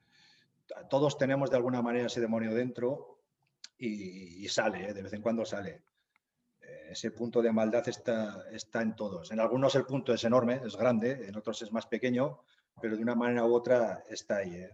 Todos 0.89 1.17
tenemos 1.17 1.49
de 1.49 1.55
alguna 1.55 1.81
manera 1.81 2.07
ese 2.07 2.19
demonio 2.19 2.53
dentro 2.53 3.21
y, 3.77 4.45
sale, 4.49 4.89
¿eh? 4.89 4.93
de 4.93 5.01
vez 5.01 5.13
en 5.13 5.21
cuando 5.21 5.45
sale. 5.45 5.83
Eh, 6.69 6.91
ese 6.91 7.11
punto 7.11 7.41
de 7.41 7.51
maldad 7.51 7.87
está, 7.87 8.45
está 8.51 8.81
en 8.81 8.95
todos. 8.95 9.31
En 9.31 9.39
algunos 9.39 9.75
el 9.75 9.85
punto 9.85 10.13
es 10.13 10.23
enorme, 10.23 10.61
es 10.65 10.75
grande, 10.75 11.27
en 11.27 11.35
otros 11.35 11.61
es 11.61 11.71
más 11.71 11.85
pequeño, 11.87 12.41
pero 12.81 12.95
de 12.95 13.03
una 13.03 13.15
manera 13.15 13.45
u 13.45 13.53
otra 13.53 14.03
está 14.09 14.37
ahí. 14.37 14.67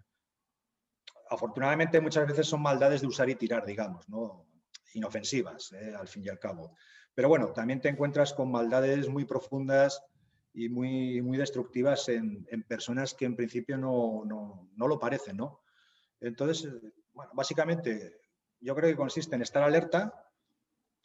Afortunadamente 1.30 2.00
muchas 2.02 2.28
veces 2.28 2.48
son 2.48 2.62
maldades 2.62 3.02
de 3.02 3.08
usar 3.08 3.30
y 3.30 3.36
tirar, 3.36 3.65
digamos, 3.65 4.07
¿no? 4.10 4.45
inofensivas, 4.94 5.74
al 5.74 6.07
fin 6.07 6.24
y 6.24 6.30
al 6.30 6.40
cabo. 6.40 6.76
Pero 7.14 7.30
bueno, 7.30 7.52
también 7.53 7.82
te 7.82 7.90
encuentras 7.90 8.34
con 8.34 8.52
maldades 8.52 9.10
muy 9.10 9.26
profundas 9.26 10.02
y 10.53 10.69
muy, 10.69 11.22
muy 11.22 11.38
destructivas 11.38 12.07
en, 12.10 12.45
personas 12.68 13.14
que 13.14 13.26
en 13.26 13.36
principio 13.36 13.78
no, 13.78 14.24
lo 14.76 14.99
parecen, 14.99 15.38
¿no? 15.38 15.61
Entonces, 16.19 16.72
bueno, 17.14 17.32
básicamente 17.34 18.22
yo 18.60 18.74
creo 18.76 18.90
que 18.90 18.95
consiste 18.95 19.36
en 19.36 19.41
estar 19.41 19.64
alerta, 19.64 20.24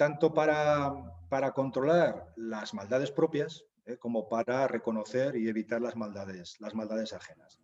tanto 0.00 0.32
para, 0.32 0.94
para 1.28 1.52
controlar 1.52 2.32
las 2.36 2.72
maldades 2.72 3.10
propias, 3.10 3.66
¿eh? 3.84 3.98
como 3.98 4.30
para 4.30 4.66
reconocer 4.66 5.36
y 5.36 5.46
evitar 5.46 5.82
las 5.82 5.94
maldades, 5.94 6.58
las 6.58 6.74
maldades 6.74 7.12
ajenas. 7.12 7.60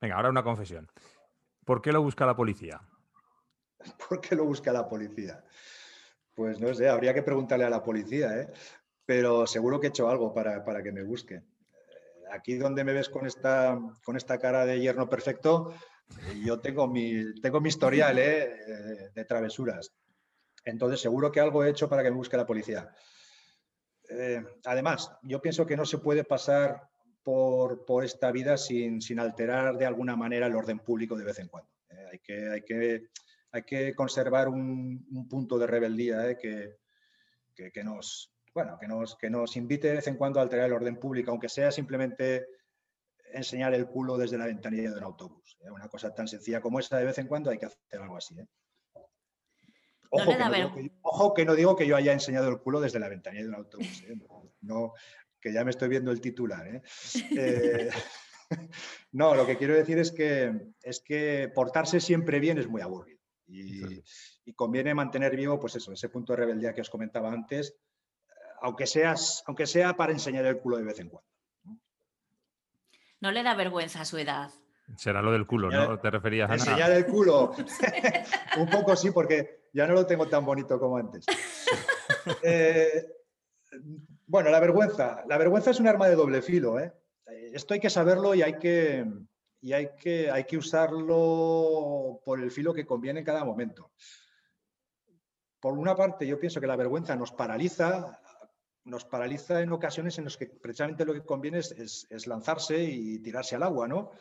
Venga, 0.00 0.14
ahora 0.14 0.30
una 0.30 0.44
confesión. 0.44 0.88
¿Por 1.64 1.82
qué 1.82 1.90
lo 1.90 2.00
busca 2.00 2.24
la 2.26 2.36
policía? 2.36 2.80
¿Por 4.08 4.20
qué 4.20 4.36
lo 4.36 4.44
busca 4.44 4.72
la 4.72 4.88
policía? 4.88 5.44
Pues 6.32 6.60
no 6.60 6.72
sé, 6.72 6.88
habría 6.88 7.12
que 7.12 7.24
preguntarle 7.24 7.64
a 7.64 7.70
la 7.70 7.82
policía, 7.82 8.38
¿eh? 8.38 8.52
pero 9.04 9.48
seguro 9.48 9.80
que 9.80 9.88
he 9.88 9.90
hecho 9.90 10.08
algo 10.08 10.32
para, 10.32 10.80
que 10.80 10.92
me 10.92 11.02
busque. 11.02 11.34
Eh, 11.34 11.42
aquí 12.30 12.54
donde 12.54 12.84
me 12.84 12.92
ves 12.92 13.08
con 13.08 13.26
esta, 13.26 13.80
con 14.04 14.16
esta 14.16 14.38
cara 14.38 14.64
de 14.64 14.78
yerno 14.78 15.10
perfecto, 15.10 15.74
eh, 16.30 16.40
yo 16.46 16.60
tengo 16.60 16.86
mi, 16.86 17.40
tengo 17.40 17.60
mi 17.60 17.70
historial 17.70 18.16
¿eh? 18.20 19.10
de 19.12 19.24
travesuras. 19.24 19.92
Entonces, 20.64 21.00
seguro 21.00 21.30
que 21.30 21.40
algo 21.40 21.64
he 21.64 21.70
hecho 21.70 21.88
para 21.88 22.02
que 22.02 22.10
me 22.10 22.16
busque 22.16 22.36
la 22.36 22.46
policía. 22.46 22.90
eh, 24.10 24.42
además, 24.64 25.10
yo 25.22 25.40
pienso 25.40 25.66
que 25.66 25.76
no 25.76 25.84
se 25.84 25.98
puede 25.98 26.24
pasar 26.24 26.88
por, 27.24 27.84
por 27.84 28.04
esta 28.04 28.30
vida 28.30 28.56
sin, 28.56 29.00
sin, 29.00 29.18
alterar 29.18 29.76
de 29.76 29.86
alguna 29.86 30.14
manera 30.14 30.46
el 30.46 30.54
orden 30.54 30.78
público 30.78 31.16
de 31.16 31.24
vez 31.24 31.38
en 31.38 31.48
cuando. 31.48 31.70
Eh, 31.88 32.06
hay, 32.12 32.18
que, 32.18 32.50
hay, 32.50 32.62
que, 32.62 33.08
hay, 33.50 33.62
que, 33.62 33.94
conservar 33.94 34.48
un, 34.48 35.06
un 35.10 35.28
punto 35.28 35.58
de 35.58 35.66
rebeldía 35.66 36.30
eh, 36.30 36.36
que, 36.36 37.70
que, 37.72 37.82
nos, 37.82 38.32
bueno, 38.52 38.78
que, 38.78 38.86
nos, 38.86 39.16
que 39.16 39.30
nos 39.30 39.56
invite 39.56 39.88
de 39.88 39.94
vez 39.94 40.06
en 40.06 40.16
cuando 40.16 40.38
a 40.38 40.42
alterar 40.42 40.66
el 40.66 40.74
orden 40.74 40.98
público, 40.98 41.30
aunque 41.30 41.48
sea 41.48 41.72
simplemente 41.72 42.46
enseñar 43.32 43.74
el 43.74 43.86
culo 43.86 44.16
desde 44.16 44.38
la 44.38 44.46
ventanilla 44.46 44.90
de 44.90 44.98
un 44.98 45.04
autobús. 45.04 45.58
Una 45.60 45.88
cosa 45.88 46.14
tan 46.14 46.28
sencilla 46.28 46.60
como 46.60 46.78
esa, 46.78 46.98
de 46.98 47.06
vez 47.06 47.18
en 47.18 47.26
cuando 47.26 47.50
hay 47.50 47.58
que 47.58 47.66
hacer 47.66 48.00
algo 48.00 48.16
así. 48.16 48.36
Ojo, 50.14 50.32
no 50.32 50.50
que 50.52 50.60
no 50.60 50.74
que, 50.74 50.92
ojo, 51.02 51.34
que 51.34 51.44
no 51.44 51.54
digo 51.54 51.76
que 51.76 51.86
yo 51.86 51.96
haya 51.96 52.12
enseñado 52.12 52.48
el 52.48 52.58
culo 52.58 52.80
desde 52.80 53.00
la 53.00 53.08
ventanilla 53.08 53.42
de 53.42 53.48
un 53.48 53.56
autobús. 53.56 54.04
¿eh? 54.04 54.14
No, 54.60 54.92
que 55.40 55.52
ya 55.52 55.64
me 55.64 55.70
estoy 55.70 55.88
viendo 55.88 56.12
el 56.12 56.20
titular. 56.20 56.66
¿eh? 56.68 56.82
Eh, 57.36 57.90
no, 59.12 59.34
lo 59.34 59.44
que 59.44 59.56
quiero 59.56 59.74
decir 59.74 59.98
es 59.98 60.12
que, 60.12 60.52
es 60.82 61.00
que 61.00 61.50
portarse 61.52 62.00
siempre 62.00 62.38
bien 62.38 62.58
es 62.58 62.68
muy 62.68 62.80
aburrido. 62.80 63.18
Y, 63.46 64.02
y, 64.44 64.52
conviene 64.54 64.94
mantener 64.94 65.36
vivo, 65.36 65.58
pues 65.58 65.74
eso, 65.76 65.92
ese 65.92 66.08
punto 66.08 66.32
de 66.32 66.38
rebeldía 66.38 66.72
que 66.72 66.80
os 66.80 66.88
comentaba 66.88 67.30
antes, 67.30 67.76
aunque, 68.62 68.86
seas, 68.86 69.42
aunque 69.46 69.66
sea 69.66 69.96
para 69.96 70.12
enseñar 70.12 70.46
el 70.46 70.58
culo 70.58 70.78
de 70.78 70.84
vez 70.84 70.98
en 71.00 71.08
cuando. 71.08 71.28
No 73.20 73.32
le 73.32 73.42
da 73.42 73.54
vergüenza 73.54 74.00
a 74.00 74.04
su 74.04 74.16
edad. 74.16 74.50
Será 74.96 75.22
lo 75.22 75.32
del 75.32 75.46
culo, 75.46 75.70
¿no? 75.70 75.98
¿Te 75.98 76.10
referías 76.10 76.50
a 76.50 76.54
Enseñar 76.54 76.92
el 76.92 77.06
culo. 77.06 77.52
Un 78.58 78.68
poco 78.68 78.94
sí, 78.94 79.10
porque 79.10 79.68
ya 79.72 79.86
no 79.86 79.94
lo 79.94 80.06
tengo 80.06 80.28
tan 80.28 80.44
bonito 80.44 80.78
como 80.78 80.96
antes. 80.96 81.26
Eh, 82.42 83.06
bueno, 84.26 84.48
la 84.50 84.60
vergüenza. 84.60 85.24
La 85.26 85.36
vergüenza 85.36 85.70
es 85.70 85.80
un 85.80 85.88
arma 85.88 86.08
de 86.08 86.14
doble 86.14 86.40
filo. 86.40 86.78
¿eh? 86.78 86.92
Esto 87.52 87.74
hay 87.74 87.80
que 87.80 87.90
saberlo 87.90 88.34
y 88.34 88.42
hay 88.42 88.58
que, 88.58 89.04
y 89.60 89.72
hay 89.72 89.90
que, 89.98 90.30
hay 90.30 90.44
que 90.44 90.56
usarlo 90.56 92.20
por 92.24 92.40
el 92.40 92.50
filo 92.50 92.72
que 92.72 92.86
conviene 92.86 93.20
en 93.20 93.26
cada 93.26 93.44
momento. 93.44 93.90
Por 95.60 95.74
una 95.74 95.94
parte, 95.94 96.26
yo 96.26 96.38
pienso 96.38 96.60
que 96.60 96.66
la 96.66 96.76
vergüenza 96.76 97.16
nos 97.16 97.32
paraliza, 97.32 98.20
nos 98.84 99.04
paraliza 99.04 99.60
en 99.60 99.72
ocasiones 99.72 100.16
en 100.18 100.24
las 100.24 100.36
que 100.36 100.46
precisamente 100.46 101.04
lo 101.04 101.12
que 101.12 101.24
conviene 101.24 101.58
es, 101.58 101.72
es, 101.72 102.06
es 102.08 102.26
lanzarse 102.26 102.82
y 102.82 103.18
tirarse 103.18 103.56
al 103.56 103.64
agua, 103.64 103.86
¿no? 103.88 104.12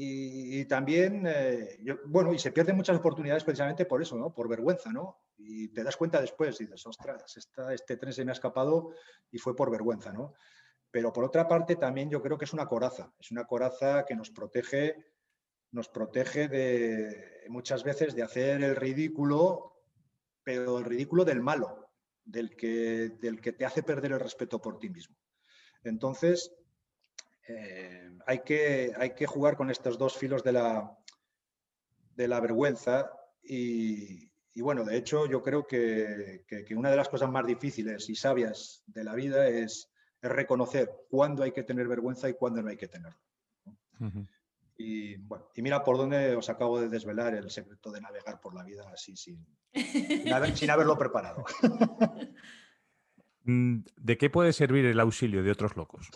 Y, 0.00 0.64
también, 0.66 1.24
eh, 1.26 1.80
bueno, 2.06 2.32
y 2.32 2.38
se 2.38 2.52
pierden 2.52 2.76
muchas 2.76 2.96
oportunidades 2.96 3.42
precisamente 3.42 3.84
por 3.84 4.00
eso, 4.00 4.16
¿no? 4.16 4.32
Por 4.32 4.48
vergüenza, 4.48 4.92
¿no? 4.92 5.24
Y 5.36 5.68
te 5.70 5.82
das 5.82 5.96
cuenta 5.96 6.20
después 6.20 6.60
y 6.60 6.66
dices, 6.66 6.86
ostras, 6.86 7.36
este 7.72 7.96
tren 7.96 8.12
se 8.12 8.24
me 8.24 8.30
ha 8.30 8.34
escapado 8.34 8.92
y 9.32 9.38
fue 9.38 9.56
por 9.56 9.72
vergüenza, 9.72 10.12
¿no? 10.12 10.34
Pero 10.92 11.12
por 11.12 11.24
otra 11.24 11.48
parte 11.48 11.74
también 11.74 12.10
yo 12.10 12.22
creo 12.22 12.38
que 12.38 12.44
es 12.44 12.52
una 12.52 12.66
coraza, 12.66 13.12
es 13.18 13.32
una 13.32 13.44
coraza 13.44 14.04
que 14.06 14.14
nos 14.14 14.30
protege, 14.30 15.04
nos 15.72 15.88
protege 15.88 16.46
de 16.46 17.46
muchas 17.48 17.82
veces 17.82 18.14
de 18.14 18.22
hacer 18.22 18.62
el 18.62 18.76
ridículo, 18.76 19.82
pero 20.44 20.78
el 20.78 20.84
ridículo 20.84 21.24
del 21.24 21.40
malo, 21.40 21.90
del 22.24 22.54
que, 22.54 23.16
del 23.20 23.40
que 23.40 23.52
te 23.52 23.64
hace 23.64 23.82
perder 23.82 24.12
el 24.12 24.20
respeto 24.20 24.60
por 24.60 24.78
ti 24.78 24.90
mismo. 24.90 25.16
Entonces, 25.82 26.54
eh, 27.48 28.10
hay, 28.26 28.40
que, 28.40 28.92
hay 28.96 29.14
que 29.14 29.26
jugar 29.26 29.56
con 29.56 29.70
estos 29.70 29.98
dos 29.98 30.16
filos 30.16 30.44
de 30.44 30.52
la, 30.52 30.96
de 32.14 32.28
la 32.28 32.40
vergüenza 32.40 33.10
y, 33.42 34.30
y 34.52 34.60
bueno, 34.60 34.84
de 34.84 34.96
hecho 34.96 35.26
yo 35.26 35.42
creo 35.42 35.66
que, 35.66 36.44
que, 36.46 36.64
que, 36.64 36.74
una 36.74 36.90
de 36.90 36.96
las 36.96 37.08
cosas 37.08 37.30
más 37.30 37.46
difíciles 37.46 38.08
y 38.10 38.14
sabias 38.14 38.82
de 38.86 39.04
la 39.04 39.14
vida 39.14 39.48
es, 39.48 39.90
es 40.20 40.30
reconocer 40.30 40.90
cuándo 41.08 41.42
hay 41.42 41.52
que 41.52 41.62
tener 41.62 41.88
vergüenza 41.88 42.28
y 42.28 42.34
cuándo 42.34 42.62
no 42.62 42.68
hay 42.68 42.76
que 42.76 42.88
tenerlo. 42.88 43.18
Uh 44.00 44.04
-huh. 44.04 44.28
Y, 44.76 45.16
bueno, 45.16 45.46
y 45.56 45.62
mira 45.62 45.82
por 45.82 45.96
dónde 45.96 46.36
os 46.36 46.48
acabo 46.48 46.80
de 46.80 46.88
desvelar 46.88 47.34
el 47.34 47.50
secreto 47.50 47.90
de 47.90 48.00
navegar 48.00 48.40
por 48.40 48.54
la 48.54 48.62
vida 48.62 48.88
así 48.92 49.16
sin, 49.16 49.44
sin, 49.74 50.32
haber, 50.32 50.56
sin 50.56 50.70
haberlo 50.70 50.96
preparado. 50.96 51.44
Mm, 53.44 53.84
¿De 53.96 54.18
qué 54.18 54.28
puede 54.28 54.52
servir 54.52 54.84
el 54.84 55.00
auxilio 55.00 55.42
de 55.42 55.50
otros 55.50 55.74
locos? 55.74 56.10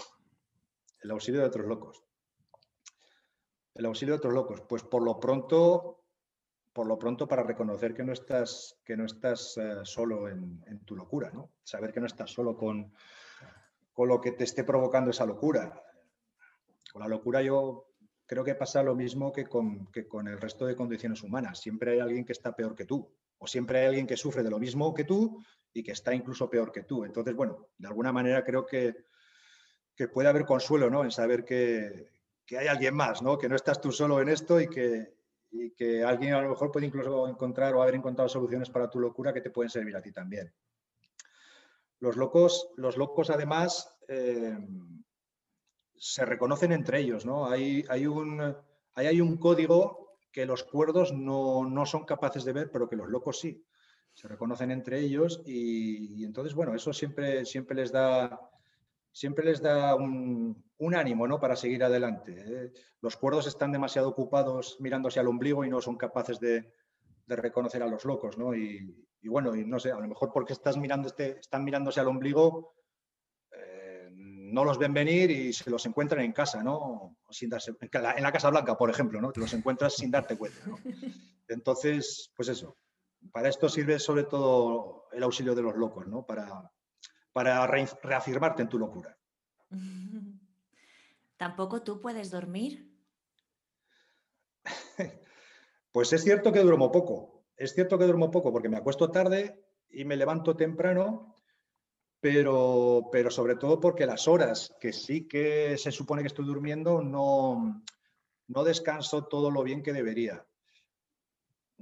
El 1.02 1.10
auxilio 1.10 1.40
de 1.40 1.46
otros 1.46 1.66
locos. 1.66 2.04
El 3.74 3.86
auxilio 3.86 4.14
de 4.14 4.18
otros 4.18 4.34
locos. 4.34 4.60
Pues 4.68 4.82
por 4.84 5.02
lo 5.02 5.18
pronto, 5.18 6.04
por 6.72 6.86
lo 6.86 6.98
pronto 6.98 7.26
para 7.26 7.42
reconocer 7.42 7.94
que 7.94 8.04
no 8.04 8.12
estás, 8.12 8.80
que 8.84 8.96
no 8.96 9.04
estás 9.04 9.56
uh, 9.56 9.84
solo 9.84 10.28
en, 10.28 10.62
en, 10.66 10.84
tu 10.84 10.94
locura, 10.94 11.30
¿no? 11.32 11.50
Saber 11.64 11.92
que 11.92 12.00
no 12.00 12.06
estás 12.06 12.30
solo 12.30 12.56
con, 12.56 12.92
con 13.92 14.08
lo 14.08 14.20
que 14.20 14.32
te 14.32 14.44
esté 14.44 14.64
provocando 14.64 15.10
esa 15.10 15.26
locura. 15.26 15.82
Con 16.92 17.02
la 17.02 17.08
locura 17.08 17.42
yo 17.42 17.92
creo 18.26 18.44
que 18.44 18.54
pasa 18.54 18.82
lo 18.82 18.94
mismo 18.94 19.32
que 19.32 19.46
con, 19.46 19.90
que 19.90 20.06
con 20.06 20.28
el 20.28 20.40
resto 20.40 20.66
de 20.66 20.76
condiciones 20.76 21.22
humanas. 21.22 21.60
Siempre 21.60 21.92
hay 21.92 22.00
alguien 22.00 22.24
que 22.24 22.32
está 22.32 22.54
peor 22.54 22.74
que 22.74 22.84
tú. 22.84 23.12
O 23.38 23.46
siempre 23.46 23.80
hay 23.80 23.86
alguien 23.86 24.06
que 24.06 24.16
sufre 24.16 24.42
de 24.42 24.50
lo 24.50 24.60
mismo 24.60 24.94
que 24.94 25.04
tú 25.04 25.42
y 25.72 25.82
que 25.82 25.92
está 25.92 26.14
incluso 26.14 26.48
peor 26.48 26.70
que 26.70 26.84
tú. 26.84 27.04
Entonces, 27.04 27.34
bueno, 27.34 27.70
de 27.76 27.88
alguna 27.88 28.12
manera 28.12 28.44
creo 28.44 28.64
que 28.64 28.94
que 29.94 30.08
puede 30.08 30.28
haber 30.28 30.44
consuelo 30.44 30.90
¿no? 30.90 31.04
en 31.04 31.10
saber 31.10 31.44
que, 31.44 32.10
que, 32.46 32.58
hay 32.58 32.66
alguien 32.66 32.94
más, 32.94 33.22
¿no? 33.22 33.38
que 33.38 33.48
no 33.48 33.56
estás 33.56 33.80
tú 33.80 33.92
solo 33.92 34.20
en 34.20 34.28
esto 34.28 34.60
y 34.60 34.68
que, 34.68 35.14
y 35.50 35.70
que 35.72 36.02
alguien 36.02 36.34
a 36.34 36.42
lo 36.42 36.50
mejor 36.50 36.70
puede 36.72 36.86
incluso 36.86 37.28
encontrar 37.28 37.74
o 37.74 37.82
haber 37.82 37.94
encontrado 37.94 38.28
soluciones 38.28 38.70
para 38.70 38.88
tu 38.88 38.98
locura 39.00 39.32
que 39.32 39.40
te 39.40 39.50
pueden 39.50 39.70
servir 39.70 39.96
a 39.96 40.02
ti 40.02 40.12
también. 40.12 40.52
Los 42.00 42.16
locos, 42.16 42.70
los 42.76 42.96
locos 42.96 43.30
además, 43.30 43.96
eh, 44.08 44.58
se 46.02 46.24
reconocen 46.24 46.72
entre 46.72 46.98
ellos. 46.98 47.24
¿no? 47.24 47.48
Hay, 47.48 47.84
hay, 47.88 48.06
un, 48.06 48.56
hay, 48.94 49.20
un 49.20 49.36
código 49.36 50.16
que 50.32 50.46
los 50.46 50.64
cuerdos 50.64 51.12
no, 51.12 51.64
no 51.64 51.86
son 51.86 52.04
capaces 52.04 52.44
de 52.44 52.52
ver, 52.52 52.70
pero 52.72 52.88
que 52.88 52.96
los 52.96 53.08
locos 53.08 53.38
sí. 53.38 53.64
Se 54.14 54.26
reconocen 54.28 54.70
entre 54.72 54.98
ellos 54.98 55.42
y, 55.46 56.20
y 56.20 56.24
entonces, 56.24 56.54
bueno, 56.54 56.74
eso 56.74 56.92
siempre, 56.92 57.46
siempre 57.46 57.76
les 57.76 57.92
da 57.92 58.50
siempre 59.12 59.44
les 59.44 59.60
da 59.60 59.94
un, 59.94 60.64
un 60.78 60.94
ánimo 60.94 61.28
¿no? 61.28 61.38
para 61.38 61.54
seguir 61.54 61.84
adelante. 61.84 62.34
¿eh? 62.38 62.72
Los 63.00 63.16
cuerdos 63.16 63.46
están 63.46 63.70
demasiado 63.70 64.08
ocupados 64.08 64.78
mirándose 64.80 65.20
al 65.20 65.28
ombligo 65.28 65.64
y 65.64 65.70
no 65.70 65.80
son 65.80 65.96
capaces 65.96 66.40
de, 66.40 66.72
de 67.26 67.36
reconocer 67.36 67.82
a 67.82 67.86
los 67.86 68.04
locos. 68.04 68.38
¿no? 68.38 68.54
Y, 68.54 69.06
y, 69.20 69.28
bueno, 69.28 69.54
y 69.54 69.64
no 69.64 69.78
sé, 69.78 69.92
a 69.92 70.00
lo 70.00 70.08
mejor 70.08 70.32
porque 70.32 70.54
estás 70.54 70.76
mirando 70.78 71.08
este, 71.08 71.38
están 71.38 71.62
mirándose 71.62 72.00
al 72.00 72.08
ombligo, 72.08 72.74
eh, 73.52 74.08
no 74.12 74.64
los 74.64 74.78
ven 74.78 74.94
venir 74.94 75.30
y 75.30 75.52
se 75.52 75.70
los 75.70 75.84
encuentran 75.86 76.24
en 76.24 76.32
casa, 76.32 76.62
¿no? 76.62 77.18
Sin 77.30 77.50
darse, 77.50 77.72
en, 77.78 78.02
la, 78.02 78.14
en 78.14 78.22
la 78.22 78.32
Casa 78.32 78.50
Blanca, 78.50 78.76
por 78.76 78.90
ejemplo, 78.90 79.20
¿no? 79.20 79.30
te 79.30 79.40
los 79.40 79.52
encuentras 79.52 79.94
sin 79.94 80.10
darte 80.10 80.36
cuenta. 80.36 80.58
¿no? 80.66 80.78
Entonces, 81.48 82.32
pues 82.34 82.48
eso. 82.48 82.76
Para 83.30 83.48
esto 83.48 83.68
sirve 83.68 84.00
sobre 84.00 84.24
todo 84.24 85.04
el 85.12 85.22
auxilio 85.22 85.54
de 85.54 85.62
los 85.62 85.76
locos, 85.76 86.08
¿no? 86.08 86.26
Para, 86.26 86.72
para 87.32 87.66
re 87.66 87.86
reafirmarte 88.02 88.62
en 88.62 88.68
tu 88.68 88.78
locura. 88.78 89.16
¿Tampoco 91.36 91.82
tú 91.82 92.00
puedes 92.00 92.30
dormir? 92.30 92.88
pues 95.92 96.12
es 96.12 96.22
cierto 96.22 96.52
que 96.52 96.60
duermo 96.60 96.92
poco. 96.92 97.44
Es 97.56 97.74
cierto 97.74 97.98
que 97.98 98.04
duermo 98.04 98.30
poco 98.30 98.52
porque 98.52 98.68
me 98.68 98.76
acuesto 98.76 99.10
tarde 99.10 99.64
y 99.90 100.04
me 100.04 100.16
levanto 100.16 100.56
temprano, 100.56 101.36
pero, 102.20 103.08
pero 103.10 103.30
sobre 103.30 103.56
todo 103.56 103.80
porque 103.80 104.06
las 104.06 104.28
horas 104.28 104.74
que 104.80 104.92
sí 104.92 105.26
que 105.26 105.76
se 105.78 105.92
supone 105.92 106.22
que 106.22 106.28
estoy 106.28 106.46
durmiendo 106.46 107.02
no, 107.02 107.82
no 108.46 108.64
descanso 108.64 109.24
todo 109.24 109.50
lo 109.50 109.62
bien 109.62 109.82
que 109.82 109.92
debería 109.92 110.46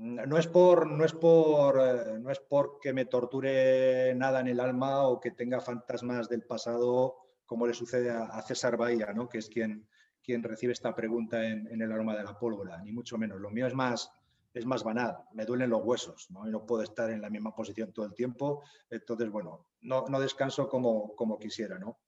no 0.01 0.39
es 0.39 0.47
por 0.47 0.87
no 0.87 1.05
es 1.05 1.13
por 1.13 1.79
eh, 1.79 2.19
no 2.19 2.31
es 2.31 2.41
porque 2.41 2.95
me 2.95 3.05
torture 3.05 4.15
nada 4.15 4.41
en 4.41 4.49
el 4.49 4.59
alma 4.59 5.07
o 5.07 5.21
que 5.21 5.31
tenga 5.31 5.61
fantasmas 5.61 6.29
del 6.29 6.43
pasado 6.43 7.17
como 7.45 7.67
le 7.67 7.75
sucede 7.75 8.11
a, 8.11 8.41
César 8.43 8.77
Bahía, 8.77 9.13
¿no? 9.13 9.29
que 9.29 9.39
es 9.39 9.49
quien, 9.49 9.89
quien 10.23 10.41
recibe 10.41 10.73
esta 10.73 10.95
pregunta 10.95 11.45
en, 11.45 11.67
en, 11.67 11.83
el 11.83 11.91
aroma 11.91 12.17
de 12.17 12.23
la 12.23 12.39
pólvora, 12.39 12.81
ni 12.81 12.93
mucho 12.93 13.19
menos. 13.19 13.41
Lo 13.41 13.51
mío 13.51 13.67
es 13.67 13.75
más, 13.75 14.13
es 14.55 14.65
más 14.67 14.85
banal, 14.85 15.19
me 15.33 15.45
duelen 15.45 15.69
los 15.69 15.83
huesos, 15.83 16.31
¿no? 16.31 16.47
Y 16.47 16.53
no 16.53 16.65
puedo 16.65 16.85
estar 16.85 17.11
en 17.11 17.21
la 17.21 17.29
misma 17.29 17.53
posición 17.53 17.93
todo 17.93 18.07
el 18.07 18.15
tiempo, 18.15 18.63
entonces, 18.89 19.29
bueno, 19.31 19.67
no, 19.81 20.05
no 20.09 20.21
descanso 20.21 20.69
como, 20.69 21.17
como 21.17 21.41
quisiera, 21.41 21.77
¿no? 21.77 21.99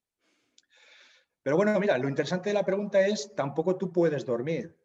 Pero 1.42 1.56
bueno, 1.56 1.76
mira, 1.80 1.98
lo 1.98 2.08
interesante 2.08 2.50
de 2.50 2.54
la 2.54 2.64
pregunta 2.64 3.04
es, 3.04 3.34
tampoco 3.34 3.76
tú 3.76 3.92
puedes 3.92 4.24
dormir. 4.24 4.78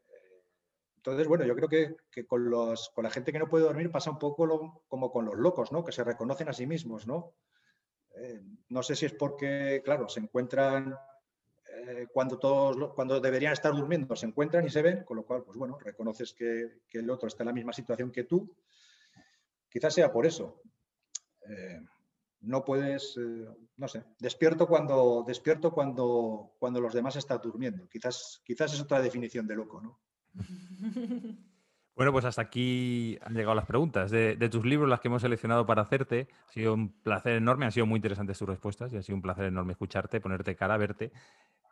Entonces, 1.08 1.30
bueno, 1.30 1.46
yo 1.46 1.56
creo 1.56 1.70
que, 1.70 2.26
con, 2.26 2.50
los, 2.50 2.90
con, 2.90 3.06
la 3.06 3.10
gente 3.10 3.32
que 3.32 3.40
no 3.40 3.48
puede 3.48 3.64
dormir 3.64 3.90
pasa 3.90 4.12
un 4.12 4.20
poco 4.20 4.84
como 4.90 5.10
con 5.10 5.24
los 5.24 5.36
locos, 5.36 5.72
¿no? 5.72 5.86
Que 5.86 5.94
se 5.94 6.04
reconocen 6.04 6.50
a 6.50 6.54
sí 6.54 6.68
mismos, 6.68 7.08
¿no? 7.08 7.34
Eh, 8.18 8.42
no 8.68 8.84
sé 8.84 8.94
si 8.94 9.06
es 9.06 9.14
porque, 9.14 9.82
claro, 9.86 10.10
se 10.10 10.20
encuentran 10.20 10.98
eh, 11.74 12.08
cuando 12.12 12.38
todos, 12.38 12.94
cuando 12.94 13.22
deberían 13.22 13.54
estar 13.54 13.74
durmiendo, 13.74 14.18
se 14.18 14.26
encuentran 14.26 14.66
y 14.66 14.70
se 14.70 14.82
ven, 14.82 15.06
con 15.06 15.16
lo 15.16 15.26
cual, 15.26 15.44
pues 15.46 15.58
bueno, 15.58 15.78
reconoces 15.80 16.34
que, 16.34 16.82
que 16.90 17.00
el 17.00 17.10
otro 17.10 17.30
está 17.30 17.44
en 17.44 17.48
la 17.48 17.54
misma 17.54 17.72
situación 17.72 18.12
que 18.12 18.26
tú. 18.26 18.54
Quizás 19.70 19.94
sea 19.94 20.12
por 20.12 20.26
eso. 20.26 20.62
Eh, 21.48 21.80
no 22.42 22.66
puedes, 22.66 23.18
no 23.78 23.88
sé, 23.88 24.04
despierto 24.20 24.68
cuando, 24.68 25.24
despierto 25.26 25.72
cuando, 25.72 26.52
cuando 26.60 26.82
los 26.82 26.94
demás 26.94 27.16
están 27.16 27.40
durmiendo. 27.42 27.88
Quizás, 27.88 28.42
quizás 28.44 28.74
es 28.74 28.82
otra 28.82 29.02
definición 29.02 29.48
de 29.48 29.56
loco, 29.56 29.80
¿no? 29.80 30.02
Bueno, 31.98 32.12
pues 32.12 32.26
hasta 32.26 32.44
aquí 32.44 33.18
han 33.24 33.34
llegado 33.34 33.56
las 33.56 33.66
preguntas 33.66 34.12
de, 34.12 34.36
tus 34.52 34.64
libros, 34.64 34.88
las 34.88 35.00
que 35.00 35.08
hemos 35.08 35.24
seleccionado 35.24 35.66
para 35.66 35.82
hacerte. 35.82 36.28
Ha 36.48 36.52
sido 36.52 36.76
un 36.76 37.02
placer 37.02 37.34
enorme, 37.34 37.66
han 37.66 37.72
sido 37.72 37.88
muy 37.88 37.98
interesantes 37.98 38.38
tus 38.38 38.48
respuestas 38.48 38.94
y 38.94 38.98
ha 38.98 39.02
sido 39.02 39.16
un 39.16 39.24
placer 39.24 39.46
enorme 39.46 39.72
escucharte, 39.72 40.22
ponerte 40.22 40.56
cara, 40.56 40.78
verte. 40.78 41.12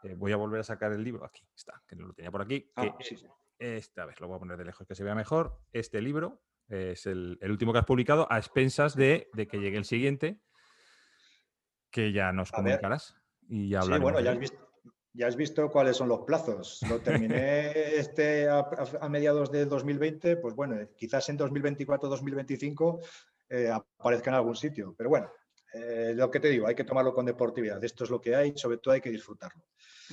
Eh, 0.02 0.16
voy 0.18 0.32
a 0.32 0.38
volver 0.38 0.62
a 0.62 0.64
sacar 0.64 0.92
el 0.94 1.04
libro. 1.04 1.26
Aquí 1.26 1.48
está, 1.56 1.80
que 1.88 1.96
no 1.96 2.08
lo 2.08 2.14
tenía 2.16 2.32
por 2.32 2.42
aquí. 2.42 2.72
Ah, 2.76 2.98
sí, 3.02 3.18
sí. 3.18 3.28
Esta 3.60 4.08
vez 4.08 4.20
lo 4.20 4.28
voy 4.28 4.38
a 4.38 4.40
poner 4.40 4.58
de 4.58 4.66
lejos 4.66 4.88
que 4.88 4.96
se 4.96 5.04
vea 5.04 5.14
mejor. 5.14 5.60
Este 5.72 6.02
libro 6.02 6.42
es 6.68 7.06
el, 7.06 7.38
último 7.44 7.72
que 7.72 7.78
has 7.78 7.86
publicado 7.86 8.26
a 8.32 8.40
expensas 8.40 8.96
de, 8.96 9.30
que 9.36 9.60
llegue 9.60 9.78
el 9.78 9.86
siguiente, 9.86 10.42
que 11.92 12.12
ya 12.12 12.32
nos 12.32 12.52
comunicarás. 12.52 13.16
Y 13.48 13.70
ya 13.70 13.84
sí, 13.84 13.92
bueno, 14.00 14.20
ya 14.22 14.32
has 14.32 14.40
visto 14.40 14.65
ya 15.16 15.28
has 15.28 15.36
visto 15.36 15.70
cuáles 15.70 15.98
son 15.98 16.10
los 16.10 16.22
plazos. 16.22 16.82
Lo 16.90 17.00
terminé 17.00 17.72
este 17.98 18.50
a, 18.50 19.10
mediados 19.10 19.52
de 19.52 19.66
2020, 19.66 20.38
pues 20.38 20.56
bueno, 20.56 20.78
quizás 20.98 21.28
en 21.30 21.40
2024-2025 21.40 23.00
eh, 23.50 23.72
aparezca 23.72 24.30
en 24.30 24.36
algún 24.36 24.56
sitio. 24.56 24.94
Pero 24.98 25.10
bueno, 25.10 25.32
eh, 25.74 26.14
lo 26.16 26.30
que 26.30 26.40
te 26.40 26.50
digo, 26.50 26.68
hay 26.68 26.76
que 26.76 26.84
tomarlo 26.84 27.14
con 27.14 27.26
deportividad. 27.26 27.84
Esto 27.84 28.04
es 28.04 28.10
lo 28.10 28.20
que 28.20 28.36
hay, 28.36 28.54
sobre 28.58 28.78
todo 28.78 28.94
hay 28.94 29.02
que 29.02 29.10
disfrutarlo. 29.10 29.64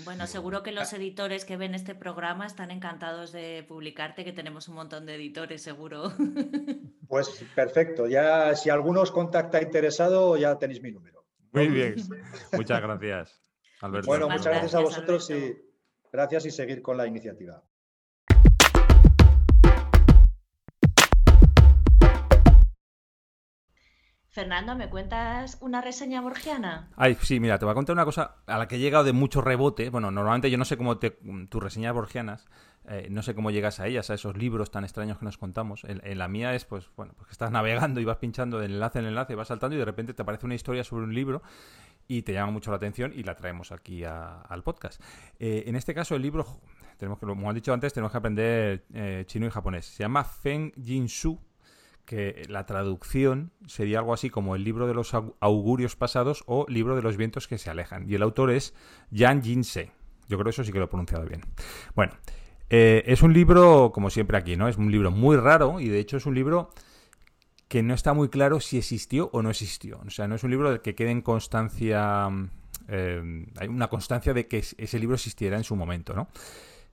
Bueno, 0.04 0.26
seguro 0.26 0.62
que 0.62 0.72
los 0.72 0.92
editores 0.94 1.44
que 1.44 1.58
ven 1.58 1.74
este 1.74 1.94
programa 1.94 2.46
están 2.46 2.70
encantados 2.70 3.30
de 3.30 3.64
publicarte, 3.68 4.24
que 4.24 4.32
tenemos 4.32 4.68
un 4.68 4.76
montón 4.76 5.04
de 5.06 5.16
editores, 5.16 5.62
seguro. 5.62 6.12
Pues 7.12 7.44
perfecto. 7.54 8.06
Ya 8.06 8.56
si 8.56 8.70
alguno 8.70 9.02
os 9.02 9.10
contacta 9.10 9.60
interesado, 9.60 10.34
ya 10.38 10.58
tenéis 10.58 10.80
mi 10.80 10.92
número. 10.92 11.26
Muy 11.52 11.68
bien. 11.68 11.96
Muchas 12.52 12.80
gracias. 12.80 13.51
Bueno, 13.82 14.28
muchas 14.28 14.46
gracias, 14.46 14.74
a 14.76 14.80
vosotros 14.80 15.28
y 15.30 15.56
gracias 16.12 16.46
y 16.46 16.50
seguir 16.52 16.82
con 16.82 16.96
la 16.96 17.06
iniciativa. 17.06 17.62
Fernando, 24.28 24.74
¿me 24.76 24.88
cuentas 24.88 25.58
una 25.60 25.82
reseña 25.82 26.22
borgiana? 26.22 26.88
Ay, 26.96 27.18
sí, 27.20 27.38
mira, 27.38 27.58
te 27.58 27.66
voy 27.66 27.72
a 27.72 27.74
contar 27.74 27.92
una 27.92 28.06
cosa 28.06 28.36
a 28.46 28.56
la 28.56 28.66
que 28.66 28.76
he 28.76 28.78
llegado 28.78 29.04
de 29.04 29.12
mucho 29.12 29.42
rebote. 29.42 29.90
Bueno, 29.90 30.10
normalmente 30.10 30.50
yo 30.50 30.56
no 30.56 30.64
sé 30.64 30.78
cómo 30.78 30.98
te, 30.98 31.18
tus 31.50 31.62
reseñas 31.62 31.92
borgianas, 31.92 32.46
eh, 32.88 33.08
no 33.10 33.22
sé 33.22 33.34
cómo 33.34 33.50
llegas 33.50 33.78
a 33.78 33.88
ellas, 33.88 34.08
a 34.08 34.14
esos 34.14 34.36
libros 34.38 34.70
tan 34.70 34.84
extraños 34.84 35.18
que 35.18 35.26
nos 35.26 35.36
contamos. 35.36 35.84
En, 35.84 36.18
la 36.18 36.28
mía 36.28 36.54
es, 36.54 36.64
pues, 36.64 36.88
bueno, 36.96 37.12
pues 37.14 37.26
que 37.26 37.32
estás 37.32 37.50
navegando 37.50 38.00
y 38.00 38.06
vas 38.06 38.16
pinchando 38.16 38.58
de 38.58 38.66
enlace 38.66 39.00
en 39.00 39.04
enlace, 39.04 39.34
vas 39.34 39.48
saltando 39.48 39.76
y 39.76 39.78
de 39.80 39.84
repente 39.84 40.14
te 40.14 40.22
aparece 40.22 40.46
una 40.46 40.54
historia 40.54 40.82
sobre 40.82 41.04
un 41.04 41.14
libro 41.14 41.42
y 42.12 42.22
te 42.22 42.34
llama 42.34 42.52
mucho 42.52 42.70
la 42.70 42.76
atención 42.76 43.12
y 43.14 43.22
la 43.22 43.34
traemos 43.34 43.72
aquí 43.72 44.04
al 44.04 44.62
podcast. 44.62 45.02
Eh, 45.38 45.64
en 45.66 45.76
este 45.76 45.94
caso, 45.94 46.14
el 46.14 46.20
libro, 46.20 46.46
tenemos 46.98 47.18
que, 47.18 47.24
como 47.24 47.48
han 47.48 47.54
dicho 47.54 47.72
antes, 47.72 47.94
tenemos 47.94 48.12
que 48.12 48.18
aprender 48.18 48.84
eh, 48.92 49.24
chino 49.26 49.46
y 49.46 49.50
japonés. 49.50 49.86
Se 49.86 50.02
llama 50.02 50.22
Feng 50.22 50.72
Jinshu, 50.74 51.40
que 52.04 52.44
la 52.50 52.66
traducción 52.66 53.52
sería 53.66 54.00
algo 54.00 54.12
así 54.12 54.28
como 54.28 54.56
el 54.56 54.62
libro 54.62 54.86
de 54.86 54.92
los 54.92 55.14
augurios 55.14 55.96
pasados 55.96 56.44
o 56.46 56.66
libro 56.68 56.96
de 56.96 57.02
los 57.02 57.16
vientos 57.16 57.48
que 57.48 57.56
se 57.56 57.70
alejan. 57.70 58.06
Y 58.10 58.14
el 58.14 58.22
autor 58.22 58.50
es 58.50 58.74
Yang 59.10 59.42
Jinse. 59.44 59.90
Yo 60.28 60.36
creo 60.36 60.44
que 60.44 60.50
eso 60.50 60.64
sí 60.64 60.72
que 60.72 60.78
lo 60.78 60.84
he 60.84 60.88
pronunciado 60.88 61.24
bien. 61.24 61.40
Bueno, 61.94 62.12
eh, 62.68 63.04
es 63.06 63.22
un 63.22 63.32
libro, 63.32 63.90
como 63.94 64.10
siempre 64.10 64.36
aquí, 64.36 64.56
¿no? 64.56 64.68
Es 64.68 64.76
un 64.76 64.92
libro 64.92 65.10
muy 65.10 65.38
raro 65.38 65.80
y 65.80 65.88
de 65.88 65.98
hecho 65.98 66.18
es 66.18 66.26
un 66.26 66.34
libro 66.34 66.74
que 67.72 67.82
no 67.82 67.94
está 67.94 68.12
muy 68.12 68.28
claro 68.28 68.60
si 68.60 68.76
existió 68.76 69.30
o 69.32 69.40
no 69.40 69.48
existió. 69.48 69.98
O 70.06 70.10
sea, 70.10 70.28
no 70.28 70.34
es 70.34 70.44
un 70.44 70.50
libro 70.50 70.68
del 70.68 70.82
que 70.82 70.94
quede 70.94 71.10
en 71.10 71.22
constancia. 71.22 72.28
Eh, 72.86 73.46
hay 73.58 73.68
una 73.68 73.88
constancia 73.88 74.34
de 74.34 74.46
que 74.46 74.58
ese 74.58 74.98
libro 74.98 75.14
existiera 75.14 75.56
en 75.56 75.64
su 75.64 75.74
momento, 75.74 76.12
¿no? 76.12 76.28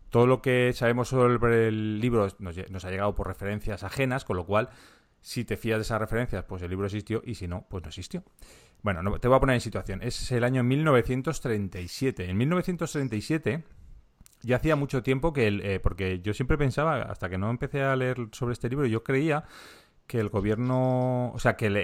Todo 0.09 0.25
lo 0.25 0.41
que 0.41 0.71
sabemos 0.71 1.09
sobre 1.09 1.67
el 1.67 1.99
libro 1.99 2.29
nos, 2.39 2.85
ha 2.85 2.89
llegado 2.91 3.13
por 3.13 3.27
referencias 3.27 3.83
ajenas, 3.83 4.23
con 4.23 4.37
lo 4.37 4.45
cual, 4.45 4.69
si 5.19 5.43
te 5.43 5.57
fías 5.57 5.79
de 5.79 5.81
esas 5.81 5.99
referencias, 5.99 6.45
pues 6.45 6.61
el 6.61 6.69
libro 6.69 6.85
existió 6.85 7.21
y 7.25 7.35
si 7.35 7.49
no, 7.49 7.65
pues 7.69 7.83
no 7.83 7.89
existió. 7.89 8.23
Bueno, 8.81 9.19
te 9.19 9.27
voy 9.27 9.35
a 9.35 9.41
poner 9.41 9.55
en 9.55 9.61
situación. 9.61 10.01
Es 10.01 10.31
el 10.31 10.45
año 10.45 10.63
1937. 10.63 12.29
En 12.29 12.37
1937 12.37 13.65
ya 14.43 14.55
hacía 14.55 14.77
mucho 14.77 15.03
tiempo 15.03 15.33
que, 15.33 15.47
el, 15.47 15.59
eh, 15.59 15.81
porque 15.81 16.21
yo 16.21 16.33
siempre 16.33 16.57
pensaba, 16.57 17.01
hasta 17.01 17.29
que 17.29 17.37
no 17.37 17.49
empecé 17.49 17.81
a 17.81 17.97
leer 17.97 18.29
sobre 18.31 18.53
este 18.53 18.69
libro, 18.69 18.85
yo 18.85 19.03
creía 19.03 19.43
que 20.09 20.19
el 20.19 20.29
gobierno, 20.29 21.31
o 21.31 21.37
sea, 21.37 21.55
que 21.55 21.67
el, 21.67 21.77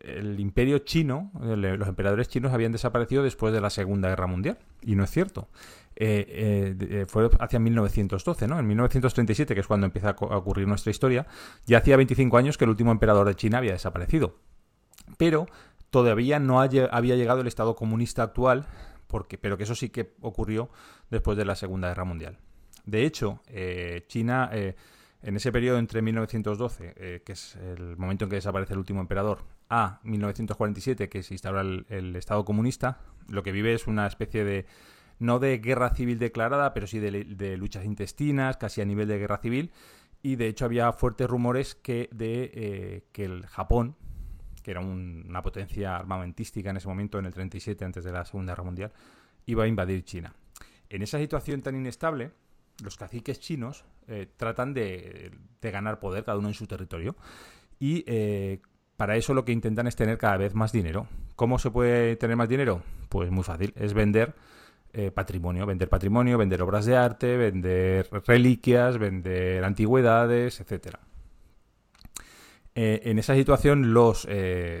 el, 0.00 0.40
imperio 0.40 0.78
chino, 0.80 1.30
los 1.40 1.88
emperadores 1.88 2.26
chinos 2.28 2.52
habían 2.52 2.72
desaparecido 2.72 3.22
después 3.22 3.54
de 3.54 3.60
la 3.60 3.70
Segunda 3.70 4.08
Guerra 4.08 4.26
Mundial. 4.26 4.58
Y 4.82 4.96
no 4.96 5.04
es 5.04 5.10
cierto. 5.12 5.48
Eh, 5.94 6.26
eh, 6.28 6.76
eh, 6.80 7.06
fue 7.06 7.30
hacia 7.38 7.60
1912, 7.60 8.48
¿no? 8.48 8.58
En 8.58 8.66
1937, 8.66 9.54
que 9.54 9.60
es 9.60 9.68
cuando 9.68 9.86
empieza 9.86 10.16
a 10.18 10.36
ocurrir 10.36 10.66
nuestra 10.66 10.90
historia, 10.90 11.28
ya 11.64 11.78
hacía 11.78 11.96
25 11.96 12.36
años 12.36 12.58
que 12.58 12.64
el 12.64 12.70
último 12.70 12.90
emperador 12.90 13.28
de 13.28 13.36
China 13.36 13.58
había 13.58 13.70
desaparecido. 13.70 14.34
Pero 15.16 15.46
todavía 15.90 16.40
no 16.40 16.60
había 16.60 17.14
llegado 17.14 17.40
el 17.40 17.46
Estado 17.46 17.76
comunista 17.76 18.24
actual, 18.24 18.66
porque, 19.06 19.38
pero 19.38 19.56
que 19.56 19.62
eso 19.62 19.76
sí 19.76 19.90
que 19.90 20.14
ocurrió 20.22 20.70
después 21.08 21.38
de 21.38 21.44
la 21.44 21.54
Segunda 21.54 21.86
Guerra 21.86 22.04
Mundial. 22.04 22.38
De 22.84 23.04
hecho, 23.04 23.40
China 24.08 24.50
en 25.22 25.36
ese 25.36 25.52
periodo 25.52 25.78
entre 25.78 26.02
1912, 26.02 26.94
eh, 26.96 27.22
que 27.24 27.32
es 27.32 27.56
el 27.56 27.96
momento 27.96 28.24
en 28.24 28.30
que 28.30 28.36
desaparece 28.36 28.72
el 28.72 28.80
último 28.80 29.00
emperador, 29.00 29.44
a 29.68 30.00
1947, 30.02 31.08
que 31.08 31.22
se 31.22 31.34
instaura 31.34 31.60
el, 31.60 32.16
Estado 32.16 32.44
comunista, 32.44 33.00
lo 33.28 33.42
que 33.42 33.52
vive 33.52 33.72
es 33.72 33.86
una 33.86 34.06
especie 34.06 34.44
de, 34.44 34.66
no 35.18 35.38
de 35.38 35.58
guerra 35.58 35.94
civil 35.94 36.18
declarada, 36.18 36.74
pero 36.74 36.86
sí 36.86 36.98
de, 36.98 37.56
luchas 37.56 37.84
intestinas, 37.84 38.56
casi 38.56 38.80
a 38.80 38.84
nivel 38.84 39.08
de 39.08 39.18
guerra 39.18 39.38
civil, 39.38 39.70
y 40.22 40.36
de 40.36 40.48
hecho 40.48 40.64
había 40.64 40.92
fuertes 40.92 41.28
rumores 41.28 41.74
que 41.74 42.08
de 42.12 42.50
eh, 42.54 43.04
que 43.12 43.24
el 43.24 43.46
Japón, 43.46 43.96
que 44.62 44.72
era 44.72 44.80
una 44.80 45.42
potencia 45.42 45.96
armamentística 45.96 46.70
en 46.70 46.76
ese 46.76 46.88
momento, 46.88 47.18
en 47.18 47.26
el 47.26 47.32
37, 47.32 47.84
antes 47.84 48.04
de 48.04 48.12
la 48.12 48.24
Segunda 48.24 48.52
Guerra 48.52 48.64
Mundial, 48.64 48.92
iba 49.46 49.64
a 49.64 49.66
invadir 49.66 50.04
China. 50.04 50.34
En 50.88 51.02
esa 51.02 51.18
situación 51.18 51.62
tan 51.62 51.74
inestable, 51.74 52.32
los 52.82 52.96
caciques 52.96 53.40
chinos 53.40 53.84
eh, 54.08 54.26
tratan 54.36 54.74
de, 54.74 55.32
ganar 55.60 56.00
poder, 56.00 56.24
cada 56.24 56.38
uno 56.38 56.48
en 56.48 56.54
su 56.54 56.66
territorio. 56.66 57.16
Y 57.78 58.04
eh, 58.06 58.60
para 58.96 59.16
eso 59.16 59.34
lo 59.34 59.44
que 59.44 59.52
intentan 59.52 59.86
es 59.86 59.96
tener 59.96 60.18
cada 60.18 60.36
vez 60.36 60.54
más 60.54 60.72
dinero. 60.72 61.06
¿Cómo 61.36 61.58
se 61.58 61.70
puede 61.70 62.16
tener 62.16 62.36
más 62.36 62.48
dinero? 62.48 62.82
Pues 63.08 63.30
muy 63.30 63.44
fácil, 63.44 63.72
es 63.76 63.94
vender 63.94 64.34
eh, 64.92 65.10
patrimonio, 65.10 65.66
vender 65.66 65.88
patrimonio, 65.88 66.36
vender 66.36 66.62
obras 66.62 66.84
de 66.84 66.96
arte, 66.96 67.36
vender 67.36 68.08
reliquias, 68.26 68.98
vender 68.98 69.64
antigüedades, 69.64 70.60
etcétera. 70.60 71.00
en 72.74 73.18
esa 73.18 73.34
situación, 73.34 73.92
los 73.92 74.26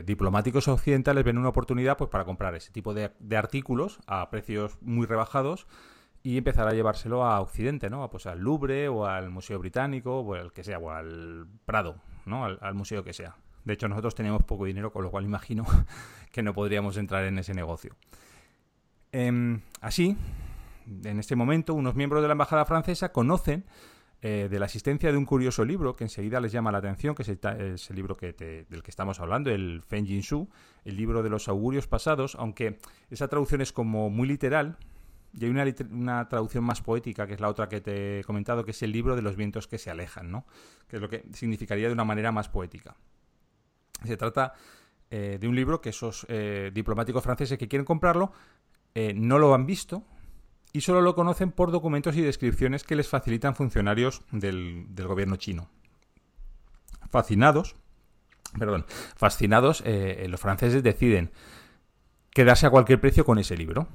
diplomáticos 0.04 0.68
occidentales 0.68 1.24
ven 1.24 1.38
una 1.38 1.50
oportunidad 1.50 1.96
pues, 1.96 2.10
para 2.10 2.24
comprar 2.24 2.54
ese 2.54 2.72
tipo 2.72 2.94
de, 2.94 3.10
artículos 3.36 4.00
a 4.06 4.30
precios 4.30 4.78
muy 4.80 5.06
rebajados 5.06 5.66
y 6.22 6.38
empezar 6.38 6.68
a 6.68 6.72
llevárselo 6.72 7.24
a 7.24 7.40
Occidente, 7.40 7.90
¿no? 7.90 8.08
Pues 8.08 8.26
al 8.26 8.40
Louvre 8.40 8.88
o 8.88 9.06
al 9.06 9.30
Museo 9.30 9.58
Británico 9.58 10.20
o 10.20 10.34
al 10.34 10.52
que 10.52 10.62
sea, 10.62 10.78
o 10.78 10.90
al 10.90 11.46
Prado, 11.64 11.96
¿no? 12.26 12.44
Al, 12.44 12.74
museo 12.74 13.02
que 13.02 13.12
sea. 13.12 13.36
De 13.64 13.74
hecho, 13.74 13.88
nosotros 13.88 14.14
tenemos 14.14 14.42
poco 14.44 14.64
dinero, 14.64 14.92
con 14.92 15.02
lo 15.02 15.10
cual 15.10 15.24
imagino 15.24 15.64
que 16.32 16.42
no 16.42 16.54
podríamos 16.54 16.96
entrar 16.96 17.24
en 17.24 17.38
ese 17.38 17.54
negocio. 17.54 17.96
Em, 19.10 19.60
así, 19.80 20.16
en 21.04 21.18
este 21.18 21.36
momento, 21.36 21.74
unos 21.74 21.94
miembros 21.94 22.22
de 22.22 22.28
la 22.28 22.32
Embajada 22.32 22.64
francesa 22.64 23.12
conocen 23.12 23.64
eh, 24.24 24.46
de 24.48 24.58
la 24.60 24.66
existencia 24.66 25.10
de 25.10 25.18
un 25.18 25.26
curioso 25.26 25.64
libro 25.64 25.94
que 25.94 26.04
enseguida 26.04 26.38
les 26.38 26.52
llama 26.52 26.70
la 26.70 26.78
atención, 26.78 27.16
que 27.16 27.22
es 27.22 27.90
el, 27.90 27.96
libro 27.96 28.16
que 28.16 28.32
del 28.68 28.82
que 28.84 28.90
estamos 28.90 29.18
hablando, 29.18 29.50
el 29.50 29.82
Fen 29.82 30.04
Shu, 30.04 30.48
el 30.84 30.96
libro 30.96 31.24
de 31.24 31.30
los 31.30 31.48
augurios 31.48 31.88
pasados, 31.88 32.36
aunque 32.36 32.78
esa 33.10 33.26
traducción 33.26 33.60
es 33.60 33.72
como 33.72 34.10
muy 34.10 34.28
literal, 34.28 34.78
y 35.34 35.44
hay 35.44 35.50
una, 35.90 36.28
traducción 36.28 36.64
más 36.64 36.82
poética, 36.82 37.26
que 37.26 37.34
es 37.34 37.40
la 37.40 37.48
otra 37.48 37.68
que 37.68 37.80
te 37.80 38.20
he 38.20 38.24
comentado, 38.24 38.64
que 38.64 38.72
es 38.72 38.82
el 38.82 38.92
libro 38.92 39.16
de 39.16 39.22
los 39.22 39.36
vientos 39.36 39.66
que 39.66 39.78
se 39.78 39.90
alejan, 39.90 40.30
¿no? 40.30 40.46
Que 40.88 40.96
es 40.96 41.02
lo 41.02 41.08
que 41.08 41.24
significaría 41.32 41.86
de 41.86 41.92
una 41.92 42.04
manera 42.04 42.32
más 42.32 42.48
poética. 42.48 42.96
Se 44.04 44.16
trata 44.16 44.52
eh, 45.10 45.38
de 45.40 45.48
un 45.48 45.56
libro 45.56 45.80
que 45.80 45.90
esos 45.90 46.26
eh, 46.28 46.70
diplomáticos 46.74 47.22
franceses 47.22 47.58
que 47.58 47.68
quieren 47.68 47.86
comprarlo 47.86 48.32
eh, 48.94 49.14
no 49.14 49.38
lo 49.38 49.54
han 49.54 49.64
visto 49.64 50.04
y 50.72 50.82
solo 50.82 51.00
lo 51.00 51.14
conocen 51.14 51.50
por 51.50 51.70
documentos 51.70 52.16
y 52.16 52.20
descripciones 52.20 52.84
que 52.84 52.96
les 52.96 53.08
facilitan 53.08 53.54
funcionarios 53.54 54.22
del, 54.32 54.86
del 54.90 55.06
gobierno 55.06 55.36
chino. 55.36 55.70
Fascinados, 57.10 57.76
perdón, 58.58 58.86
fascinados, 59.14 59.84
los 59.86 60.40
franceses 60.40 60.82
deciden 60.82 61.30
quedarse 62.30 62.66
a 62.66 62.70
cualquier 62.70 63.00
precio 63.00 63.26
con 63.26 63.38
ese 63.38 63.54
libro 63.54 63.88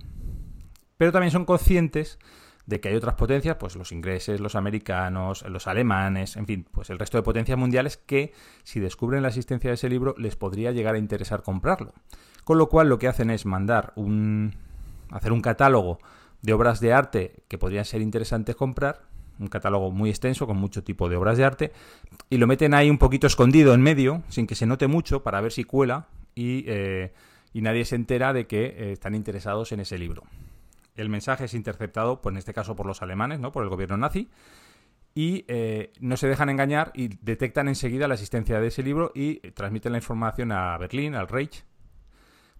pero 0.98 1.11
también 1.11 1.32
son 1.32 1.45
conscientes 1.45 2.19
de 2.65 2.82
que 2.82 2.90
hay 2.90 2.95
otras 2.95 3.15
potencias, 3.15 3.56
pues 3.56 3.76
los 3.78 3.94
ingleses, 3.94 4.41
los 4.41 4.56
americanos, 4.56 5.44
los 5.48 5.68
alemanes, 5.68 6.36
en 6.36 6.45
fin, 6.45 6.68
pues 6.69 6.90
el 6.90 6.99
resto 6.99 7.18
de 7.18 7.24
potencias 7.24 7.57
mundiales 7.57 7.95
que 7.95 8.34
si 8.64 8.82
descubren 8.82 9.22
la 9.22 9.30
existencia 9.30 9.69
de 9.69 9.76
ese 9.76 9.90
libro 9.90 10.15
les 10.18 10.36
podría 10.36 10.72
llegar 10.72 10.95
a 10.95 10.98
interesar 10.98 11.44
comprarlo. 11.44 11.94
Con 12.44 12.57
lo 12.57 12.68
cual 12.68 12.90
lo 12.90 12.99
que 12.99 13.07
hacen 13.07 13.30
es 13.30 13.45
mandar 13.45 13.94
un 13.95 14.56
hacer 15.10 15.32
un 15.32 15.41
catálogo 15.41 15.99
de 16.41 16.53
obras 16.53 16.80
de 16.80 16.94
arte 16.94 17.36
que 17.48 17.57
podrían 17.57 17.86
ser 17.86 18.02
interesantes 18.02 18.56
comprar, 18.56 19.02
un 19.40 19.48
catálogo 19.48 19.91
muy 19.91 20.10
extenso 20.10 20.48
con 20.48 20.57
mucho 20.57 20.84
tipo 20.84 21.10
de 21.10 21.15
obras 21.15 21.38
de 21.38 21.45
arte, 21.45 21.72
y 22.30 22.38
lo 22.38 22.48
meten 22.48 22.74
ahí 22.74 22.90
un 22.90 22.98
poquito 22.98 23.28
escondido 23.28 23.74
en 23.74 23.82
medio, 23.82 24.24
sin 24.30 24.48
que 24.48 24.56
se 24.56 24.65
note 24.65 24.88
mucho, 24.88 25.24
para 25.24 25.41
ver 25.41 25.52
si 25.52 25.64
cuela 25.64 26.07
y, 26.36 26.65
eh, 26.68 27.14
nadie 27.53 27.86
se 27.86 27.95
entera 27.95 28.34
de 28.34 28.45
que 28.45 28.65
eh, 28.65 28.91
están 28.91 29.15
interesados 29.15 29.72
en 29.72 29.80
ese 29.80 29.98
libro. 29.98 30.24
El 30.98 31.10
mensaje 31.10 31.45
es 31.45 31.53
interceptado, 31.53 32.22
pues 32.22 32.34
en 32.34 32.38
este 32.38 32.53
caso 32.53 32.76
por 32.76 32.86
los 32.86 33.02
alemanes, 33.02 33.40
¿no? 33.40 33.52
por 33.52 33.64
el 33.64 33.69
gobierno 33.69 33.98
nazi, 33.98 34.30
y 35.15 35.45
eh, 35.48 35.94
no 35.99 36.18
se 36.18 36.28
dejan 36.28 36.49
engañar 36.49 36.91
y 36.94 37.07
detectan 37.22 37.68
enseguida 37.68 38.07
la 38.07 38.15
existencia 38.15 38.60
de 38.60 38.68
ese 38.68 38.84
libro 38.84 39.11
y 39.15 39.38
transmiten 39.52 39.94
la 39.94 39.99
información 39.99 40.52
a 40.52 40.78
Berlín, 40.78 41.15
al 41.15 41.28
Reich, 41.28 41.64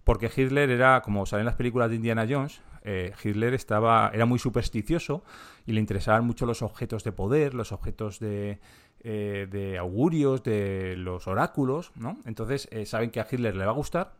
porque 0.02 0.30
Hitler 0.34 0.70
era, 0.70 1.02
como 1.02 1.26
salen 1.26 1.44
las 1.44 1.54
películas 1.54 1.90
de 1.90 1.96
Indiana 1.96 2.26
Jones, 2.28 2.62
eh, 2.82 3.12
Hitler 3.22 3.52
estaba, 3.52 4.10
era 4.14 4.24
muy 4.24 4.38
supersticioso 4.38 5.22
y 5.66 5.72
le 5.72 5.80
interesaban 5.80 6.24
mucho 6.24 6.46
los 6.46 6.62
objetos 6.62 7.04
de 7.04 7.12
poder, 7.12 7.52
los 7.52 7.72
objetos 7.72 8.18
de, 8.18 8.60
eh, 9.00 9.76
augurios, 9.78 10.42
de 10.42 10.94
los 10.96 11.26
oráculos, 11.26 11.92
¿no? 11.96 12.18
Entonces 12.24 12.66
eh, 12.70 12.86
saben 12.86 13.10
que 13.10 13.20
a 13.20 13.26
Hitler 13.30 13.54
le 13.54 13.66
va 13.66 13.72
a 13.72 13.74
gustar 13.74 14.14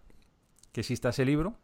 que 0.72 0.80
exista 0.80 1.08
ese 1.08 1.24
libro 1.24 1.54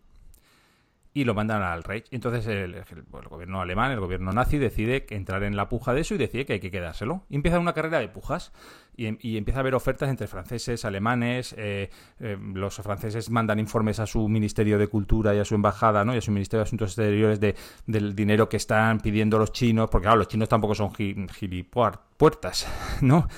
y 1.17 1.23
lo 1.23 1.33
mandan 1.33 1.63
al 1.63 1.85
rey. 1.85 2.03
Entonces 2.11 2.45
el, 2.49 2.85
gobierno 3.31 3.61
alemán, 3.61 3.93
el 3.93 4.01
gobierno 4.01 4.33
nazi, 4.33 4.59
decide 4.59 5.07
entrar 5.11 5.45
en 5.45 5.57
la 5.57 5.69
puja 5.69 5.95
de 5.95 6.01
eso 6.01 6.17
y 6.17 6.19
decide 6.19 6.45
que 6.45 6.55
hay 6.55 6.61
que 6.61 6.73
quedárselo. 6.73 7.25
Y 7.31 7.37
empieza 7.37 7.61
una 7.61 7.73
carrera 7.73 8.01
de 8.01 8.09
pujas 8.09 8.53
y, 8.97 9.37
empieza 9.37 9.61
a 9.61 9.63
haber 9.63 9.77
ofertas 9.77 10.11
entre 10.11 10.27
franceses, 10.27 10.85
alemanes. 10.85 11.55
Eh, 11.57 11.89
eh, 12.19 12.37
los 12.55 12.75
franceses 12.77 13.31
mandan 13.31 13.61
informes 13.61 14.01
a 14.01 14.07
su 14.07 14.29
Ministerio 14.29 14.77
de 14.77 14.89
Cultura 14.89 15.33
y 15.37 15.39
a 15.39 15.45
su 15.45 15.55
embajada 15.55 16.05
¿no? 16.05 16.17
y 16.17 16.19
a 16.19 16.21
su 16.21 16.33
Ministerio 16.33 16.65
de 16.65 16.65
Asuntos 16.65 16.91
Exteriores 16.91 17.39
de, 17.39 17.55
del 17.87 18.17
dinero 18.17 18.49
que 18.49 18.57
están 18.57 18.99
pidiendo 18.99 19.39
los 19.39 19.53
chinos, 19.53 19.89
porque 19.91 20.07
claro, 20.07 20.19
los 20.19 20.29
chinos 20.29 20.49
tampoco 20.49 20.75
son 20.75 20.93
gilipuertas, 20.93 22.67
¿no? 23.03 23.29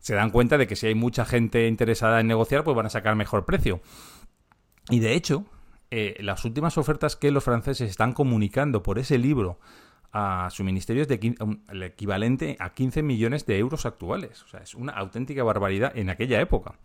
Se 0.00 0.14
dan 0.14 0.30
cuenta 0.30 0.56
de 0.56 0.66
que 0.66 0.76
si 0.76 0.86
hay 0.86 0.94
mucha 0.94 1.26
gente 1.26 1.68
interesada 1.68 2.18
en 2.20 2.28
negociar, 2.28 2.64
pues 2.64 2.74
van 2.74 2.86
a 2.86 2.90
sacar 2.90 3.14
mejor 3.14 3.44
precio. 3.44 3.82
Y 4.88 5.00
de 5.00 5.14
hecho, 5.14 5.44
eh, 5.90 6.16
las 6.20 6.44
últimas 6.44 6.78
ofertas 6.78 7.16
que 7.16 7.30
los 7.30 7.44
franceses 7.44 7.88
están 7.88 8.12
comunicando 8.12 8.82
por 8.82 8.98
ese 8.98 9.18
libro 9.18 9.58
a 10.12 10.48
su 10.50 10.64
ministerio 10.64 11.02
es 11.02 11.08
de 11.08 11.34
el 11.68 11.82
equivalente 11.82 12.56
a 12.58 12.72
15 12.72 13.02
millones 13.02 13.46
de 13.46 13.58
euros 13.58 13.86
actuales. 13.86 14.42
O 14.42 14.48
sea, 14.48 14.60
es 14.60 14.74
una 14.74 14.92
auténtica 14.92 15.44
barbaridad 15.44 15.96
en 15.96 16.10
aquella 16.10 16.40
época. 16.40 16.78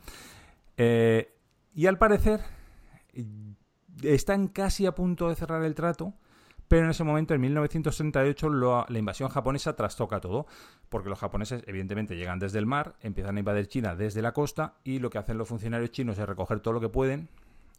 Eh, 0.77 1.33
y 1.73 1.85
al 1.85 1.97
parecer 1.97 2.41
están 4.03 4.47
casi 4.47 4.85
a 4.85 4.93
punto 4.93 5.29
de 5.29 5.35
cerrar 5.35 5.63
el 5.63 5.75
trato, 5.75 6.13
pero 6.67 6.85
en 6.85 6.91
ese 6.91 7.03
momento, 7.03 7.33
en 7.33 7.41
1938, 7.41 8.49
la 8.87 8.99
invasión 8.99 9.29
japonesa 9.29 9.75
trastoca 9.75 10.21
todo, 10.21 10.47
porque 10.89 11.09
los 11.09 11.19
japoneses 11.19 11.63
evidentemente 11.67 12.15
llegan 12.15 12.39
desde 12.39 12.59
el 12.59 12.65
mar, 12.65 12.95
empiezan 13.01 13.35
a 13.35 13.39
invadir 13.39 13.67
China 13.67 13.95
desde 13.95 14.21
la 14.21 14.31
costa 14.31 14.75
y 14.83 14.99
lo 14.99 15.09
que 15.09 15.17
hacen 15.17 15.37
los 15.37 15.49
funcionarios 15.49 15.91
chinos 15.91 16.17
es 16.17 16.25
recoger 16.25 16.61
todo 16.61 16.73
lo 16.73 16.79
que 16.79 16.89
pueden, 16.89 17.29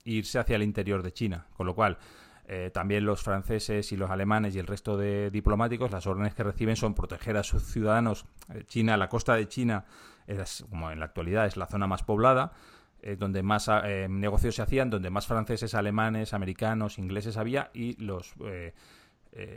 irse 0.05 0.39
hacia 0.39 0.57
el 0.57 0.63
interior 0.63 1.03
de 1.03 1.13
China. 1.13 1.47
Con 1.55 1.67
lo 1.67 1.75
cual, 1.75 1.99
eh, 2.47 2.71
también 2.73 3.05
los 3.05 3.23
franceses 3.23 3.93
y 3.93 3.97
los 3.97 4.11
alemanes 4.11 4.55
y 4.55 4.59
el 4.59 4.67
resto 4.67 4.97
de 4.97 5.31
diplomáticos, 5.31 5.91
las 5.91 6.07
órdenes 6.07 6.35
que 6.35 6.43
reciben 6.43 6.77
son 6.77 6.95
proteger 6.95 7.37
a 7.37 7.43
sus 7.43 7.63
ciudadanos. 7.63 8.27
Eh, 8.53 8.65
China, 8.67 8.97
la 8.97 9.09
costa 9.09 9.35
de 9.37 9.49
China, 9.49 9.85
es, 10.27 10.65
como 10.69 10.91
en 10.91 10.99
la 10.99 11.07
actualidad 11.07 11.47
es 11.47 11.57
la 11.57 11.67
zona 11.67 11.87
más 11.87 12.03
poblada, 12.03 12.53
eh, 13.01 13.17
donde 13.17 13.43
más 13.43 13.71
negocios 14.09 14.57
se 14.57 14.63
hacían, 14.63 14.91
donde 14.91 15.11
más 15.11 15.27
franceses, 15.27 15.75
alemanes, 15.75 16.35
americanos, 16.35 16.99
ingleses 16.99 17.37
había 17.37 17.71
y 17.75 17.97
los... 18.03 18.35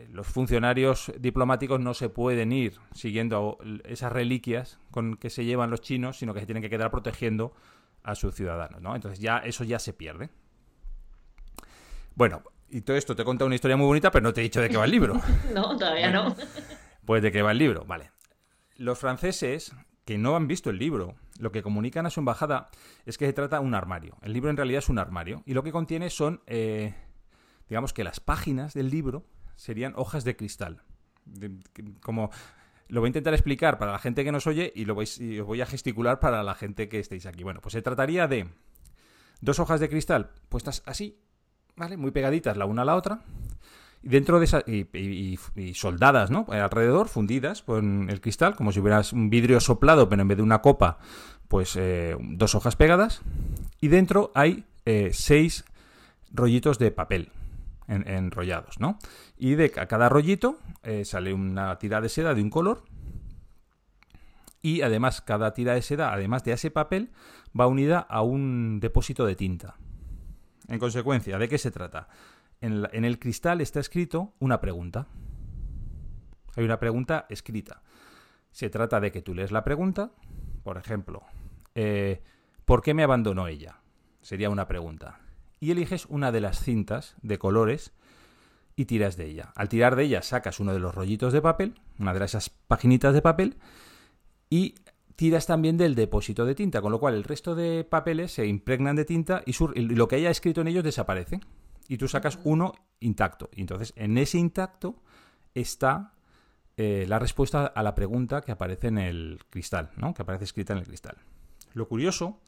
los 0.09 0.25
funcionarios 0.25 1.11
diplomáticos 1.19 1.81
no 1.81 1.93
se 1.93 2.07
pueden 2.07 2.53
ir 2.53 2.79
siguiendo 2.93 3.57
esas 3.83 4.11
reliquias 4.13 4.79
con 4.89 5.17
que 5.17 5.29
se 5.29 5.43
llevan 5.43 5.69
los 5.69 5.81
chinos, 5.81 6.17
sino 6.17 6.33
que 6.33 6.39
se 6.39 6.45
tienen 6.45 6.63
que 6.63 6.69
quedar 6.69 6.91
protegiendo 6.91 7.53
a 8.05 8.15
sus 8.15 8.35
ciudadanos, 8.35 8.81
¿no? 8.81 8.95
Entonces 8.95 9.19
ya 9.19 9.39
eso 9.39 9.63
ya 9.63 9.79
se 9.79 9.91
pierde. 9.93 10.29
Bueno, 12.13 12.43
y 12.69 12.81
todo 12.81 12.95
esto 12.95 13.15
te 13.15 13.23
he 13.23 13.25
contado 13.25 13.47
una 13.47 13.55
historia 13.55 13.75
muy 13.75 13.87
bonita, 13.87 14.11
pero 14.11 14.23
no 14.23 14.33
te 14.33 14.41
he 14.41 14.43
dicho 14.43 14.61
de 14.61 14.69
qué 14.69 14.77
va 14.77 14.85
el 14.85 14.91
libro. 14.91 15.19
no, 15.53 15.75
todavía 15.75 16.11
no. 16.11 16.35
Pues 17.05 17.21
de 17.21 17.31
qué 17.31 17.43
va 17.43 17.51
el 17.51 17.59
libro, 17.59 17.85
vale. 17.85 18.09
Los 18.77 18.97
franceses 18.97 19.75
que 20.05 20.17
no 20.17 20.35
han 20.35 20.47
visto 20.47 20.71
el 20.71 20.79
libro, 20.79 21.13
lo 21.37 21.51
que 21.51 21.61
comunican 21.61 22.07
a 22.07 22.09
su 22.09 22.19
embajada 22.19 22.69
es 23.05 23.19
que 23.19 23.27
se 23.27 23.33
trata 23.33 23.59
de 23.59 23.63
un 23.63 23.75
armario. 23.75 24.17
El 24.23 24.33
libro 24.33 24.49
en 24.49 24.57
realidad 24.57 24.79
es 24.79 24.89
un 24.89 24.97
armario 24.97 25.43
y 25.45 25.53
lo 25.53 25.61
que 25.61 25.71
contiene 25.71 26.09
son, 26.09 26.41
eh, 26.47 26.95
digamos 27.69 27.93
que 27.93 28.03
las 28.03 28.19
páginas 28.19 28.73
del 28.73 28.89
libro 28.89 29.23
serían 29.55 29.93
hojas 29.95 30.23
de 30.23 30.35
cristal. 30.35 30.81
como 32.01 32.31
lo 32.87 33.01
voy 33.01 33.07
a 33.07 33.09
intentar 33.09 33.33
explicar 33.33 33.77
para 33.77 33.91
la 33.91 33.99
gente 33.99 34.23
que 34.23 34.31
nos 34.31 34.47
oye 34.47 34.71
y 34.75 34.85
lo 34.85 34.95
voy, 34.95 35.05
os 35.05 35.45
voy 35.45 35.61
a 35.61 35.65
gesticular 35.65 36.19
para 36.19 36.43
la 36.43 36.55
gente 36.55 36.87
que 36.87 36.99
estéis 36.99 37.25
aquí. 37.25 37.43
Bueno, 37.43 37.61
pues 37.61 37.73
se 37.73 37.81
trataría 37.81 38.27
de 38.27 38.47
dos 39.41 39.59
hojas 39.59 39.79
de 39.79 39.89
cristal 39.89 40.31
puestas 40.49 40.83
así, 40.85 41.19
¿vale? 41.75 41.97
Muy 41.97 42.11
pegaditas 42.11 42.57
la 42.57 42.65
una 42.65 42.83
a 42.83 42.85
la 42.85 42.95
otra. 42.95 43.21
Y 44.03 44.09
dentro 44.09 44.39
de 44.39 44.45
esas. 44.45 44.63
Y, 44.67 45.39
soldadas, 45.73 46.29
¿no? 46.29 46.45
Alrededor, 46.49 47.07
fundidas 47.07 47.63
con 47.63 48.09
el 48.11 48.21
cristal, 48.21 48.55
como 48.55 48.71
si 48.71 48.79
hubieras 48.79 49.13
un 49.13 49.31
vidrio 49.31 49.59
soplado, 49.59 50.07
pero 50.07 50.21
en 50.21 50.27
vez 50.27 50.37
de 50.37 50.43
una 50.43 50.61
copa, 50.61 50.99
pues 51.47 51.75
eh, 51.75 52.15
dos 52.19 52.53
hojas 52.53 52.75
pegadas. 52.75 53.21
Y 53.81 53.87
dentro 53.87 54.31
hay 54.35 54.65
eh, 54.85 55.09
seis 55.11 55.65
rollitos 56.31 56.77
de 56.77 56.91
papel 56.91 57.31
enrollados, 57.87 58.79
¿no? 58.79 58.99
Y 59.37 59.55
de 59.55 59.69
cada 59.71 60.09
rollito 60.09 60.59
eh, 60.83 61.05
sale 61.05 61.33
una 61.33 61.77
tira 61.77 62.01
de 62.01 62.09
seda 62.09 62.33
de 62.33 62.41
un 62.41 62.49
color. 62.49 62.83
Y 64.61 64.81
además, 64.81 65.21
cada 65.21 65.53
tira 65.53 65.73
de 65.73 65.81
seda, 65.81 66.13
además 66.13 66.43
de 66.43 66.53
ese 66.53 66.71
papel, 66.71 67.11
va 67.57 67.67
unida 67.67 67.99
a 67.99 68.21
un 68.21 68.79
depósito 68.79 69.25
de 69.25 69.35
tinta. 69.35 69.75
En 70.67 70.79
consecuencia, 70.79 71.37
¿de 71.37 71.47
qué 71.47 71.57
se 71.57 71.71
trata? 71.71 72.07
En, 72.61 73.05
el 73.05 73.19
cristal 73.19 73.61
está 73.61 73.79
escrito 73.79 74.33
una 74.39 74.59
pregunta. 74.61 75.07
Hay 76.55 76.63
una 76.63 76.79
pregunta 76.79 77.27
escrita. 77.29 77.83
Se 78.51 78.69
trata 78.69 78.99
de 78.99 79.11
que 79.11 79.21
tú 79.21 79.35
lees 79.35 79.51
la 79.51 79.63
pregunta, 79.63 80.11
por 80.63 80.77
ejemplo, 80.77 81.23
eh, 81.75 82.23
¿por 82.63 82.81
qué 82.81 82.93
me 82.93 83.03
abandonó 83.03 83.47
ella? 83.47 83.81
Sería 84.21 84.49
una 84.49 84.67
pregunta 84.67 85.19
y 85.59 85.71
eliges 85.71 86.05
una 86.07 86.31
de 86.31 86.41
las 86.41 86.59
cintas 86.59 87.15
de 87.21 87.37
colores 87.37 87.93
y 88.75 88.85
tiras 88.85 89.17
de 89.17 89.25
ella. 89.25 89.53
Al 89.55 89.69
tirar 89.69 89.95
de 89.95 90.03
ella 90.03 90.21
sacas 90.21 90.59
uno 90.59 90.73
de 90.73 90.79
los 90.79 90.93
rollitos 90.93 91.33
de 91.33 91.41
papel, 91.41 91.75
una 91.99 92.13
de 92.13 92.25
esas 92.25 92.49
paginitas 92.49 93.13
de 93.13 93.21
papel, 93.21 93.57
y 94.49 94.75
tiras 95.15 95.45
también 95.45 95.77
del 95.77 95.95
depósito 95.95 96.45
de 96.45 96.55
tinta, 96.55 96.81
con 96.81 96.91
lo 96.91 96.99
cual 96.99 97.15
el 97.15 97.23
resto 97.23 97.55
de 97.55 97.83
papeles 97.83 98.33
se 98.33 98.45
impregnan 98.45 98.95
de 98.95 99.05
tinta 99.05 99.43
y, 99.45 99.53
lo 99.81 100.07
que 100.07 100.17
haya 100.17 100.29
escrito 100.29 100.61
en 100.61 100.67
ellos 100.67 100.83
desaparece. 100.83 101.39
Y 101.87 101.97
tú 101.97 102.07
sacas 102.07 102.39
uno 102.43 102.73
intacto. 102.99 103.49
Y 103.53 103.61
entonces 103.61 103.93
en 103.95 104.17
ese 104.17 104.39
intacto 104.39 105.03
está 105.53 106.13
eh, 106.77 107.05
la 107.07 107.19
respuesta 107.19 107.67
a 107.67 107.83
la 107.83 107.95
pregunta 107.95 108.41
que 108.41 108.51
aparece 108.51 108.87
en 108.87 108.97
el 108.97 109.39
cristal, 109.49 109.91
¿no? 109.95 110.13
que 110.13 110.23
aparece 110.23 110.45
escrita 110.45 110.73
en 110.73 110.79
el 110.79 110.87
cristal. 110.87 111.17
Lo 111.73 111.87
curioso 111.87 112.41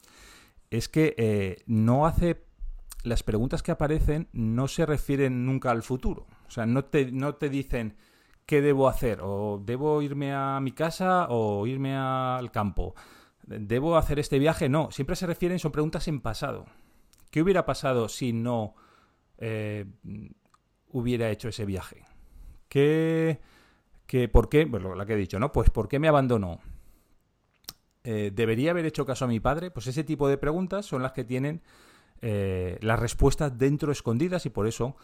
es 0.69 0.89
que 0.89 1.13
eh, 1.17 1.63
no 1.67 2.07
hace 2.07 2.46
las 3.03 3.23
preguntas 3.23 3.63
que 3.63 3.71
aparecen 3.71 4.27
no 4.31 4.67
se 4.67 4.85
refieren 4.85 5.45
nunca 5.45 5.71
al 5.71 5.83
futuro. 5.83 6.27
O 6.47 6.51
sea, 6.51 6.65
no 6.65 6.85
te, 6.85 7.11
no 7.11 7.35
te 7.35 7.49
dicen 7.49 7.95
qué 8.45 8.61
debo 8.61 8.87
hacer, 8.87 9.19
o 9.21 9.61
debo 9.63 10.01
irme 10.01 10.33
a 10.33 10.59
mi 10.61 10.71
casa 10.71 11.27
o 11.29 11.67
irme 11.67 11.95
al 11.95 12.49
campo. 12.51 12.95
¿Debo 13.45 13.97
hacer 13.97 14.19
este 14.19 14.39
viaje? 14.39 14.69
No, 14.69 14.91
siempre 14.91 15.15
se 15.15 15.27
refieren, 15.27 15.59
son 15.59 15.71
preguntas 15.71 16.07
en 16.07 16.21
pasado. 16.21 16.65
¿Qué 17.29 17.41
hubiera 17.41 17.65
pasado 17.65 18.09
si 18.09 18.33
no 18.33 18.75
eh, 19.37 19.85
hubiera 20.89 21.29
hecho 21.29 21.49
ese 21.49 21.65
viaje? 21.65 22.05
¿Qué, 22.69 23.39
qué, 24.05 24.27
¿Por 24.27 24.49
qué? 24.49 24.65
Pues 24.67 24.83
la 24.83 25.05
que 25.05 25.13
he 25.13 25.17
dicho, 25.17 25.39
¿no? 25.39 25.51
Pues 25.51 25.69
¿por 25.69 25.87
qué 25.87 25.99
me 25.99 26.07
abandonó? 26.07 26.59
Eh, 28.03 28.31
¿Debería 28.33 28.71
haber 28.71 28.85
hecho 28.85 29.05
caso 29.05 29.25
a 29.25 29.27
mi 29.27 29.41
padre? 29.41 29.71
Pues 29.71 29.87
ese 29.87 30.03
tipo 30.03 30.29
de 30.29 30.37
preguntas 30.37 30.85
son 30.85 31.01
las 31.01 31.11
que 31.11 31.25
tienen 31.25 31.61
eh, 32.21 32.77
las 32.81 32.99
respuestas 32.99 33.57
dentro 33.57 33.91
escondidas 33.91 34.45
y 34.45 34.49
por 34.49 34.67
eso 34.67 34.95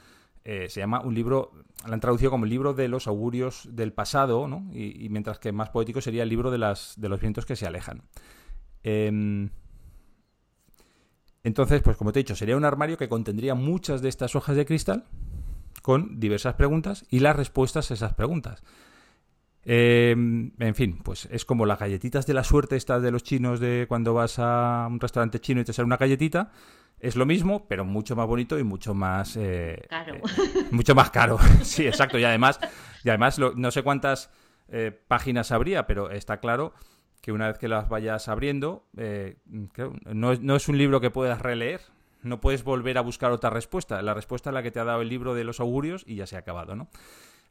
eh, 0.46 0.68
se 0.70 0.82
llama 0.82 1.02
un 1.02 1.14
libro, 1.14 1.52
la 1.88 1.94
han 1.94 2.00
traducido 2.00 2.32
como 2.32 2.46
el 2.46 2.50
libro 2.50 2.74
de 2.74 2.88
los 2.88 3.08
augurios 3.08 3.70
del 3.72 3.94
pasado, 3.94 4.48
¿no? 4.48 4.70
y, 4.74 5.08
mientras 5.10 5.40
que 5.40 5.52
más 5.52 5.70
poético 5.70 6.02
sería 6.02 6.24
el 6.24 6.30
libro 6.30 6.52
de, 6.52 6.58
las, 6.58 6.96
de 6.98 7.10
los 7.10 7.22
vientos 7.22 7.46
que 7.46 7.56
se 7.56 7.66
alejan. 7.66 8.04
Em, 8.84 9.50
entonces, 11.44 11.82
pues 11.82 11.98
como 11.98 12.12
te 12.12 12.20
he 12.20 12.24
dicho, 12.24 12.36
sería 12.36 12.58
un 12.58 12.66
armario 12.66 12.98
que 12.98 13.10
contendría 13.10 13.56
muchas 13.56 14.02
de 14.02 14.10
estas 14.10 14.36
hojas 14.36 14.56
de 14.56 14.66
cristal 14.66 15.06
con 15.82 16.20
diversas 16.20 16.56
preguntas 16.56 17.06
y 17.10 17.20
las 17.20 17.36
respuestas 17.36 17.92
a 17.92 17.94
esas 17.94 18.14
preguntas. 18.14 18.64
Em, 19.66 20.52
en 20.60 20.76
fin, 20.76 21.00
pues 21.04 21.28
es 21.32 21.46
como 21.46 21.66
las 21.66 21.80
galletitas 21.80 22.26
de 22.26 22.34
la 22.34 22.44
suerte 22.44 22.76
estas 22.76 23.02
de 23.02 23.12
los 23.12 23.24
chinos 23.24 23.60
de 23.62 23.86
cuando 23.88 24.14
vas 24.14 24.40
a 24.40 24.88
un 24.90 25.00
restaurante 25.00 25.40
chino 25.40 25.62
y 25.62 25.64
te 25.64 25.72
sale 25.72 25.86
una 25.86 25.98
galletita. 25.98 26.52
Es 27.04 27.18
lo 27.18 27.26
mismo, 27.26 27.68
pero 27.68 27.84
mucho 27.84 28.16
más 28.16 28.26
bonito 28.28 28.58
y 28.58 28.64
mucho 28.64 28.94
más... 28.94 29.36
Eh, 29.36 29.86
caro. 29.90 30.16
Eh, 30.16 30.22
mucho 30.72 30.96
más 30.96 31.12
caro. 31.12 31.38
sí, 31.62 31.86
exacto. 31.86 32.18
Y 32.18 32.24
además, 32.24 32.60
y 33.04 33.10
además 33.10 33.40
no 33.40 33.72
sé 33.72 33.84
cuántas 33.84 34.32
eh, 34.70 34.98
páginas 35.08 35.52
habría, 35.52 35.86
pero 35.86 36.12
está 36.12 36.40
claro 36.40 36.74
que 37.22 37.34
una 37.34 37.48
vez 37.48 37.58
que 37.58 37.68
las 37.68 37.90
vayas 37.90 38.30
abriendo, 38.30 38.88
no, 39.46 40.36
no 40.36 40.56
es 40.56 40.70
un 40.70 40.78
libro 40.78 41.02
que 41.02 41.10
puedas 41.10 41.42
releer, 41.42 41.82
no 42.22 42.40
puedes 42.40 42.64
volver 42.64 42.98
a 42.98 43.02
buscar 43.02 43.32
otra 43.32 43.50
respuesta. 43.50 44.02
La 44.02 44.14
respuesta 44.14 44.50
es 44.50 44.54
la 44.54 44.64
que 44.64 44.72
te 44.72 44.80
ha 44.80 44.86
dado 44.86 45.02
el 45.02 45.10
libro 45.10 45.34
de 45.34 45.44
los 45.44 45.60
augurios 45.60 46.04
y 46.08 46.16
ya 46.16 46.26
se 46.26 46.38
ha 46.38 46.40
acabado, 46.40 46.76
¿no? 46.76 46.90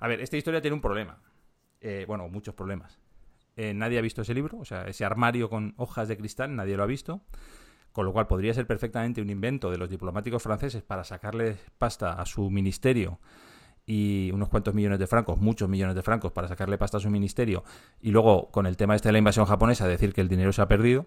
A 0.00 0.08
ver, 0.08 0.20
esta 0.20 0.36
historia 0.36 0.60
tiene 0.60 0.74
un 0.74 0.80
problema. 0.80 1.18
Eh, 1.80 2.04
bueno, 2.08 2.28
muchos 2.28 2.54
problemas. 2.54 2.98
Eh, 3.56 3.74
nadie 3.74 3.98
ha 3.98 4.02
visto 4.02 4.22
ese 4.22 4.34
libro, 4.34 4.58
o 4.58 4.64
sea, 4.64 4.86
ese 4.86 5.04
armario 5.04 5.50
con 5.50 5.74
hojas 5.76 6.08
de 6.08 6.16
cristal, 6.16 6.56
nadie 6.56 6.76
lo 6.76 6.82
ha 6.82 6.86
visto. 6.86 7.20
Con 7.92 8.06
lo 8.06 8.12
cual 8.12 8.26
podría 8.26 8.54
ser 8.54 8.66
perfectamente 8.66 9.20
un 9.20 9.30
invento 9.30 9.70
de 9.70 9.78
los 9.78 9.90
diplomáticos 9.90 10.42
franceses 10.42 10.82
para 10.82 11.04
sacarle 11.04 11.56
pasta 11.78 12.12
a 12.12 12.24
su 12.24 12.50
ministerio 12.50 13.18
y 13.84 14.30
unos 14.32 14.48
cuantos 14.48 14.74
millones 14.74 14.98
de 14.98 15.06
francos, 15.06 15.38
muchos 15.38 15.68
millones 15.68 15.94
de 15.96 16.02
francos 16.02 16.32
para 16.32 16.48
sacarle 16.48 16.78
pasta 16.78 16.98
a 16.98 17.00
su 17.00 17.10
ministerio 17.10 17.64
y 18.00 18.10
luego 18.10 18.50
con 18.50 18.66
el 18.66 18.76
tema 18.76 18.94
este 18.94 19.08
de 19.08 19.12
la 19.12 19.18
invasión 19.18 19.44
japonesa 19.44 19.88
decir 19.88 20.12
que 20.12 20.20
el 20.20 20.28
dinero 20.28 20.52
se 20.52 20.62
ha 20.62 20.68
perdido 20.68 21.06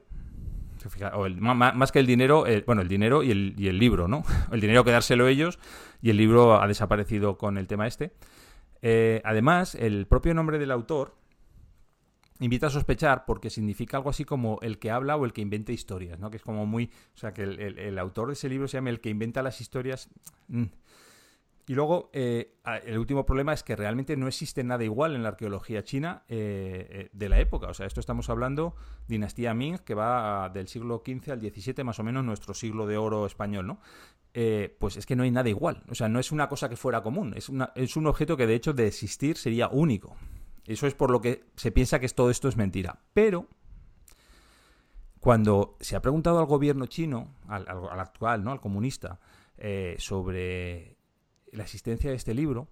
o 1.14 1.30
más, 1.30 1.92
que 1.92 2.00
el 2.00 2.06
dinero, 2.06 2.46
bueno, 2.66 2.82
el 2.82 2.88
dinero 2.88 3.24
y 3.24 3.32
el, 3.32 3.56
y 3.58 3.68
el, 3.68 3.80
libro, 3.80 4.08
¿no? 4.08 4.24
El 4.52 4.62
dinero 4.62 4.84
quedárselo 4.84 5.28
ellos 5.28 5.60
y 6.02 6.10
el 6.10 6.18
libro 6.18 6.62
ha 6.62 6.68
desaparecido 6.68 7.38
con 7.38 7.58
el 7.58 7.68
tema 7.68 7.88
este. 7.88 8.12
Eh, 8.82 9.22
además, 9.26 9.76
el 9.76 10.06
propio 10.06 10.34
nombre 10.34 10.60
del 10.60 10.72
autor 10.72 11.16
invita 12.40 12.68
a 12.68 12.70
sospechar 12.70 13.26
porque 13.26 13.50
significa 13.50 13.98
algo 13.98 14.10
así 14.10 14.26
como 14.26 14.60
el 14.62 14.80
que 14.80 14.92
habla 14.92 15.16
o 15.16 15.26
el 15.26 15.34
que 15.34 15.42
inventa 15.42 15.72
historias, 15.72 16.20
¿no? 16.20 16.30
Que 16.30 16.38
es 16.38 16.44
como 16.44 16.66
muy... 16.66 16.92
O 17.14 17.18
sea, 17.18 17.34
que 17.34 17.44
el, 17.44 17.98
autor 18.00 18.28
de 18.28 18.34
ese 18.34 18.50
libro 18.50 18.68
se 18.68 18.78
llama 18.78 18.90
el 18.90 19.00
que 19.00 19.10
inventa 19.10 19.42
las 19.42 19.62
historias. 19.62 20.10
Mm. 20.48 20.66
Y 21.68 21.74
luego, 21.74 22.12
eh, 22.14 22.58
el 22.86 22.98
último 23.00 23.26
problema 23.26 23.52
es 23.52 23.64
que 23.64 23.76
realmente 23.76 24.16
no 24.18 24.28
existe 24.28 24.64
nada 24.64 24.84
igual 24.84 25.16
en 25.16 25.24
la 25.24 25.30
arqueología 25.30 25.84
china 25.84 26.24
eh, 26.28 26.88
eh, 26.90 27.10
de 27.12 27.30
la 27.30 27.40
época. 27.40 27.68
O 27.68 27.74
sea, 27.74 27.88
esto 27.88 28.00
estamos 28.00 28.30
hablando 28.30 28.76
dinastía 29.08 29.54
Ming, 29.56 29.80
que 29.80 29.96
va 29.96 30.50
del 30.50 30.68
siglo 30.68 31.02
XV 31.04 31.32
al 31.32 31.40
XVII, 31.40 31.84
más 31.84 32.00
o 32.00 32.04
menos 32.04 32.24
nuestro 32.24 32.54
siglo 32.54 32.86
de 32.86 32.98
oro 32.98 33.26
español, 33.26 33.68
¿no? 33.68 33.80
pues 34.80 34.98
es 34.98 35.06
que 35.06 35.16
no 35.16 35.24
hay 35.24 35.32
nada 35.32 35.48
igual. 35.48 35.82
O 35.90 35.96
sea, 35.96 36.10
no 36.10 36.20
es 36.20 36.34
una 36.34 36.50
cosa 36.50 36.68
que 36.68 36.76
fuera 36.76 37.02
común. 37.02 37.34
Es, 37.38 37.48
una, 37.48 37.72
es 37.74 37.96
un 37.96 38.06
objeto 38.06 38.36
que, 38.36 38.46
de 38.46 38.56
hecho, 38.56 38.74
de 38.74 38.86
existir 38.86 39.38
sería 39.38 39.70
único. 39.70 40.18
Eso 40.66 40.88
es 40.88 40.96
por 40.96 41.12
lo 41.12 41.22
que 41.22 41.46
se 41.56 41.72
piensa 41.72 42.00
que 42.00 42.10
todo 42.10 42.30
esto 42.30 42.48
es 42.48 42.58
mentira. 42.58 43.00
Pero, 43.14 43.48
cuando 45.20 45.78
se 45.80 45.96
ha 45.96 46.02
preguntado 46.02 46.40
al 46.40 46.46
gobierno 46.46 46.86
chino, 46.88 47.36
al, 47.48 47.68
al 47.68 48.00
actual, 48.00 48.44
¿no? 48.44 48.52
Al 48.52 48.62
comunista, 48.62 49.20
sobre 49.98 50.98
la 51.52 51.64
existencia 51.64 52.10
de 52.10 52.16
este 52.16 52.34
libro, 52.34 52.68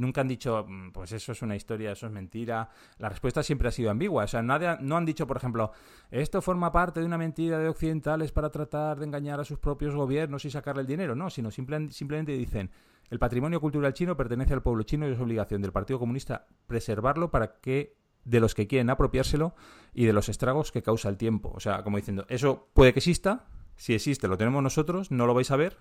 nunca 0.00 0.22
han 0.22 0.28
dicho, 0.28 0.64
mm, 0.66 0.90
pues 0.90 1.12
eso 1.12 1.32
es 1.32 1.42
una 1.42 1.54
historia, 1.54 1.92
eso 1.92 2.06
es 2.06 2.12
mentira. 2.12 2.68
La 2.98 3.08
respuesta 3.08 3.42
siempre 3.42 3.68
ha 3.68 3.72
sido 3.72 3.90
ambigua. 3.90 4.24
O 4.24 4.26
sea, 4.26 4.42
no 4.42 4.96
han 4.96 5.04
dicho, 5.04 5.26
por 5.26 5.36
ejemplo, 5.36 5.72
esto 6.10 6.42
forma 6.42 6.72
parte 6.72 7.00
de 7.00 7.06
una 7.06 7.18
mentira 7.18 7.58
de 7.58 7.68
occidentales 7.68 8.32
para 8.32 8.50
tratar 8.50 8.98
de 8.98 9.06
engañar 9.06 9.38
a 9.38 9.44
sus 9.44 9.58
propios 9.58 9.94
gobiernos 9.94 10.44
y 10.44 10.50
sacarle 10.50 10.82
el 10.82 10.88
dinero. 10.88 11.14
No, 11.14 11.30
sino 11.30 11.50
simplemente 11.50 12.32
dicen, 12.32 12.70
el 13.10 13.18
patrimonio 13.18 13.60
cultural 13.60 13.92
chino 13.92 14.16
pertenece 14.16 14.54
al 14.54 14.62
pueblo 14.62 14.84
chino 14.84 15.08
y 15.08 15.12
es 15.12 15.20
obligación 15.20 15.62
del 15.62 15.72
Partido 15.72 15.98
Comunista 15.98 16.46
preservarlo 16.66 17.30
para 17.30 17.60
que 17.60 17.98
de 18.24 18.40
los 18.40 18.54
que 18.54 18.66
quieren 18.66 18.90
apropiárselo 18.90 19.54
y 19.92 20.04
de 20.04 20.12
los 20.12 20.28
estragos 20.28 20.72
que 20.72 20.82
causa 20.82 21.08
el 21.08 21.16
tiempo. 21.16 21.52
O 21.54 21.60
sea, 21.60 21.82
como 21.82 21.96
diciendo, 21.96 22.24
eso 22.28 22.68
puede 22.72 22.92
que 22.92 23.00
exista, 23.00 23.46
si 23.76 23.94
existe 23.94 24.28
lo 24.28 24.36
tenemos 24.36 24.62
nosotros, 24.62 25.10
no 25.10 25.26
lo 25.26 25.34
vais 25.34 25.50
a 25.50 25.56
ver, 25.56 25.78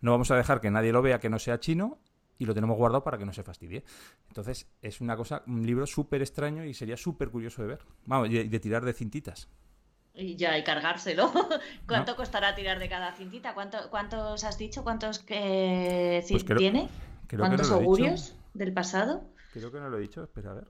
no 0.00 0.12
vamos 0.12 0.30
a 0.30 0.36
dejar 0.36 0.60
que 0.60 0.70
nadie 0.70 0.92
lo 0.92 1.02
vea 1.02 1.20
que 1.20 1.28
no 1.28 1.38
sea 1.38 1.60
chino 1.60 1.98
y 2.38 2.46
lo 2.46 2.54
tenemos 2.54 2.76
guardado 2.76 3.02
para 3.02 3.18
que 3.18 3.26
no 3.26 3.32
se 3.32 3.42
fastidie. 3.42 3.84
Entonces, 4.28 4.68
es 4.82 5.00
una 5.00 5.16
cosa, 5.16 5.42
un 5.46 5.66
libro 5.66 5.86
súper 5.86 6.22
extraño 6.22 6.64
y 6.64 6.74
sería 6.74 6.96
súper 6.96 7.30
curioso 7.30 7.62
de 7.62 7.68
ver. 7.68 7.80
Vamos, 8.06 8.28
y 8.30 8.48
de, 8.48 8.60
tirar 8.60 8.84
de 8.84 8.92
cintitas. 8.92 9.48
Y 10.18 10.36
ya, 10.36 10.56
y 10.56 10.64
cargárselo. 10.64 11.30
¿Cuánto 11.86 12.16
costará 12.16 12.54
tirar 12.54 12.78
de 12.78 12.88
cada 12.88 13.12
cintita? 13.12 13.52
¿Cuánto, 13.52 13.90
¿Cuántos 13.90 14.44
has 14.44 14.56
dicho? 14.56 14.82
¿Cuántos 14.82 15.18
que 15.18 16.24
pues 16.28 16.44
tiene? 16.56 16.88
¿Cuántos 17.36 17.70
augurios 17.70 18.34
del 18.54 18.72
pasado? 18.72 19.28
Creo 19.52 19.70
que 19.70 19.78
no 19.78 19.90
lo 19.90 19.98
he 19.98 20.00
dicho, 20.00 20.22
espera 20.22 20.52
a 20.52 20.54
ver. 20.54 20.68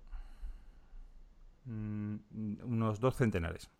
Mm, 1.64 2.16
unos 2.64 2.98
dos 2.98 3.14
centenares. 3.14 3.70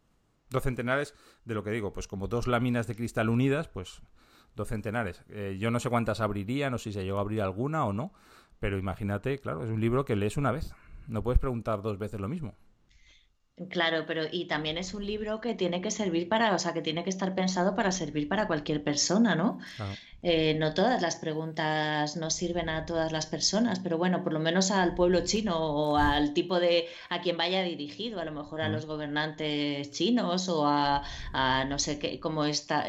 Dos 0.51 0.63
centenares 0.63 1.15
de 1.45 1.55
lo 1.55 1.65
que 1.65 1.71
digo, 1.71 1.93
pues 1.93 2.07
como 2.07 2.29
dos 2.29 2.47
láminas 2.47 2.87
de 2.87 2.95
cristal 2.95 3.29
unidas, 3.29 3.67
pues 3.67 4.03
dos 4.55 4.69
centenares. 4.69 5.25
Eh, 5.29 5.57
yo 5.59 5.73
no 5.73 5.81
sé 5.81 5.91
cuántas 5.91 6.21
abriría, 6.21 6.71
no 6.71 6.79
sé 6.79 6.91
si 6.91 6.93
se 6.93 7.05
llegó 7.05 7.19
a 7.19 7.23
abrir 7.23 7.43
alguna 7.43 7.85
o 7.85 7.93
no, 7.93 8.13
pero 8.61 8.79
imagínate, 8.79 9.41
claro, 9.41 9.65
es 9.65 9.71
un 9.71 9.81
libro 9.81 10.05
que 10.05 10.15
lees 10.15 10.37
una 10.37 10.53
vez. 10.53 10.73
No 11.09 11.25
puedes 11.25 11.41
preguntar 11.41 11.83
dos 11.83 11.99
veces 11.99 12.21
lo 12.21 12.29
mismo. 12.29 12.55
Claro, 13.71 14.05
pero 14.07 14.25
y 14.31 14.45
también 14.47 14.77
es 14.77 14.93
un 14.93 15.07
libro 15.07 15.41
que 15.41 15.55
tiene 15.55 15.81
que 15.81 15.91
servir 15.91 16.29
para, 16.29 16.55
o 16.55 16.59
sea, 16.59 16.75
que 16.75 16.83
tiene 16.83 17.03
que 17.05 17.09
estar 17.09 17.35
pensado 17.35 17.75
para 17.75 17.91
servir 17.91 18.29
para 18.29 18.47
cualquier 18.47 18.85
persona, 18.85 19.35
¿no? 19.35 19.59
Eh, 20.23 20.55
no 20.59 20.75
todas 20.75 21.01
las 21.01 21.17
preguntas 21.17 22.17
nos 22.19 22.35
sirven 22.35 22.69
a 22.69 22.85
todas 22.85 23.13
las 23.13 23.25
personas, 23.25 23.81
pero 23.81 23.97
bueno, 23.97 24.23
por 24.23 24.35
lo 24.35 24.41
menos 24.41 24.71
al 24.71 24.95
pueblo 24.95 25.25
chino 25.25 25.57
o 25.57 25.97
al 25.97 26.35
tipo 26.35 26.61
de, 26.61 26.87
a 27.09 27.23
quien 27.23 27.39
vaya 27.39 27.63
dirigido, 27.63 28.21
a 28.21 28.27
lo 28.27 28.33
mejor 28.33 28.61
a 28.61 28.69
los 28.69 28.85
gobernantes 28.85 29.91
chinos 29.91 30.51
o 30.51 30.67
a, 30.67 31.03
a 31.33 31.65
no 31.65 31.79
sé 31.79 31.99
qué, 31.99 32.21
cómo 32.21 32.45
está, 32.45 32.87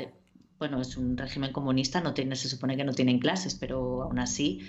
bueno, 0.60 0.82
es 0.82 0.98
un 0.98 1.16
régimen 1.18 1.54
comunista, 1.54 2.02
no 2.02 2.14
tiene, 2.14 2.36
se 2.36 2.50
supone 2.50 2.76
que 2.76 2.84
no 2.84 2.94
tienen 2.94 3.20
clases, 3.20 3.56
pero 3.56 4.04
aún 4.04 4.20
así, 4.20 4.68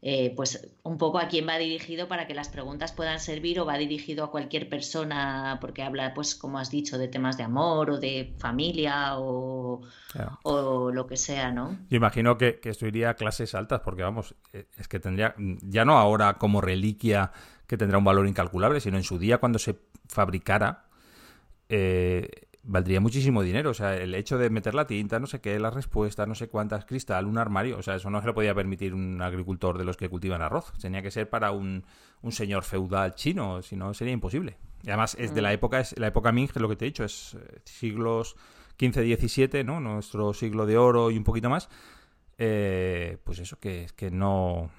eh, 0.00 0.32
pues 0.36 0.68
un 0.84 0.96
poco 0.96 1.18
a 1.18 1.26
quién 1.26 1.48
va 1.48 1.58
dirigido 1.58 2.06
para 2.06 2.28
que 2.28 2.34
las 2.34 2.48
preguntas 2.48 2.92
puedan 2.92 3.18
servir 3.18 3.58
o 3.58 3.66
va 3.66 3.76
dirigido 3.78 4.24
a 4.24 4.30
cualquier 4.30 4.68
persona 4.68 5.58
porque 5.60 5.82
habla, 5.82 6.14
pues 6.14 6.36
como 6.36 6.60
has 6.60 6.70
dicho, 6.70 6.98
de 6.98 7.08
temas 7.08 7.36
de 7.36 7.42
amor 7.42 7.90
o 7.90 7.98
de 7.98 8.32
familia 8.38 9.18
o, 9.18 9.80
lo 10.44 11.06
que 11.06 11.16
sea, 11.16 11.50
¿no? 11.50 11.76
Yo 11.90 11.96
imagino 11.96 12.38
que, 12.38 12.60
esto 12.62 12.86
iría 12.86 13.10
a 13.10 13.14
clases 13.14 13.56
altas 13.56 13.80
porque, 13.80 14.02
vamos, 14.02 14.36
eh, 14.52 14.66
es 14.76 14.86
que 14.86 15.00
tendría, 15.00 15.34
ya 15.36 15.84
no 15.84 15.98
ahora 15.98 16.34
como 16.34 16.60
reliquia 16.60 17.32
que 17.66 17.76
tendrá 17.76 17.98
un 17.98 18.04
valor 18.04 18.28
incalculable, 18.28 18.80
sino 18.80 18.96
en 18.98 19.04
su 19.04 19.18
día 19.18 19.38
cuando 19.38 19.58
se 19.58 19.76
fabricara. 20.08 20.84
Eh, 21.68 22.47
valdría 22.68 23.00
muchísimo 23.00 23.42
dinero. 23.42 23.70
O 23.70 23.74
sea, 23.74 23.96
el 23.96 24.14
hecho 24.14 24.38
de 24.38 24.50
meter 24.50 24.74
la 24.74 24.86
tinta, 24.86 25.18
no 25.18 25.26
sé 25.26 25.40
qué, 25.40 25.58
la 25.58 25.70
respuesta, 25.70 26.26
no 26.26 26.34
sé 26.34 26.48
cuántas, 26.48 26.84
cristal, 26.84 27.26
un 27.26 27.38
armario. 27.38 27.78
O 27.78 27.82
sea, 27.82 27.96
eso 27.96 28.10
no 28.10 28.20
se 28.20 28.26
lo 28.26 28.34
podía 28.34 28.54
permitir 28.54 28.94
un 28.94 29.20
agricultor 29.20 29.76
de 29.78 29.84
los 29.84 29.96
que 29.96 30.08
cultivan 30.08 30.42
arroz. 30.42 30.72
Tenía 30.80 31.02
que 31.02 31.10
ser 31.10 31.28
para 31.28 31.50
un, 31.50 31.84
un 32.22 32.32
señor 32.32 32.62
feudal 32.62 33.14
chino, 33.14 33.62
si 33.62 33.74
no 33.74 33.92
sería 33.94 34.12
imposible. 34.12 34.58
Y 34.84 34.90
además 34.90 35.16
es 35.18 35.34
de 35.34 35.42
la 35.42 35.48
mm. 35.50 35.54
época, 35.54 35.80
es 35.80 35.98
la 35.98 36.06
época 36.06 36.30
Ming, 36.30 36.50
lo 36.54 36.68
que 36.68 36.76
te 36.76 36.84
he 36.84 36.88
dicho, 36.88 37.04
es 37.04 37.34
eh, 37.34 37.60
siglos 37.64 38.36
15, 38.76 39.00
17, 39.00 39.64
¿no? 39.64 39.80
Nuestro 39.80 40.32
siglo 40.34 40.66
de 40.66 40.76
oro 40.76 41.10
y 41.10 41.16
un 41.16 41.24
poquito 41.24 41.50
más. 41.50 41.68
Eh, 42.36 43.16
pues 43.24 43.40
eso, 43.40 43.58
que, 43.58 43.88
que 43.96 44.10
no... 44.10 44.70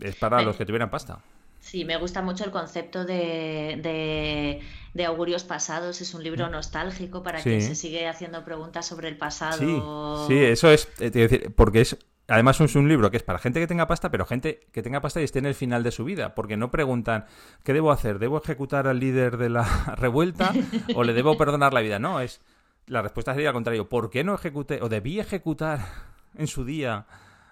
Es 0.00 0.16
para 0.16 0.42
los 0.42 0.56
que 0.56 0.64
tuvieran 0.64 0.90
pasta. 0.90 1.20
Sí, 1.60 1.84
me 1.84 1.96
gusta 1.96 2.22
mucho 2.22 2.44
el 2.44 2.50
concepto 2.50 3.04
de, 3.04 4.60
de, 4.94 5.04
augurios 5.04 5.44
pasados. 5.44 6.00
Es 6.00 6.14
un 6.14 6.22
libro 6.22 6.48
mm. 6.48 6.52
nostálgico 6.52 7.22
para 7.22 7.42
quien 7.42 7.60
se 7.60 7.74
sigue 7.74 8.08
haciendo 8.08 8.44
preguntas 8.44 8.86
sobre 8.86 9.08
el 9.08 9.16
pasado. 9.16 10.26
Sí, 10.26 10.34
sí 10.34 10.44
eso 10.44 10.70
es, 10.70 10.88
eh, 10.98 11.10
decir, 11.10 11.52
porque 11.54 11.82
es 11.82 11.96
Además 12.30 12.60
es 12.60 12.76
un 12.76 12.88
libro 12.88 13.10
que 13.10 13.16
es 13.16 13.22
para 13.22 13.38
gente 13.38 13.58
que 13.58 13.66
tenga 13.66 13.86
pasta, 13.86 14.10
pero 14.10 14.26
gente 14.26 14.60
que 14.70 14.82
tenga 14.82 15.00
pasta 15.00 15.18
y 15.22 15.24
esté 15.24 15.38
en 15.38 15.46
el 15.46 15.54
final 15.54 15.82
de 15.82 15.90
su 15.90 16.04
vida, 16.04 16.34
porque 16.34 16.58
no 16.58 16.70
preguntan, 16.70 17.24
¿qué 17.64 17.72
debo 17.72 17.90
hacer? 17.90 18.18
¿Debo 18.18 18.36
ejecutar 18.36 18.86
al 18.86 19.00
líder 19.00 19.38
de 19.38 19.48
la 19.48 19.64
revuelta 19.96 20.52
o 20.94 21.04
le 21.04 21.14
debo 21.14 21.38
perdonar 21.38 21.72
la 21.72 21.80
vida? 21.80 21.98
No, 21.98 22.20
es 22.20 22.42
la 22.86 23.00
respuesta 23.00 23.32
sería 23.32 23.48
al 23.48 23.54
contrario, 23.54 23.88
¿por 23.88 24.10
qué 24.10 24.24
no 24.24 24.34
ejecuté 24.34 24.82
o 24.82 24.90
debí 24.90 25.18
ejecutar 25.20 25.80
en 26.36 26.48
su 26.48 26.66
día 26.66 27.06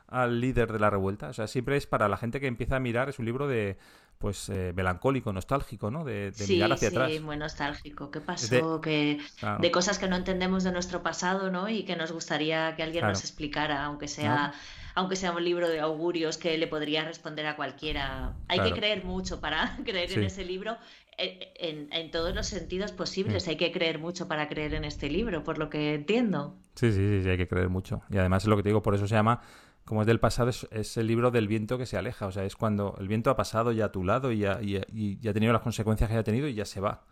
al 0.09 0.41
líder 0.41 0.73
de 0.73 0.78
la 0.78 0.91
revuelta? 0.91 1.28
O 1.28 1.33
sea, 1.33 1.47
siempre 1.47 1.77
es 1.77 1.87
para 1.87 2.09
la 2.09 2.16
gente 2.16 2.41
que 2.41 2.47
empieza 2.47 2.77
a 2.77 2.81
mirar, 2.81 3.09
es 3.09 3.19
un 3.19 3.24
libro 3.27 3.49
de 3.49 3.77
pues 4.19 4.49
eh, 4.49 4.73
melancólico, 4.74 5.33
nostálgico, 5.33 5.91
¿no? 5.91 6.05
De, 6.05 6.33
mirar 6.49 6.73
hacia 6.73 6.89
atrás. 6.89 7.12
Sí, 7.12 7.20
muy 7.20 7.37
nostálgico. 7.37 8.11
¿Qué 8.11 8.20
pasó? 8.20 8.78
De, 8.78 8.81
que, 8.83 9.20
de 9.59 9.70
cosas 9.70 9.99
que 9.99 10.09
no 10.09 10.16
entendemos 10.16 10.65
de 10.65 10.73
nuestro 10.73 11.03
pasado, 11.03 11.51
¿no? 11.51 11.69
Y 11.69 11.85
que 11.85 11.97
nos 11.97 12.12
gustaría 12.12 12.74
que 12.77 12.83
alguien 12.83 13.05
nos 13.05 13.20
explicara, 13.20 13.85
aunque 13.85 14.09
sea, 14.09 14.55
aunque 14.95 15.16
sea 15.16 15.33
un 15.33 15.45
libro 15.45 15.69
de 15.69 15.81
augurios 15.81 16.39
que 16.39 16.57
le 16.57 16.66
podría 16.66 17.05
responder 17.05 17.47
a 17.47 17.57
cualquiera. 17.57 18.35
Hay 18.49 18.61
que 18.61 18.73
creer 18.73 19.05
mucho 19.05 19.41
para 19.41 19.77
creer 19.85 20.12
en 20.12 20.24
ese 20.24 20.45
libro. 20.45 20.78
Eh, 21.19 21.89
en, 21.91 22.11
todos 22.11 22.35
los 22.35 22.47
sentidos 22.47 22.93
posibles. 22.93 23.49
Hay 23.49 23.57
que 23.57 23.73
creer 23.73 23.99
mucho 23.99 24.28
para 24.28 24.49
creer 24.49 24.74
en 24.74 24.85
este 24.85 25.09
libro, 25.09 25.45
por 25.45 25.59
lo 25.59 25.70
que 25.70 25.95
entiendo. 25.95 26.57
Sí, 26.74 26.93
sí, 26.93 27.23
sí, 27.23 27.28
hay 27.28 27.39
que 27.39 27.49
creer 27.49 27.70
mucho. 27.70 28.03
Y 28.11 28.19
además 28.19 28.45
es 28.45 28.49
lo 28.49 28.57
que 28.57 28.62
te 28.62 28.69
digo, 28.69 28.83
por 28.83 28.95
eso 28.95 29.07
se 29.07 29.15
llama 29.15 29.41
como 29.86 30.00
es 30.00 30.06
del 30.08 30.18
pasado, 30.18 30.50
es, 30.50 30.96
el 30.96 31.06
libro 31.06 31.30
del 31.30 31.46
viento 31.46 31.78
que 31.78 31.86
se 31.86 31.96
aleja. 31.96 32.26
O 32.26 32.32
sea, 32.32 32.44
es 32.44 32.56
cuando 32.56 32.96
el 32.98 33.06
viento 33.06 33.30
ha 33.30 33.36
pasado 33.36 33.70
ya 33.70 33.86
a 33.86 33.92
tu 33.92 34.02
lado 34.02 34.32
y 34.32 34.40
ya, 34.40 34.54
ha 34.54 35.32
tenido 35.32 35.52
las 35.52 35.62
consecuencias 35.62 36.10
que 36.10 36.16
ha 36.16 36.24
tenido 36.24 36.48
y 36.48 36.54
ya 36.54 36.64
se 36.64 36.80
va. 36.80 37.04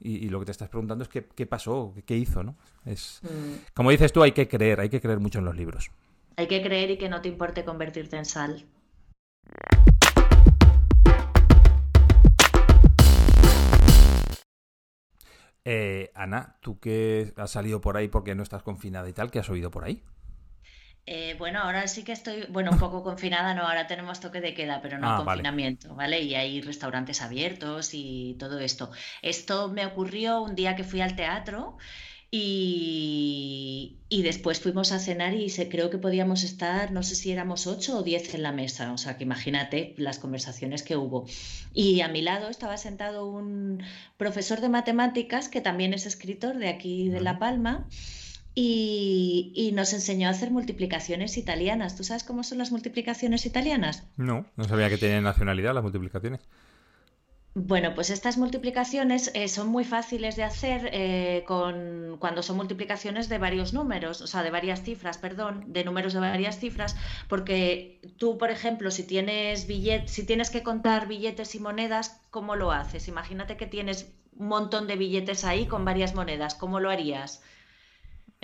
Y, 0.00 0.28
lo 0.30 0.40
que 0.40 0.46
te 0.46 0.52
estás 0.52 0.70
preguntando 0.70 1.04
es 1.04 1.10
qué, 1.10 1.46
pasó, 1.46 1.94
qué, 2.06 2.16
hizo, 2.16 2.42
¿no? 2.42 2.56
Es, 2.84 3.20
mm. 3.22 3.72
Como 3.74 3.90
dices 3.90 4.12
tú, 4.12 4.22
hay 4.22 4.32
que 4.32 4.48
creer, 4.48 4.80
hay 4.80 4.88
que 4.88 5.00
creer 5.00 5.20
mucho 5.20 5.38
en 5.38 5.44
los 5.44 5.54
libros. 5.54 5.90
Hay 6.36 6.48
que 6.48 6.62
creer 6.62 6.90
y 6.90 6.98
que 6.98 7.08
no 7.08 7.20
te 7.20 7.28
importe 7.28 7.64
convertirte 7.64 8.16
en 8.16 8.24
sal. 8.24 8.64
Eh, 15.66 16.10
Ana, 16.14 16.56
tú 16.60 16.78
que 16.80 17.32
has 17.36 17.50
salido 17.50 17.80
por 17.80 17.96
ahí 17.98 18.08
porque 18.08 18.34
no 18.34 18.42
estás 18.42 18.62
confinada 18.62 19.08
y 19.08 19.12
tal, 19.12 19.30
¿qué 19.30 19.38
has 19.38 19.50
oído 19.50 19.70
por 19.70 19.84
ahí? 19.84 20.02
Eh, 21.06 21.36
bueno, 21.38 21.60
ahora 21.60 21.86
sí 21.86 22.02
que 22.02 22.12
estoy, 22.12 22.46
bueno, 22.48 22.70
un 22.72 22.78
poco 22.80 23.02
confinada, 23.02 23.54
no, 23.54 23.66
ahora 23.66 23.86
tenemos 23.86 24.20
toque 24.20 24.40
de 24.40 24.54
queda, 24.54 24.80
pero 24.80 24.98
no 24.98 25.10
ah, 25.10 25.24
confinamiento, 25.24 25.94
¿vale? 25.94 26.22
Y 26.22 26.34
hay 26.34 26.60
restaurantes 26.60 27.20
abiertos 27.20 27.90
y 27.92 28.36
todo 28.38 28.58
esto. 28.58 28.90
Esto 29.22 29.68
me 29.68 29.86
ocurrió 29.86 30.40
un 30.42 30.54
día 30.54 30.76
que 30.76 30.84
fui 30.84 31.00
al 31.00 31.16
teatro 31.16 31.76
y, 32.36 34.22
después 34.24 34.58
fuimos 34.58 34.90
a 34.90 34.98
cenar 34.98 35.34
y 35.34 35.50
se, 35.50 35.68
creo 35.68 35.90
que 35.90 35.98
podíamos 35.98 36.42
estar, 36.42 36.90
no 36.90 37.02
sé 37.02 37.14
si 37.14 37.30
éramos 37.30 37.66
ocho 37.68 37.98
o 37.98 38.02
diez 38.02 38.34
en 38.34 38.42
la 38.42 38.50
mesa, 38.50 38.92
o 38.92 38.98
sea 38.98 39.16
que 39.16 39.24
imagínate 39.24 39.94
las 39.98 40.18
conversaciones 40.18 40.82
que 40.82 40.96
hubo. 40.96 41.26
Y 41.72 42.00
a 42.00 42.08
mi 42.08 42.22
lado 42.22 42.48
estaba 42.48 42.76
sentado 42.76 43.26
un 43.26 43.84
profesor 44.16 44.60
de 44.60 44.68
matemáticas 44.68 45.48
que 45.48 45.60
también 45.60 45.94
es 45.94 46.06
escritor 46.06 46.56
de 46.56 46.68
aquí 46.68 47.08
de 47.08 47.20
La 47.20 47.38
Palma 47.38 47.86
y, 48.54 49.70
nos 49.74 49.92
enseñó 49.92 50.28
a 50.28 50.30
hacer 50.30 50.50
multiplicaciones 50.50 51.36
italianas. 51.36 51.96
¿Tú 51.96 52.04
sabes 52.04 52.22
cómo 52.22 52.44
son 52.44 52.58
las 52.58 52.70
multiplicaciones 52.70 53.46
italianas? 53.46 54.04
No, 54.16 54.46
no 54.56 54.64
sabía 54.64 54.88
que 54.88 54.98
tenían 54.98 55.24
nacionalidad 55.24 55.74
las 55.74 55.82
multiplicaciones. 55.82 56.40
Bueno, 57.56 57.94
pues 57.94 58.10
estas 58.10 58.36
multiplicaciones 58.36 59.30
eh, 59.34 59.46
son 59.46 59.68
muy 59.68 59.84
fáciles 59.84 60.34
de 60.34 60.42
hacer 60.42 60.90
eh, 60.92 61.44
con, 61.46 62.16
cuando 62.18 62.42
son 62.42 62.56
multiplicaciones 62.56 63.28
de 63.28 63.38
varios 63.38 63.72
números, 63.72 64.20
o 64.22 64.26
sea, 64.26 64.42
de 64.42 64.50
varias 64.50 64.82
cifras, 64.82 65.18
perdón, 65.18 65.64
de 65.68 65.84
números 65.84 66.14
de 66.14 66.20
varias 66.20 66.58
cifras, 66.58 66.96
porque 67.28 68.00
tú, 68.18 68.38
por 68.38 68.50
ejemplo, 68.50 68.90
si 68.90 69.04
tienes 69.04 69.68
billet, 69.68 70.08
si 70.08 70.26
tienes 70.26 70.50
que 70.50 70.64
contar 70.64 71.06
billetes 71.06 71.54
y 71.54 71.60
monedas, 71.60 72.20
¿cómo 72.30 72.56
lo 72.56 72.72
haces? 72.72 73.06
Imagínate 73.06 73.56
que 73.56 73.66
tienes 73.66 74.12
un 74.36 74.48
montón 74.48 74.88
de 74.88 74.96
billetes 74.96 75.44
ahí 75.44 75.66
con 75.66 75.84
varias 75.84 76.16
monedas, 76.16 76.56
¿cómo 76.56 76.80
lo 76.80 76.90
harías? 76.90 77.40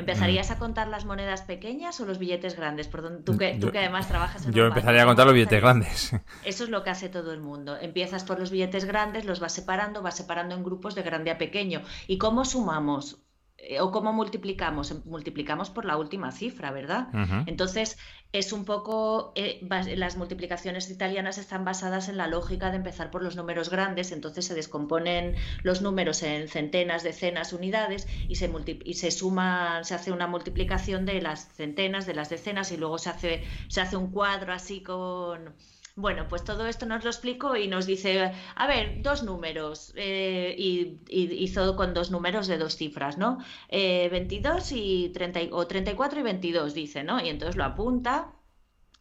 ¿Empezarías 0.00 0.48
mm. 0.48 0.52
a 0.52 0.58
contar 0.58 0.88
las 0.88 1.04
monedas 1.04 1.42
pequeñas 1.42 2.00
o 2.00 2.06
los 2.06 2.18
billetes 2.18 2.56
grandes? 2.56 2.88
Por 2.88 3.22
tú, 3.22 3.36
que, 3.36 3.58
tú 3.60 3.70
que 3.70 3.78
además 3.78 4.08
trabajas 4.08 4.44
en 4.46 4.52
Yo 4.52 4.66
empezaría 4.66 5.02
a 5.02 5.06
contar 5.06 5.26
los 5.26 5.34
billetes 5.34 5.60
grandes. 5.60 6.12
Eso 6.44 6.64
es 6.64 6.70
lo 6.70 6.82
que 6.82 6.90
hace 6.90 7.08
todo 7.08 7.32
el 7.32 7.40
mundo. 7.40 7.76
Empiezas 7.80 8.24
por 8.24 8.38
los 8.38 8.50
billetes 8.50 8.86
grandes, 8.86 9.24
los 9.24 9.40
vas 9.40 9.52
separando, 9.52 10.02
vas 10.02 10.16
separando 10.16 10.54
en 10.54 10.64
grupos 10.64 10.94
de 10.94 11.02
grande 11.02 11.30
a 11.30 11.38
pequeño. 11.38 11.82
¿Y 12.06 12.18
cómo 12.18 12.44
sumamos? 12.44 13.18
Eh, 13.62 13.80
o 13.80 13.90
cómo 13.90 14.12
multiplicamos, 14.12 14.90
em, 14.90 15.02
multiplicamos 15.04 15.68
por 15.68 15.84
la 15.84 15.96
última 15.98 16.32
cifra, 16.32 16.70
¿verdad? 16.70 17.08
Entonces, 17.46 17.98
es 18.32 18.52
un 18.52 18.64
poco, 18.64 19.32
eh, 19.34 19.60
las 19.96 20.16
multiplicaciones 20.16 20.88
italianas 20.88 21.36
están 21.36 21.64
basadas 21.64 22.08
en 22.08 22.16
la 22.16 22.26
lógica 22.26 22.70
de 22.70 22.76
empezar 22.76 23.10
por 23.10 23.22
los 23.22 23.36
números 23.36 23.68
grandes, 23.68 24.12
entonces 24.12 24.46
se 24.46 24.54
descomponen 24.54 25.36
los 25.62 25.82
números 25.82 26.22
en 26.22 26.48
centenas, 26.48 27.02
decenas, 27.02 27.52
unidades 27.52 28.06
y 28.28 28.36
se, 28.36 28.50
y 28.84 28.94
se 28.94 29.10
suma, 29.10 29.84
se 29.84 29.94
hace 29.94 30.10
una 30.10 30.26
multiplicación 30.26 31.04
de 31.04 31.20
las 31.20 31.52
centenas, 31.54 32.06
de 32.06 32.14
las 32.14 32.30
decenas 32.30 32.72
y 32.72 32.78
luego 32.78 32.96
se 32.98 33.10
hace, 33.10 33.44
se 33.68 33.80
hace 33.82 33.96
un 33.96 34.10
cuadro 34.10 34.54
así 34.54 34.82
con 34.82 35.54
bueno, 36.00 36.26
pues 36.28 36.44
todo 36.44 36.66
esto 36.66 36.86
nos 36.86 37.04
lo 37.04 37.10
explico 37.10 37.56
y 37.56 37.68
nos 37.68 37.86
dice, 37.86 38.32
a 38.54 38.66
ver, 38.66 39.02
dos 39.02 39.22
números, 39.22 39.92
eh, 39.96 40.54
y, 40.58 41.00
hizo 41.08 41.76
con 41.76 41.94
dos 41.94 42.10
números 42.10 42.46
de 42.46 42.58
dos 42.58 42.76
cifras, 42.76 43.18
¿no? 43.18 43.38
22 43.70 44.72
eh, 44.72 44.76
y 44.76 45.08
30, 45.10 45.40
o 45.52 45.66
34 45.66 46.20
y 46.20 46.22
22, 46.22 46.74
dice, 46.74 47.04
¿no? 47.04 47.20
Y 47.24 47.28
entonces 47.28 47.56
lo 47.56 47.64
apunta 47.64 48.32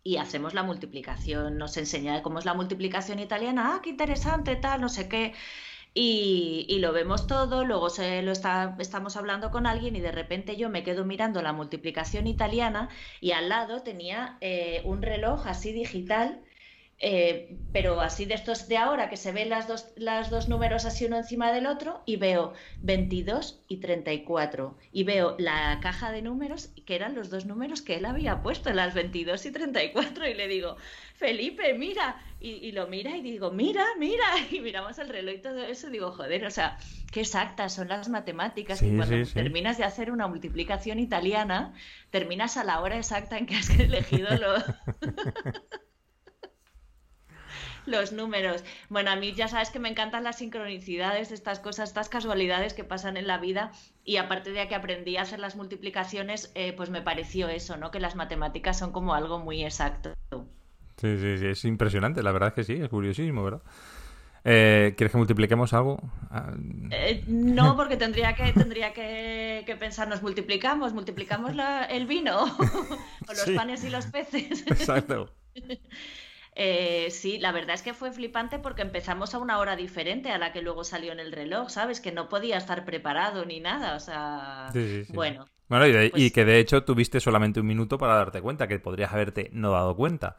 y 0.04 0.18
hacemos 0.18 0.54
la 0.54 0.64
multiplicación, 0.64 1.58
nos 1.58 1.78
enseña 1.78 2.22
cómo 2.22 2.40
es 2.40 2.46
la 2.46 2.54
multiplicación 2.54 3.20
italiana, 3.20 3.76
ah, 3.76 3.82
qué 3.84 3.90
interesante, 3.92 4.56
tal, 4.56 4.82
no 4.82 4.90
sé 4.90 5.08
qué. 5.10 5.34
Y, 5.94 6.78
lo 6.80 6.94
vemos 6.94 7.28
todo, 7.28 7.66
luego 7.66 7.90
se 7.90 8.22
lo 8.22 8.32
está, 8.32 8.76
estamos 8.80 9.18
hablando 9.18 9.52
con 9.52 9.66
alguien 9.66 9.96
y 9.96 10.02
de 10.02 10.12
repente 10.12 10.56
yo 10.56 10.70
me 10.70 10.84
quedo 10.84 11.04
mirando 11.04 11.42
la 11.42 11.52
multiplicación 11.52 12.28
italiana 12.28 12.90
y 13.20 13.32
al 13.32 13.50
lado 13.50 13.82
tenía 13.82 14.38
eh, 14.42 14.82
un 14.86 15.02
reloj 15.02 15.48
así 15.48 15.74
digital 15.74 16.42
eh, 17.02 17.56
pero 17.72 18.02
así 18.02 18.26
de 18.26 18.34
estos 18.34 18.68
de 18.68 18.78
ahora, 18.78 19.10
que 19.10 19.16
se 19.16 19.32
ven 19.32 19.50
las 19.50 19.68
dos, 19.70 19.88
las 19.96 20.30
dos 20.30 20.50
números 20.50 20.84
así 20.84 21.06
uno 21.06 21.18
encima 21.18 21.54
del 21.54 21.66
otro, 21.66 22.04
y 22.06 22.18
veo 22.18 22.54
22 22.82 23.64
y 23.70 23.78
34. 23.78 24.78
Y 24.92 25.06
veo 25.06 25.36
la 25.40 25.80
caja 25.82 26.12
de 26.12 26.22
números, 26.22 26.72
que 26.86 26.96
eran 26.96 27.16
los 27.16 27.30
dos 27.30 27.46
números 27.46 27.82
que 27.82 27.96
él 27.96 28.06
había 28.06 28.42
puesto, 28.42 28.74
las 28.74 28.94
22 28.94 29.46
y 29.46 29.52
34. 29.52 30.28
Y 30.28 30.34
le 30.34 30.48
digo, 30.50 30.76
Felipe, 31.16 31.74
mira. 31.74 32.22
Y, 32.42 32.72
lo 32.72 32.88
mira 32.88 33.16
y 33.18 33.22
digo, 33.22 33.52
mira, 33.52 33.86
mira. 33.98 34.26
Y 34.52 34.60
miramos 34.60 35.00
el 35.00 35.10
reloj 35.10 35.36
y 35.36 35.42
todo 35.42 35.64
eso. 35.64 35.90
digo, 35.90 36.12
joder, 36.12 36.46
o 36.46 36.52
sea, 36.52 36.78
qué 37.12 37.22
exactas 37.22 37.76
son 37.76 37.88
las 37.88 38.10
matemáticas. 38.10 38.82
y 38.82 38.96
cuando 38.96 39.26
terminas 39.34 39.78
de 39.78 39.86
hacer 39.86 40.12
una 40.12 40.28
multiplicación 40.28 41.00
italiana, 41.00 41.74
terminas 42.10 42.58
a 42.58 42.66
la 42.66 42.82
hora 42.82 42.98
exacta 42.98 43.38
en 43.38 43.46
que 43.46 43.56
has 43.56 43.70
elegido 43.80 44.30
lo. 44.38 44.56
los 47.90 48.14
números. 48.14 48.64
Bueno, 48.90 49.12
a 49.12 49.16
mí 49.16 49.34
ya 49.34 49.48
sabes 49.48 49.70
que 49.70 49.80
me 49.80 49.90
encantan 49.90 50.24
las 50.24 50.38
sincronicidades, 50.38 51.32
estas 51.32 51.60
cosas, 51.60 51.90
estas 51.90 52.10
casualidades 52.10 52.74
que 52.74 52.84
pasan 52.84 53.18
en 53.18 53.28
la 53.28 53.38
vida 53.38 53.72
y 54.04 54.18
aparte 54.18 54.52
de 54.52 54.68
que 54.68 54.76
aprendí 54.76 55.18
a 55.18 55.24
hacer 55.24 55.40
las 55.40 55.56
multiplicaciones, 55.56 56.52
eh, 56.56 56.74
pues 56.74 56.90
me 56.90 57.02
pareció 57.02 57.50
eso, 57.50 57.78
¿no? 57.78 57.92
Que 57.92 58.00
las 58.00 58.16
matemáticas 58.16 58.78
son 58.78 58.92
como 58.92 59.14
algo 59.14 59.40
muy 59.40 59.64
exacto. 59.64 60.14
Sí, 60.98 61.18
sí, 61.18 61.38
sí, 61.38 61.46
es 61.48 61.66
impresionante, 61.66 62.24
la 62.24 62.32
verdad 62.32 62.50
es 62.50 62.56
que 62.56 62.64
sí, 62.64 62.82
es 62.82 62.90
curiosísimo, 62.90 63.44
¿verdad? 63.44 63.62
Eh, 64.46 64.94
¿Quieres 64.98 65.12
que 65.12 65.18
multipliquemos 65.18 65.74
algo? 65.74 66.00
Ah, 66.30 66.54
eh, 66.92 67.24
no, 67.28 67.76
porque 67.76 67.98
tendría 67.98 68.34
que 68.36 68.54
tendría 68.54 68.94
que, 68.94 69.76
pensar, 69.80 70.08
nos 70.08 70.22
multiplicamos, 70.22 70.94
multiplicamos 70.94 71.52
el 71.90 72.06
vino 72.06 72.44
o 73.28 73.34
los 73.34 73.50
panes 73.56 73.84
y 73.84 73.90
los 73.90 74.06
peces. 74.08 74.66
Exacto. 74.68 75.34
Eh, 76.62 77.10
sí, 77.12 77.40
la 77.40 77.54
verdad 77.54 77.74
es 77.74 77.82
que 77.82 77.94
fue 77.94 78.12
flipante 78.12 78.60
porque 78.60 78.82
empezamos 78.82 79.34
a 79.34 79.38
una 79.38 79.60
hora 79.60 79.78
diferente 79.78 80.30
a 80.30 80.38
la 80.38 80.52
que 80.52 80.62
luego 80.62 80.84
salió 80.84 81.14
en 81.14 81.22
el 81.22 81.32
reloj, 81.32 81.70
¿sabes? 81.70 82.02
Que 82.02 82.12
no 82.12 82.28
podía 82.28 82.58
estar 82.58 82.84
preparado 82.84 83.46
ni 83.46 83.62
nada, 83.62 83.96
o 83.96 84.00
sea, 84.02 84.70
bueno. 85.08 85.46
Bueno, 85.70 85.88
y, 85.88 86.10
pues 86.10 86.34
que 86.34 86.44
de 86.44 86.60
hecho 86.60 86.84
tuviste 86.84 87.22
solamente 87.22 87.62
un 87.62 87.66
minuto 87.66 87.98
para 87.98 88.16
darte 88.16 88.42
cuenta, 88.42 88.68
que 88.68 88.78
podrías 88.78 89.14
haberte 89.14 89.50
no 89.54 89.72
dado 89.72 89.96
cuenta. 89.96 90.36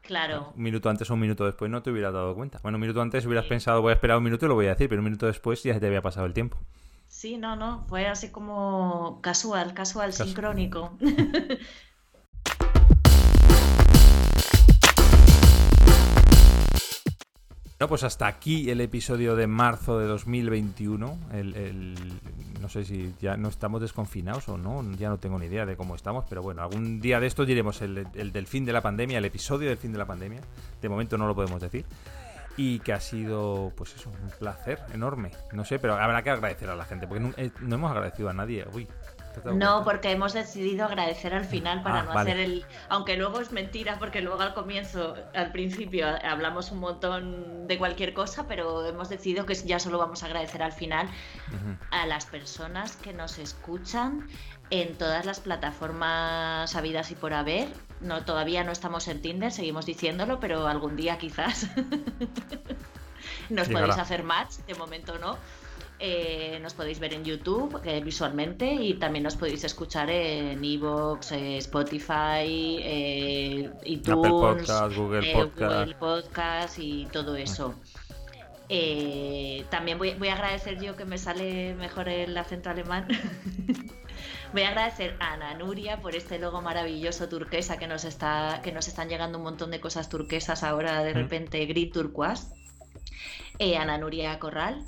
Claro. 0.00 0.52
Un 0.56 0.64
minuto 0.64 0.90
antes 0.90 1.08
o 1.08 1.14
un 1.14 1.20
minuto 1.20 1.46
después 1.46 1.70
no 1.70 1.80
te 1.80 1.92
hubieras 1.92 2.12
dado 2.12 2.34
cuenta. 2.34 2.58
Bueno, 2.60 2.78
un 2.78 2.82
minuto 2.82 3.00
antes 3.00 3.24
hubieras 3.24 3.46
pensado, 3.46 3.82
voy 3.82 3.90
a 3.90 3.94
esperar 3.94 4.18
un 4.18 4.24
minuto 4.24 4.46
y 4.46 4.48
lo 4.48 4.56
voy 4.56 4.66
a 4.66 4.70
decir, 4.70 4.88
pero 4.88 5.00
un 5.00 5.04
minuto 5.04 5.26
después 5.26 5.62
ya 5.62 5.74
se 5.74 5.78
te 5.78 5.86
había 5.86 6.02
pasado 6.02 6.26
el 6.26 6.32
tiempo. 6.32 6.58
Sí, 7.06 7.36
no, 7.36 7.54
no, 7.54 7.84
fue 7.88 8.08
así 8.08 8.32
como 8.32 9.20
casual, 9.22 9.74
casual, 9.74 10.12
sincrónico. 10.12 10.98
pues 17.88 18.04
hasta 18.04 18.26
aquí 18.26 18.70
el 18.70 18.80
episodio 18.80 19.34
de 19.34 19.46
marzo 19.46 19.98
de 19.98 20.06
2021. 20.06 21.18
El, 21.32 21.94
no 22.60 22.68
sé 22.68 22.84
si 22.84 23.14
ya 23.20 23.36
no 23.36 23.48
estamos 23.48 23.80
desconfinados 23.80 24.48
o 24.48 24.58
no, 24.58 24.82
ya 24.96 25.08
no 25.08 25.18
tengo 25.18 25.38
ni 25.38 25.46
idea 25.46 25.66
de 25.66 25.76
cómo 25.76 25.94
estamos, 25.94 26.24
pero 26.28 26.42
bueno, 26.42 26.62
algún 26.62 27.00
día 27.00 27.18
de 27.18 27.26
estos 27.26 27.46
diremos 27.46 27.80
el, 27.82 28.06
del 28.12 28.46
fin 28.46 28.64
de 28.64 28.72
la 28.72 28.82
pandemia, 28.82 29.18
el 29.18 29.24
episodio 29.24 29.68
del 29.68 29.78
fin 29.78 29.92
de 29.92 29.98
la 29.98 30.06
pandemia. 30.06 30.40
De 30.80 30.88
momento 30.88 31.16
no 31.16 31.26
lo 31.26 31.34
podemos 31.34 31.60
decir. 31.60 31.84
Y 32.56 32.80
que 32.80 32.92
ha 32.92 33.00
sido, 33.00 33.72
pues 33.74 33.94
eso, 33.94 34.10
un 34.10 34.30
placer 34.38 34.78
enorme. 34.92 35.30
No 35.52 35.64
sé, 35.64 35.78
pero 35.78 35.94
habrá 35.94 36.22
que 36.22 36.30
agradecer 36.30 36.68
a 36.68 36.76
la 36.76 36.84
gente, 36.84 37.06
porque 37.06 37.22
no, 37.22 37.32
eh, 37.38 37.50
no 37.60 37.76
hemos 37.76 37.90
agradecido 37.90 38.28
a 38.28 38.34
nadie. 38.34 38.66
Uy, 38.74 38.86
no, 39.44 39.84
porque 39.84 40.10
hemos 40.10 40.32
decidido 40.32 40.84
agradecer 40.84 41.34
al 41.34 41.44
final 41.44 41.82
para 41.82 42.00
ah, 42.00 42.02
no 42.04 42.12
hacer 42.12 42.38
el. 42.38 42.64
Aunque 42.88 43.16
luego 43.16 43.40
es 43.40 43.52
mentira, 43.52 43.98
porque 43.98 44.20
luego 44.20 44.40
al 44.40 44.54
comienzo, 44.54 45.14
al 45.34 45.52
principio, 45.52 46.06
hablamos 46.24 46.70
un 46.70 46.78
montón 46.78 47.66
de 47.66 47.78
cualquier 47.78 48.14
cosa, 48.14 48.46
pero 48.46 48.86
hemos 48.86 49.08
decidido 49.08 49.46
que 49.46 49.54
ya 49.54 49.78
solo 49.78 49.98
vamos 49.98 50.22
a 50.22 50.26
agradecer 50.26 50.62
al 50.62 50.72
final 50.72 51.08
a 51.90 52.06
las 52.06 52.26
personas 52.26 52.96
que 52.96 53.12
nos 53.12 53.38
escuchan 53.38 54.26
en 54.70 54.96
todas 54.96 55.26
las 55.26 55.40
plataformas 55.40 56.74
habidas 56.74 57.10
y 57.10 57.14
por 57.14 57.34
haber. 57.34 57.68
No, 58.00 58.24
todavía 58.24 58.64
no 58.64 58.72
estamos 58.72 59.06
en 59.08 59.22
Tinder, 59.22 59.52
seguimos 59.52 59.86
diciéndolo, 59.86 60.40
pero 60.40 60.66
algún 60.66 60.96
día 60.96 61.18
quizás 61.18 61.68
nos 63.50 63.68
podéis 63.68 63.98
hacer 63.98 64.22
match, 64.24 64.56
de 64.66 64.74
momento 64.74 65.18
no 65.18 65.36
eh, 66.04 66.58
nos 66.60 66.74
podéis 66.74 66.98
ver 66.98 67.14
en 67.14 67.24
YouTube 67.24 67.80
eh, 67.84 68.00
visualmente 68.02 68.72
y 68.72 68.94
también 68.94 69.22
nos 69.22 69.36
podéis 69.36 69.62
escuchar 69.62 70.10
en 70.10 70.64
Evox, 70.64 71.30
Spotify, 71.30 72.42
iTunes, 73.84 74.96
Google 74.96 75.94
Podcast. 75.98 76.78
y 76.78 77.06
todo 77.06 77.36
eso. 77.36 77.76
también 79.70 79.96
voy, 79.98 80.14
voy, 80.14 80.28
a 80.28 80.34
agradecer 80.34 80.80
yo 80.80 80.96
que 80.96 81.04
me 81.04 81.18
sale 81.18 81.74
mejor 81.74 82.08
el 82.08 82.36
acento 82.36 82.70
alemán. 82.70 83.06
Voy 84.52 84.62
a 84.62 84.68
agradecer 84.68 85.16
a 85.18 85.32
Ana 85.32 85.54
Nuria 85.54 86.02
por 86.02 86.14
este 86.14 86.38
logo 86.38 86.60
maravilloso 86.60 87.26
turquesa 87.26 87.78
que 87.78 87.86
nos 87.86 88.04
está 88.04 88.60
que 88.62 88.70
nos 88.70 88.86
están 88.86 89.08
llegando 89.08 89.38
un 89.38 89.44
montón 89.44 89.70
de 89.70 89.80
cosas 89.80 90.10
turquesas 90.10 90.62
ahora 90.62 91.02
de 91.02 91.14
repente 91.14 91.64
gris 91.64 91.90
turquoise. 91.90 92.48
Eh, 93.58 93.76
Ana 93.76 93.96
Nuria 93.96 94.38
Corral. 94.38 94.84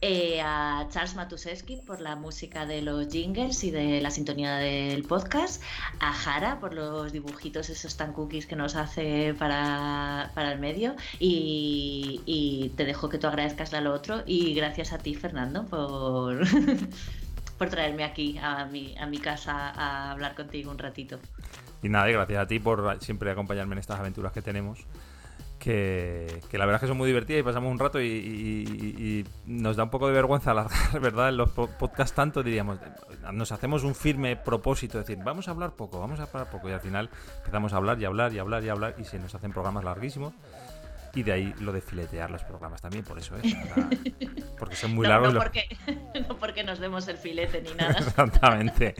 Eh, 0.00 0.40
a 0.42 0.86
Charles 0.90 1.14
Matuszewski 1.14 1.76
por 1.76 2.00
la 2.00 2.14
música 2.14 2.66
de 2.66 2.82
los 2.82 3.08
jingles 3.08 3.64
y 3.64 3.70
de 3.70 4.02
la 4.02 4.10
sintonía 4.10 4.56
del 4.56 5.02
podcast, 5.04 5.62
a 5.98 6.12
Jara 6.12 6.60
por 6.60 6.74
los 6.74 7.10
dibujitos 7.10 7.70
esos 7.70 7.96
tan 7.96 8.12
cookies 8.12 8.46
que 8.46 8.54
nos 8.54 8.76
hace 8.76 9.34
para, 9.38 10.30
el 10.36 10.58
medio 10.58 10.94
y, 11.18 12.20
y, 12.26 12.68
te 12.76 12.84
dejo 12.84 13.08
que 13.08 13.16
tú 13.16 13.28
agradezcas 13.28 13.72
a 13.72 13.80
lo 13.80 13.94
otro 13.94 14.22
y 14.26 14.52
gracias 14.52 14.92
a 14.92 14.98
ti 14.98 15.14
Fernando 15.14 15.64
por, 15.64 16.42
por 17.58 17.70
traerme 17.70 18.04
aquí 18.04 18.36
a 18.38 18.66
mi, 18.66 18.94
a 18.98 19.06
mi 19.06 19.18
casa 19.18 19.70
a 19.70 20.10
hablar 20.10 20.34
contigo 20.34 20.70
un 20.70 20.78
ratito. 20.78 21.18
Y 21.82 21.88
nada, 21.88 22.08
gracias 22.08 22.42
a 22.42 22.46
ti 22.46 22.58
por 22.58 22.98
siempre 23.00 23.30
acompañarme 23.30 23.74
en 23.74 23.78
estas 23.78 24.00
aventuras 24.00 24.32
que 24.32 24.42
tenemos. 24.42 24.80
Que, 25.64 26.42
la 26.52 26.66
verdad 26.66 26.74
es 26.74 26.80
que 26.82 26.88
son 26.88 26.98
muy 26.98 27.06
divertidas 27.06 27.40
y 27.40 27.42
pasamos 27.42 27.72
un 27.72 27.78
rato 27.78 27.98
y, 27.98 29.26
nos 29.46 29.76
da 29.76 29.84
un 29.84 29.90
poco 29.90 30.08
de 30.08 30.12
vergüenza 30.12 30.50
alargar, 30.52 31.00
¿verdad? 31.00 31.30
En 31.30 31.38
los 31.38 31.50
podcasts 31.52 32.14
tanto 32.14 32.42
diríamos, 32.42 32.78
nos 33.32 33.50
hacemos 33.50 33.82
un 33.82 33.94
firme 33.94 34.36
propósito, 34.36 34.98
de 34.98 35.04
decir, 35.04 35.24
vamos 35.24 35.48
a 35.48 35.52
hablar 35.52 35.72
poco, 35.72 35.98
vamos 35.98 36.20
a 36.20 36.24
hablar 36.24 36.50
poco 36.50 36.68
y 36.68 36.72
al 36.72 36.80
final 36.80 37.08
empezamos 37.38 37.72
a 37.72 37.76
hablar 37.78 37.98
y 37.98 38.04
hablar 38.04 38.34
y 38.34 38.38
hablar 38.38 38.62
y 38.62 38.68
hablar 38.68 38.94
y 38.98 39.04
se 39.04 39.18
nos 39.18 39.34
hacen 39.34 39.52
programas 39.52 39.84
larguísimos 39.84 40.34
y 41.14 41.22
de 41.22 41.32
ahí 41.32 41.54
lo 41.60 41.72
de 41.72 41.80
filetear 41.80 42.30
los 42.30 42.42
programas 42.42 42.82
también, 42.82 43.02
por 43.04 43.18
eso 43.18 43.34
es. 43.36 43.54
porque 44.58 44.76
son 44.76 44.94
muy 44.94 45.06
largos. 45.06 45.32
No 45.32 45.40
porque, 45.40 45.64
no 46.28 46.36
porque 46.36 46.62
nos 46.62 46.78
demos 46.78 47.08
el 47.08 47.16
filete 47.16 47.62
ni 47.62 47.72
nada. 47.72 47.92
Exactamente. 47.98 48.94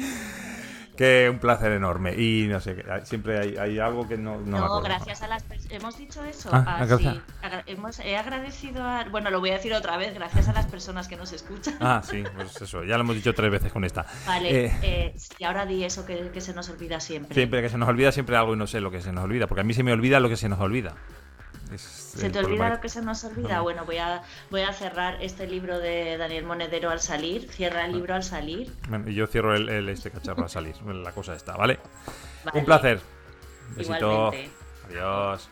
Que 0.96 1.28
un 1.28 1.38
placer 1.38 1.72
enorme. 1.72 2.14
Y 2.14 2.46
no 2.48 2.60
sé, 2.60 2.84
siempre 3.04 3.38
hay, 3.38 3.56
hay 3.56 3.78
algo 3.78 4.06
que 4.06 4.16
no. 4.16 4.40
No, 4.40 4.60
no 4.60 4.80
gracias 4.80 5.22
a 5.22 5.28
las 5.28 5.44
Hemos 5.70 5.98
dicho 5.98 6.22
eso. 6.24 6.50
Ah, 6.52 6.78
ah, 6.80 6.98
sí. 6.98 7.20
Hemos, 7.66 7.98
he 8.00 8.16
agradecido 8.16 8.82
a. 8.84 9.04
Bueno, 9.10 9.30
lo 9.30 9.40
voy 9.40 9.50
a 9.50 9.54
decir 9.54 9.74
otra 9.74 9.96
vez, 9.96 10.14
gracias 10.14 10.48
a 10.48 10.52
las 10.52 10.66
personas 10.66 11.08
que 11.08 11.16
nos 11.16 11.32
escuchan. 11.32 11.74
Ah, 11.80 12.02
sí, 12.04 12.22
pues 12.34 12.60
eso. 12.60 12.84
Ya 12.84 12.96
lo 12.96 13.02
hemos 13.02 13.16
dicho 13.16 13.34
tres 13.34 13.50
veces 13.50 13.72
con 13.72 13.84
esta. 13.84 14.06
Vale, 14.26 14.66
eh, 14.66 14.72
eh, 14.82 15.14
y 15.38 15.44
ahora 15.44 15.66
di 15.66 15.84
eso 15.84 16.06
que, 16.06 16.30
que 16.32 16.40
se 16.40 16.54
nos 16.54 16.68
olvida 16.68 17.00
siempre. 17.00 17.34
Siempre 17.34 17.62
que 17.62 17.68
se 17.68 17.78
nos 17.78 17.88
olvida, 17.88 18.12
siempre 18.12 18.36
algo 18.36 18.54
y 18.54 18.56
no 18.56 18.66
sé 18.66 18.80
lo 18.80 18.90
que 18.90 19.00
se 19.00 19.12
nos 19.12 19.24
olvida. 19.24 19.46
Porque 19.46 19.62
a 19.62 19.64
mí 19.64 19.74
se 19.74 19.82
me 19.82 19.92
olvida 19.92 20.20
lo 20.20 20.28
que 20.28 20.36
se 20.36 20.48
nos 20.48 20.60
olvida. 20.60 20.94
¿Se 21.78 22.30
te 22.30 22.38
olvida 22.38 22.68
lo 22.68 22.80
que 22.80 22.88
se 22.88 23.02
nos 23.02 23.24
olvida? 23.24 23.60
Bueno, 23.60 23.84
voy 23.84 23.98
a, 23.98 24.22
voy 24.50 24.62
a 24.62 24.72
cerrar 24.72 25.22
este 25.22 25.46
libro 25.46 25.78
de 25.78 26.16
Daniel 26.16 26.44
Monedero 26.44 26.90
al 26.90 27.00
salir. 27.00 27.50
Cierra 27.50 27.86
el 27.86 27.92
libro 27.92 28.14
al 28.14 28.22
salir. 28.22 28.72
Bueno, 28.88 29.08
y 29.08 29.14
yo 29.14 29.26
cierro 29.26 29.54
el, 29.54 29.88
este 29.88 30.10
cacharro 30.10 30.44
al 30.44 30.50
salir. 30.50 30.76
La 30.82 31.12
cosa 31.12 31.34
está, 31.34 31.56
¿vale? 31.56 31.78
Un 32.52 32.64
placer. 32.64 33.00
Besito. 33.76 34.32
Adiós. 34.86 35.50